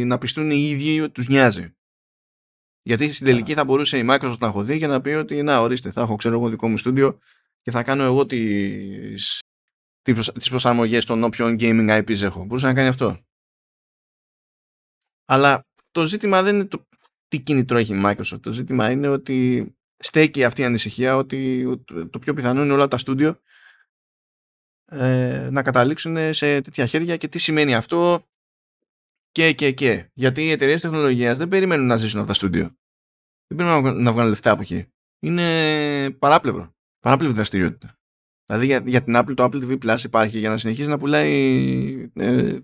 να 0.05 0.17
πιστούν 0.17 0.51
οι 0.51 0.69
ίδιοι 0.69 1.01
ότι 1.01 1.11
τους 1.11 1.27
νοιάζει. 1.27 1.73
Γιατί 2.81 3.13
στην 3.13 3.25
τελική 3.25 3.53
θα 3.53 3.63
μπορούσε 3.63 3.97
η 3.97 4.05
Microsoft 4.09 4.37
να 4.39 4.51
χωθεί 4.51 4.77
και 4.77 4.87
να 4.87 5.01
πει 5.01 5.09
ότι 5.09 5.43
να 5.43 5.59
ορίστε, 5.59 5.91
θα 5.91 6.01
έχω 6.01 6.15
ξέρω 6.15 6.35
εγώ 6.35 6.49
δικό 6.49 6.67
μου 6.67 6.77
στούντιο 6.77 7.19
και 7.61 7.71
θα 7.71 7.83
κάνω 7.83 8.03
εγώ 8.03 8.25
τις, 8.25 9.39
τις 10.33 10.49
προσαρμογές 10.49 11.05
των 11.05 11.23
όποιων 11.23 11.55
gaming 11.59 11.89
IPs 11.97 12.21
έχω. 12.21 12.45
Μπορούσε 12.45 12.65
να 12.65 12.73
κάνει 12.73 12.87
αυτό. 12.87 13.19
Αλλά 15.25 15.61
το 15.91 16.05
ζήτημα 16.05 16.43
δεν 16.43 16.55
είναι 16.55 16.65
το 16.65 16.87
τι 17.27 17.39
κίνητρο 17.39 17.77
έχει 17.77 17.95
η 17.95 18.01
Microsoft. 18.05 18.41
Το 18.41 18.51
ζήτημα 18.51 18.91
είναι 18.91 19.07
ότι 19.07 19.67
στέκει 19.99 20.43
αυτή 20.43 20.61
η 20.61 20.65
ανησυχία 20.65 21.15
ότι 21.15 21.67
το 22.09 22.19
πιο 22.19 22.33
πιθανό 22.33 22.63
είναι 22.63 22.73
όλα 22.73 22.87
τα 22.87 22.97
στούντιο 22.97 23.39
ε, 24.85 25.49
να 25.51 25.63
καταλήξουν 25.63 26.33
σε 26.33 26.61
τέτοια 26.61 26.85
χέρια 26.85 27.17
και 27.17 27.27
τι 27.27 27.39
σημαίνει 27.39 27.75
αυτό 27.75 28.27
και 29.31 29.53
και 29.53 29.71
και. 29.71 30.09
Γιατί 30.13 30.45
οι 30.45 30.51
εταιρείες 30.51 30.81
τεχνολογίας 30.81 31.37
δεν 31.37 31.47
περιμένουν 31.47 31.85
να 31.85 31.95
ζήσουν 31.95 32.19
από 32.19 32.27
τα 32.27 32.33
στούντιο. 32.33 32.77
Δεν 33.47 33.57
περιμένουν 33.57 34.03
να 34.03 34.11
βγάλουν 34.11 34.29
λεφτά 34.29 34.51
από 34.51 34.61
εκεί. 34.61 34.87
Είναι 35.19 36.09
παράπλευρο. 36.19 36.75
Παράπλευρη 36.99 37.35
δραστηριότητα. 37.35 37.99
Δηλαδή 38.45 38.65
για, 38.65 38.83
για 38.85 39.03
την 39.03 39.13
Apple 39.17 39.33
το 39.35 39.43
Apple 39.43 39.63
TV 39.63 39.77
Plus 39.83 40.03
υπάρχει 40.03 40.39
για 40.39 40.49
να 40.49 40.57
συνεχίσει 40.57 40.89
να 40.89 40.97
πουλάει 40.97 42.11
ε, 42.13 42.57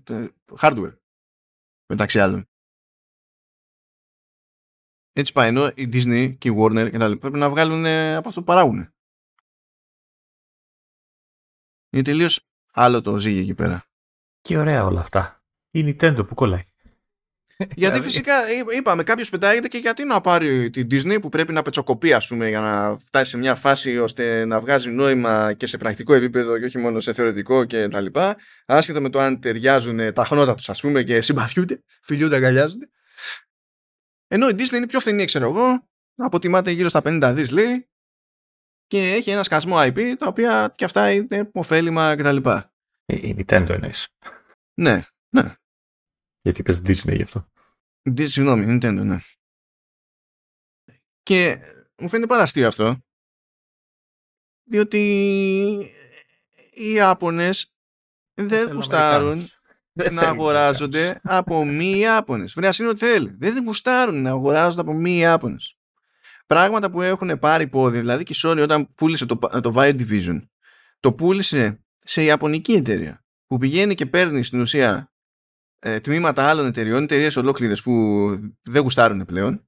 hardware 0.60 0.98
μεταξύ 1.88 2.20
άλλων. 2.20 2.50
Έτσι 5.18 5.32
πάει. 5.32 5.48
Ενώ 5.48 5.72
η 5.76 5.90
Disney 5.94 6.36
και 6.38 6.50
η 6.50 6.56
Warner 6.60 6.88
και 6.92 6.98
τα 6.98 7.08
λοιπά 7.08 7.20
πρέπει 7.20 7.38
να 7.38 7.50
βγάλουν 7.50 7.86
από 7.86 8.28
αυτό 8.28 8.40
που 8.40 8.46
παράγουν. 8.46 8.94
Είναι 11.90 12.04
τελείως 12.04 12.40
άλλο 12.74 13.02
το 13.02 13.18
ζύγι 13.18 13.40
εκεί 13.40 13.54
πέρα. 13.54 13.84
Και 14.42 14.58
ωραία 14.58 14.86
όλα 14.86 15.00
αυτά. 15.00 15.44
Η 15.72 15.84
Nintendo 15.88 16.28
που 16.28 16.36
κολλάει. 16.36 16.64
Γιατί 17.58 17.76
δηλαδή- 17.76 18.02
φυσικά 18.02 18.34
είπαμε, 18.78 19.04
κάποιος 19.04 19.30
πετάγεται 19.30 19.68
και 19.68 19.78
γιατί 19.78 20.06
να 20.06 20.22
πάρει 20.22 20.70
την 20.70 20.88
Disney 20.92 21.18
που 21.22 21.30
πρέπει 21.30 21.54
να 21.54 21.62
πετσοκοπεί, 21.62 22.14
ας 22.14 22.28
πούμε, 22.28 22.50
για 22.50 22.60
να 22.60 22.98
φτάσει 22.98 23.30
σε 23.30 23.38
μια 23.38 23.56
φάση 23.56 23.98
ώστε 23.98 24.46
να 24.46 24.60
βγάζει 24.60 24.92
νόημα 24.92 25.54
και 25.54 25.66
σε 25.66 25.78
πρακτικό 25.78 26.14
επίπεδο 26.14 26.60
και 26.60 26.66
όχι 26.66 26.78
μόνο 26.78 27.00
σε 27.00 27.14
θεωρητικό 27.14 27.66
κτλ. 27.66 28.06
Άσχετο 28.66 29.02
με 29.02 29.10
το 29.10 29.20
αν 29.20 29.40
ταιριάζουν 29.40 30.14
τα 30.14 30.26
χνότα 30.26 30.56
τους, 30.56 30.70
ας 30.70 30.82
πούμε, 30.82 31.04
και 31.04 31.22
συμπαθιούνται, 31.22 31.84
φιλιούνται, 32.04 32.36
αγκαλιάζονται. 32.36 32.90
Ενώ 34.28 34.48
η 34.48 34.52
Disney 34.58 34.74
είναι 34.74 34.88
πιο 34.88 35.00
φθηνή, 35.00 35.26
ξέρω 35.26 35.50
εγώ, 35.50 35.90
αποτιμάται 36.16 36.72
γύρω 36.72 36.90
στα 36.90 37.02
50 37.04 37.32
δις 37.36 37.52
λέει 37.52 37.90
και 38.86 39.14
έχει 39.14 39.32
ένα 39.32 39.44
σκασμό 39.44 39.76
IP 39.78 40.16
τα 40.18 40.28
οποία 40.28 40.74
και 40.76 40.86
αυτά 40.86 41.12
είναι 41.12 41.50
ωφέλιμα 41.54 42.16
κτλ. 42.16 42.38
Η 43.06 43.36
Nintendo 43.38 43.70
εννοείς. 43.70 44.08
Ναι, 44.82 45.02
ναι. 45.36 45.56
Γιατί 46.42 46.62
είπες 46.62 46.78
Disney 46.78 47.16
γι' 47.16 47.24
αυτό. 47.24 47.52
Disney, 48.10 48.30
συγγνώμη, 48.30 48.66
Nintendo, 48.68 49.02
ναι. 49.04 49.20
Και 51.22 51.60
μου 51.98 52.10
φαίνεται 52.10 52.28
παραστείο 52.28 52.68
αυτό 52.68 53.00
διότι 54.68 54.98
οι 56.74 56.92
Ιάπωνες 56.92 57.76
δεν 58.34 58.74
γουστάρουν 58.74 59.48
να 60.12 60.22
αγοράζονται 60.22 61.20
από 61.24 61.66
μη 61.66 61.98
Ιάπωνες. 61.98 62.54
Βρέα 62.54 62.74
είναι 62.80 62.90
ότι 62.90 63.06
θέλει. 63.06 63.36
Δεν 63.40 63.64
γουστάρουν 63.66 64.22
να 64.22 64.30
αγοράζονται 64.30 64.82
από 64.82 64.94
μη 64.94 65.18
Ιάπωνες. 65.18 65.78
Πράγματα 66.48 66.92
που 66.92 67.02
έχουν 67.02 67.40
πάρει 67.40 67.68
πόδι, 67.68 68.00
δηλαδή 68.00 68.24
και 68.24 68.34
η 68.34 68.40
Sony 68.44 68.62
όταν 68.62 68.94
πούλησε 68.96 69.26
το, 69.26 69.36
το 69.38 69.74
Vio 69.76 70.00
Division, 70.00 70.42
το 71.00 71.14
πούλησε 71.14 71.84
σε 72.04 72.24
Ιαπωνική 72.24 72.72
εταιρεία 72.72 73.26
που 73.48 73.58
πηγαίνει 73.58 73.96
και 73.96 74.06
παίρνει 74.06 74.44
στην 74.44 74.60
ουσία 74.60 75.12
ε, 75.80 76.00
τμήματα 76.00 76.50
άλλων 76.50 76.66
εταιριών, 76.66 77.04
εταιρείες 77.04 77.36
ολόκληρες 77.36 77.82
που 77.82 78.28
δεν 78.62 78.82
γουστάρουν 78.82 79.26
πλέον 79.26 79.68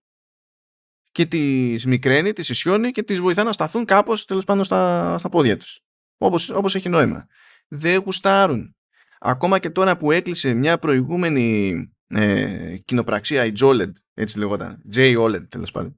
και 1.12 1.26
τις 1.26 1.86
μικραίνει, 1.86 2.34
τις 2.34 2.50
ισιώνει 2.50 2.92
και 2.92 3.04
τις 3.04 3.20
βοηθά 3.20 3.44
να 3.44 3.52
σταθούν 3.52 3.86
κάπως 3.86 4.26
τέλος 4.26 4.44
πάντων 4.44 4.64
στα, 4.64 5.18
στα 5.18 5.30
πόδια 5.30 5.58
τους. 5.58 5.80
Όπως 6.18 6.50
όπως 6.50 6.76
έχει 6.76 6.90
νόημα. 6.90 7.28
Δεν 7.68 8.00
γουστάρουν 8.00 8.77
ακόμα 9.20 9.60
και 9.60 9.70
τώρα 9.70 9.98
που 9.98 10.12
έκλεισε 10.12 10.54
μια 10.54 10.78
προηγούμενη 10.78 11.76
ε, 12.08 12.78
κοινοπραξία, 12.86 13.46
η 13.46 13.52
JOLED, 13.60 13.92
έτσι 14.14 14.38
λεγόταν, 14.40 14.82
J-OLED 14.96 15.50
τέλος 15.50 15.72
πάντων, 15.72 15.98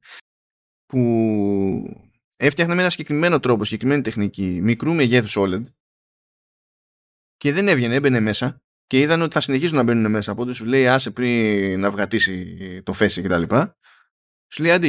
που 0.86 2.10
έφτιαχνε 2.36 2.74
με 2.76 2.82
ένα 2.82 2.90
συγκεκριμένο 2.90 3.40
τρόπο, 3.40 3.64
συγκεκριμένη 3.64 4.02
τεχνική, 4.02 4.60
μικρού 4.62 4.94
μεγέθους 4.94 5.36
OLED 5.40 5.64
και 7.36 7.54
δεν 7.54 7.68
έβγαινε, 7.68 7.96
έμπαινε 7.96 8.20
μέσα 8.20 8.62
και 8.86 9.00
είδαν 9.00 9.22
ότι 9.22 9.34
θα 9.34 9.42
συνεχίσουν 9.42 9.76
να 9.78 9.84
μπαίνουν 9.84 10.12
μέσα, 10.12 10.32
οπότε 10.32 10.54
σου 10.54 10.66
λέει 10.66 10.88
άσε 10.88 11.12
πριν 11.12 11.80
να 11.80 11.92
βγατήσει 11.92 12.82
το 12.84 12.94
φέση 12.94 13.22
κτλ. 13.22 13.44
Σου 14.52 14.64
λέει 14.64 14.72
άντε 14.72 14.88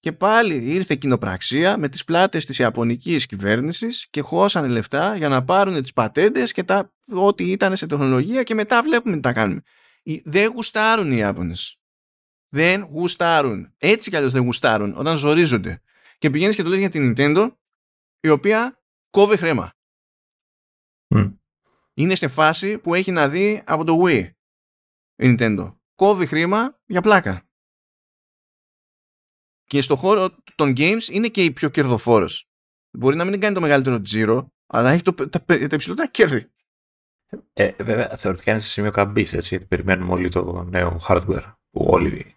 και 0.00 0.12
πάλι 0.12 0.54
ήρθε 0.54 0.94
κοινοπραξία 0.94 1.78
με 1.78 1.88
τις 1.88 2.04
πλάτες 2.04 2.44
της 2.44 2.58
Ιαπωνικής 2.58 3.26
κυβέρνησης 3.26 4.06
και 4.10 4.20
χώσανε 4.20 4.68
λεφτά 4.68 5.16
για 5.16 5.28
να 5.28 5.44
πάρουν 5.44 5.82
τις 5.82 5.92
πατέντες 5.92 6.52
και 6.52 6.62
τα 6.62 6.92
ό,τι 7.12 7.50
ήταν 7.50 7.76
σε 7.76 7.86
τεχνολογία 7.86 8.42
και 8.42 8.54
μετά 8.54 8.82
βλέπουμε 8.82 9.14
τι 9.14 9.20
τα 9.20 9.32
κάνουμε. 9.32 9.62
Δεν 10.24 10.50
γουστάρουν 10.50 11.12
οι 11.12 11.16
Ιάπωνες. 11.16 11.76
Δεν 12.48 12.82
γουστάρουν. 12.82 13.74
Έτσι 13.78 14.10
κι 14.10 14.16
αλλιώς 14.16 14.32
δεν 14.32 14.42
γουστάρουν 14.42 14.94
όταν 14.96 15.16
ζορίζονται. 15.16 15.82
Και 16.18 16.30
πηγαίνεις 16.30 16.56
και 16.56 16.62
το 16.62 16.68
λες 16.68 16.78
για 16.78 16.90
την 16.90 17.14
Nintendo 17.16 17.50
η 18.20 18.28
οποία 18.28 18.82
κόβει 19.10 19.36
χρέμα. 19.36 19.72
Είναι 21.94 22.14
σε 22.14 22.28
φάση 22.28 22.78
που 22.78 22.94
έχει 22.94 23.10
να 23.10 23.28
δει 23.28 23.62
από 23.66 23.84
το 23.84 24.02
Wii 24.04 24.30
η 25.16 25.36
Nintendo. 25.38 25.76
Κόβει 25.94 26.26
χρήμα 26.26 26.80
για 26.86 27.02
πλάκα 27.02 27.47
και 29.68 29.80
στο 29.80 29.96
χώρο 29.96 30.30
των 30.54 30.72
games 30.76 31.08
είναι 31.10 31.28
και 31.28 31.44
η 31.44 31.50
πιο 31.50 31.68
κερδοφόρος. 31.68 32.48
Μπορεί 32.90 33.16
να 33.16 33.24
μην 33.24 33.40
κάνει 33.40 33.54
το 33.54 33.60
μεγαλύτερο 33.60 34.00
τζίρο, 34.00 34.52
αλλά 34.66 34.90
έχει 34.90 35.02
το, 35.02 35.12
τα, 35.12 35.44
τα 35.44 35.54
υψηλότερα 35.54 36.08
κέρδη. 36.08 36.50
Ε, 37.52 37.72
βέβαια, 37.78 38.16
θεωρητικά 38.16 38.50
είναι 38.50 38.60
σε 38.60 38.68
σημείο 38.68 38.90
καμπής, 38.90 39.32
έτσι. 39.32 39.60
Περιμένουμε 39.60 40.12
όλοι 40.12 40.28
το 40.28 40.62
νέο 40.62 41.00
hardware 41.08 41.54
που 41.70 41.86
όλοι 41.88 42.34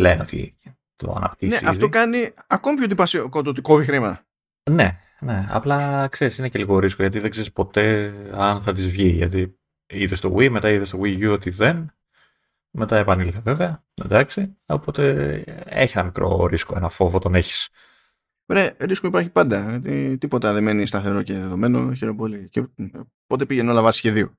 λένε 0.00 0.22
ότι 0.22 0.56
το 0.96 1.12
αναπτύσσει. 1.16 1.62
Ναι, 1.64 1.70
αυτό 1.70 1.88
κάνει 1.88 2.32
ακόμη 2.46 2.76
πιο 2.76 2.84
εντυπωσιακό 2.84 3.42
το 3.42 3.50
ότι 3.50 3.60
κόβει 3.60 3.84
χρήμα. 3.84 4.26
Ναι, 4.70 5.00
ναι. 5.20 5.46
Απλά 5.50 6.08
ξέρεις, 6.08 6.38
είναι 6.38 6.48
και 6.48 6.58
λίγο 6.58 6.78
ρίσκο 6.78 7.02
γιατί 7.02 7.18
δεν 7.18 7.30
ξέρεις 7.30 7.52
ποτέ 7.52 8.14
αν 8.32 8.62
θα 8.62 8.72
της 8.72 8.88
βγει. 8.88 9.08
Γιατί 9.08 9.58
είδες 9.86 10.18
στο 10.18 10.34
Wii, 10.34 10.48
μετά 10.48 10.70
είδες 10.70 10.88
στο 10.88 10.98
Wii 11.02 11.28
U 11.28 11.32
ότι 11.32 11.50
δεν. 11.50 11.92
Μετά 12.70 12.96
επανήλθε 12.96 13.40
βέβαια. 13.40 13.84
Εντάξει. 13.94 14.56
Οπότε 14.66 15.12
έχει 15.64 15.98
ένα 15.98 16.06
μικρό 16.06 16.46
ρίσκο, 16.46 16.76
ένα 16.76 16.88
φόβο 16.88 17.18
τον 17.18 17.34
έχεις. 17.34 17.68
Ρε, 18.52 18.76
ρίσκο 18.78 19.06
υπάρχει 19.06 19.30
πάντα. 19.30 19.80
τίποτα 20.18 20.52
δεν 20.52 20.62
μένει 20.62 20.86
σταθερό 20.86 21.22
και 21.22 21.32
δεδομένο. 21.32 21.94
Χαίρομαι 21.94 22.16
πολύ. 22.16 22.48
Και 22.48 22.68
πότε 23.26 23.46
πήγαινε 23.46 23.70
όλα 23.70 23.82
βάσει 23.82 23.98
σχεδίου. 23.98 24.36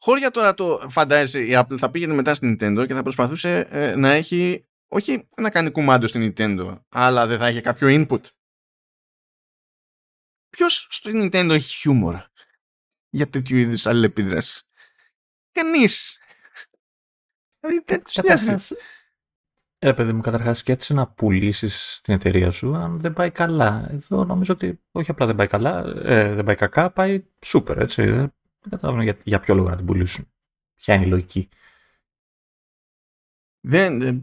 Χώρια 0.00 0.30
τώρα 0.30 0.54
το 0.54 0.86
φαντάζεσαι 0.88 1.40
η 1.40 1.50
Apple 1.52 1.78
θα 1.78 1.90
πήγαινε 1.90 2.14
μετά 2.14 2.34
στην 2.34 2.56
Nintendo 2.60 2.84
και 2.86 2.94
θα 2.94 3.02
προσπαθούσε 3.02 3.66
ε, 3.70 3.94
να 3.96 4.12
έχει 4.12 4.64
όχι 4.88 5.26
να 5.36 5.50
κάνει 5.50 5.70
κουμάντο 5.70 6.06
στην 6.06 6.32
Nintendo 6.36 6.80
αλλά 6.88 7.26
δεν 7.26 7.38
θα 7.38 7.46
έχει 7.46 7.60
κάποιο 7.60 7.88
input. 7.90 8.20
Ποιος 10.50 10.86
στην 10.90 11.22
Nintendo 11.22 11.50
έχει 11.50 11.76
χιούμορ 11.76 12.16
για 13.10 13.28
τέτοιου 13.28 13.56
είδους 13.56 13.86
αλληλεπίδραση; 13.86 14.62
Κανείς. 15.52 16.20
Δηλαδή 17.60 17.82
δεν 17.86 18.02
τους 18.02 18.72
Ρε 19.80 19.94
παιδί 19.94 20.12
μου, 20.12 20.20
καταρχάς 20.20 20.58
σκέφτεσαι 20.58 20.94
να 20.94 21.06
πουλήσεις 21.06 22.00
την 22.02 22.14
εταιρεία 22.14 22.50
σου 22.50 22.76
αν 22.76 23.00
δεν 23.00 23.12
πάει 23.12 23.30
καλά. 23.30 23.88
Εδώ 23.90 24.24
νομίζω 24.24 24.54
ότι 24.54 24.80
όχι 24.90 25.10
απλά 25.10 25.26
δεν 25.26 25.34
πάει 25.34 25.46
καλά, 25.46 25.84
ε, 26.02 26.34
δεν 26.34 26.44
πάει 26.44 26.54
κακά, 26.54 26.90
πάει 26.90 27.24
σούπερ, 27.44 27.78
έτσι. 27.78 28.02
Δεν 28.02 28.32
καταλαβαίνω 28.70 29.02
για, 29.02 29.16
για 29.22 29.40
ποιο 29.40 29.54
λόγο 29.54 29.68
να 29.68 29.76
την 29.76 29.86
πουλήσουν. 29.86 30.28
Ποια 30.74 30.94
είναι 30.94 31.04
η 31.04 31.08
λογική. 31.08 31.48
Δεν, 33.60 34.00
ε, 34.00 34.18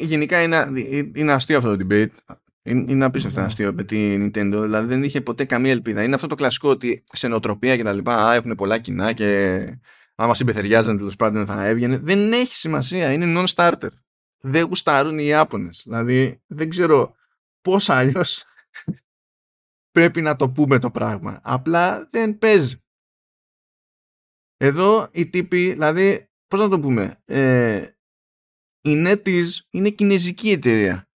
γενικά 0.00 0.42
είναι, 0.42 0.70
είναι 1.14 1.32
αστείο 1.32 1.58
αυτό 1.58 1.76
το 1.76 1.86
debate. 1.88 2.36
Είναι, 2.62 2.92
είναι 2.92 3.04
απίστευτα 3.04 3.40
ναι. 3.40 3.46
αστείο 3.46 3.72
με 3.72 3.84
την 3.84 4.26
Nintendo. 4.26 4.60
Δηλαδή 4.62 4.86
δεν 4.86 5.02
είχε 5.02 5.20
ποτέ 5.20 5.44
καμία 5.44 5.70
ελπίδα. 5.70 6.02
Είναι 6.02 6.14
αυτό 6.14 6.26
το 6.26 6.34
κλασικό 6.34 6.68
ότι 6.68 7.04
σε 7.12 7.28
νοοτροπία 7.28 7.76
και 7.76 7.82
τα 7.82 7.92
λοιπά 7.92 8.34
έχουν 8.34 8.54
πολλά 8.54 8.78
κοινά 8.78 9.12
και 9.12 9.60
άμα 10.16 10.34
συμπεθεριάζαν 10.34 10.96
τέλος 10.96 11.16
πάντων 11.16 11.46
θα 11.46 11.66
έβγαινε. 11.66 11.98
Δεν 11.98 12.32
έχει 12.32 12.56
σημασία. 12.56 13.12
Είναι 13.12 13.40
non-starter 13.40 13.88
δεν 14.48 14.66
γουστάρουν 14.66 15.18
οι 15.18 15.24
Ιάπωνες. 15.24 15.82
Δηλαδή 15.84 16.42
δεν 16.46 16.68
ξέρω 16.68 17.14
πώς 17.60 17.88
αλλιώς 17.88 18.44
πρέπει 19.96 20.20
να 20.20 20.36
το 20.36 20.50
πούμε 20.50 20.78
το 20.78 20.90
πράγμα. 20.90 21.40
Απλά 21.42 22.06
δεν 22.10 22.38
παίζει. 22.38 22.80
Εδώ 24.56 25.08
οι 25.12 25.28
τύποι, 25.28 25.72
δηλαδή 25.72 26.30
πώς 26.46 26.60
να 26.60 26.68
το 26.68 26.80
πούμε, 26.80 27.22
ε, 27.24 27.90
η 28.80 28.92
NetEase 29.06 29.48
είναι 29.70 29.90
κινέζικη 29.90 30.50
εταιρεία. 30.50 31.10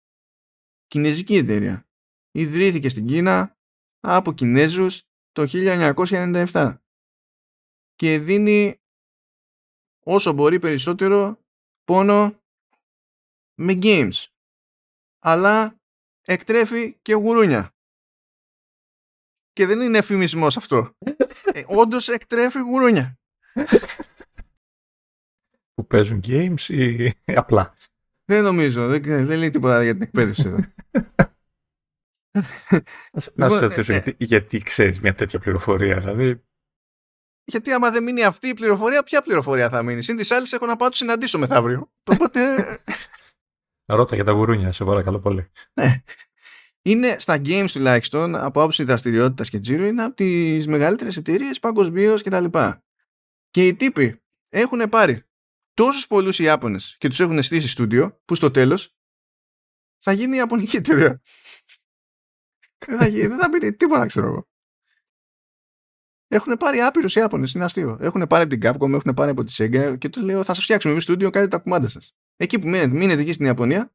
Κινέζικη 0.87 1.35
εταιρεία. 1.35 1.87
Ιδρύθηκε 2.31 2.89
στην 2.89 3.05
Κίνα 3.05 3.57
από 3.99 4.33
Κινέζους 4.33 5.03
το 5.31 5.45
1997 5.47 6.77
και 7.95 8.19
δίνει 8.19 8.81
όσο 10.07 10.33
μπορεί 10.33 10.59
περισσότερο 10.59 11.39
πόνο 11.83 12.41
με 13.59 13.73
games. 13.81 14.25
Αλλά 15.19 15.79
εκτρέφει 16.21 16.93
και 17.01 17.13
γουρούνια. 17.13 17.75
Και 19.53 19.65
δεν 19.65 19.81
είναι 19.81 19.97
εφημισμός 19.97 20.57
αυτό. 20.57 20.95
ε, 21.43 21.63
όντως 21.67 22.07
εκτρέφει 22.07 22.59
γουρούνια. 22.59 23.19
Που 25.73 25.87
παίζουν 25.87 26.21
games 26.23 26.61
ή 26.61 27.11
απλά; 27.25 27.75
Δεν 28.25 28.43
νομίζω. 28.43 28.87
Δεν, 28.87 29.01
δεν 29.01 29.37
λέει 29.37 29.49
τίποτα 29.49 29.83
για 29.83 29.93
την 29.93 30.01
εκπαίδευση 30.01 30.47
εδώ. 30.47 30.59
Να 33.33 33.49
σε 33.49 33.59
ρωτήσω, 33.59 33.91
γιατί, 33.91 34.15
γιατί 34.17 34.57
ξέρεις 34.57 35.01
μια 35.01 35.13
τέτοια 35.13 35.39
πληροφορία, 35.39 35.99
δηλαδή. 35.99 36.46
Γιατί 37.49 37.71
άμα 37.71 37.91
δεν 37.91 38.03
μείνει 38.03 38.23
αυτή 38.23 38.47
η 38.47 38.53
πληροφορία, 38.53 39.03
ποια 39.03 39.21
πληροφορία 39.21 39.69
θα 39.69 39.83
μείνει; 39.83 40.01
Συν 40.01 40.17
της 40.17 40.31
άλλης, 40.31 40.53
έχω 40.53 40.65
να 40.65 40.75
πάω 40.75 40.85
να 40.85 40.89
τους 40.89 40.99
συναντήσω 40.99 41.37
μεθαύριο. 41.37 41.91
Οπότε. 42.03 42.65
Ρώτα 43.85 44.15
για 44.15 44.23
τα 44.23 44.31
γουρούνια, 44.31 44.71
σε 44.71 44.83
παρακαλώ 44.83 45.19
πολύ. 45.19 45.51
Ναι. 45.73 46.03
Είναι 46.81 47.19
στα 47.19 47.41
games 47.45 47.69
τουλάχιστον, 47.71 48.35
από 48.35 48.59
άποψη 48.59 48.83
δραστηριότητας 48.83 49.49
και 49.49 49.59
τζίρο, 49.59 49.85
είναι 49.85 50.03
από 50.03 50.15
τις 50.15 50.67
μεγαλύτερες 50.67 51.17
εταιρείες 51.17 51.59
παγκοσμίως 51.59 52.23
κτλ. 52.23 52.45
Και, 52.45 52.81
και 53.49 53.67
οι 53.67 53.75
τύποι 53.75 54.21
έχουν 54.49 54.89
πάρει 54.89 55.23
τόσους 55.73 56.07
πολλούς 56.07 56.39
Ιάπωνες 56.39 56.95
και 56.97 57.07
τους 57.07 57.19
έχουν 57.19 57.43
στήσει 57.43 57.67
στούντιο, 57.67 58.21
που 58.25 58.35
στο 58.35 58.51
τέλος 58.51 58.95
θα 59.97 60.11
γίνει 60.11 60.35
η 60.35 60.37
Ιαπωνική 60.37 60.75
εταιρεία. 60.75 61.21
δεν, 62.87 62.97
θα 62.97 63.07
γίνει, 63.07 63.27
δεν 63.27 63.39
θα 63.39 63.49
μείνει 63.49 63.73
τίποτα, 63.73 64.05
ξέρω 64.05 64.27
εγώ. 64.27 64.47
Έχουν 66.27 66.57
πάρει 66.57 66.79
άπειρους 66.79 67.15
Ιάπωνες, 67.15 67.53
είναι 67.53 67.63
αστείο. 67.63 67.97
Έχουν 68.01 68.27
πάρει 68.27 68.43
από 68.43 68.57
την 68.57 68.61
Capcom, 68.63 68.93
έχουν 68.93 69.13
πάρει 69.13 69.31
από 69.31 69.43
τη 69.43 69.53
Sega 69.57 69.95
και 69.97 70.09
τους 70.09 70.21
λένε: 70.21 70.43
Θα 70.43 70.53
σας 70.53 70.63
φτιάξουμε 70.63 70.93
εμείς 70.93 71.03
στούντιο, 71.03 71.29
κάνετε 71.29 71.51
τα 71.51 71.63
κουμάντα 71.63 71.87
σας. 71.87 72.15
Εκεί 72.35 72.59
που 72.59 72.67
μείνετε, 72.67 72.95
μείνετε 72.95 73.21
εκεί 73.21 73.33
στην 73.33 73.45
Ιαπωνία, 73.45 73.93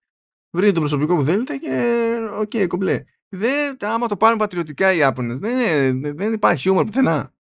βρείτε 0.51 0.73
το 0.73 0.81
προσωπικό 0.81 1.17
που 1.17 1.23
θέλετε 1.25 1.57
και 1.57 2.17
ok, 2.33 2.51
okay, 2.51 2.67
κομπλέ. 2.67 3.05
Δεν, 3.29 3.77
άμα 3.81 4.07
το 4.07 4.17
πάρουν 4.17 4.39
πατριωτικά 4.39 4.93
οι 4.93 4.97
Ιάπωνες, 4.97 5.39
δεν, 5.39 6.17
δεν 6.17 6.33
υπάρχει 6.33 6.61
χιούμορ 6.61 6.85
πουθενά. 6.85 7.35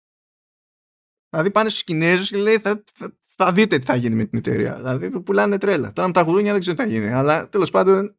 Δηλαδή 1.29 1.51
πάνε 1.51 1.69
στους 1.69 1.83
Κινέζους 1.83 2.29
και 2.29 2.37
λέει: 2.37 2.57
θα, 2.57 2.83
θα, 2.93 3.17
θα, 3.23 3.51
δείτε 3.53 3.79
τι 3.79 3.85
θα 3.85 3.95
γίνει 3.95 4.15
με 4.15 4.25
την 4.25 4.37
εταιρεία. 4.37 4.75
Δηλαδή 4.75 5.21
πουλάνε 5.21 5.57
τρέλα. 5.57 5.91
Τώρα 5.91 6.07
με 6.07 6.13
τα 6.13 6.21
γουρούνια 6.21 6.51
δεν 6.51 6.61
ξέρω 6.61 6.75
τι 6.75 6.83
θα 6.83 6.89
γίνει. 6.89 7.07
Αλλά 7.07 7.49
τέλος 7.49 7.71
πάντων, 7.71 8.17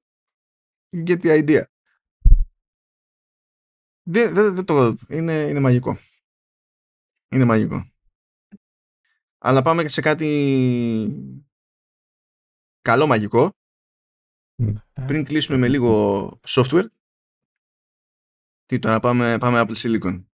you 0.96 1.08
get 1.08 1.20
the 1.20 1.44
idea. 1.44 1.62
Δεν, 4.02 4.34
δεν, 4.34 4.54
δεν 4.54 4.64
το, 4.64 4.96
είναι, 5.08 5.32
είναι 5.32 5.60
μαγικό. 5.60 5.98
Είναι 7.30 7.44
μαγικό. 7.44 7.90
Αλλά 9.38 9.62
πάμε 9.62 9.88
σε 9.88 10.00
κάτι 10.00 10.28
καλό 12.80 13.06
μαγικό. 13.06 13.52
Ναι. 14.54 14.72
Πριν 15.06 15.24
κλείσουμε 15.24 15.58
με 15.58 15.68
λίγο 15.68 16.28
software. 16.46 16.86
Τι 18.66 18.78
τώρα, 18.78 19.00
πάμε, 19.00 19.38
πάμε 19.38 19.64
Apple 19.66 19.76
Silicon. 19.76 20.24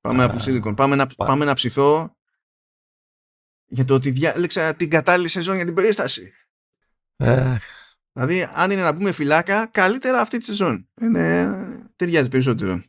Πάμε 0.00 0.26
Apple 0.28 0.40
Silicon. 0.40 0.76
Πάμε 0.76 0.96
να, 0.96 1.06
πάμε 1.06 1.44
να 1.44 1.54
ψηθώ 1.54 2.16
για 3.66 3.84
το 3.84 3.94
ότι 3.94 4.10
διάλεξα 4.10 4.74
την 4.74 4.90
κατάλληλη 4.90 5.28
σεζόν 5.28 5.54
για 5.54 5.64
την 5.64 5.74
περίσταση. 5.74 6.32
Δηλαδή, 8.12 8.42
αν 8.54 8.70
είναι 8.70 8.82
να 8.82 8.94
πούμε 8.94 9.12
φυλάκα, 9.12 9.66
καλύτερα 9.66 10.20
αυτή 10.20 10.38
τη 10.38 10.44
σεζόν. 10.44 10.88
Είναι, 11.00 11.92
ταιριάζει 11.96 12.28
περισσότερο 12.28 12.82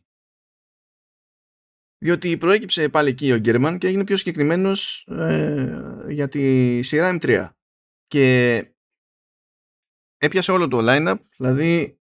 διότι 2.00 2.38
προέκυψε 2.38 2.89
πάλι 2.89 3.10
εκεί 3.10 3.32
ο 3.32 3.38
Γκέρμαν 3.38 3.78
και 3.78 3.88
έγινε 3.88 4.04
πιο 4.04 4.18
συγκεκριμένος 4.18 5.08
ε, 5.08 6.06
για 6.08 6.28
τη 6.28 6.82
σειρά 6.82 7.18
M3. 7.22 7.50
Και 8.08 8.58
έπιασε 10.18 10.52
όλο 10.52 10.68
το 10.68 10.78
line-up, 10.82 11.18
δηλαδή 11.38 12.00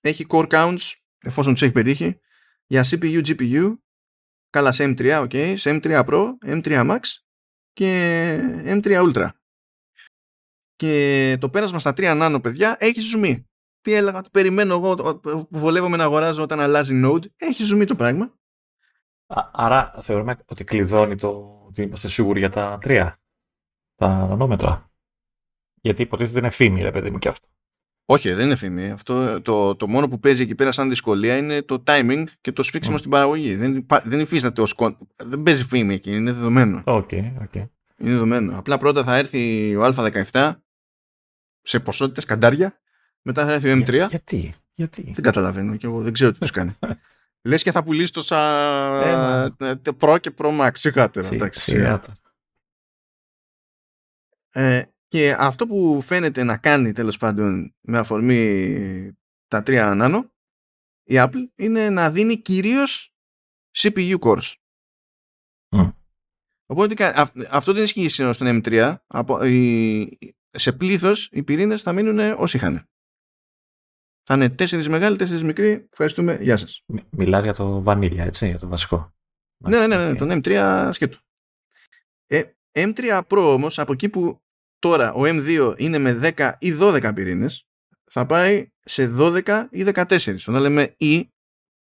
έχει 0.00 0.26
core 0.28 0.48
counts, 0.48 0.92
εφόσον 1.18 1.52
τους 1.52 1.62
έχει 1.62 1.72
πετύχει, 1.72 2.20
για 2.66 2.84
CPU, 2.84 3.26
GPU, 3.26 3.76
καλά 4.50 4.72
σε 4.72 4.84
M3, 4.84 5.26
ok, 5.26 5.54
σε 5.56 5.80
M3 5.82 6.04
Pro, 6.04 6.28
M3 6.46 6.90
Max 6.90 7.00
και 7.72 8.38
M3 8.64 9.08
Ultra. 9.08 9.28
Και 10.74 11.36
το 11.40 11.50
πέρασμα 11.50 11.78
στα 11.78 11.92
3 11.96 12.22
nano, 12.22 12.38
παιδιά, 12.42 12.76
έχει 12.78 13.00
ζουμί. 13.00 13.48
Τι 13.80 13.92
έλεγα, 13.92 14.20
το 14.20 14.28
περιμένω 14.32 14.74
εγώ 14.74 14.94
που 15.22 15.58
βολεύομαι 15.58 15.96
να 15.96 16.04
αγοράζω 16.04 16.42
όταν 16.42 16.60
αλλάζει 16.60 17.00
node, 17.04 17.24
έχει 17.36 17.62
ζουμί 17.62 17.84
το 17.84 17.96
πράγμα. 17.96 18.38
Άρα 19.52 19.94
θεωρούμε 20.00 20.36
ότι 20.46 20.64
κλειδώνει 20.64 21.16
το 21.16 21.62
ότι 21.66 21.82
είμαστε 21.82 22.08
σίγουροι 22.08 22.38
για 22.38 22.50
τα 22.50 22.78
τρία, 22.80 23.16
τα 23.94 24.26
νανόμετρα. 24.26 24.90
Γιατί 25.80 26.02
υποτίθεται 26.02 26.38
είναι 26.38 26.50
φήμη, 26.50 26.82
ρε 26.82 26.90
παιδί 26.90 27.10
μου, 27.10 27.18
και 27.18 27.28
αυτό. 27.28 27.48
Όχι, 28.06 28.32
δεν 28.32 28.44
είναι 28.44 28.54
φήμη. 28.54 28.90
Αυτό, 28.90 29.42
το, 29.42 29.76
το 29.76 29.88
μόνο 29.88 30.08
που 30.08 30.18
παίζει 30.18 30.42
εκεί 30.42 30.54
πέρα 30.54 30.70
σαν 30.70 30.88
δυσκολία 30.88 31.36
είναι 31.36 31.62
το 31.62 31.82
timing 31.86 32.24
και 32.40 32.52
το 32.52 32.62
σφίξιμο 32.62 32.96
mm. 32.96 32.98
στην 32.98 33.10
παραγωγή. 33.10 33.54
Δεν, 33.54 33.86
δεν 34.04 34.20
υφίσταται 34.20 34.60
ως 34.60 34.74
Δεν 35.16 35.42
παίζει 35.42 35.64
φήμη 35.64 35.94
εκεί, 35.94 36.14
είναι 36.14 36.32
δεδομένο. 36.32 36.82
Okay, 36.84 37.32
okay. 37.42 37.66
Είναι 37.98 38.10
δεδομένο. 38.10 38.58
Απλά 38.58 38.78
πρώτα 38.78 39.04
θα 39.04 39.16
έρθει 39.16 39.74
ο 39.76 39.84
Α17 39.84 40.52
σε 41.60 41.80
ποσότητες 41.80 42.24
καντάρια. 42.24 42.80
Μετά 43.22 43.44
θα 43.44 43.52
έρθει 43.52 43.70
ο 43.70 43.74
M3. 43.74 44.06
γιατί, 44.08 44.54
γιατί; 44.72 45.02
Δεν 45.02 45.22
καταλαβαίνω 45.22 45.76
και 45.76 45.86
εγώ, 45.86 46.00
δεν 46.00 46.12
ξέρω 46.12 46.32
τι 46.32 46.38
τους 46.38 46.50
κάνει. 46.50 46.76
Λες 47.44 47.62
και 47.62 47.72
θα 47.72 47.82
πουλήσεις 47.82 48.10
το 48.10 48.22
σαν 48.22 49.56
Pro 49.98 50.16
και 50.20 50.34
Pro 50.36 50.60
Max 50.60 50.70
σιγάτερα. 50.74 51.28
Εντάξει, 51.32 51.72
ε, 54.50 54.82
και 55.08 55.36
αυτό 55.38 55.66
που 55.66 56.00
φαίνεται 56.00 56.42
να 56.42 56.56
κάνει 56.56 56.92
τέλος 56.92 57.16
πάντων 57.16 57.74
με 57.80 57.98
αφορμή 57.98 59.18
τα 59.46 59.62
τρία 59.62 59.94
νάνο 59.94 60.32
η 61.04 61.14
Apple 61.16 61.48
είναι 61.54 61.90
να 61.90 62.10
δίνει 62.10 62.36
κυρίως 62.36 63.14
CPU 63.76 64.18
cores. 64.18 64.52
Οπότε 66.66 67.12
αυτό 67.50 67.72
δεν 67.72 67.82
ισχύει 67.82 68.08
στον 68.08 68.62
M3. 68.64 68.94
σε 70.50 70.72
πλήθος 70.72 71.28
οι 71.32 71.42
πυρήνες 71.42 71.82
θα 71.82 71.92
μείνουν 71.92 72.18
όσοι 72.18 72.56
είχαν. 72.56 72.88
Θα 74.26 74.34
είναι 74.34 74.48
τέσσερις 74.48 74.88
μεγάλοι, 74.88 75.16
τέσσερις 75.16 75.42
μικροί. 75.42 75.88
Ευχαριστούμε. 75.90 76.38
Γεια 76.40 76.56
σας. 76.56 76.84
Μιλάς 77.10 77.42
για 77.44 77.54
το 77.54 77.82
βανίλια, 77.82 78.24
έτσι, 78.24 78.46
για 78.46 78.58
το 78.58 78.68
βασικό. 78.68 79.14
Ναι, 79.56 79.86
ναι, 79.86 79.96
ναι, 79.96 80.10
ναι 80.10 80.14
τον 80.14 80.40
M3 80.42 80.88
σκέτο. 80.92 81.18
Ε, 82.26 82.42
M3 82.72 83.20
Pro 83.28 83.52
όμως, 83.54 83.78
από 83.78 83.92
εκεί 83.92 84.08
που 84.08 84.42
τώρα 84.78 85.12
ο 85.12 85.20
M2 85.24 85.74
είναι 85.76 85.98
με 85.98 86.32
10 86.36 86.52
ή 86.58 86.72
12 86.80 87.12
πυρήνες, 87.14 87.66
θα 88.10 88.26
πάει 88.26 88.68
σε 88.84 89.14
12 89.18 89.66
ή 89.70 89.84
14. 89.94 90.36
Όταν 90.48 90.60
λέμε 90.60 90.94
ή, 90.96 91.32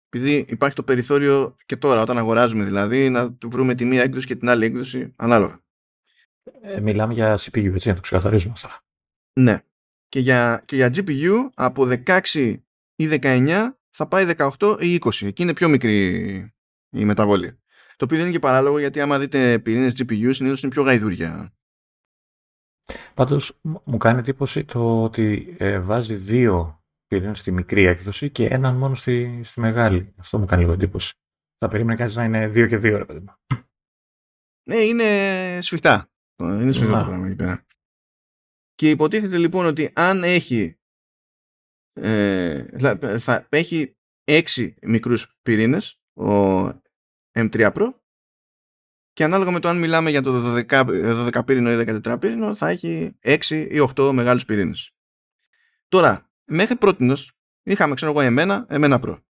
επειδή 0.09 0.45
υπάρχει 0.49 0.77
το 0.77 0.83
περιθώριο 0.83 1.57
και 1.67 1.77
τώρα, 1.77 2.01
όταν 2.01 2.19
αγοράζουμε 2.19 2.65
δηλαδή, 2.65 3.09
να 3.09 3.37
βρούμε 3.45 3.75
τη 3.75 3.85
μία 3.85 4.03
έκδοση 4.03 4.27
και 4.27 4.37
την 4.37 4.49
άλλη 4.49 4.65
έκδοση 4.65 5.13
ανάλογα. 5.17 5.63
Ε, 6.63 6.81
μιλάμε 6.81 7.13
για 7.13 7.39
CPU, 7.41 7.73
έτσι, 7.75 7.89
να 7.89 7.95
το 7.95 8.01
ξεκαθαρίζουμε 8.01 8.53
αυτά. 8.57 8.81
Ναι. 9.41 9.63
Και 10.09 10.21
για, 10.21 10.63
και 10.65 10.77
για 10.77 10.91
GPU 10.95 11.35
από 11.55 11.89
16 12.07 12.57
ή 12.97 13.09
19 13.11 13.69
θα 13.91 14.09
πάει 14.09 14.27
18 14.59 14.77
ή 14.81 14.99
20. 15.01 15.27
Εκεί 15.27 15.43
είναι 15.43 15.53
πιο 15.53 15.69
μικρή 15.69 16.15
η 16.91 17.05
μεταβολή. 17.05 17.59
Το 17.97 18.05
οποίο 18.05 18.17
δεν 18.17 18.27
είναι 18.27 18.35
και 18.35 18.39
παράλογο 18.39 18.79
γιατί 18.79 19.01
άμα 19.01 19.19
δείτε 19.19 19.59
πυρήνες 19.59 19.93
GPU 19.93 20.29
συνήθως 20.31 20.63
είναι 20.63 20.73
πιο 20.73 20.83
γαϊδούρια. 20.83 21.53
Πάντως 23.15 23.59
μου 23.63 23.97
κάνει 23.97 24.19
εντύπωση 24.19 24.65
το 24.65 25.03
ότι 25.03 25.57
ε, 25.59 25.79
βάζει 25.79 26.15
δύο 26.15 26.83
πυρήνες 27.07 27.39
στη 27.39 27.53
μικρή 27.53 27.85
έκδοση 27.85 28.31
και 28.31 28.47
έναν 28.47 28.77
μόνο 28.77 28.95
στη, 28.95 29.41
στη 29.45 29.61
μεγάλη. 29.61 30.15
Αυτό 30.17 30.39
μου 30.39 30.47
κάνει 30.47 30.63
λίγο 30.63 30.75
εντύπωση. 30.75 31.15
Θα 31.57 31.69
περίμενε 31.69 31.99
κάτι 31.99 32.17
να 32.17 32.25
είναι 32.25 32.49
δύο 32.49 32.67
και 32.67 32.77
δύο, 32.77 32.99
ρε 32.99 33.05
παιδί 33.05 33.25
Ναι, 34.69 34.77
είναι 34.77 35.05
σφιχτά. 35.61 36.11
Είναι 36.43 36.73
σφιχτά 36.73 36.99
το 36.99 37.05
πράγμα 37.05 37.27
εκεί 37.27 37.37
πέρα. 37.37 37.67
Και 38.79 38.91
υποτίθεται 38.91 39.39
λοιπόν 39.39 39.67
ότι 39.67 39.91
αν 39.95 40.25
έχει 40.25 40.79
ε, 41.93 42.65
θα 43.19 43.47
έχει 43.49 43.97
έξι 44.25 44.75
μικρούς 44.83 45.39
πυρήνες 45.43 46.01
ο 46.15 46.63
M3 47.33 47.73
Pro 47.73 47.95
και 49.13 49.25
ανάλογα 49.25 49.51
με 49.51 49.59
το 49.61 49.69
αν 49.69 49.79
μιλάμε 49.79 50.11
για 50.11 50.23
το 50.23 50.55
12, 50.69 51.31
12 51.33 51.45
πύρινο 51.47 51.73
ή 51.73 51.85
14 52.05 52.17
πύρινο 52.21 52.55
θα 52.55 52.69
έχει 52.69 53.19
6 53.23 53.41
ή 53.51 53.89
8 53.97 54.11
μεγάλους 54.13 54.45
πυρήνες. 54.45 54.93
Τώρα, 55.89 56.31
μέχρι 56.45 56.77
πρότινος 56.77 57.33
είχαμε 57.63 57.95
ξέρω 57.95 58.11
εγώ 58.11 58.21
εμένα, 58.21 58.67
εμένα 58.69 59.01
Pro 59.03 59.23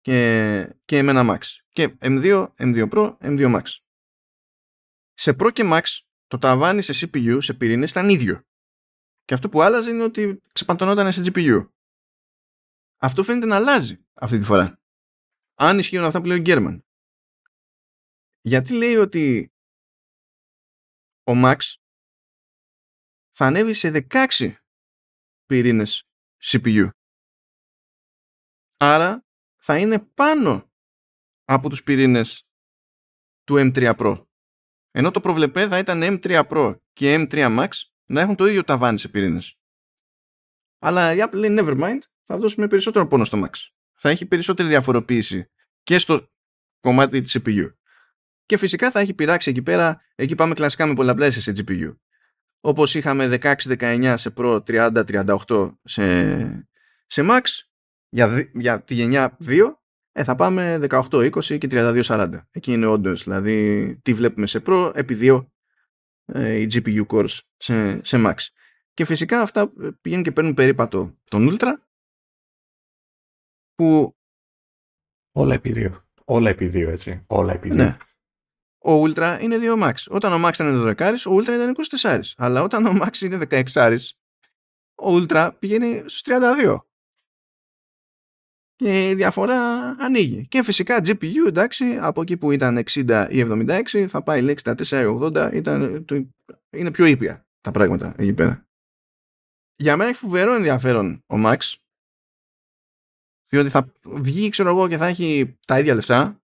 και, 0.00 0.76
και 0.84 0.98
εμένα 0.98 1.34
Max 1.34 1.42
και 1.68 1.96
M2, 2.00 2.46
M2 2.56 2.88
Pro, 2.88 3.16
M2 3.18 3.54
Max. 3.54 3.62
Σε 5.12 5.36
Pro 5.38 5.52
και 5.52 5.62
Max 5.66 5.82
το 6.26 6.38
ταβάνι 6.38 6.82
σε 6.82 7.08
CPU, 7.12 7.36
σε 7.40 7.54
πυρήνες 7.54 7.90
ήταν 7.90 8.08
ίδιο. 8.08 8.45
Και 9.26 9.34
αυτό 9.34 9.48
που 9.48 9.62
άλλαζε 9.62 9.90
είναι 9.90 10.02
ότι 10.02 10.42
ξεπαντωνόταν 10.52 11.12
σε 11.12 11.22
GPU. 11.24 11.68
Αυτό 12.96 13.22
φαίνεται 13.24 13.46
να 13.46 13.56
αλλάζει 13.56 14.04
αυτή 14.14 14.38
τη 14.38 14.44
φορά. 14.44 14.80
Αν 15.54 15.78
ισχύουν 15.78 16.04
αυτά 16.04 16.20
που 16.20 16.26
λέει 16.26 16.38
ο 16.38 16.40
Γκέρμαν. 16.40 16.84
Γιατί 18.40 18.72
λέει 18.72 18.94
ότι 18.94 19.52
ο 21.26 21.32
Max 21.34 21.58
θα 23.30 23.46
ανέβει 23.46 23.74
σε 23.74 24.06
16 24.10 24.54
πυρήνες 25.46 26.08
CPU. 26.44 26.88
Άρα 28.76 29.26
θα 29.56 29.78
είναι 29.78 29.98
πάνω 29.98 30.72
από 31.44 31.68
τους 31.68 31.82
πυρήνες 31.82 32.48
του 33.44 33.54
M3 33.56 33.96
Pro. 33.96 34.26
Ενώ 34.90 35.10
το 35.10 35.20
προβλεπέ 35.20 35.68
θα 35.68 35.78
ήταν 35.78 36.00
M3 36.02 36.48
Pro 36.48 36.80
και 36.92 37.14
M3 37.14 37.58
Max 37.58 37.68
να 38.06 38.20
έχουν 38.20 38.34
το 38.34 38.46
ίδιο 38.46 38.64
ταβάνι 38.64 38.98
σε 38.98 39.08
πυρήνες. 39.08 39.58
Αλλά 40.78 41.14
η 41.14 41.18
Apple 41.20 41.34
λέει 41.34 41.56
never 41.60 41.80
mind, 41.80 41.98
θα 42.24 42.38
δώσουμε 42.38 42.66
περισσότερο 42.66 43.06
πόνο 43.06 43.24
στο 43.24 43.42
Max. 43.44 43.50
Θα 43.94 44.10
έχει 44.10 44.26
περισσότερη 44.26 44.68
διαφοροποίηση 44.68 45.50
και 45.82 45.98
στο 45.98 46.28
κομμάτι 46.80 47.20
της 47.20 47.38
CPU. 47.38 47.72
Και 48.46 48.56
φυσικά 48.56 48.90
θα 48.90 49.00
έχει 49.00 49.14
πειράξει 49.14 49.50
εκεί 49.50 49.62
πέρα, 49.62 50.02
εκεί 50.14 50.34
πάμε 50.34 50.54
κλασικά 50.54 50.86
με 50.86 50.94
πολλαπλές 50.94 51.42
σε 51.42 51.52
GPU. 51.56 51.96
Όπως 52.60 52.94
είχαμε 52.94 53.38
16-19 53.42 54.14
σε 54.16 54.32
Pro, 54.36 54.60
30-38 54.66 55.76
σε, 55.82 56.66
σε 57.06 57.22
Max, 57.24 57.42
για, 58.08 58.50
για 58.54 58.82
τη 58.82 58.94
γενιά 58.94 59.36
2, 59.46 59.58
ε, 60.12 60.24
θα 60.24 60.34
πάμε 60.34 60.78
18-20 60.88 61.58
και 61.58 61.68
32-40. 61.70 62.30
Εκεί 62.50 62.72
είναι 62.72 62.86
όντως, 62.86 63.24
δηλαδή 63.24 63.98
τι 64.02 64.14
βλέπουμε 64.14 64.46
σε 64.46 64.62
Pro 64.66 64.92
επί 64.94 65.18
2 65.20 65.22
ε, 65.22 65.46
οι 66.34 66.66
GPU 66.72 67.06
cores 67.06 67.38
σε, 67.56 68.04
σε 68.04 68.22
Max. 68.26 68.34
Και 68.94 69.04
φυσικά 69.04 69.40
αυτά 69.40 69.72
πηγαίνουν 70.00 70.24
και 70.24 70.32
παίρνουν 70.32 70.54
περίπατο 70.54 71.16
τον 71.24 71.48
Ultra 71.50 71.72
που... 73.74 74.16
Όλα 75.32 75.54
επί 75.54 75.72
δύο. 75.72 76.04
Όλα 76.24 76.50
επί 76.50 76.66
δύο, 76.66 76.90
έτσι. 76.90 77.24
Όλα 77.26 77.52
επί 77.52 77.68
δύο. 77.68 77.76
Ναι. 77.76 77.96
Ο 78.78 79.02
Ultra 79.02 79.38
είναι 79.40 79.58
2 79.60 79.82
Max. 79.82 79.94
Όταν 80.08 80.32
ο 80.32 80.48
Max 80.48 80.52
ήταν 80.54 80.94
12, 80.98 81.14
ο 81.26 81.36
Ultra 81.36 81.48
ήταν 81.48 81.76
24. 82.00 82.20
Αλλά 82.36 82.62
όταν 82.62 82.86
ο 82.86 82.98
Max 83.02 83.20
είναι 83.20 83.46
16, 83.72 83.96
ο 84.94 85.14
Ultra 85.16 85.50
πηγαίνει 85.58 85.98
στους 85.98 86.22
32. 86.24 86.78
Και 88.76 89.08
η 89.10 89.14
διαφορά 89.14 89.88
ανοίγει. 89.98 90.46
Και 90.46 90.62
φυσικά 90.62 91.00
GPU, 91.04 91.46
εντάξει, 91.46 91.98
από 92.00 92.20
εκεί 92.20 92.36
που 92.36 92.50
ήταν 92.50 92.82
60 92.90 93.26
ή 93.30 93.40
76, 93.40 94.06
θα 94.08 94.22
πάει 94.22 94.54
64 94.64 94.90
ή 94.90 95.18
80. 95.20 95.50
Ήταν, 95.52 96.04
είναι 96.70 96.90
πιο 96.90 97.04
ήπια 97.04 97.46
τα 97.60 97.70
πράγματα 97.70 98.14
εκεί 98.18 98.32
πέρα. 98.32 98.66
Για 99.76 99.96
μένα 99.96 100.10
έχει 100.10 100.18
φοβερό 100.18 100.54
ενδιαφέρον 100.54 101.24
ο 101.26 101.34
Max, 101.36 101.74
διότι 103.48 103.68
θα 103.68 103.92
βγει, 104.04 104.48
ξέρω 104.48 104.68
εγώ, 104.68 104.88
και 104.88 104.96
θα 104.96 105.06
έχει 105.06 105.58
τα 105.66 105.78
ίδια 105.78 105.94
λεφτά, 105.94 106.42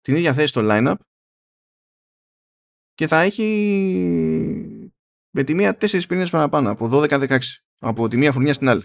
την 0.00 0.16
ίδια 0.16 0.34
θέση 0.34 0.46
στο 0.46 0.60
line-up 0.64 0.94
και 2.94 3.06
θα 3.06 3.20
έχει 3.20 3.44
με 5.30 5.42
τη 5.42 5.54
μία 5.54 5.76
τέσσερις 5.76 6.06
πυρήνες 6.06 6.30
παραπάνω, 6.30 6.70
από 6.70 6.88
12-16, 6.92 7.38
από 7.78 8.08
τη 8.08 8.16
μία 8.16 8.32
φουρνιά 8.32 8.54
στην 8.54 8.68
άλλη. 8.68 8.84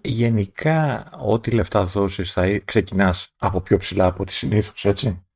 Γενικά, 0.00 1.08
ό,τι 1.18 1.50
λεφτά 1.50 1.84
δώσεις 1.84 2.32
θα 2.32 2.58
ξεκινάς 2.58 3.34
από 3.36 3.60
πιο 3.60 3.76
ψηλά 3.76 4.06
από 4.06 4.24
τη 4.24 4.32
συνήθως, 4.32 4.84
έτσι; 4.84 5.26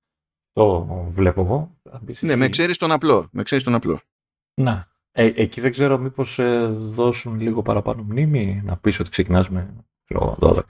Το 0.52 0.84
βλέπω 1.10 1.40
εγώ. 1.40 1.80
Ναι, 2.20 2.36
με 2.36 2.48
ξέρεις 2.48 2.78
τον 2.78 2.92
απλό. 2.92 3.28
Με 3.32 3.42
ξέρεις 3.42 3.64
τον 3.64 3.74
απλό. 3.74 4.00
Να. 4.54 4.90
Ε, 5.14 5.24
εκεί 5.24 5.60
δεν 5.60 5.70
ξέρω 5.70 5.98
μήπως 5.98 6.38
ε, 6.38 6.66
δώσουν 6.66 7.40
λίγο 7.40 7.62
παραπάνω 7.62 8.02
μνήμη 8.02 8.60
να 8.64 8.76
πεις 8.76 9.00
ότι 9.00 9.10
ξεκινάς 9.10 9.48
με 9.48 9.86
12. 10.14 10.60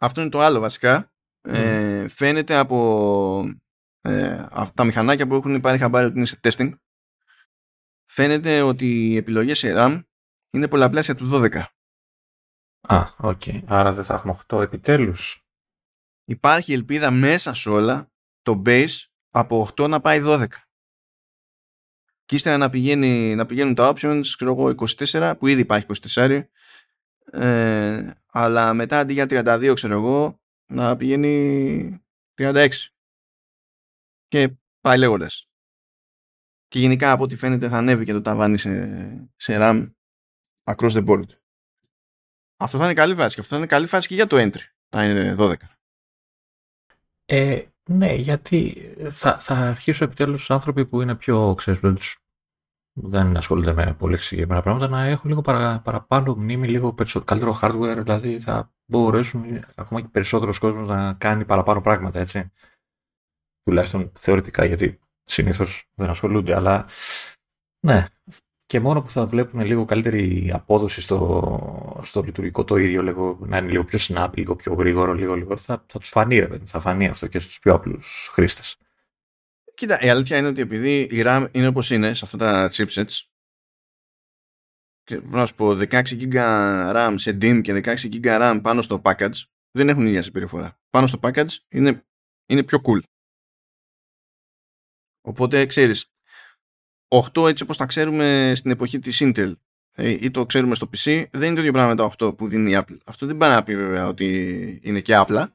Αυτό 0.00 0.20
είναι 0.20 0.30
το 0.30 0.40
άλλο 0.40 0.60
βασικά. 0.60 1.12
Ε, 1.40 2.08
φαίνεται 2.08 2.54
από 2.54 3.54
ε, 4.00 4.46
τα 4.74 4.84
μηχανάκια 4.84 5.26
που 5.26 5.34
έχουν 5.34 5.60
πάρει 5.60 5.78
χαμπάρι 5.78 6.06
ότι 6.06 6.16
είναι 6.16 6.26
σε 6.26 6.40
testing 6.42 6.72
φαίνεται 8.10 8.62
ότι 8.62 9.10
οι 9.10 9.16
επιλογές 9.16 9.58
σε 9.58 9.72
RAM 9.76 10.02
είναι 10.50 10.68
πολλαπλάσια 10.68 11.14
του 11.14 11.28
12. 11.32 11.62
Α, 12.80 13.04
οκ. 13.18 13.42
Okay. 13.44 13.62
Άρα 13.66 13.92
δεν 13.92 14.04
θα 14.04 14.14
έχουμε 14.14 14.38
8 14.46 14.60
επιτέλους. 14.60 15.44
Υπάρχει 16.24 16.72
ελπίδα 16.72 17.10
μέσα 17.10 17.54
σε 17.54 17.70
όλα 17.70 18.10
το 18.42 18.62
base 18.66 19.04
από 19.30 19.68
8 19.76 19.88
να 19.88 20.00
πάει 20.00 20.20
12. 20.24 20.46
Και 22.24 22.34
ύστερα 22.34 22.56
να, 22.56 22.68
πηγαίνει, 22.68 23.34
να 23.34 23.46
πηγαίνουν 23.46 23.74
τα 23.74 23.92
options, 23.94 24.22
ξέρω 24.36 24.50
εγώ, 24.50 24.74
24, 25.12 25.34
που 25.38 25.46
ήδη 25.46 25.60
υπάρχει 25.60 25.86
24, 26.14 26.42
ε, 27.32 28.10
αλλά 28.26 28.74
μετά 28.74 28.98
αντί 28.98 29.12
για 29.12 29.26
32, 29.28 29.72
ξέρω 29.74 29.94
εγώ, 29.94 30.40
να 30.66 30.96
πηγαίνει 30.96 32.04
36. 32.34 32.68
Και 34.28 34.56
πάει 34.80 34.98
λέγοντας. 34.98 35.48
Και 36.68 36.78
γενικά 36.78 37.12
από 37.12 37.22
ό,τι 37.22 37.36
φαίνεται 37.36 37.68
θα 37.68 37.76
ανέβει 37.76 38.04
και 38.04 38.12
το 38.12 38.20
ταβάνι 38.20 38.58
σε, 38.58 39.30
σε 39.36 39.56
RAM 39.60 39.90
across 40.64 40.90
the 40.90 41.06
board. 41.06 41.26
Αυτό 42.60 42.78
θα 42.78 42.84
είναι 42.84 42.94
καλή 42.94 43.14
φάση 43.14 43.34
και 43.34 43.40
αυτό 43.40 43.52
θα 43.52 43.60
είναι 43.60 43.66
καλή 43.66 43.86
φάση 43.86 44.08
και 44.08 44.14
για 44.14 44.26
το 44.26 44.36
entry. 44.38 44.64
Θα 44.88 45.04
είναι 45.04 45.34
12. 45.38 45.54
Ε, 47.24 47.64
ναι, 47.90 48.14
γιατί 48.14 48.90
θα, 49.10 49.38
θα 49.38 49.54
αρχίσουν 49.54 50.06
επιτέλους 50.06 50.38
τους 50.38 50.50
άνθρωποι 50.50 50.86
που 50.86 51.02
είναι 51.02 51.14
πιο, 51.14 51.54
ξέρεις, 51.54 51.80
δεν 52.92 53.36
ασχολούνται 53.36 53.72
με 53.72 53.94
πολύ 53.94 54.16
συγκεκριμένα 54.16 54.62
πράγματα, 54.62 54.88
να 54.88 55.04
έχουν 55.04 55.28
λίγο 55.28 55.40
παρα, 55.40 55.80
παραπάνω 55.80 56.34
μνήμη, 56.34 56.68
λίγο 56.68 56.94
καλύτερο 57.24 57.58
hardware, 57.62 57.98
δηλαδή 58.02 58.40
θα 58.40 58.72
μπορέσουν 58.86 59.64
ακόμα 59.74 60.00
και 60.00 60.08
περισσότερος 60.08 60.58
κόσμος 60.58 60.88
να 60.88 61.14
κάνει 61.14 61.44
παραπάνω 61.44 61.80
πράγματα, 61.80 62.18
έτσι. 62.18 62.52
Τουλάχιστον 63.62 64.12
θεωρητικά, 64.14 64.64
γιατί 64.64 65.00
συνήθως 65.24 65.90
δεν 65.94 66.08
ασχολούνται, 66.08 66.54
αλλά 66.54 66.86
ναι. 67.86 68.06
Και 68.70 68.80
μόνο 68.80 69.02
που 69.02 69.10
θα 69.10 69.26
βλέπουν 69.26 69.60
λίγο 69.60 69.84
καλύτερη 69.84 70.50
απόδοση 70.54 71.00
στο, 71.00 72.00
στο 72.02 72.22
λειτουργικό 72.22 72.64
το 72.64 72.76
ίδιο, 72.76 73.02
λίγο, 73.02 73.38
να 73.40 73.56
είναι 73.56 73.70
λίγο 73.70 73.84
πιο 73.84 73.98
snap, 74.02 74.30
λίγο 74.34 74.56
πιο 74.56 74.74
γρήγορο, 74.74 75.12
λίγο 75.12 75.34
λίγο, 75.34 75.56
θα, 75.56 75.84
θα 75.86 75.98
τους 75.98 76.08
φανεί, 76.08 76.46
θα 76.64 76.80
φανεί 76.80 77.06
αυτό 77.06 77.26
και 77.26 77.38
στους 77.38 77.58
πιο 77.58 77.74
απλούς 77.74 78.30
χρήστες. 78.32 78.76
Κοίτα, 79.74 80.00
η 80.00 80.08
αλήθεια 80.08 80.36
είναι 80.36 80.48
ότι 80.48 80.60
επειδή 80.60 81.00
η 81.00 81.22
RAM 81.24 81.48
είναι 81.52 81.66
όπως 81.66 81.90
είναι 81.90 82.14
σε 82.14 82.24
αυτά 82.24 82.36
τα 82.36 82.70
chipsets 82.72 83.20
και 85.02 85.20
να 85.24 85.46
σου 85.46 85.54
πω 85.54 85.68
16 85.68 86.02
GB 86.02 86.34
RAM 86.94 87.14
σε 87.16 87.30
DIMM 87.30 87.60
και 87.62 87.80
16 87.84 87.94
GB 87.96 88.24
RAM 88.24 88.60
πάνω 88.62 88.82
στο 88.82 89.02
package 89.04 89.42
δεν 89.70 89.88
έχουν 89.88 90.06
ίδια 90.06 90.22
συμπεριφορά. 90.22 90.78
Πάνω 90.90 91.06
στο 91.06 91.18
package 91.22 91.56
είναι, 91.68 92.06
είναι 92.46 92.62
πιο 92.62 92.78
cool. 92.84 93.00
Οπότε 95.20 95.66
ξέρεις 95.66 96.12
8 97.34 97.48
έτσι 97.48 97.62
όπως 97.62 97.76
τα 97.76 97.86
ξέρουμε 97.86 98.52
στην 98.54 98.70
εποχή 98.70 98.98
της 98.98 99.22
Intel 99.24 99.52
ε, 99.92 100.10
ή 100.10 100.30
το 100.30 100.46
ξέρουμε 100.46 100.74
στο 100.74 100.86
PC, 100.86 101.24
δεν 101.30 101.42
είναι 101.42 101.54
το 101.54 101.60
ίδιο 101.60 101.72
πράγμα 101.72 101.88
με 101.88 101.96
το 101.96 102.12
8 102.28 102.36
που 102.36 102.48
δίνει 102.48 102.70
η 102.70 102.76
Apple. 102.78 102.96
Αυτό 103.06 103.26
δεν 103.26 103.36
πάει 103.36 103.50
να 103.50 103.62
πει 103.62 103.76
βέβαια 103.76 104.06
ότι 104.06 104.80
είναι 104.82 105.00
και 105.00 105.14
απλά. 105.14 105.54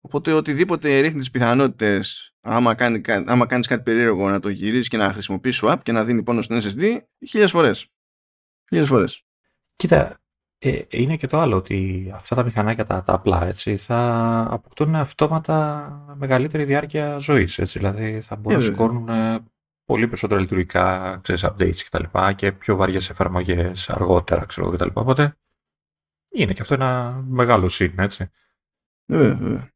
Οπότε 0.00 0.32
οτιδήποτε 0.32 1.00
ρίχνει 1.00 1.18
τις 1.18 1.30
πιθανότητες 1.30 2.34
άμα, 2.40 2.74
κάνει, 2.74 3.00
άμα 3.26 3.46
κάνεις 3.46 3.66
κάτι 3.66 3.82
περίεργο 3.82 4.30
να 4.30 4.40
το 4.40 4.48
γυρίσεις 4.48 4.88
και 4.88 4.96
να 4.96 5.12
χρησιμοποιήσεις 5.12 5.62
swap 5.64 5.76
και 5.82 5.92
να 5.92 6.04
δίνει 6.04 6.22
πόνο 6.22 6.42
στην 6.42 6.60
SSD 6.60 6.98
χίλιες 7.26 7.50
φορές. 7.50 7.86
Χίλιες 8.68 8.88
φορές. 8.88 9.24
Κοίτα, 9.76 10.20
ε, 10.58 10.80
είναι 10.88 11.16
και 11.16 11.26
το 11.26 11.38
άλλο 11.38 11.56
ότι 11.56 12.10
αυτά 12.14 12.34
τα 12.34 12.42
μηχανάκια 12.42 12.84
τα, 12.84 13.02
τα 13.02 13.12
απλά 13.12 13.46
έτσι, 13.46 13.76
θα 13.76 13.98
αποκτούν 14.50 14.94
αυτόματα 14.94 16.14
μεγαλύτερη 16.18 16.64
διάρκεια 16.64 17.18
ζωής. 17.18 17.58
Έτσι, 17.58 17.78
δηλαδή 17.78 18.20
θα 18.20 18.36
μπορούν 18.36 18.58
να 18.58 18.64
ε, 18.64 18.68
σηκώνουν 18.68 19.08
ε, 19.08 19.44
πολύ 19.86 20.06
περισσότερα 20.06 20.40
λειτουργικά 20.40 21.18
ξέρεις, 21.22 21.44
updates 21.44 21.80
κτλ. 21.90 22.04
Και, 22.04 22.34
και 22.34 22.52
πιο 22.52 22.76
βαριές 22.76 23.10
εφαρμογές 23.10 23.90
αργότερα 23.90 24.44
ξέρω, 24.44 24.70
κτλ. 24.70 24.88
Οπότε 24.92 25.36
είναι 26.28 26.52
και 26.52 26.62
αυτό 26.62 26.74
ένα 26.74 27.22
μεγάλο 27.28 27.68
συν, 27.68 27.98
έτσι. 27.98 28.30
Βέβαια, 29.06 29.34
βέβαια. 29.34 29.70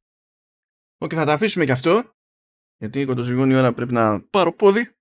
Όχι, 0.98 1.14
θα 1.14 1.24
τα 1.24 1.32
αφήσουμε 1.32 1.64
και 1.64 1.72
αυτό, 1.72 2.14
γιατί 2.76 3.04
κοντοζυγώνει 3.04 3.52
η 3.52 3.56
ώρα 3.56 3.72
πρέπει 3.72 3.92
να 3.92 4.20
πάρω 4.20 4.52
πόδι. 4.52 4.94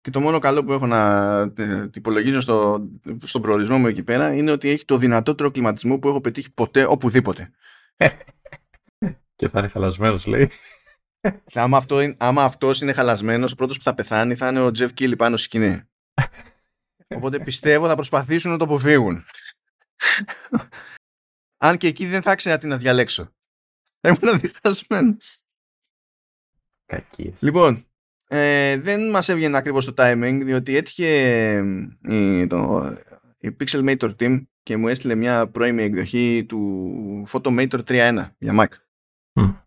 Και 0.00 0.10
το 0.10 0.20
μόνο 0.20 0.38
καλό 0.38 0.64
που 0.64 0.72
έχω 0.72 0.86
να 0.86 1.52
υπολογίζω 1.94 2.40
στο, 2.40 2.88
στον 3.22 3.42
προορισμό 3.42 3.78
μου 3.78 3.86
εκεί 3.86 4.02
πέρα 4.02 4.34
είναι 4.34 4.50
ότι 4.50 4.68
έχει 4.68 4.84
το 4.84 4.98
δυνατότερο 4.98 5.50
κλιματισμό 5.50 5.98
που 5.98 6.08
έχω 6.08 6.20
πετύχει 6.20 6.52
ποτέ 6.52 6.84
οπουδήποτε. 6.84 7.50
και 9.36 9.48
θα 9.48 9.58
είναι 9.58 9.68
χαλασμένο, 9.68 10.18
λέει. 10.26 10.50
Άμα, 11.54 11.76
αυτό, 11.76 12.14
άμα 12.16 12.44
αυτός 12.44 12.80
είναι 12.80 12.92
χαλασμένος, 12.92 13.52
ο 13.52 13.54
πρώτος 13.54 13.76
που 13.78 13.84
θα 13.84 13.94
πεθάνει 13.94 14.34
θα 14.34 14.48
είναι 14.48 14.60
ο 14.60 14.70
Τζεφ 14.70 14.92
Κίλι 14.92 15.16
πάνω 15.16 15.36
στη 15.36 15.44
σκηνή. 15.44 15.82
Οπότε 17.14 17.38
πιστεύω 17.38 17.86
θα 17.86 17.94
προσπαθήσουν 17.94 18.50
να 18.50 18.58
το 18.58 18.64
αποφύγουν. 18.64 19.24
Αν 21.58 21.76
και 21.76 21.86
εκεί 21.86 22.06
δεν 22.06 22.22
θα 22.22 22.32
ήξερα 22.32 22.58
τι 22.58 22.66
να 22.66 22.76
διαλέξω. 22.76 23.28
Ήμουν 24.00 24.38
διχασμένος. 24.38 25.44
Κακίες. 26.86 27.42
Λοιπόν, 27.42 27.84
ε, 28.28 28.78
δεν 28.78 29.10
μας 29.10 29.28
έβγαινε 29.28 29.56
ακριβώς 29.56 29.84
το 29.84 29.94
timing, 29.96 30.40
διότι 30.44 30.76
έτυχε 30.76 31.08
η, 32.08 32.46
το, 32.46 32.92
η 33.38 33.56
Pixelmator 33.60 34.14
Team 34.16 34.42
και 34.62 34.76
μου 34.76 34.88
έστειλε 34.88 35.14
μια 35.14 35.48
πρώιμη 35.48 35.82
εκδοχή 35.82 36.44
του 36.48 37.26
Photomator 37.28 37.84
3.1 37.84 38.28
για 38.38 38.54
Mac. 38.58 38.68
Mm. 39.40 39.63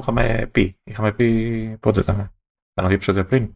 Που 0.00 0.10
είχαμε 0.10 0.48
πει. 0.52 0.78
Είχαμε 0.84 1.12
πει 1.12 1.76
πότε 1.80 2.00
ήταν. 2.00 2.16
Κάνα 2.74 2.88
δύο 2.88 2.96
επεισόδια 2.96 3.24
πριν. 3.24 3.54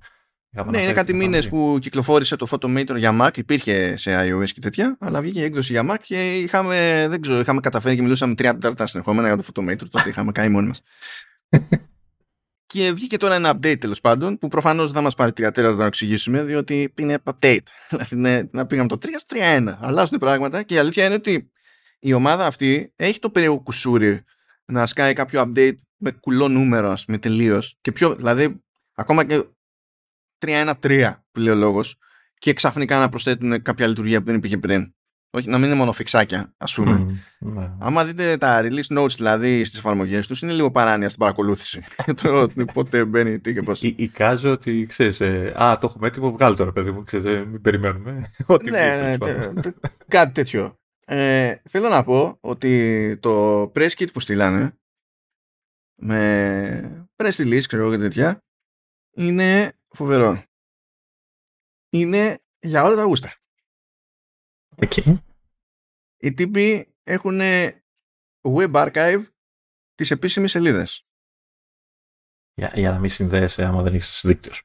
ναι, 0.71 0.81
είναι 0.81 0.93
κάτι 0.93 1.15
μήνες 1.15 1.49
που 1.49 1.79
κυκλοφόρησε 1.81 2.37
το 2.37 2.47
Photomator 2.51 2.97
για 2.97 3.17
Mac. 3.21 3.37
Υπήρχε 3.37 3.97
σε 3.97 4.29
iOS 4.29 4.49
και 4.49 4.61
τέτοια, 4.61 4.97
αλλά 5.01 5.21
βγήκε 5.21 5.41
η 5.41 5.43
έκδοση 5.43 5.73
για 5.73 5.91
Mac 5.91 5.97
και 6.03 6.39
είχαμε, 6.39 7.07
δεν 7.09 7.21
ξέρω, 7.21 7.39
είχαμε 7.39 7.61
καταφέρει 7.61 7.97
και 7.97 8.03
μιλούσαμε 8.03 8.35
τρία 8.35 8.53
τέταρτα 8.53 8.87
συνεχόμενα 8.87 9.27
για 9.29 9.37
το 9.37 9.45
Photomator. 9.47 9.89
Τότε 9.91 10.09
είχαμε 10.09 10.33
κάνει 10.33 10.49
μόνοι 10.49 10.67
μας. 10.67 10.83
Και 12.67 12.93
βγήκε 12.93 13.17
τώρα 13.17 13.35
ένα 13.35 13.57
update 13.57 13.79
τέλος 13.81 14.01
πάντων, 14.01 14.39
που 14.39 14.49
προφανώς 14.49 14.85
δεν 14.85 14.95
θα 14.95 15.01
μας 15.01 15.15
πάρει 15.15 15.33
τρία 15.33 15.51
τέταρτα 15.51 15.77
να 15.77 15.87
εξηγήσουμε, 15.87 16.43
διότι 16.43 16.93
είναι 16.99 17.19
update. 17.25 17.59
Δηλαδή 17.99 18.49
να 18.53 18.67
πήγαμε 18.67 18.89
το 18.89 18.99
3 19.03 19.07
στο 19.17 19.37
3-1. 19.41 19.75
Αλλάζουν 19.81 20.19
πράγματα 20.19 20.63
και 20.63 20.75
η 20.75 20.79
αλήθεια 20.79 21.05
είναι 21.05 21.15
ότι 21.15 21.51
η 21.99 22.13
ομάδα 22.13 22.47
αυτή 22.47 22.93
έχει 22.97 23.19
το 23.19 23.31
περίεργο 23.31 23.61
κουσούρι 23.61 24.25
να 24.65 24.87
σκάει 24.87 25.13
κάποιο 25.13 25.43
update 25.47 25.79
με 26.05 26.11
κουλό 26.11 26.49
νούμερο, 26.49 26.91
ας 26.91 27.05
πούμε, 27.05 27.19
τελείως. 27.19 27.77
Και 27.81 27.93
πιο, 27.93 28.15
δηλαδή, 28.15 28.63
ακόμα 28.95 29.25
και 29.25 29.45
3-1-3 30.39 31.25
που 31.33 31.41
λέει 31.41 31.55
ο 31.55 31.57
λόγος, 31.57 31.99
και 32.39 32.53
ξαφνικά 32.53 32.99
να 32.99 33.09
προσθέτουν 33.09 33.63
κάποια 33.63 33.87
λειτουργία 33.87 34.19
που 34.19 34.25
δεν 34.25 34.35
υπήρχε 34.35 34.59
πριν. 34.59 34.95
Όχι, 35.31 35.49
να 35.49 35.59
μην 35.59 35.67
είναι 35.67 35.77
μόνο 35.77 35.93
φιξάκια, 35.93 36.55
ας 36.57 36.75
πούμε. 36.75 37.07
Mm, 37.09 37.13
ναι. 37.39 37.71
Άμα 37.79 38.05
δείτε 38.05 38.37
τα 38.37 38.61
release 38.63 38.99
notes 38.99 39.11
δηλαδή 39.17 39.65
στις 39.65 39.79
εφαρμογές 39.79 40.27
τους, 40.27 40.43
είναι 40.43 40.53
λίγο 40.53 40.71
παράνοια 40.71 41.09
στην 41.09 41.21
παρακολούθηση. 41.21 41.85
το 42.23 42.49
πότε 42.73 43.05
μπαίνει, 43.05 43.41
τι 43.41 43.53
και 43.53 43.63
πώς. 43.63 43.83
Εικάζω 43.83 44.51
ότι 44.51 44.87
ξέρεις, 44.89 45.21
ε, 45.21 45.55
Α, 45.63 45.79
το 45.79 45.87
έχουμε 45.91 46.07
έτοιμο, 46.07 46.33
βγάλει 46.33 46.57
τώρα, 46.57 46.73
παιδί 46.73 46.91
μου. 46.91 47.03
Ξέρεις, 47.03 47.27
ε, 47.27 47.45
μην 47.45 47.61
περιμένουμε. 47.61 48.31
Ό,τι 48.47 48.71
ναι, 48.71 49.17
ναι, 49.19 49.73
κάτι 50.09 50.33
τέτοιο. 50.33 50.79
Ε, 51.07 51.55
θέλω 51.69 51.89
να 51.89 52.05
πω 52.05 52.39
ότι 52.41 53.17
το 53.21 53.63
press 53.75 53.91
kit 53.99 54.09
που 54.13 54.21
στείλανε 54.21 54.79
με 56.07 57.07
press 57.17 57.33
release, 57.33 57.65
ξέρω 57.67 57.91
και 57.91 57.99
τέτοια, 57.99 58.45
είναι 59.11 59.79
φοβερό. 59.89 60.45
Είναι 61.91 62.39
για 62.59 62.85
όλα 62.85 62.97
τα 62.97 63.03
γούστα. 63.03 63.37
Okay. 64.77 65.19
Οι 66.17 66.35
τύποι 66.35 66.95
έχουν 67.03 67.39
web 68.43 68.73
archive 68.73 69.25
τις 69.95 70.11
επίσημες 70.11 70.51
σελίδες. 70.51 71.07
Για, 72.55 72.73
για 72.75 72.91
να 72.91 72.99
μην 72.99 73.11
συνδέεσαι 73.11 73.65
άμα 73.65 73.83
δεν 73.83 73.95
έχεις 73.95 74.21
δίκτυος. 74.25 74.63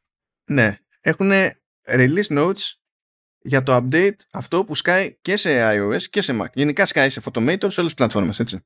Ναι. 0.49 0.79
Έχουν 0.99 1.29
release 1.83 2.27
notes 2.27 2.73
για 3.39 3.63
το 3.63 3.75
update 3.75 4.17
αυτό 4.31 4.63
που 4.65 4.75
σκάει 4.75 5.19
και 5.21 5.37
σε 5.37 5.49
iOS 5.61 6.03
και 6.03 6.21
σε 6.21 6.37
Mac. 6.41 6.53
Γενικά 6.53 6.85
σκάει 6.85 7.09
σε 7.09 7.21
Photomator 7.23 7.71
σε 7.71 7.79
όλες 7.79 7.93
τις 7.93 7.93
πλατφόρμες, 7.93 8.39
έτσι. 8.39 8.59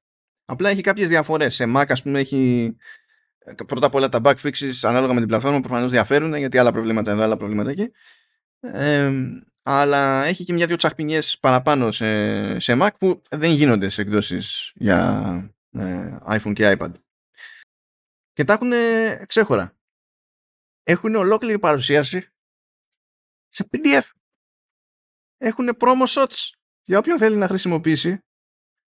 Απλά 0.45 0.69
έχει 0.69 0.81
κάποιες 0.81 1.07
διαφορές. 1.07 1.55
Σε 1.55 1.65
Mac, 1.67 1.85
ας 1.87 2.03
πούμε, 2.03 2.19
έχει 2.19 2.75
πρώτα 3.67 3.85
απ' 3.85 3.95
όλα 3.95 4.09
τα 4.09 4.19
bug 4.23 4.35
fixes 4.35 4.73
ανάλογα 4.81 5.13
με 5.13 5.19
την 5.19 5.27
πλατφόρμα 5.27 5.59
προφανώς 5.59 5.91
διαφέρουν 5.91 6.35
γιατί 6.35 6.57
άλλα 6.57 6.71
προβλήματα 6.71 7.11
εδώ, 7.11 7.21
άλλα 7.21 7.35
προβλήματα 7.35 7.69
εκεί. 7.69 7.91
Ε, 8.59 9.11
αλλά 9.63 10.23
έχει 10.23 10.43
και 10.43 10.53
μια-δυο 10.53 10.75
τσαχπινιές 10.75 11.39
παραπάνω 11.39 11.91
σε, 11.91 12.59
σε 12.59 12.77
Mac 12.79 12.89
που 12.99 13.21
δεν 13.29 13.51
γίνονται 13.51 13.89
σε 13.89 14.01
εκδόσεις 14.01 14.71
για 14.75 15.53
ε, 15.71 16.17
iPhone 16.25 16.53
και 16.53 16.77
iPad. 16.79 16.91
Και 18.33 18.43
τα 18.43 18.53
έχουν 18.53 18.71
ξέχωρα. 19.25 19.77
Έχουν 20.83 21.15
ολόκληρη 21.15 21.59
παρουσίαση 21.59 22.27
σε 23.49 23.69
PDF. 23.71 24.09
Έχουν 25.37 25.77
promo 25.79 26.05
shots 26.07 26.49
για 26.83 26.97
όποιον 26.97 27.17
θέλει 27.17 27.35
να 27.35 27.47
χρησιμοποιήσει 27.47 28.19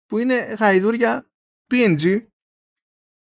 που 0.05 0.17
είναι 0.17 0.35
γαϊδούρια 0.35 1.30
PNG 1.71 2.25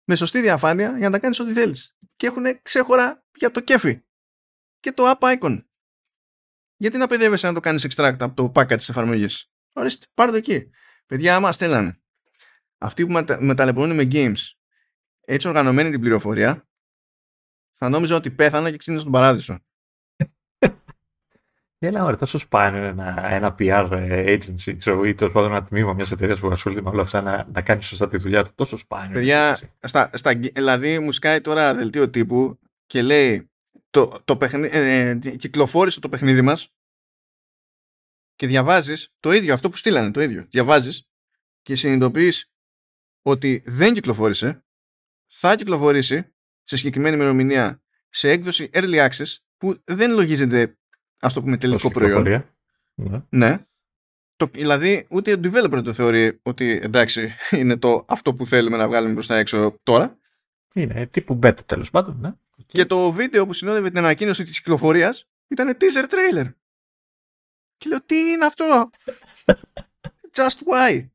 με 0.03 0.15
σωστή 0.15 0.41
διαφάνεια 0.41 0.89
για 0.97 1.05
να 1.05 1.11
τα 1.11 1.19
κάνεις 1.19 1.39
ό,τι 1.39 1.53
θέλεις. 1.53 1.97
Και 2.15 2.27
έχουν 2.27 2.61
ξέχωρα 2.61 3.25
για 3.35 3.51
το 3.51 3.59
κέφι 3.59 4.03
και 4.79 4.91
το 4.91 5.11
app 5.11 5.37
icon. 5.39 5.63
Γιατί 6.77 6.97
να 6.97 7.07
παιδεύεσαι 7.07 7.47
να 7.47 7.53
το 7.53 7.59
κάνεις 7.59 7.87
extract 7.89 8.15
από 8.19 8.33
το 8.33 8.51
package 8.55 8.77
της 8.77 8.89
εφαρμογής; 8.89 9.51
Ορίστε, 9.73 10.05
πάρε 10.13 10.31
το 10.31 10.37
εκεί. 10.37 10.69
Παιδιά, 11.05 11.35
άμα 11.35 11.51
στέλνανε. 11.51 12.01
Αυτοί 12.77 13.05
που 13.05 13.23
μεταλλεπώνουν 13.39 13.95
με 13.95 14.07
games 14.11 14.55
έτσι 15.25 15.47
οργανωμένη 15.47 15.89
την 15.89 15.99
πληροφορία 15.99 16.67
θα 17.73 17.89
νόμιζα 17.89 18.15
ότι 18.15 18.31
πέθανα 18.31 18.71
και 18.71 18.77
ξύνησα 18.77 19.01
στον 19.01 19.13
παράδεισο. 19.13 19.59
Έλα, 21.85 22.03
ωραία, 22.03 22.17
τόσο 22.17 22.37
σπάνιο 22.37 22.83
ένα, 22.83 23.25
ένα 23.29 23.55
PR 23.59 23.89
agency, 24.37 24.77
ξέρω, 24.77 25.05
ή 25.05 25.13
τέλος 25.13 25.33
πάντων 25.33 25.51
ένα 25.51 25.63
τμήμα 25.63 25.93
μιας 25.93 26.11
εταιρείας 26.11 26.39
που 26.39 26.47
ασχολείται 26.47 26.81
με 26.81 26.89
όλα 26.89 27.01
αυτά 27.01 27.21
να, 27.21 27.47
να 27.51 27.61
κάνει 27.61 27.81
σωστά 27.81 28.07
τη 28.07 28.17
δουλειά 28.17 28.43
του. 28.43 28.51
Τόσο 28.55 28.77
σπάνιο. 28.77 29.13
Παιδιά, 29.13 29.59
στα, 29.79 30.09
στα, 30.13 30.35
δηλαδή 30.35 30.99
μου 30.99 31.11
σκάει 31.11 31.41
τώρα 31.41 31.73
δελτίο 31.73 32.09
τύπου 32.09 32.59
και 32.85 33.01
λέει 33.01 33.49
το, 33.89 34.21
το 34.25 34.37
παιχνίδι, 34.37 34.77
ε, 34.77 35.09
ε, 35.09 35.15
κυκλοφόρησε 35.15 35.99
το 35.99 36.09
παιχνίδι 36.09 36.41
μας 36.41 36.73
και 38.35 38.47
διαβάζεις 38.47 39.13
το 39.19 39.31
ίδιο, 39.31 39.53
αυτό 39.53 39.69
που 39.69 39.77
στείλανε, 39.77 40.11
το 40.11 40.21
ίδιο. 40.21 40.45
Διαβάζεις 40.49 41.09
και 41.61 41.75
συνειδητοποιείς 41.75 42.51
ότι 43.21 43.63
δεν 43.65 43.93
κυκλοφόρησε, 43.93 44.65
θα 45.27 45.55
κυκλοφορήσει 45.55 46.33
σε 46.63 46.75
συγκεκριμένη 46.75 47.15
ημερομηνία 47.15 47.83
σε 48.09 48.29
έκδοση 48.29 48.69
early 48.73 49.09
access 49.09 49.35
που 49.57 49.81
δεν 49.83 50.11
λογίζεται 50.11 50.77
ας 51.25 51.33
το 51.33 51.41
πούμε 51.41 51.57
τελικό 51.57 51.91
προϊόν. 51.91 52.45
Ναι. 52.93 53.21
ναι. 53.29 53.65
Το, 54.35 54.47
δηλαδή 54.51 55.05
ούτε 55.09 55.33
ο 55.33 55.39
developer 55.43 55.81
το 55.83 55.93
θεωρεί 55.93 56.39
ότι 56.43 56.79
εντάξει 56.83 57.31
είναι 57.59 57.77
το 57.77 58.05
αυτό 58.07 58.33
που 58.33 58.45
θέλουμε 58.45 58.77
να 58.77 58.87
βγάλουμε 58.87 59.13
προς 59.13 59.27
τα 59.27 59.37
έξω 59.37 59.79
τώρα. 59.83 60.17
Είναι 60.73 61.07
τύπου 61.07 61.39
beta 61.43 61.65
τέλος 61.65 61.89
πάντων. 61.89 62.17
Ναι. 62.21 62.31
Και 62.65 62.85
το 62.85 63.11
βίντεο 63.11 63.45
που 63.45 63.53
συνόδευε 63.53 63.87
την 63.87 63.97
ανακοίνωση 63.97 64.43
της 64.43 64.57
κυκλοφορίας 64.57 65.27
ήταν 65.47 65.77
teaser 65.79 66.03
trailer. 66.03 66.53
Και 67.77 67.89
λέω 67.89 68.01
τι 68.05 68.15
είναι 68.17 68.45
αυτό; 68.45 68.89
Just 70.37 70.57
why; 70.73 71.07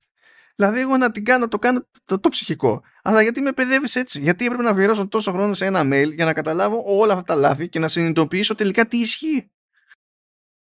Δηλαδή 0.55 0.81
εγώ 0.81 0.97
να 0.97 1.11
την 1.11 1.25
κάνω, 1.25 1.49
το 1.49 1.59
κάνω 1.59 1.87
το, 2.05 2.19
το 2.21 2.29
ψυχικό. 2.29 2.83
Αλλά 3.03 3.23
γιατί 3.23 3.41
με 3.41 3.53
παιδεύεις 3.53 3.97
έτσι; 3.97 4.21
Γιατί 4.21 4.45
έπρεπε 4.45 4.63
να 4.63 4.71
αφιερώσω 4.71 5.09
τόσο 5.09 5.33
χρόνο 5.33 5.55
σε 5.55 5.67
ένα 5.67 5.81
mail 5.85 6.15
για 6.15 6.25
να 6.25 6.33
καταλάβω 6.33 6.83
όλα 6.87 7.13
αυτά 7.13 7.25
τα 7.25 7.41
λάθη 7.41 7.69
και 7.69 7.79
να 7.79 7.89
συνειδητοποιήσω 7.89 8.55
τελικά 8.55 8.87
τι 8.87 8.97
ισχύει; 8.97 9.51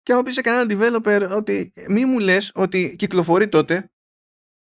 Και 0.06 0.12
άμα 0.12 0.22
πεις 0.22 0.34
σε 0.34 0.40
κανέναν 0.40 0.68
developer 0.70 1.28
ότι 1.36 1.72
μη 1.88 2.04
μου 2.04 2.18
λες 2.18 2.50
ότι 2.54 2.94
κυκλοφορεί 2.98 3.48
τότε 3.48 3.90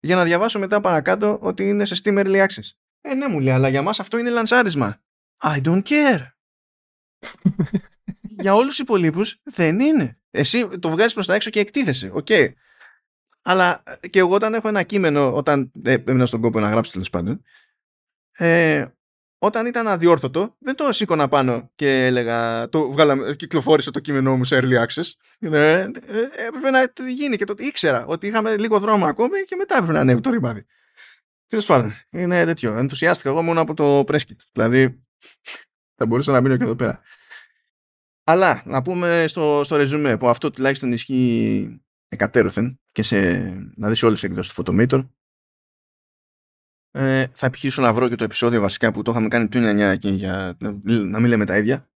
για 0.01 0.17
να 0.17 0.25
διαβάσω 0.25 0.59
μετά 0.59 0.81
παρακάτω 0.81 1.39
ότι 1.43 1.69
είναι 1.69 1.85
σε 1.85 2.01
Steam 2.03 2.19
Early 2.19 2.47
Access. 2.47 2.71
Ε, 3.01 3.15
ναι, 3.15 3.29
μου 3.29 3.41
λέει, 3.41 3.55
αλλά 3.55 3.69
για 3.69 3.83
μας 3.83 4.01
αυτό 4.01 4.19
είναι 4.19 4.31
λανσάρισμα. 4.31 5.03
I 5.43 5.63
don't 5.63 5.83
care. 5.83 6.27
για 8.43 8.55
όλους 8.55 8.69
τους 8.69 8.79
υπόλοιπους 8.79 9.41
δεν 9.43 9.81
είναι. 9.81 10.19
Εσύ 10.31 10.79
το 10.79 10.91
βγάζεις 10.91 11.15
προς 11.15 11.27
τα 11.27 11.35
έξω 11.35 11.51
και 11.51 11.61
εκτίθεσαι. 11.61 12.11
Οκ. 12.13 12.27
Okay. 12.29 12.53
Αλλά 13.43 13.83
και 14.11 14.19
εγώ 14.19 14.35
όταν 14.35 14.55
έχω 14.55 14.69
ένα 14.69 14.83
κείμενο, 14.83 15.35
όταν 15.35 15.73
ε, 15.85 15.97
έμπαινα 16.07 16.27
στον 16.27 16.41
κόπο 16.41 16.61
να 16.61 16.71
γράψω 16.71 16.93
τέλος 16.93 17.11
πάντων, 17.11 17.43
ε, 18.33 18.87
όταν 19.47 19.67
ήταν 19.67 19.89
αδιόρθωτο, 19.89 20.57
δεν 20.59 20.75
το 20.75 20.93
σήκωνα 20.93 21.29
πάνω 21.29 21.71
και 21.75 22.07
έλεγα, 22.07 22.69
το 22.69 22.91
'βγαλα, 22.91 23.35
κυκλοφόρησε 23.35 23.91
το 23.91 24.01
κείμενό 24.01 24.37
μου 24.37 24.45
σε 24.45 24.59
early 24.63 24.85
access. 24.87 25.13
Ε, 25.39 25.51
ε, 25.51 25.89
έπρεπε 26.47 26.71
να 26.71 26.93
γίνει 27.09 27.37
και 27.37 27.45
το 27.45 27.55
ήξερα 27.57 28.07
ότι 28.07 28.27
είχαμε 28.27 28.57
λίγο 28.57 28.79
δρόμο 28.79 29.07
ακόμη 29.07 29.45
και 29.47 29.57
μετά 29.57 29.75
έπρεπε 29.75 29.93
να 29.93 30.01
ανέβει 30.01 30.21
το 30.21 30.31
ρημάδι. 30.31 30.67
Τέλος 31.47 31.65
πάντων, 31.65 31.93
είναι 32.11 32.45
τέτοιο. 32.45 32.77
Ενθουσιάστηκα 32.77 33.29
εγώ 33.29 33.43
μόνο 33.43 33.61
από 33.61 33.75
το 33.75 34.01
preskit. 34.01 34.37
Δηλαδή, 34.53 35.05
θα 35.95 36.07
μπορούσα 36.07 36.33
να 36.33 36.41
μείνω 36.41 36.57
και 36.57 36.65
εδώ 36.65 36.77
πέρα. 36.77 37.01
Αλλά 38.25 38.63
να 38.65 38.83
πούμε 38.83 39.25
στο, 39.29 39.61
στο 39.65 39.77
ρεζουμέ 39.77 40.17
που 40.17 40.29
αυτό 40.29 40.51
τουλάχιστον 40.51 40.93
ισχύει 40.93 41.81
εκατέρωθεν 42.09 42.81
και 42.93 43.03
σε, 43.03 43.19
να 43.77 43.89
δεις 43.89 44.03
όλες 44.03 44.21
τις 44.21 44.29
εκδόσεις 44.31 44.55
του 44.55 44.63
Photometer 44.63 45.09
ε, 46.97 47.27
θα 47.33 47.47
επιχειρήσω 47.47 47.83
να 47.83 47.93
βρω 47.93 48.09
και 48.09 48.15
το 48.15 48.25
επεισόδιο 48.25 48.61
βασικά 48.61 48.91
που 48.91 49.03
το 49.03 49.11
είχαμε 49.11 49.29
κάνει 49.29 49.49
πιο 49.49 49.61
νιανιά 49.61 49.97
και 49.97 50.09
για 50.09 50.57
να 50.85 51.21
μην 51.21 51.27
λέμε 51.27 51.45
τα 51.45 51.57
ίδια. 51.57 51.91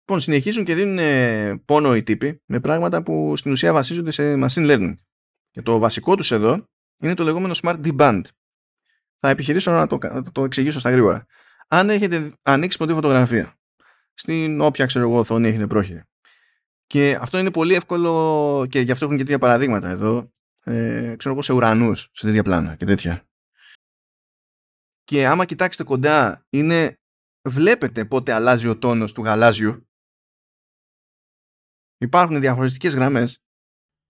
Λοιπόν, 0.00 0.20
συνεχίζουν 0.20 0.64
και 0.64 0.74
δίνουν 0.74 1.64
πόνο 1.64 1.96
οι 1.96 2.02
τύποι 2.02 2.42
με 2.46 2.60
πράγματα 2.60 3.02
που 3.02 3.36
στην 3.36 3.52
ουσία 3.52 3.72
βασίζονται 3.72 4.10
σε 4.10 4.34
machine 4.34 4.70
learning. 4.70 4.94
Και 5.50 5.62
το 5.62 5.78
βασικό 5.78 6.16
τους 6.16 6.32
εδώ 6.32 6.68
είναι 6.98 7.14
το 7.14 7.24
λεγόμενο 7.24 7.54
smart 7.62 7.80
deband. 7.84 8.20
Θα 9.18 9.28
επιχειρήσω 9.28 9.70
να 9.70 9.86
το, 9.86 9.98
το 10.32 10.44
εξηγήσω 10.44 10.80
στα 10.80 10.90
γρήγορα. 10.90 11.26
Αν 11.68 11.90
έχετε 11.90 12.32
ανοίξει 12.42 12.78
ποτέ 12.78 12.94
φωτογραφία, 12.94 13.54
στην 14.14 14.60
όποια 14.60 14.86
ξέρω 14.86 15.08
εγώ 15.08 15.18
οθόνη 15.18 15.48
έχετε 15.48 15.66
πρόχειρη, 15.66 16.02
και 16.86 17.18
αυτό 17.20 17.38
είναι 17.38 17.50
πολύ 17.50 17.74
εύκολο 17.74 18.66
και 18.70 18.80
γι' 18.80 18.92
αυτό 18.92 19.04
έχουν 19.04 19.16
και 19.16 19.22
τέτοια 19.22 19.38
παραδείγματα 19.38 19.88
εδώ, 19.88 20.32
ε, 20.68 21.14
ξέρω 21.16 21.34
εγώ 21.34 21.42
σε 21.42 21.52
ουρανούς, 21.52 22.08
σε 22.12 22.26
τέτοια 22.26 22.42
πλάνα 22.42 22.76
και 22.76 22.84
τέτοια. 22.84 23.28
Και 25.04 25.26
άμα 25.26 25.44
κοιτάξετε 25.44 25.84
κοντά, 25.84 26.46
είναι, 26.50 26.98
βλέπετε 27.48 28.04
πότε 28.04 28.32
αλλάζει 28.32 28.68
ο 28.68 28.78
τόνος 28.78 29.12
του 29.12 29.22
γαλάζιου. 29.22 29.88
Υπάρχουν 31.98 32.40
διαφορετικές 32.40 32.94
γραμμές. 32.94 33.42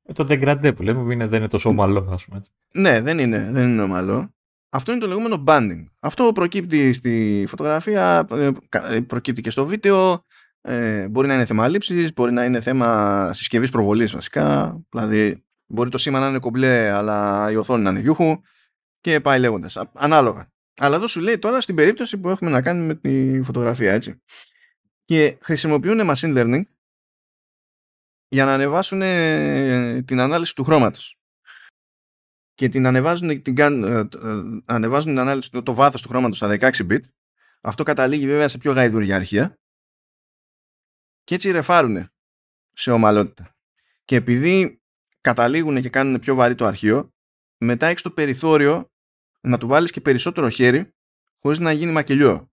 Ε, 0.03 0.13
το 0.13 0.27
degradé 0.29 0.73
που 0.77 0.83
λέμε 0.83 1.13
είναι, 1.13 1.27
δεν 1.27 1.39
είναι 1.39 1.49
τόσο 1.49 1.69
ομαλό, 1.69 2.09
ας 2.11 2.25
πούμε. 2.25 2.41
Ναι, 2.75 3.01
δεν 3.01 3.19
είναι, 3.19 3.51
δεν 3.51 3.69
είναι 3.69 3.83
ομαλό. 3.83 4.35
Αυτό 4.69 4.93
είναι 4.93 5.01
το 5.01 5.07
λεγόμενο 5.07 5.45
banding. 5.47 5.85
Αυτό 6.01 6.33
προκύπτει 6.33 6.93
στη 6.93 7.45
φωτογραφία, 7.49 8.27
ε, 8.31 8.51
ε, 8.71 9.01
προκύπτει 9.01 9.41
και 9.41 9.51
στο 9.51 9.67
βίντεο, 9.67 10.25
ε, 10.61 11.09
μπορεί 11.09 11.27
να 11.29 11.35
είναι 11.35 11.45
θέμα 11.45 11.69
λήψης, 11.69 12.13
μπορεί 12.13 12.33
να 12.33 12.45
είναι 12.45 12.61
θέμα 12.61 13.31
συσκευής 13.33 13.71
προβολής 13.71 14.13
βασικά, 14.13 14.79
δηλαδή 14.89 15.46
μπορεί 15.67 15.91
το 15.91 15.99
σήμα 15.99 16.21
να 16.21 16.29
είναι 16.29 16.39
κομπλέ 16.39 16.91
αλλά 16.91 17.51
η 17.51 17.57
οθόνη 17.57 17.83
να 17.83 17.91
είναι 17.91 18.01
γιούχου 18.01 18.41
και 19.01 19.21
πάει 19.21 19.39
λέγοντας, 19.39 19.77
ανάλογα. 19.93 20.51
Αλλά 20.77 20.97
εδώ 20.97 21.07
σου 21.07 21.21
λέει 21.21 21.39
τώρα 21.39 21.61
στην 21.61 21.75
περίπτωση 21.75 22.19
που 22.19 22.29
έχουμε 22.29 22.51
να 22.51 22.63
κάνουμε 22.63 22.87
με 22.87 22.95
τη 22.95 23.43
φωτογραφία 23.43 23.93
έτσι. 23.93 24.23
Και 25.05 25.39
χρησιμοποιούν 25.41 26.01
machine 26.11 26.37
learning 26.37 26.63
για 28.29 28.45
να 28.45 28.53
ανεβάσουν 28.53 29.01
την 30.05 30.21
ανάλυση 30.21 30.55
του 30.55 30.65
χρώματος 30.65 31.19
και 32.57 32.69
την 32.69 32.87
ανεβάζουν, 32.87 33.43
την, 33.43 33.59
ε, 33.59 33.99
ε, 33.99 34.09
ανεβάζουν 34.65 35.11
την 35.11 35.19
ανάλυση, 35.19 35.51
το, 35.51 35.63
το 35.63 35.75
βάθος 35.75 36.03
του 36.03 36.09
χρώματος 36.09 36.37
στα 36.37 36.49
16 36.49 36.71
bit. 36.91 37.01
Αυτό 37.61 37.83
καταλήγει 37.83 38.27
βέβαια 38.27 38.49
σε 38.49 38.59
πιο 38.59 38.73
γαϊδουριά 38.73 39.17
αρχεία. 39.17 39.59
Και 41.25 41.35
έτσι 41.35 41.51
ρεφάρουν 41.51 42.09
σε 42.73 42.91
ομαλότητα. 42.91 43.57
Και 44.05 44.17
επειδή 44.17 44.83
καταλήγουν 45.27 45.81
και 45.83 45.89
κάνουν 45.89 46.19
πιο 46.19 46.35
βαρύ 46.35 46.55
το 46.55 46.65
αρχείο, 46.65 47.15
μετά 47.59 47.87
έχεις 47.87 48.03
το 48.03 48.11
περιθώριο 48.11 48.91
να 49.41 49.59
του 49.59 49.67
βάλεις 49.67 49.91
και 49.91 50.01
περισσότερο 50.01 50.49
χέρι 50.49 50.95
χωρίς 51.39 51.59
να 51.59 51.73
γίνει 51.73 51.93
μακελιό. 51.93 52.51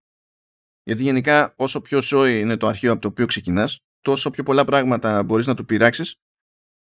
Γιατί 0.84 1.04
γενικά 1.04 1.54
όσο 1.58 1.82
πιο 1.82 2.02
σόι 2.02 2.40
είναι 2.40 2.58
το 2.58 2.68
αρχείο 2.68 2.92
από 2.92 3.02
το 3.02 3.08
οποίο 3.08 3.26
ξεκινάς, 3.26 3.80
τόσο 4.02 4.30
πιο 4.30 4.44
πολλά 4.44 4.64
πράγματα 4.66 5.24
μπορείς 5.24 5.48
να 5.48 5.56
του 5.56 5.66
πειράξεις 5.66 6.16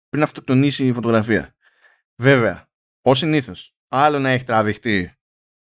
πριν 0.09 0.23
αυτοκτονήσει 0.23 0.87
η 0.87 0.93
φωτογραφία. 0.93 1.55
Βέβαια, 2.17 2.71
Ω 3.05 3.15
συνήθως, 3.15 3.75
άλλο 3.89 4.19
να 4.19 4.31
έχει 4.31 4.45
τραβηχτεί 4.45 5.15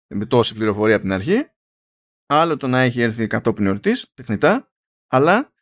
με 0.07 0.25
τόση 0.25 0.53
πληροφορία 0.53 0.95
από 0.95 1.03
την 1.03 1.13
αρχή, 1.13 1.49
άλλο 2.25 2.57
το 2.57 2.67
να 2.67 2.79
έχει 2.79 3.01
έρθει 3.01 3.27
κατόπιν 3.27 3.65
εορτής, 3.65 4.13
τεχνητά, 4.13 4.71
αλλά 5.07 5.53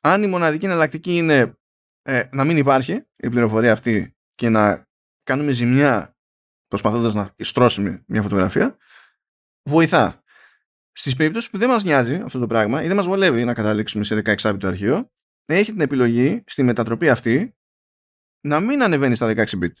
αν 0.00 0.22
η 0.22 0.26
μοναδική 0.26 0.64
εναλλακτική 0.64 1.16
είναι 1.16 1.59
ε, 2.10 2.28
να 2.32 2.44
μην 2.44 2.56
υπάρχει 2.56 3.06
η 3.16 3.28
πληροφορία 3.28 3.72
αυτή 3.72 4.16
και 4.34 4.48
να 4.48 4.88
κάνουμε 5.22 5.52
ζημιά 5.52 6.16
προσπαθώντας 6.66 7.14
να 7.14 7.34
στρώσουμε 7.38 8.04
μια 8.06 8.22
φωτογραφία, 8.22 8.76
βοηθά. 9.62 10.22
Στις 10.92 11.16
περιπτώσεις 11.16 11.50
που 11.50 11.58
δεν 11.58 11.68
μας 11.68 11.84
νοιάζει 11.84 12.14
αυτό 12.14 12.38
το 12.38 12.46
πράγμα 12.46 12.82
ή 12.82 12.86
δεν 12.86 12.96
μας 12.96 13.06
βολεύει 13.06 13.44
να 13.44 13.54
καταλήξουμε 13.54 14.04
σε 14.04 14.22
16 14.24 14.56
το 14.58 14.66
αρχείο, 14.66 15.10
έχει 15.44 15.70
την 15.70 15.80
επιλογή 15.80 16.42
στη 16.46 16.62
μετατροπή 16.62 17.08
αυτή 17.08 17.56
να 18.40 18.60
μην 18.60 18.82
ανεβαίνει 18.82 19.14
στα 19.14 19.26
16 19.26 19.44
bit. 19.46 19.72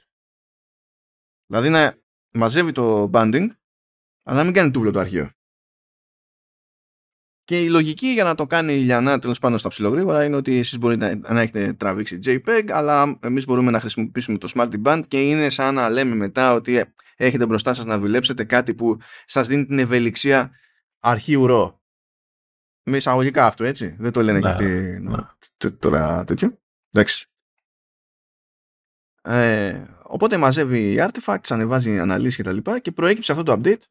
Δηλαδή 1.46 1.68
να 1.68 1.98
μαζεύει 2.30 2.72
το 2.72 3.10
banding, 3.12 3.48
αλλά 4.22 4.38
να 4.38 4.44
μην 4.44 4.52
κάνει 4.52 4.70
τούβλο 4.70 4.90
το 4.90 4.98
αρχείο. 4.98 5.30
Και 7.50 7.62
η 7.62 7.68
λογική 7.68 8.06
για 8.06 8.24
να 8.24 8.34
το 8.34 8.46
κάνει 8.46 8.74
η 8.74 8.78
Λιανά 8.78 9.18
τέλος 9.18 9.38
πάντων 9.38 9.58
στα 9.58 9.68
ψηλογρήγορα 9.68 10.24
είναι 10.24 10.36
ότι 10.36 10.58
εσείς 10.58 10.78
μπορείτε 10.78 11.20
να 11.28 11.40
έχετε 11.40 11.72
τραβήξει 11.72 12.18
JPEG, 12.24 12.70
αλλά 12.70 13.18
εμείς 13.22 13.44
μπορούμε 13.44 13.70
να 13.70 13.80
χρησιμοποιήσουμε 13.80 14.38
το 14.38 14.52
Smart 14.54 14.70
Band 14.84 15.02
και 15.08 15.20
είναι 15.20 15.48
σαν 15.48 15.74
να 15.74 15.88
λέμε 15.88 16.14
μετά 16.14 16.52
ότι 16.52 16.84
έχετε 17.16 17.46
μπροστά 17.46 17.74
σας 17.74 17.84
να 17.84 17.98
δουλέψετε 17.98 18.44
κάτι 18.44 18.74
που 18.74 18.98
σας 19.24 19.46
δίνει 19.46 19.66
την 19.66 19.78
ευελιξία 19.78 20.50
αρχείου 21.00 21.46
ρο. 21.46 21.80
Με 22.82 22.96
εισαγωγικά 22.96 23.46
αυτό, 23.46 23.64
έτσι. 23.64 23.96
Δεν 23.98 24.12
το 24.12 24.22
λένε 24.22 24.38
ναι, 24.38 24.44
και 24.44 24.48
αυτοί 24.48 24.98
ναι. 25.00 25.70
τώρα 25.70 26.24
τέτοιο. 26.24 26.58
Εντάξει. 26.90 27.26
Ε, 29.22 29.84
οπότε 30.02 30.36
μαζεύει 30.36 30.96
artifacts, 30.98 31.48
ανεβάζει 31.48 31.98
αναλύσεις 31.98 32.36
και 32.36 32.42
τα 32.42 32.52
λοιπά 32.52 32.78
και 32.78 32.92
προέκυψε 32.92 33.32
αυτό 33.32 33.44
το 33.44 33.60
update 33.62 33.82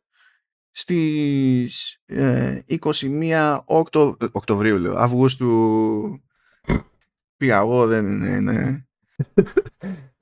στις 0.72 2.02
ε, 2.06 2.62
21 2.68 3.60
Οκτω... 3.66 4.18
Οκτωβρίου, 4.32 4.78
λέω, 4.78 4.94
Αυγούστου 4.98 6.24
πήγα 7.38 7.58
εγώ, 7.58 7.88
δεν 7.88 8.06
είναι, 8.06 8.40
ναι. 8.40 8.84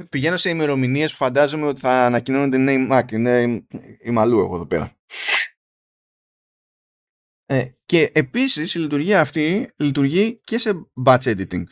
Πηγαίνω 0.09 0.37
σε 0.37 0.49
ημερομηνίες 0.49 1.11
που 1.11 1.17
φαντάζομαι 1.17 1.65
ότι 1.65 1.79
θα 1.79 2.05
ανακοινώνονται 2.05 2.57
νέοι 2.57 2.87
Mac, 2.91 3.11
είναι 3.11 3.65
η 4.01 4.11
μαλλού 4.11 4.39
εγώ 4.39 4.55
εδώ 4.55 4.65
πέρα. 4.65 4.91
Ε, 7.45 7.69
και 7.85 8.11
επίσης 8.13 8.73
η 8.73 8.79
λειτουργία 8.79 9.19
αυτή 9.19 9.73
λειτουργεί 9.77 10.39
και 10.43 10.57
σε 10.57 10.71
batch 11.05 11.21
editing 11.21 11.63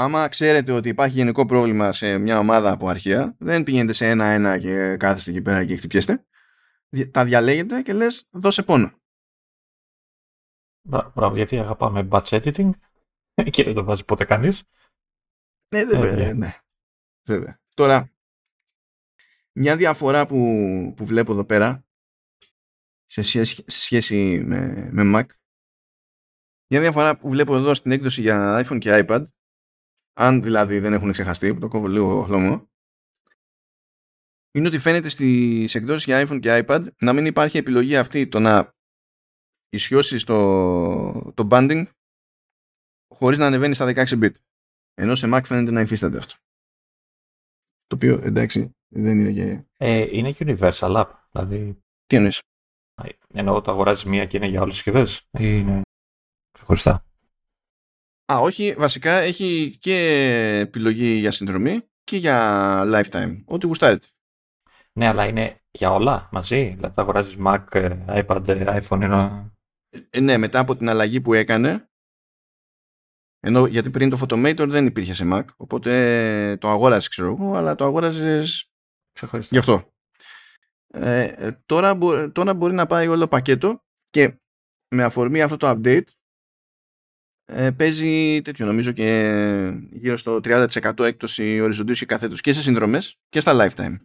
άμα 0.00 0.28
ξέρετε 0.28 0.72
ότι 0.72 0.88
υπάρχει 0.88 1.16
γενικό 1.16 1.46
πρόβλημα 1.46 1.92
σε 1.92 2.18
μια 2.18 2.38
ομάδα 2.38 2.70
από 2.70 2.88
αρχεία, 2.88 3.36
δεν 3.38 3.62
πηγαίνετε 3.62 3.92
σε 3.92 4.08
ένα-ένα 4.08 4.58
και 4.58 4.96
κάθεστε 4.96 5.30
εκεί 5.30 5.42
πέρα 5.42 5.64
και 5.64 5.76
χτυπιέστε. 5.76 6.24
Τα 7.10 7.24
διαλέγετε 7.24 7.82
και 7.82 7.92
λες 7.92 8.28
δώσε 8.30 8.62
πόνο. 8.62 8.98
Μπράβο, 10.88 11.36
γιατί 11.36 11.58
αγαπάμε 11.58 12.08
batch 12.10 12.28
editing 12.28 12.70
και 13.50 13.64
δεν 13.64 13.74
το 13.74 13.84
βάζει 13.84 14.04
ποτέ 14.04 14.24
κανείς. 14.24 14.64
Ναι, 15.74 15.84
βέβαια, 15.84 16.28
ε, 16.28 16.32
ναι. 16.32 16.60
βέβαια. 17.26 17.60
Τώρα, 17.74 18.12
μια 19.52 19.76
διαφορά 19.76 20.26
που, 20.26 20.36
που 20.96 21.04
βλέπω 21.04 21.32
εδώ 21.32 21.44
πέρα 21.44 21.84
σε 23.06 23.22
σχέση, 23.22 23.64
σε 23.66 23.82
σχέση 23.82 24.42
με, 24.44 24.88
με 24.92 25.02
Mac 25.14 25.26
μια 26.72 26.80
διαφορά 26.80 27.16
που 27.16 27.28
βλέπω 27.28 27.56
εδώ 27.56 27.74
στην 27.74 27.92
έκδοση 27.92 28.20
για 28.20 28.64
iPhone 28.64 28.78
και 28.78 29.04
iPad 29.06 29.26
αν 30.12 30.42
δηλαδή 30.42 30.78
δεν 30.78 30.92
έχουν 30.92 31.12
ξεχαστεί, 31.12 31.54
που 31.54 31.60
το 31.60 31.68
κόβω 31.68 31.86
λίγο 31.86 32.22
χλωμό, 32.22 32.69
είναι 34.52 34.66
ότι 34.66 34.78
φαίνεται 34.78 35.08
στις 35.08 35.74
εκδόσεις 35.74 36.04
για 36.04 36.26
iPhone 36.26 36.38
και 36.40 36.64
iPad 36.66 36.86
να 37.00 37.12
μην 37.12 37.26
υπάρχει 37.26 37.58
επιλογή 37.58 37.96
αυτή 37.96 38.28
το 38.28 38.40
να 38.40 38.72
ισιώσει 39.68 40.26
το, 40.26 41.32
το 41.32 41.48
banding 41.50 41.86
χωρίς 43.14 43.38
να 43.38 43.46
ανεβαίνει 43.46 43.74
στα 43.74 43.92
16 43.94 44.06
bit. 44.06 44.32
Ενώ 44.94 45.14
σε 45.14 45.28
Mac 45.32 45.40
φαίνεται 45.44 45.70
να 45.70 45.80
υφίσταται 45.80 46.18
αυτό. 46.18 46.34
Το 47.86 47.96
οποίο 47.96 48.20
εντάξει 48.22 48.70
δεν 48.88 49.18
είναι 49.18 49.32
και... 49.32 49.64
Ε, 49.76 50.16
είναι 50.16 50.34
universal 50.38 50.96
app. 50.96 51.10
Δηλαδή... 51.30 51.78
Τι 52.06 52.16
εννοείς; 52.16 52.40
Εννοώ 53.28 53.60
το 53.60 53.70
αγοράζεις 53.70 54.04
μία 54.04 54.26
και 54.26 54.36
είναι 54.36 54.46
για 54.46 54.60
όλες 54.60 54.74
τις 54.74 54.82
συσκευές 54.82 55.18
ή 55.18 55.58
είναι 55.58 55.80
ξεχωριστά; 56.50 57.04
Α, 58.32 58.38
όχι, 58.38 58.74
βασικά 58.78 59.12
έχει 59.12 59.76
και 59.78 59.98
επιλογή 60.58 61.14
για 61.14 61.30
συνδρομή 61.30 61.80
και 62.02 62.16
για 62.16 62.82
lifetime. 62.86 63.42
Ό,τι 63.44 63.66
γουστάρετε. 63.66 64.06
Ναι, 64.98 65.06
αλλά 65.06 65.26
είναι 65.26 65.60
για 65.70 65.90
όλα 65.92 66.28
μαζί. 66.32 66.68
Δηλαδή 66.68 66.94
θα 66.94 67.02
αγοράζεις 67.02 67.36
Mac, 67.38 67.64
iPad, 68.06 68.80
iPhone. 68.80 69.00
Ένα... 69.00 69.52
Ε, 70.10 70.20
ναι, 70.20 70.36
μετά 70.36 70.58
από 70.58 70.76
την 70.76 70.88
αλλαγή 70.88 71.20
που 71.20 71.34
έκανε, 71.34 71.90
Ενώ 73.40 73.66
γιατί 73.66 73.90
πριν 73.90 74.10
το 74.10 74.18
Photomator 74.20 74.66
δεν 74.68 74.86
υπήρχε 74.86 75.14
σε 75.14 75.28
Mac, 75.32 75.44
οπότε 75.56 76.56
το 76.60 76.68
αγόρασε 76.68 77.08
ξέρω 77.08 77.28
εγώ, 77.32 77.54
αλλά 77.54 77.74
το 77.74 77.84
αγόρασε 77.84 78.42
γι' 79.50 79.58
αυτό. 79.58 79.92
Ε, 80.92 81.50
τώρα, 81.66 81.98
τώρα 82.32 82.54
μπορεί 82.54 82.74
να 82.74 82.86
πάει 82.86 83.08
όλο 83.08 83.28
πακέτο 83.28 83.84
και 84.10 84.40
με 84.94 85.02
αφορμή 85.02 85.42
αυτό 85.42 85.56
το 85.56 85.70
update 85.70 86.04
ε, 87.44 87.70
παίζει 87.70 88.40
τέτοιο 88.42 88.66
νομίζω 88.66 88.92
και 88.92 89.72
γύρω 89.90 90.16
στο 90.16 90.40
30% 90.44 90.98
έκπτωση 90.98 91.60
οριζοντίου 91.60 91.94
και 91.94 92.06
καθέτους 92.06 92.40
και 92.40 92.52
σε 92.52 92.60
συνδρομές 92.60 93.20
και 93.28 93.40
στα 93.40 93.52
lifetime. 93.56 93.96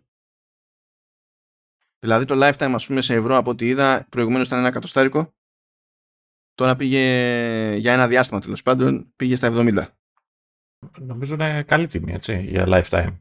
Δηλαδή 1.99 2.25
το 2.25 2.35
lifetime 2.37 2.71
ας 2.73 2.87
πούμε 2.87 3.01
σε 3.01 3.13
ευρώ 3.13 3.37
από 3.37 3.49
ό,τι 3.49 3.67
είδα 3.67 4.05
προηγουμένως 4.09 4.47
ήταν 4.47 4.59
ένα 4.59 4.69
κατοστάρικο 4.69 5.33
τώρα 6.55 6.75
πήγε 6.75 7.75
για 7.75 7.93
ένα 7.93 8.07
διάστημα 8.07 8.39
τέλος 8.39 8.61
πάντων 8.61 9.13
πήγε 9.15 9.35
στα 9.35 9.51
70. 9.53 9.85
Νομίζω 10.99 11.33
είναι 11.33 11.63
καλή 11.63 11.87
τιμή 11.87 12.13
έτσι 12.13 12.41
για 12.41 12.65
lifetime. 12.67 13.19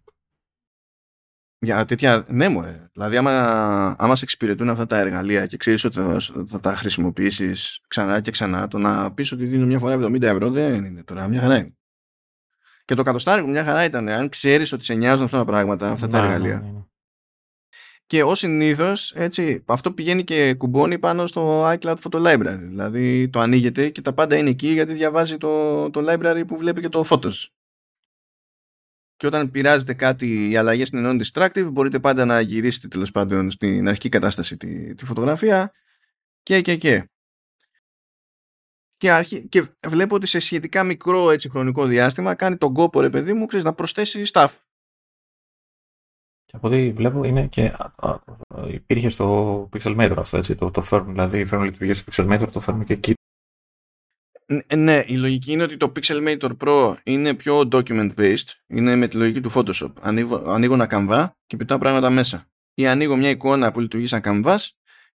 Για 1.58 1.84
τέτοια, 1.84 2.24
ναι 2.28 2.48
μωρέ. 2.48 2.88
Δηλαδή 2.92 3.16
άμα, 3.16 3.30
άμα 3.98 4.16
σε 4.16 4.24
εξυπηρετούν 4.24 4.68
αυτά 4.68 4.86
τα 4.86 4.98
εργαλεία 4.98 5.46
και 5.46 5.56
ξέρεις 5.56 5.84
ότι 5.84 5.96
θα, 5.96 6.20
θα 6.46 6.60
τα 6.60 6.76
χρησιμοποιήσεις 6.76 7.80
ξανά 7.88 8.20
και 8.20 8.30
ξανά, 8.30 8.68
το 8.68 8.78
να 8.78 9.12
πεις 9.12 9.32
ότι 9.32 9.46
δίνω 9.46 9.66
μια 9.66 9.78
φορά 9.78 9.96
70 9.96 10.22
ευρώ 10.22 10.50
δεν 10.50 10.84
είναι 10.84 11.04
τώρα, 11.04 11.28
μια 11.28 11.40
χαρά 11.40 11.56
είναι. 11.56 11.76
Και 12.84 12.94
το 12.94 13.02
κατοστάρικο 13.02 13.48
μια 13.48 13.64
χαρά 13.64 13.84
ήταν, 13.84 14.08
αν 14.08 14.28
ξέρεις 14.28 14.72
ότι 14.72 14.84
σε 14.84 14.94
νοιάζουν 14.94 15.24
αυτά 15.24 15.38
τα 15.38 15.44
πράγματα, 15.44 15.90
αυτά 15.90 16.08
τα 16.08 16.20
ναι, 16.20 16.24
εργαλεία. 16.24 16.60
Ναι, 16.60 16.70
ναι, 16.70 16.84
και 18.06 18.22
ως 18.22 18.38
συνήθως, 18.38 19.12
έτσι, 19.12 19.62
αυτό 19.66 19.92
πηγαίνει 19.92 20.24
και 20.24 20.54
κουμπώνει 20.54 20.98
πάνω 20.98 21.26
στο 21.26 21.70
iCloud 21.72 21.96
Photo 21.96 22.22
Library. 22.26 22.58
Δηλαδή 22.60 23.28
το 23.28 23.40
ανοίγεται 23.40 23.90
και 23.90 24.00
τα 24.00 24.12
πάντα 24.12 24.36
είναι 24.36 24.50
εκεί 24.50 24.68
γιατί 24.68 24.92
διαβάζει 24.92 25.36
το, 25.36 25.90
το 25.90 26.04
library 26.08 26.42
που 26.46 26.56
βλέπει 26.56 26.80
και 26.80 26.88
το 26.88 27.04
Photos 27.08 27.46
και 29.16 29.26
όταν 29.26 29.50
πειράζετε 29.50 29.94
κάτι 29.94 30.50
οι 30.50 30.56
αλλαγές 30.56 30.88
είναι 30.88 31.10
non-destructive 31.10 31.68
μπορείτε 31.72 31.98
πάντα 31.98 32.24
να 32.24 32.40
γυρίσετε 32.40 32.88
τέλος 32.88 33.10
πάντων 33.10 33.50
στην 33.50 33.88
αρχική 33.88 34.08
κατάσταση 34.08 34.56
τη, 34.56 34.94
τη 34.94 35.04
φωτογραφία 35.04 35.72
και 36.42 36.60
και 36.60 36.76
και. 36.76 37.08
Και, 38.96 39.10
αρχι... 39.10 39.48
και 39.48 39.64
βλέπω 39.86 40.14
ότι 40.14 40.26
σε 40.26 40.38
σχετικά 40.38 40.84
μικρό 40.84 41.30
έτσι, 41.30 41.48
χρονικό 41.48 41.86
διάστημα 41.86 42.34
κάνει 42.34 42.56
τον 42.56 42.74
κόπο 42.74 43.00
ρε 43.00 43.10
παιδί 43.10 43.32
μου 43.32 43.46
ξέρεις, 43.46 43.64
να 43.64 43.74
προσθέσει 43.74 44.22
staff. 44.32 44.48
Και 46.54 46.60
από 46.60 46.68
ό,τι 46.68 46.90
βλέπω 46.90 47.24
είναι 47.24 47.46
και 47.46 47.72
υπήρχε 48.68 49.08
στο 49.08 49.68
Pixelmator 49.72 50.14
αυτό 50.16 50.36
έτσι, 50.36 50.54
το, 50.54 50.70
το 50.70 50.82
φέρνουν, 50.82 51.12
δηλαδή 51.12 51.44
φέρνουν 51.44 51.66
λειτουργία 51.66 51.94
στο 51.94 52.12
Pixelmator, 52.12 52.48
το 52.52 52.60
φέρνουν 52.60 52.84
και 52.84 52.92
εκεί 52.92 53.14
ναι, 54.76 55.02
η 55.06 55.16
λογική 55.16 55.52
είναι 55.52 55.62
ότι 55.62 55.76
το 55.76 55.92
Pixelmator 55.96 56.50
Pro 56.64 56.94
είναι 57.02 57.34
πιο 57.34 57.58
document 57.58 58.14
based, 58.16 58.52
είναι 58.66 58.96
με 58.96 59.08
τη 59.08 59.16
λογική 59.16 59.40
του 59.40 59.50
Photoshop. 59.54 59.92
Ανοίγω, 60.00 60.36
ανοίγω 60.46 60.74
ένα 60.74 60.86
καμβά 60.86 61.36
και 61.46 61.56
πετάω 61.56 61.78
πράγματα 61.78 62.10
μέσα. 62.10 62.46
Ή 62.74 62.86
ανοίγω 62.86 63.16
μια 63.16 63.30
εικόνα 63.30 63.72
που 63.72 63.80
λειτουργεί 63.80 64.06
σαν 64.06 64.20
canvas 64.24 64.68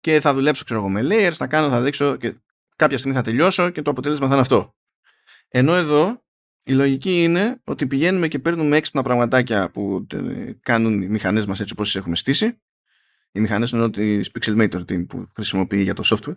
και 0.00 0.20
θα 0.20 0.34
δουλέψω 0.34 0.64
ξέρω 0.64 0.80
εγώ, 0.80 0.88
με 0.88 1.00
layers, 1.02 1.32
θα 1.32 1.46
κάνω, 1.46 1.68
θα 1.68 1.82
δείξω 1.82 2.16
και 2.16 2.34
κάποια 2.76 2.98
στιγμή 2.98 3.16
θα 3.16 3.22
τελειώσω 3.22 3.70
και 3.70 3.82
το 3.82 3.90
αποτέλεσμα 3.90 4.26
θα 4.26 4.32
είναι 4.32 4.42
αυτό. 4.42 4.74
Ενώ 5.48 5.74
εδώ 5.74 6.24
η 6.68 6.72
λογική 6.72 7.22
είναι 7.22 7.60
ότι 7.64 7.86
πηγαίνουμε 7.86 8.28
και 8.28 8.38
παίρνουμε 8.38 8.76
έξυπνα 8.76 9.02
πραγματάκια 9.02 9.70
που 9.70 10.06
ε, 10.12 10.52
κάνουν 10.60 11.02
οι 11.02 11.08
μηχανές 11.08 11.46
μας 11.46 11.60
έτσι 11.60 11.72
όπως 11.72 11.86
τις 11.86 11.96
έχουμε 11.96 12.16
στήσει. 12.16 12.60
Οι 13.32 13.40
μηχανές 13.40 13.70
είναι 13.70 13.82
ότι 13.82 14.24
Pixelmator 14.32 14.84
team 14.84 15.06
που 15.06 15.28
χρησιμοποιεί 15.34 15.82
για 15.82 15.94
το 15.94 16.02
software. 16.04 16.36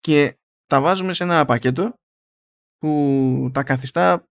Και 0.00 0.38
τα 0.66 0.80
βάζουμε 0.80 1.14
σε 1.14 1.22
ένα 1.22 1.44
πακέτο 1.44 2.00
που 2.78 3.50
τα 3.52 3.62
καθιστά 3.62 4.28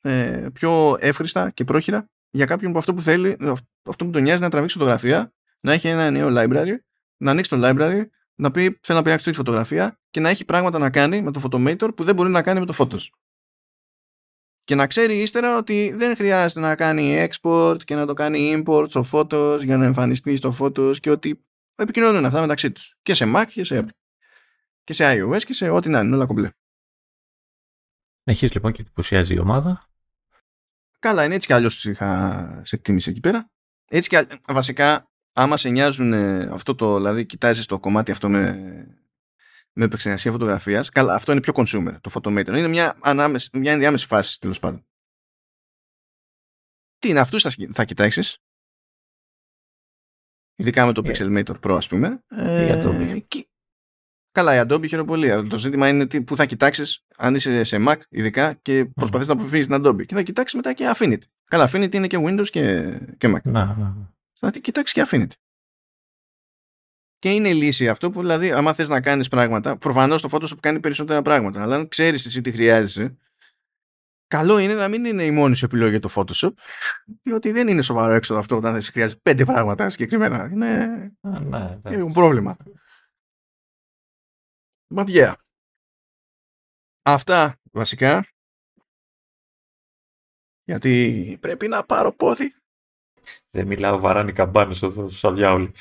ε, 0.00 0.48
πιο 0.52 0.96
εύχριστα 1.00 1.50
και 1.50 1.64
πρόχειρα 1.64 2.10
για 2.30 2.46
κάποιον 2.46 2.72
που 2.72 2.78
αυτό 2.78 2.94
που 2.94 3.00
θέλει, 3.00 3.36
αυτό 3.82 4.04
που 4.04 4.10
τον 4.10 4.22
νοιάζει 4.22 4.40
να 4.40 4.50
τραβήξει 4.50 4.78
φωτογραφία, 4.78 5.32
να 5.60 5.72
έχει 5.72 5.88
ένα 5.88 6.10
νέο 6.10 6.28
library, 6.30 6.76
να 7.16 7.30
ανοίξει 7.30 7.50
το 7.50 7.60
library, 7.62 8.04
να 8.38 8.50
πει 8.50 8.78
θέλω 8.82 8.98
να 8.98 9.04
πειράξει 9.04 9.30
τη 9.30 9.36
φωτογραφία 9.36 10.00
και 10.10 10.20
να 10.20 10.28
έχει 10.28 10.44
πράγματα 10.44 10.78
να 10.78 10.90
κάνει 10.90 11.22
με 11.22 11.30
το 11.30 11.40
Photomator 11.44 11.88
που 11.96 12.04
δεν 12.04 12.14
μπορεί 12.14 12.30
να 12.30 12.42
κάνει 12.42 12.60
με 12.60 12.66
το 12.66 12.74
Photos. 12.78 13.06
Και 14.60 14.74
να 14.74 14.86
ξέρει 14.86 15.20
ύστερα 15.20 15.56
ότι 15.56 15.92
δεν 15.96 16.16
χρειάζεται 16.16 16.60
να 16.60 16.74
κάνει 16.74 17.28
export 17.28 17.78
και 17.84 17.94
να 17.94 18.06
το 18.06 18.12
κάνει 18.12 18.62
import 18.66 18.86
στο 18.88 19.04
Photos 19.12 19.60
για 19.62 19.76
να 19.76 19.84
εμφανιστεί 19.84 20.36
στο 20.36 20.56
Photos 20.60 20.98
και 21.00 21.10
ότι 21.10 21.44
επικοινωνούν 21.74 22.24
αυτά 22.24 22.40
μεταξύ 22.40 22.72
τους. 22.72 22.96
Και 23.02 23.14
σε 23.14 23.24
Mac 23.34 23.44
και 23.52 23.64
σε 23.64 23.78
Apple 23.78 23.98
και 24.88 24.94
σε 24.94 25.04
iOS 25.06 25.42
και 25.44 25.52
σε 25.52 25.68
ό,τι 25.68 25.88
να 25.88 26.00
είναι, 26.00 26.14
όλα 26.14 26.26
κομπλέ. 26.26 26.50
Έχεις 28.24 28.52
λοιπόν 28.52 28.72
και 28.72 28.80
εντυπωσιάζει 28.80 29.34
η 29.34 29.38
ομάδα. 29.38 29.88
Καλά, 30.98 31.24
είναι 31.24 31.34
έτσι 31.34 31.46
κι 31.46 31.52
αλλιώς 31.52 31.84
είχα 31.84 32.62
σε 32.64 32.76
εκτίμηση 32.76 33.10
εκεί 33.10 33.20
πέρα. 33.20 33.50
Έτσι 33.88 34.08
κι 34.08 34.38
βασικά, 34.48 35.10
άμα 35.38 35.56
σε 35.56 35.68
νοιάζουν 35.68 36.12
αυτό 36.52 36.74
το, 36.74 36.96
δηλαδή 36.96 37.26
κοιτάζεις 37.26 37.66
το 37.66 37.80
κομμάτι 37.80 38.10
αυτό 38.10 38.28
με, 38.28 38.56
με 39.72 39.84
επεξεργασία 39.84 40.32
φωτογραφίας. 40.32 40.88
Καλά, 40.88 41.14
αυτό 41.14 41.32
είναι 41.32 41.40
πιο 41.40 41.52
consumer, 41.56 41.96
το 42.00 42.10
Photometer. 42.14 42.48
Είναι 42.48 42.68
μια, 42.68 42.98
ανάμεση, 43.00 43.48
μια 43.52 43.72
ενδιάμεση 43.72 44.06
φάση 44.06 44.40
τέλος 44.40 44.58
πάντων. 44.58 44.86
Τι 46.98 47.08
είναι, 47.08 47.20
αυτούς 47.20 47.42
θα, 47.42 47.50
θα 47.72 47.84
κοιτάξεις. 47.84 48.38
Ειδικά 50.54 50.86
με 50.86 50.92
το 50.92 51.02
yeah. 51.04 51.10
Pixelmator 51.10 51.60
Pro, 51.60 51.76
ας 51.76 51.88
πούμε. 51.88 52.24
Ε, 52.28 52.82
Καλά, 54.32 54.54
η 54.54 54.66
Adobe 54.66 54.88
χειροπολία. 54.88 55.46
Το 55.46 55.58
ζήτημα 55.58 55.88
είναι 55.88 56.06
τι, 56.06 56.22
που 56.22 56.36
θα 56.36 56.46
κοιτάξεις 56.46 57.06
αν 57.16 57.34
είσαι 57.34 57.64
σε 57.64 57.76
Mac, 57.80 57.96
ειδικά, 58.08 58.54
και 58.54 58.84
προσπαθείς 58.84 59.26
mm. 59.26 59.34
να 59.34 59.40
αποφύγεις 59.40 59.66
την 59.66 59.76
Adobe. 59.78 60.06
Και 60.06 60.14
θα 60.14 60.22
κοιτάξεις 60.22 60.54
μετά 60.54 60.72
και 60.72 60.92
Affinity. 60.94 61.22
Καλά, 61.44 61.70
Affinity 61.70 61.94
είναι 61.94 62.06
και 62.06 62.18
Windows 62.20 62.48
και, 62.48 62.98
και 63.18 63.28
Mac. 63.28 63.42
Να, 63.42 63.64
να, 63.64 64.16
Θα 64.38 64.50
κοιτάξεις 64.50 64.92
και 64.92 65.04
Affinity. 65.06 65.32
Και 67.18 67.32
είναι 67.34 67.48
η 67.48 67.54
λύση 67.54 67.88
αυτό 67.88 68.10
που 68.10 68.20
δηλαδή, 68.20 68.52
άμα 68.52 68.74
θες 68.74 68.88
να 68.88 69.00
κάνεις 69.00 69.28
πράγματα, 69.28 69.78
προφανώς 69.78 70.22
το 70.22 70.28
Photoshop 70.32 70.58
κάνει 70.60 70.80
περισσότερα 70.80 71.22
πράγματα. 71.22 71.62
Αλλά 71.62 71.74
αν 71.74 71.88
ξέρεις 71.88 72.26
εσύ 72.26 72.40
τι 72.40 72.50
χρειάζεσαι, 72.50 73.16
καλό 74.26 74.58
είναι 74.58 74.74
να 74.74 74.88
μην 74.88 75.04
είναι 75.04 75.24
η 75.24 75.30
μόνη 75.30 75.56
σου 75.56 75.64
επιλογή 75.64 75.90
για 75.90 76.00
το 76.00 76.10
Photoshop, 76.14 76.52
διότι 77.22 77.52
δεν 77.52 77.68
είναι 77.68 77.82
σοβαρό 77.82 78.12
έξοδο 78.12 78.40
αυτό 78.40 78.56
όταν 78.56 78.72
δεν 78.72 78.82
χρειάζεσαι 78.82 79.20
πέντε 79.22 79.44
πράγματα 79.44 79.88
συγκεκριμένα. 79.88 80.48
Είναι, 80.52 80.86
ναι, 81.20 81.80
είναι 81.90 82.12
πρόβλημα. 82.12 82.56
But 84.94 85.06
yeah. 85.06 85.34
Αυτά 87.02 87.60
βασικά. 87.72 88.26
Γιατί 90.64 91.38
πρέπει 91.40 91.68
να 91.68 91.84
πάρω 91.84 92.12
πόδι. 92.12 92.57
Δεν 93.50 93.66
μιλάω 93.66 93.98
βαράνι 93.98 94.32
καμπάνες 94.32 94.82
εδώ 94.82 95.08
στους 95.08 95.24
αδιάολοι. 95.24 95.72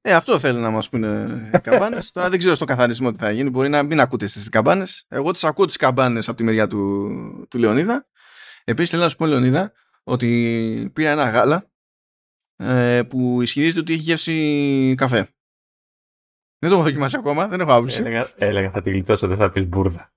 Ε, 0.00 0.12
αυτό 0.12 0.38
θέλουν 0.38 0.62
να 0.62 0.70
μας 0.70 0.88
πούνε 0.88 1.50
οι 1.54 1.58
καμπάνες. 1.58 2.10
Τώρα 2.12 2.28
δεν 2.30 2.38
ξέρω 2.38 2.54
στο 2.54 2.64
καθαρισμό 2.64 3.10
τι 3.10 3.18
θα 3.18 3.30
γίνει. 3.30 3.50
Μπορεί 3.50 3.68
να 3.68 3.82
μην 3.82 4.00
ακούτε 4.00 4.26
στις 4.26 4.48
καμπάνες. 4.48 5.04
Εγώ 5.08 5.30
τις 5.30 5.44
ακούω 5.44 5.64
τις 5.64 5.76
καμπάνες 5.76 6.28
από 6.28 6.36
τη 6.36 6.44
μεριά 6.44 6.66
του, 6.66 7.46
του 7.50 7.58
Λεωνίδα. 7.58 8.06
Επίσης 8.64 8.90
θέλω 8.90 9.02
να 9.02 9.08
σου 9.08 9.16
πω 9.16 9.26
Λεωνίδα 9.26 9.72
ότι 10.02 10.90
πήρα 10.92 11.10
ένα 11.10 11.30
γάλα 11.30 11.70
ε, 12.56 13.02
που 13.02 13.42
ισχυρίζεται 13.42 13.80
ότι 13.80 13.92
έχει 13.92 14.02
γεύση 14.02 14.94
καφέ. 14.96 15.28
Δεν 16.58 16.70
το 16.70 16.76
έχω 16.76 16.84
δοκιμάσει 16.84 17.16
ακόμα, 17.16 17.48
δεν 17.48 17.60
έχω 17.60 17.74
άποψη. 17.74 17.98
Έλεγα, 17.98 18.30
έλεγα 18.36 18.70
θα 18.70 18.80
τη 18.80 18.90
γλιτώσω, 18.90 19.26
δεν 19.26 19.36
θα 19.36 19.50
πεις 19.50 19.66
μπουρδα. 19.66 20.12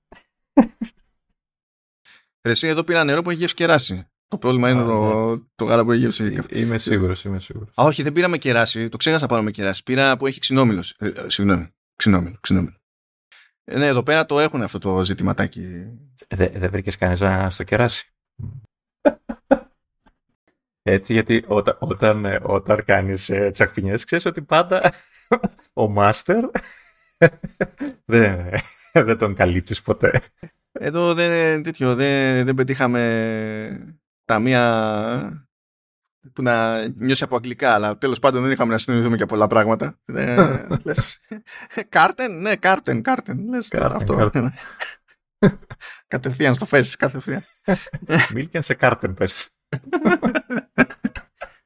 Εσύ 2.42 2.68
εδώ 2.68 2.84
πήρα 2.84 3.04
νερό 3.04 3.22
που 3.22 3.30
έχει 3.30 3.40
γεύση 3.40 3.56
κεράσι. 3.56 4.08
Το 4.32 4.38
πρόβλημα 4.38 4.70
είναι 4.70 4.84
το, 4.84 5.40
το 5.56 5.66
γάλα 5.66 5.84
που 5.84 5.92
έχει 5.92 6.02
γεύση 6.02 6.32
καφέ. 6.32 6.60
Είμαι 6.60 6.78
σίγουρος, 6.78 7.24
είμαι 7.24 7.40
σίγουρος. 7.40 7.70
Α, 7.82 7.84
όχι, 7.84 8.04
δεν 8.04 8.14
πήραμε 8.14 8.38
κεράσι. 8.38 8.90
Το 8.90 8.98
ξέχασα 8.98 9.26
πάνω 9.26 9.44
με 9.44 9.52
κεράσι. 9.52 9.84
Πήρα 9.84 10.18
που 10.18 10.28
έχει 10.28 10.40
ξινόμιλος. 10.40 10.96
Ε, 11.00 11.08
ε, 11.08 11.30
συγγνώμη. 11.30 11.68
Ξινόμιλο, 11.96 12.38
ξινόμιλο. 12.40 12.76
Ε, 13.64 13.78
ναι, 13.78 13.86
εδώ 13.86 14.04
πέρα 14.04 14.26
το 14.26 14.40
έχουν 14.40 14.62
αυτό 14.62 14.78
το 14.78 15.04
ζητηματάκι. 15.04 15.62
Δεν 16.28 16.52
δε 16.56 16.68
βρήκες 16.68 16.98
κανένα 16.98 17.50
στο 17.50 17.64
κεράσι. 17.64 18.14
Έτσι, 20.82 21.14
γιατί 21.14 21.44
όταν, 21.48 21.78
όταν, 21.80 22.26
ε, 22.26 22.40
όταν 22.44 22.84
κάνεις 22.84 23.30
ε, 23.30 23.50
τσακπινιές, 23.50 24.04
ξέρεις 24.04 24.26
ότι 24.26 24.42
πάντα 24.42 24.94
ο 25.74 25.90
μάστερ 25.90 26.44
δεν, 28.06 28.50
δεν 28.94 29.18
τον 29.18 29.34
καλύπτεις 29.34 29.82
ποτέ. 29.82 30.22
Εδώ 30.72 31.14
δεν, 31.14 31.64
τέτοιο, 31.64 31.96
δεν, 31.96 32.46
δεν 32.46 32.56
πετύχαμε 32.56 34.00
τα 34.32 34.40
μία 34.40 35.48
που 36.34 36.42
να 36.42 36.88
νιώσει 36.88 37.24
από 37.24 37.36
αγγλικά, 37.36 37.74
αλλά 37.74 37.98
τέλος 37.98 38.20
πάντων 38.20 38.44
δεν 38.44 38.52
είχαμε 38.52 38.72
να 38.72 38.78
συνειδηθούμε 38.78 39.18
και 39.18 39.26
πολλά 39.26 39.48
πράγματα. 39.48 40.00
Ε, 40.06 40.66
λες, 40.84 41.20
κάρτεν, 41.90 42.42
ναι, 42.42 42.56
κάρτεν, 42.56 43.02
κάρτεν. 43.02 43.50
Λες, 43.50 43.68
κάρτεν, 43.68 43.96
αυτό. 43.96 44.16
Κάρτεν. 44.16 44.54
κατευθείαν 46.08 46.56
στο 46.56 46.68
face, 46.72 46.88
κατευθείαν. 46.98 47.42
Μίλκεν 48.34 48.62
σε 48.62 48.74
κάρτεν, 48.74 49.14
πες. 49.14 49.50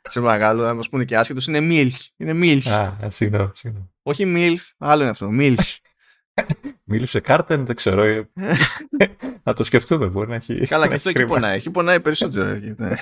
σε 0.02 0.20
μεγάλο, 0.20 0.64
να 0.64 0.74
μας 0.74 0.90
πούνε 0.90 1.06
και 1.06 1.18
άσχετος, 1.18 1.48
είναι 1.48 1.60
MILF. 1.62 2.08
Είναι 2.18 2.32
MILF. 2.34 2.70
Α, 2.70 3.10
συγγνώμη, 3.10 3.52
συγγνώμη. 3.54 3.92
Όχι 4.02 4.24
MILF, 4.36 4.74
άλλο 4.78 5.02
είναι 5.02 5.10
αυτό. 5.10 5.30
MILF. 5.32 5.76
Μίλησε 6.88 7.20
Κάρτεν, 7.20 7.66
δεν 7.66 7.76
ξέρω. 7.76 8.04
Ε. 8.04 8.30
να 9.44 9.54
το 9.54 9.64
σκεφτούμε, 9.64 10.08
μπορεί 10.08 10.30
να 10.30 10.36
έχει. 10.36 10.68
Καλά, 10.68 10.88
και 10.88 10.94
αυτό 10.94 11.10
εκεί 11.10 11.26
πονάει. 11.26 11.56
Εκεί 11.56 11.72
πονάει 11.72 12.00
περισσότερο. 12.00 12.60
Ναι. 12.78 12.96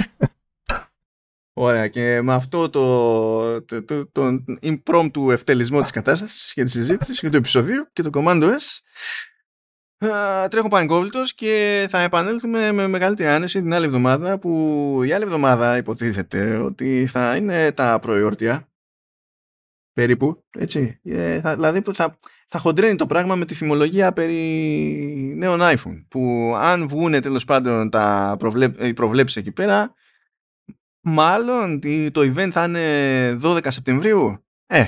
Ωραία, 1.55 1.87
και 1.87 2.21
με 2.21 2.33
αυτό 2.33 2.69
το, 2.69 3.61
το, 3.61 3.83
το, 3.83 4.07
το 4.07 4.43
impromptu 4.61 5.31
ευτελισμό 5.31 5.81
της 5.81 5.91
κατάστασης 5.91 6.53
και 6.53 6.63
της 6.63 6.71
συζήτησης 6.71 7.19
και 7.19 7.29
του 7.29 7.37
επεισοδίου 7.37 7.87
και 7.93 8.01
το 8.01 8.09
Commando 8.13 8.43
S 8.43 8.79
τρέχω 10.49 10.67
πανικόβλητος 10.67 11.33
και 11.33 11.85
θα 11.89 11.99
επανέλθουμε 11.99 12.71
με 12.71 12.87
μεγαλύτερη 12.87 13.29
άνεση 13.29 13.61
την 13.61 13.73
άλλη 13.73 13.85
εβδομάδα 13.85 14.39
που 14.39 15.01
η 15.05 15.11
άλλη 15.11 15.23
εβδομάδα 15.23 15.77
υποτίθεται 15.77 16.55
ότι 16.55 17.07
θα 17.07 17.35
είναι 17.35 17.71
τα 17.71 17.99
προϊόρτια 17.99 18.67
περίπου, 19.93 20.43
έτσι. 20.49 20.99
Ε, 21.03 21.39
θα, 21.39 21.55
δηλαδή 21.55 21.81
θα, 21.93 22.19
θα 22.55 22.61
χοντρένει 22.61 22.95
το 22.95 23.05
πράγμα 23.05 23.35
με 23.35 23.45
τη 23.45 23.55
φημολογία 23.55 24.13
περί 24.13 25.33
νέων 25.37 25.59
iPhone 25.61 26.05
που 26.07 26.53
αν 26.57 26.87
βγούνε 26.87 27.19
τέλος 27.19 27.45
πάντων 27.45 27.89
τα 27.89 28.35
προβλέψει 28.39 28.87
οι 28.87 28.93
προβλέψεις 28.93 29.37
εκεί 29.37 29.51
πέρα 29.51 29.93
μάλλον 31.01 31.79
το 32.11 32.21
event 32.21 32.49
θα 32.51 32.63
είναι 32.63 33.39
12 33.43 33.59
Σεπτεμβρίου 33.67 34.45
ε, 34.67 34.85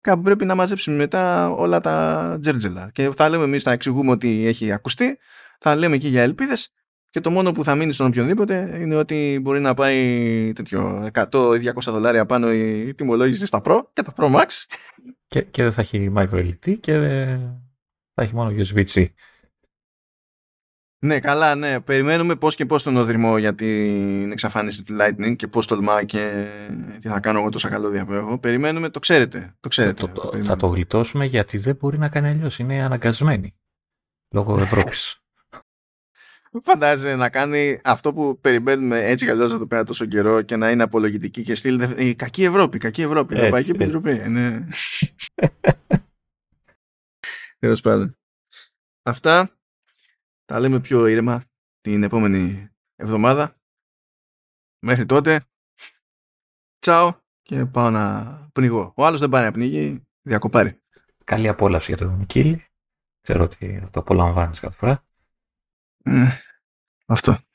κάπου 0.00 0.22
πρέπει 0.22 0.44
να 0.44 0.54
μαζέψουμε 0.54 0.96
μετά 0.96 1.50
όλα 1.50 1.80
τα 1.80 2.38
τζέρτζελα 2.40 2.90
και 2.92 3.10
θα 3.16 3.28
λέμε 3.28 3.44
εμείς 3.44 3.62
θα 3.62 3.70
εξηγούμε 3.70 4.10
ότι 4.10 4.46
έχει 4.46 4.72
ακουστεί 4.72 5.18
θα 5.58 5.76
λέμε 5.76 5.94
εκεί 5.94 6.08
για 6.08 6.22
ελπίδες 6.22 6.72
και 7.10 7.20
το 7.20 7.30
μόνο 7.30 7.52
που 7.52 7.64
θα 7.64 7.74
μείνει 7.74 7.92
στον 7.92 8.06
οποιονδήποτε 8.06 8.78
είναι 8.80 8.96
ότι 8.96 9.38
μπορεί 9.42 9.60
να 9.60 9.74
πάει 9.74 10.52
τέτοιο 10.54 11.10
100 11.12 11.60
ή 11.60 11.70
200 11.74 11.80
δολάρια 11.84 12.26
πάνω 12.26 12.52
η 12.52 12.94
τιμολόγηση 12.94 13.46
στα 13.46 13.60
Pro 13.64 13.80
και 13.92 14.02
τα 14.02 14.12
Pro 14.16 14.34
Max. 14.34 14.46
Και, 15.26 15.42
και 15.42 15.62
δεν 15.62 15.72
θα 15.72 15.80
έχει 15.80 16.12
micro 16.16 16.30
LED 16.30 16.78
και 16.80 16.92
θα 18.14 18.22
έχει 18.22 18.34
μόνο 18.34 18.50
USB-C. 18.50 19.06
Ναι, 21.04 21.20
καλά, 21.20 21.54
ναι. 21.54 21.80
Περιμένουμε 21.80 22.36
πώς 22.36 22.54
και 22.54 22.66
πώς 22.66 22.82
τον 22.82 22.96
οδρυμό 22.96 23.38
για 23.38 23.54
την 23.54 24.30
εξαφάνιση 24.32 24.84
του 24.84 24.96
Lightning 25.00 25.36
και 25.36 25.46
πώς 25.46 25.66
τολμά 25.66 26.04
και 26.04 26.46
τι 27.00 27.08
θα 27.08 27.20
κάνω 27.20 27.38
εγώ 27.38 27.48
τόσα 27.48 27.68
καλώδια 27.68 28.06
που 28.06 28.12
έχω. 28.12 28.38
Περιμένουμε, 28.38 28.88
το 28.88 28.98
ξέρετε. 28.98 29.56
Το 29.60 29.68
ξέρετε 29.68 30.06
το, 30.06 30.30
το, 30.30 30.42
θα 30.42 30.56
το 30.56 30.66
γλιτώσουμε 30.66 31.24
γιατί 31.24 31.58
δεν 31.58 31.76
μπορεί 31.76 31.98
να 31.98 32.08
κάνει 32.08 32.28
αλλιώς. 32.28 32.58
Είναι 32.58 32.82
αναγκασμένοι. 32.82 33.56
Λόγω 34.34 34.58
Ευρώπης. 34.66 35.25
Φαντάζεσαι 36.62 37.14
να 37.14 37.30
κάνει 37.30 37.80
αυτό 37.84 38.12
που 38.12 38.38
περιμένουμε 38.40 39.04
έτσι 39.04 39.24
κι 39.24 39.30
αλλιώς 39.30 39.52
να 39.52 39.58
το 39.58 39.66
πέρα 39.66 39.84
τόσο 39.84 40.06
καιρό 40.06 40.42
και 40.42 40.56
να 40.56 40.70
είναι 40.70 40.82
απολογητική 40.82 41.42
και 41.42 41.54
στείλει 41.54 42.08
η 42.08 42.14
κακή 42.14 42.44
Ευρώπη, 42.44 42.78
κακή 42.78 43.02
Ευρώπη, 43.02 43.34
η 43.34 43.38
Ευρωπαϊκή 43.38 43.70
Επιτροπή. 43.70 44.28
Ναι. 44.28 44.66
Τέλος 47.58 47.80
πάντων. 47.80 48.18
Αυτά 49.02 49.58
τα 50.44 50.60
λέμε 50.60 50.80
πιο 50.80 51.06
ήρεμα 51.06 51.44
την 51.80 52.02
επόμενη 52.02 52.70
εβδομάδα. 52.96 53.56
Μέχρι 54.78 55.06
τότε, 55.06 55.44
τσάω 56.78 57.14
και 57.42 57.64
πάω 57.64 57.90
να 57.90 58.48
πνιγώ. 58.52 58.92
Ο 58.96 59.06
άλλος 59.06 59.20
δεν 59.20 59.28
πάει 59.28 59.44
να 59.44 59.50
πνίγει, 59.50 60.06
διακοπάρει. 60.22 60.80
Καλή 61.24 61.48
απόλαυση 61.48 61.94
για 61.94 62.06
τον 62.06 62.26
Κίλι. 62.26 62.64
Ξέρω 63.20 63.44
ότι 63.44 63.88
το 63.90 64.00
απολαμβάνεις 64.00 64.60
κάθε 64.60 64.76
φορά. 64.76 65.04
Ε, 67.08 67.12
αυτό. 67.12 67.45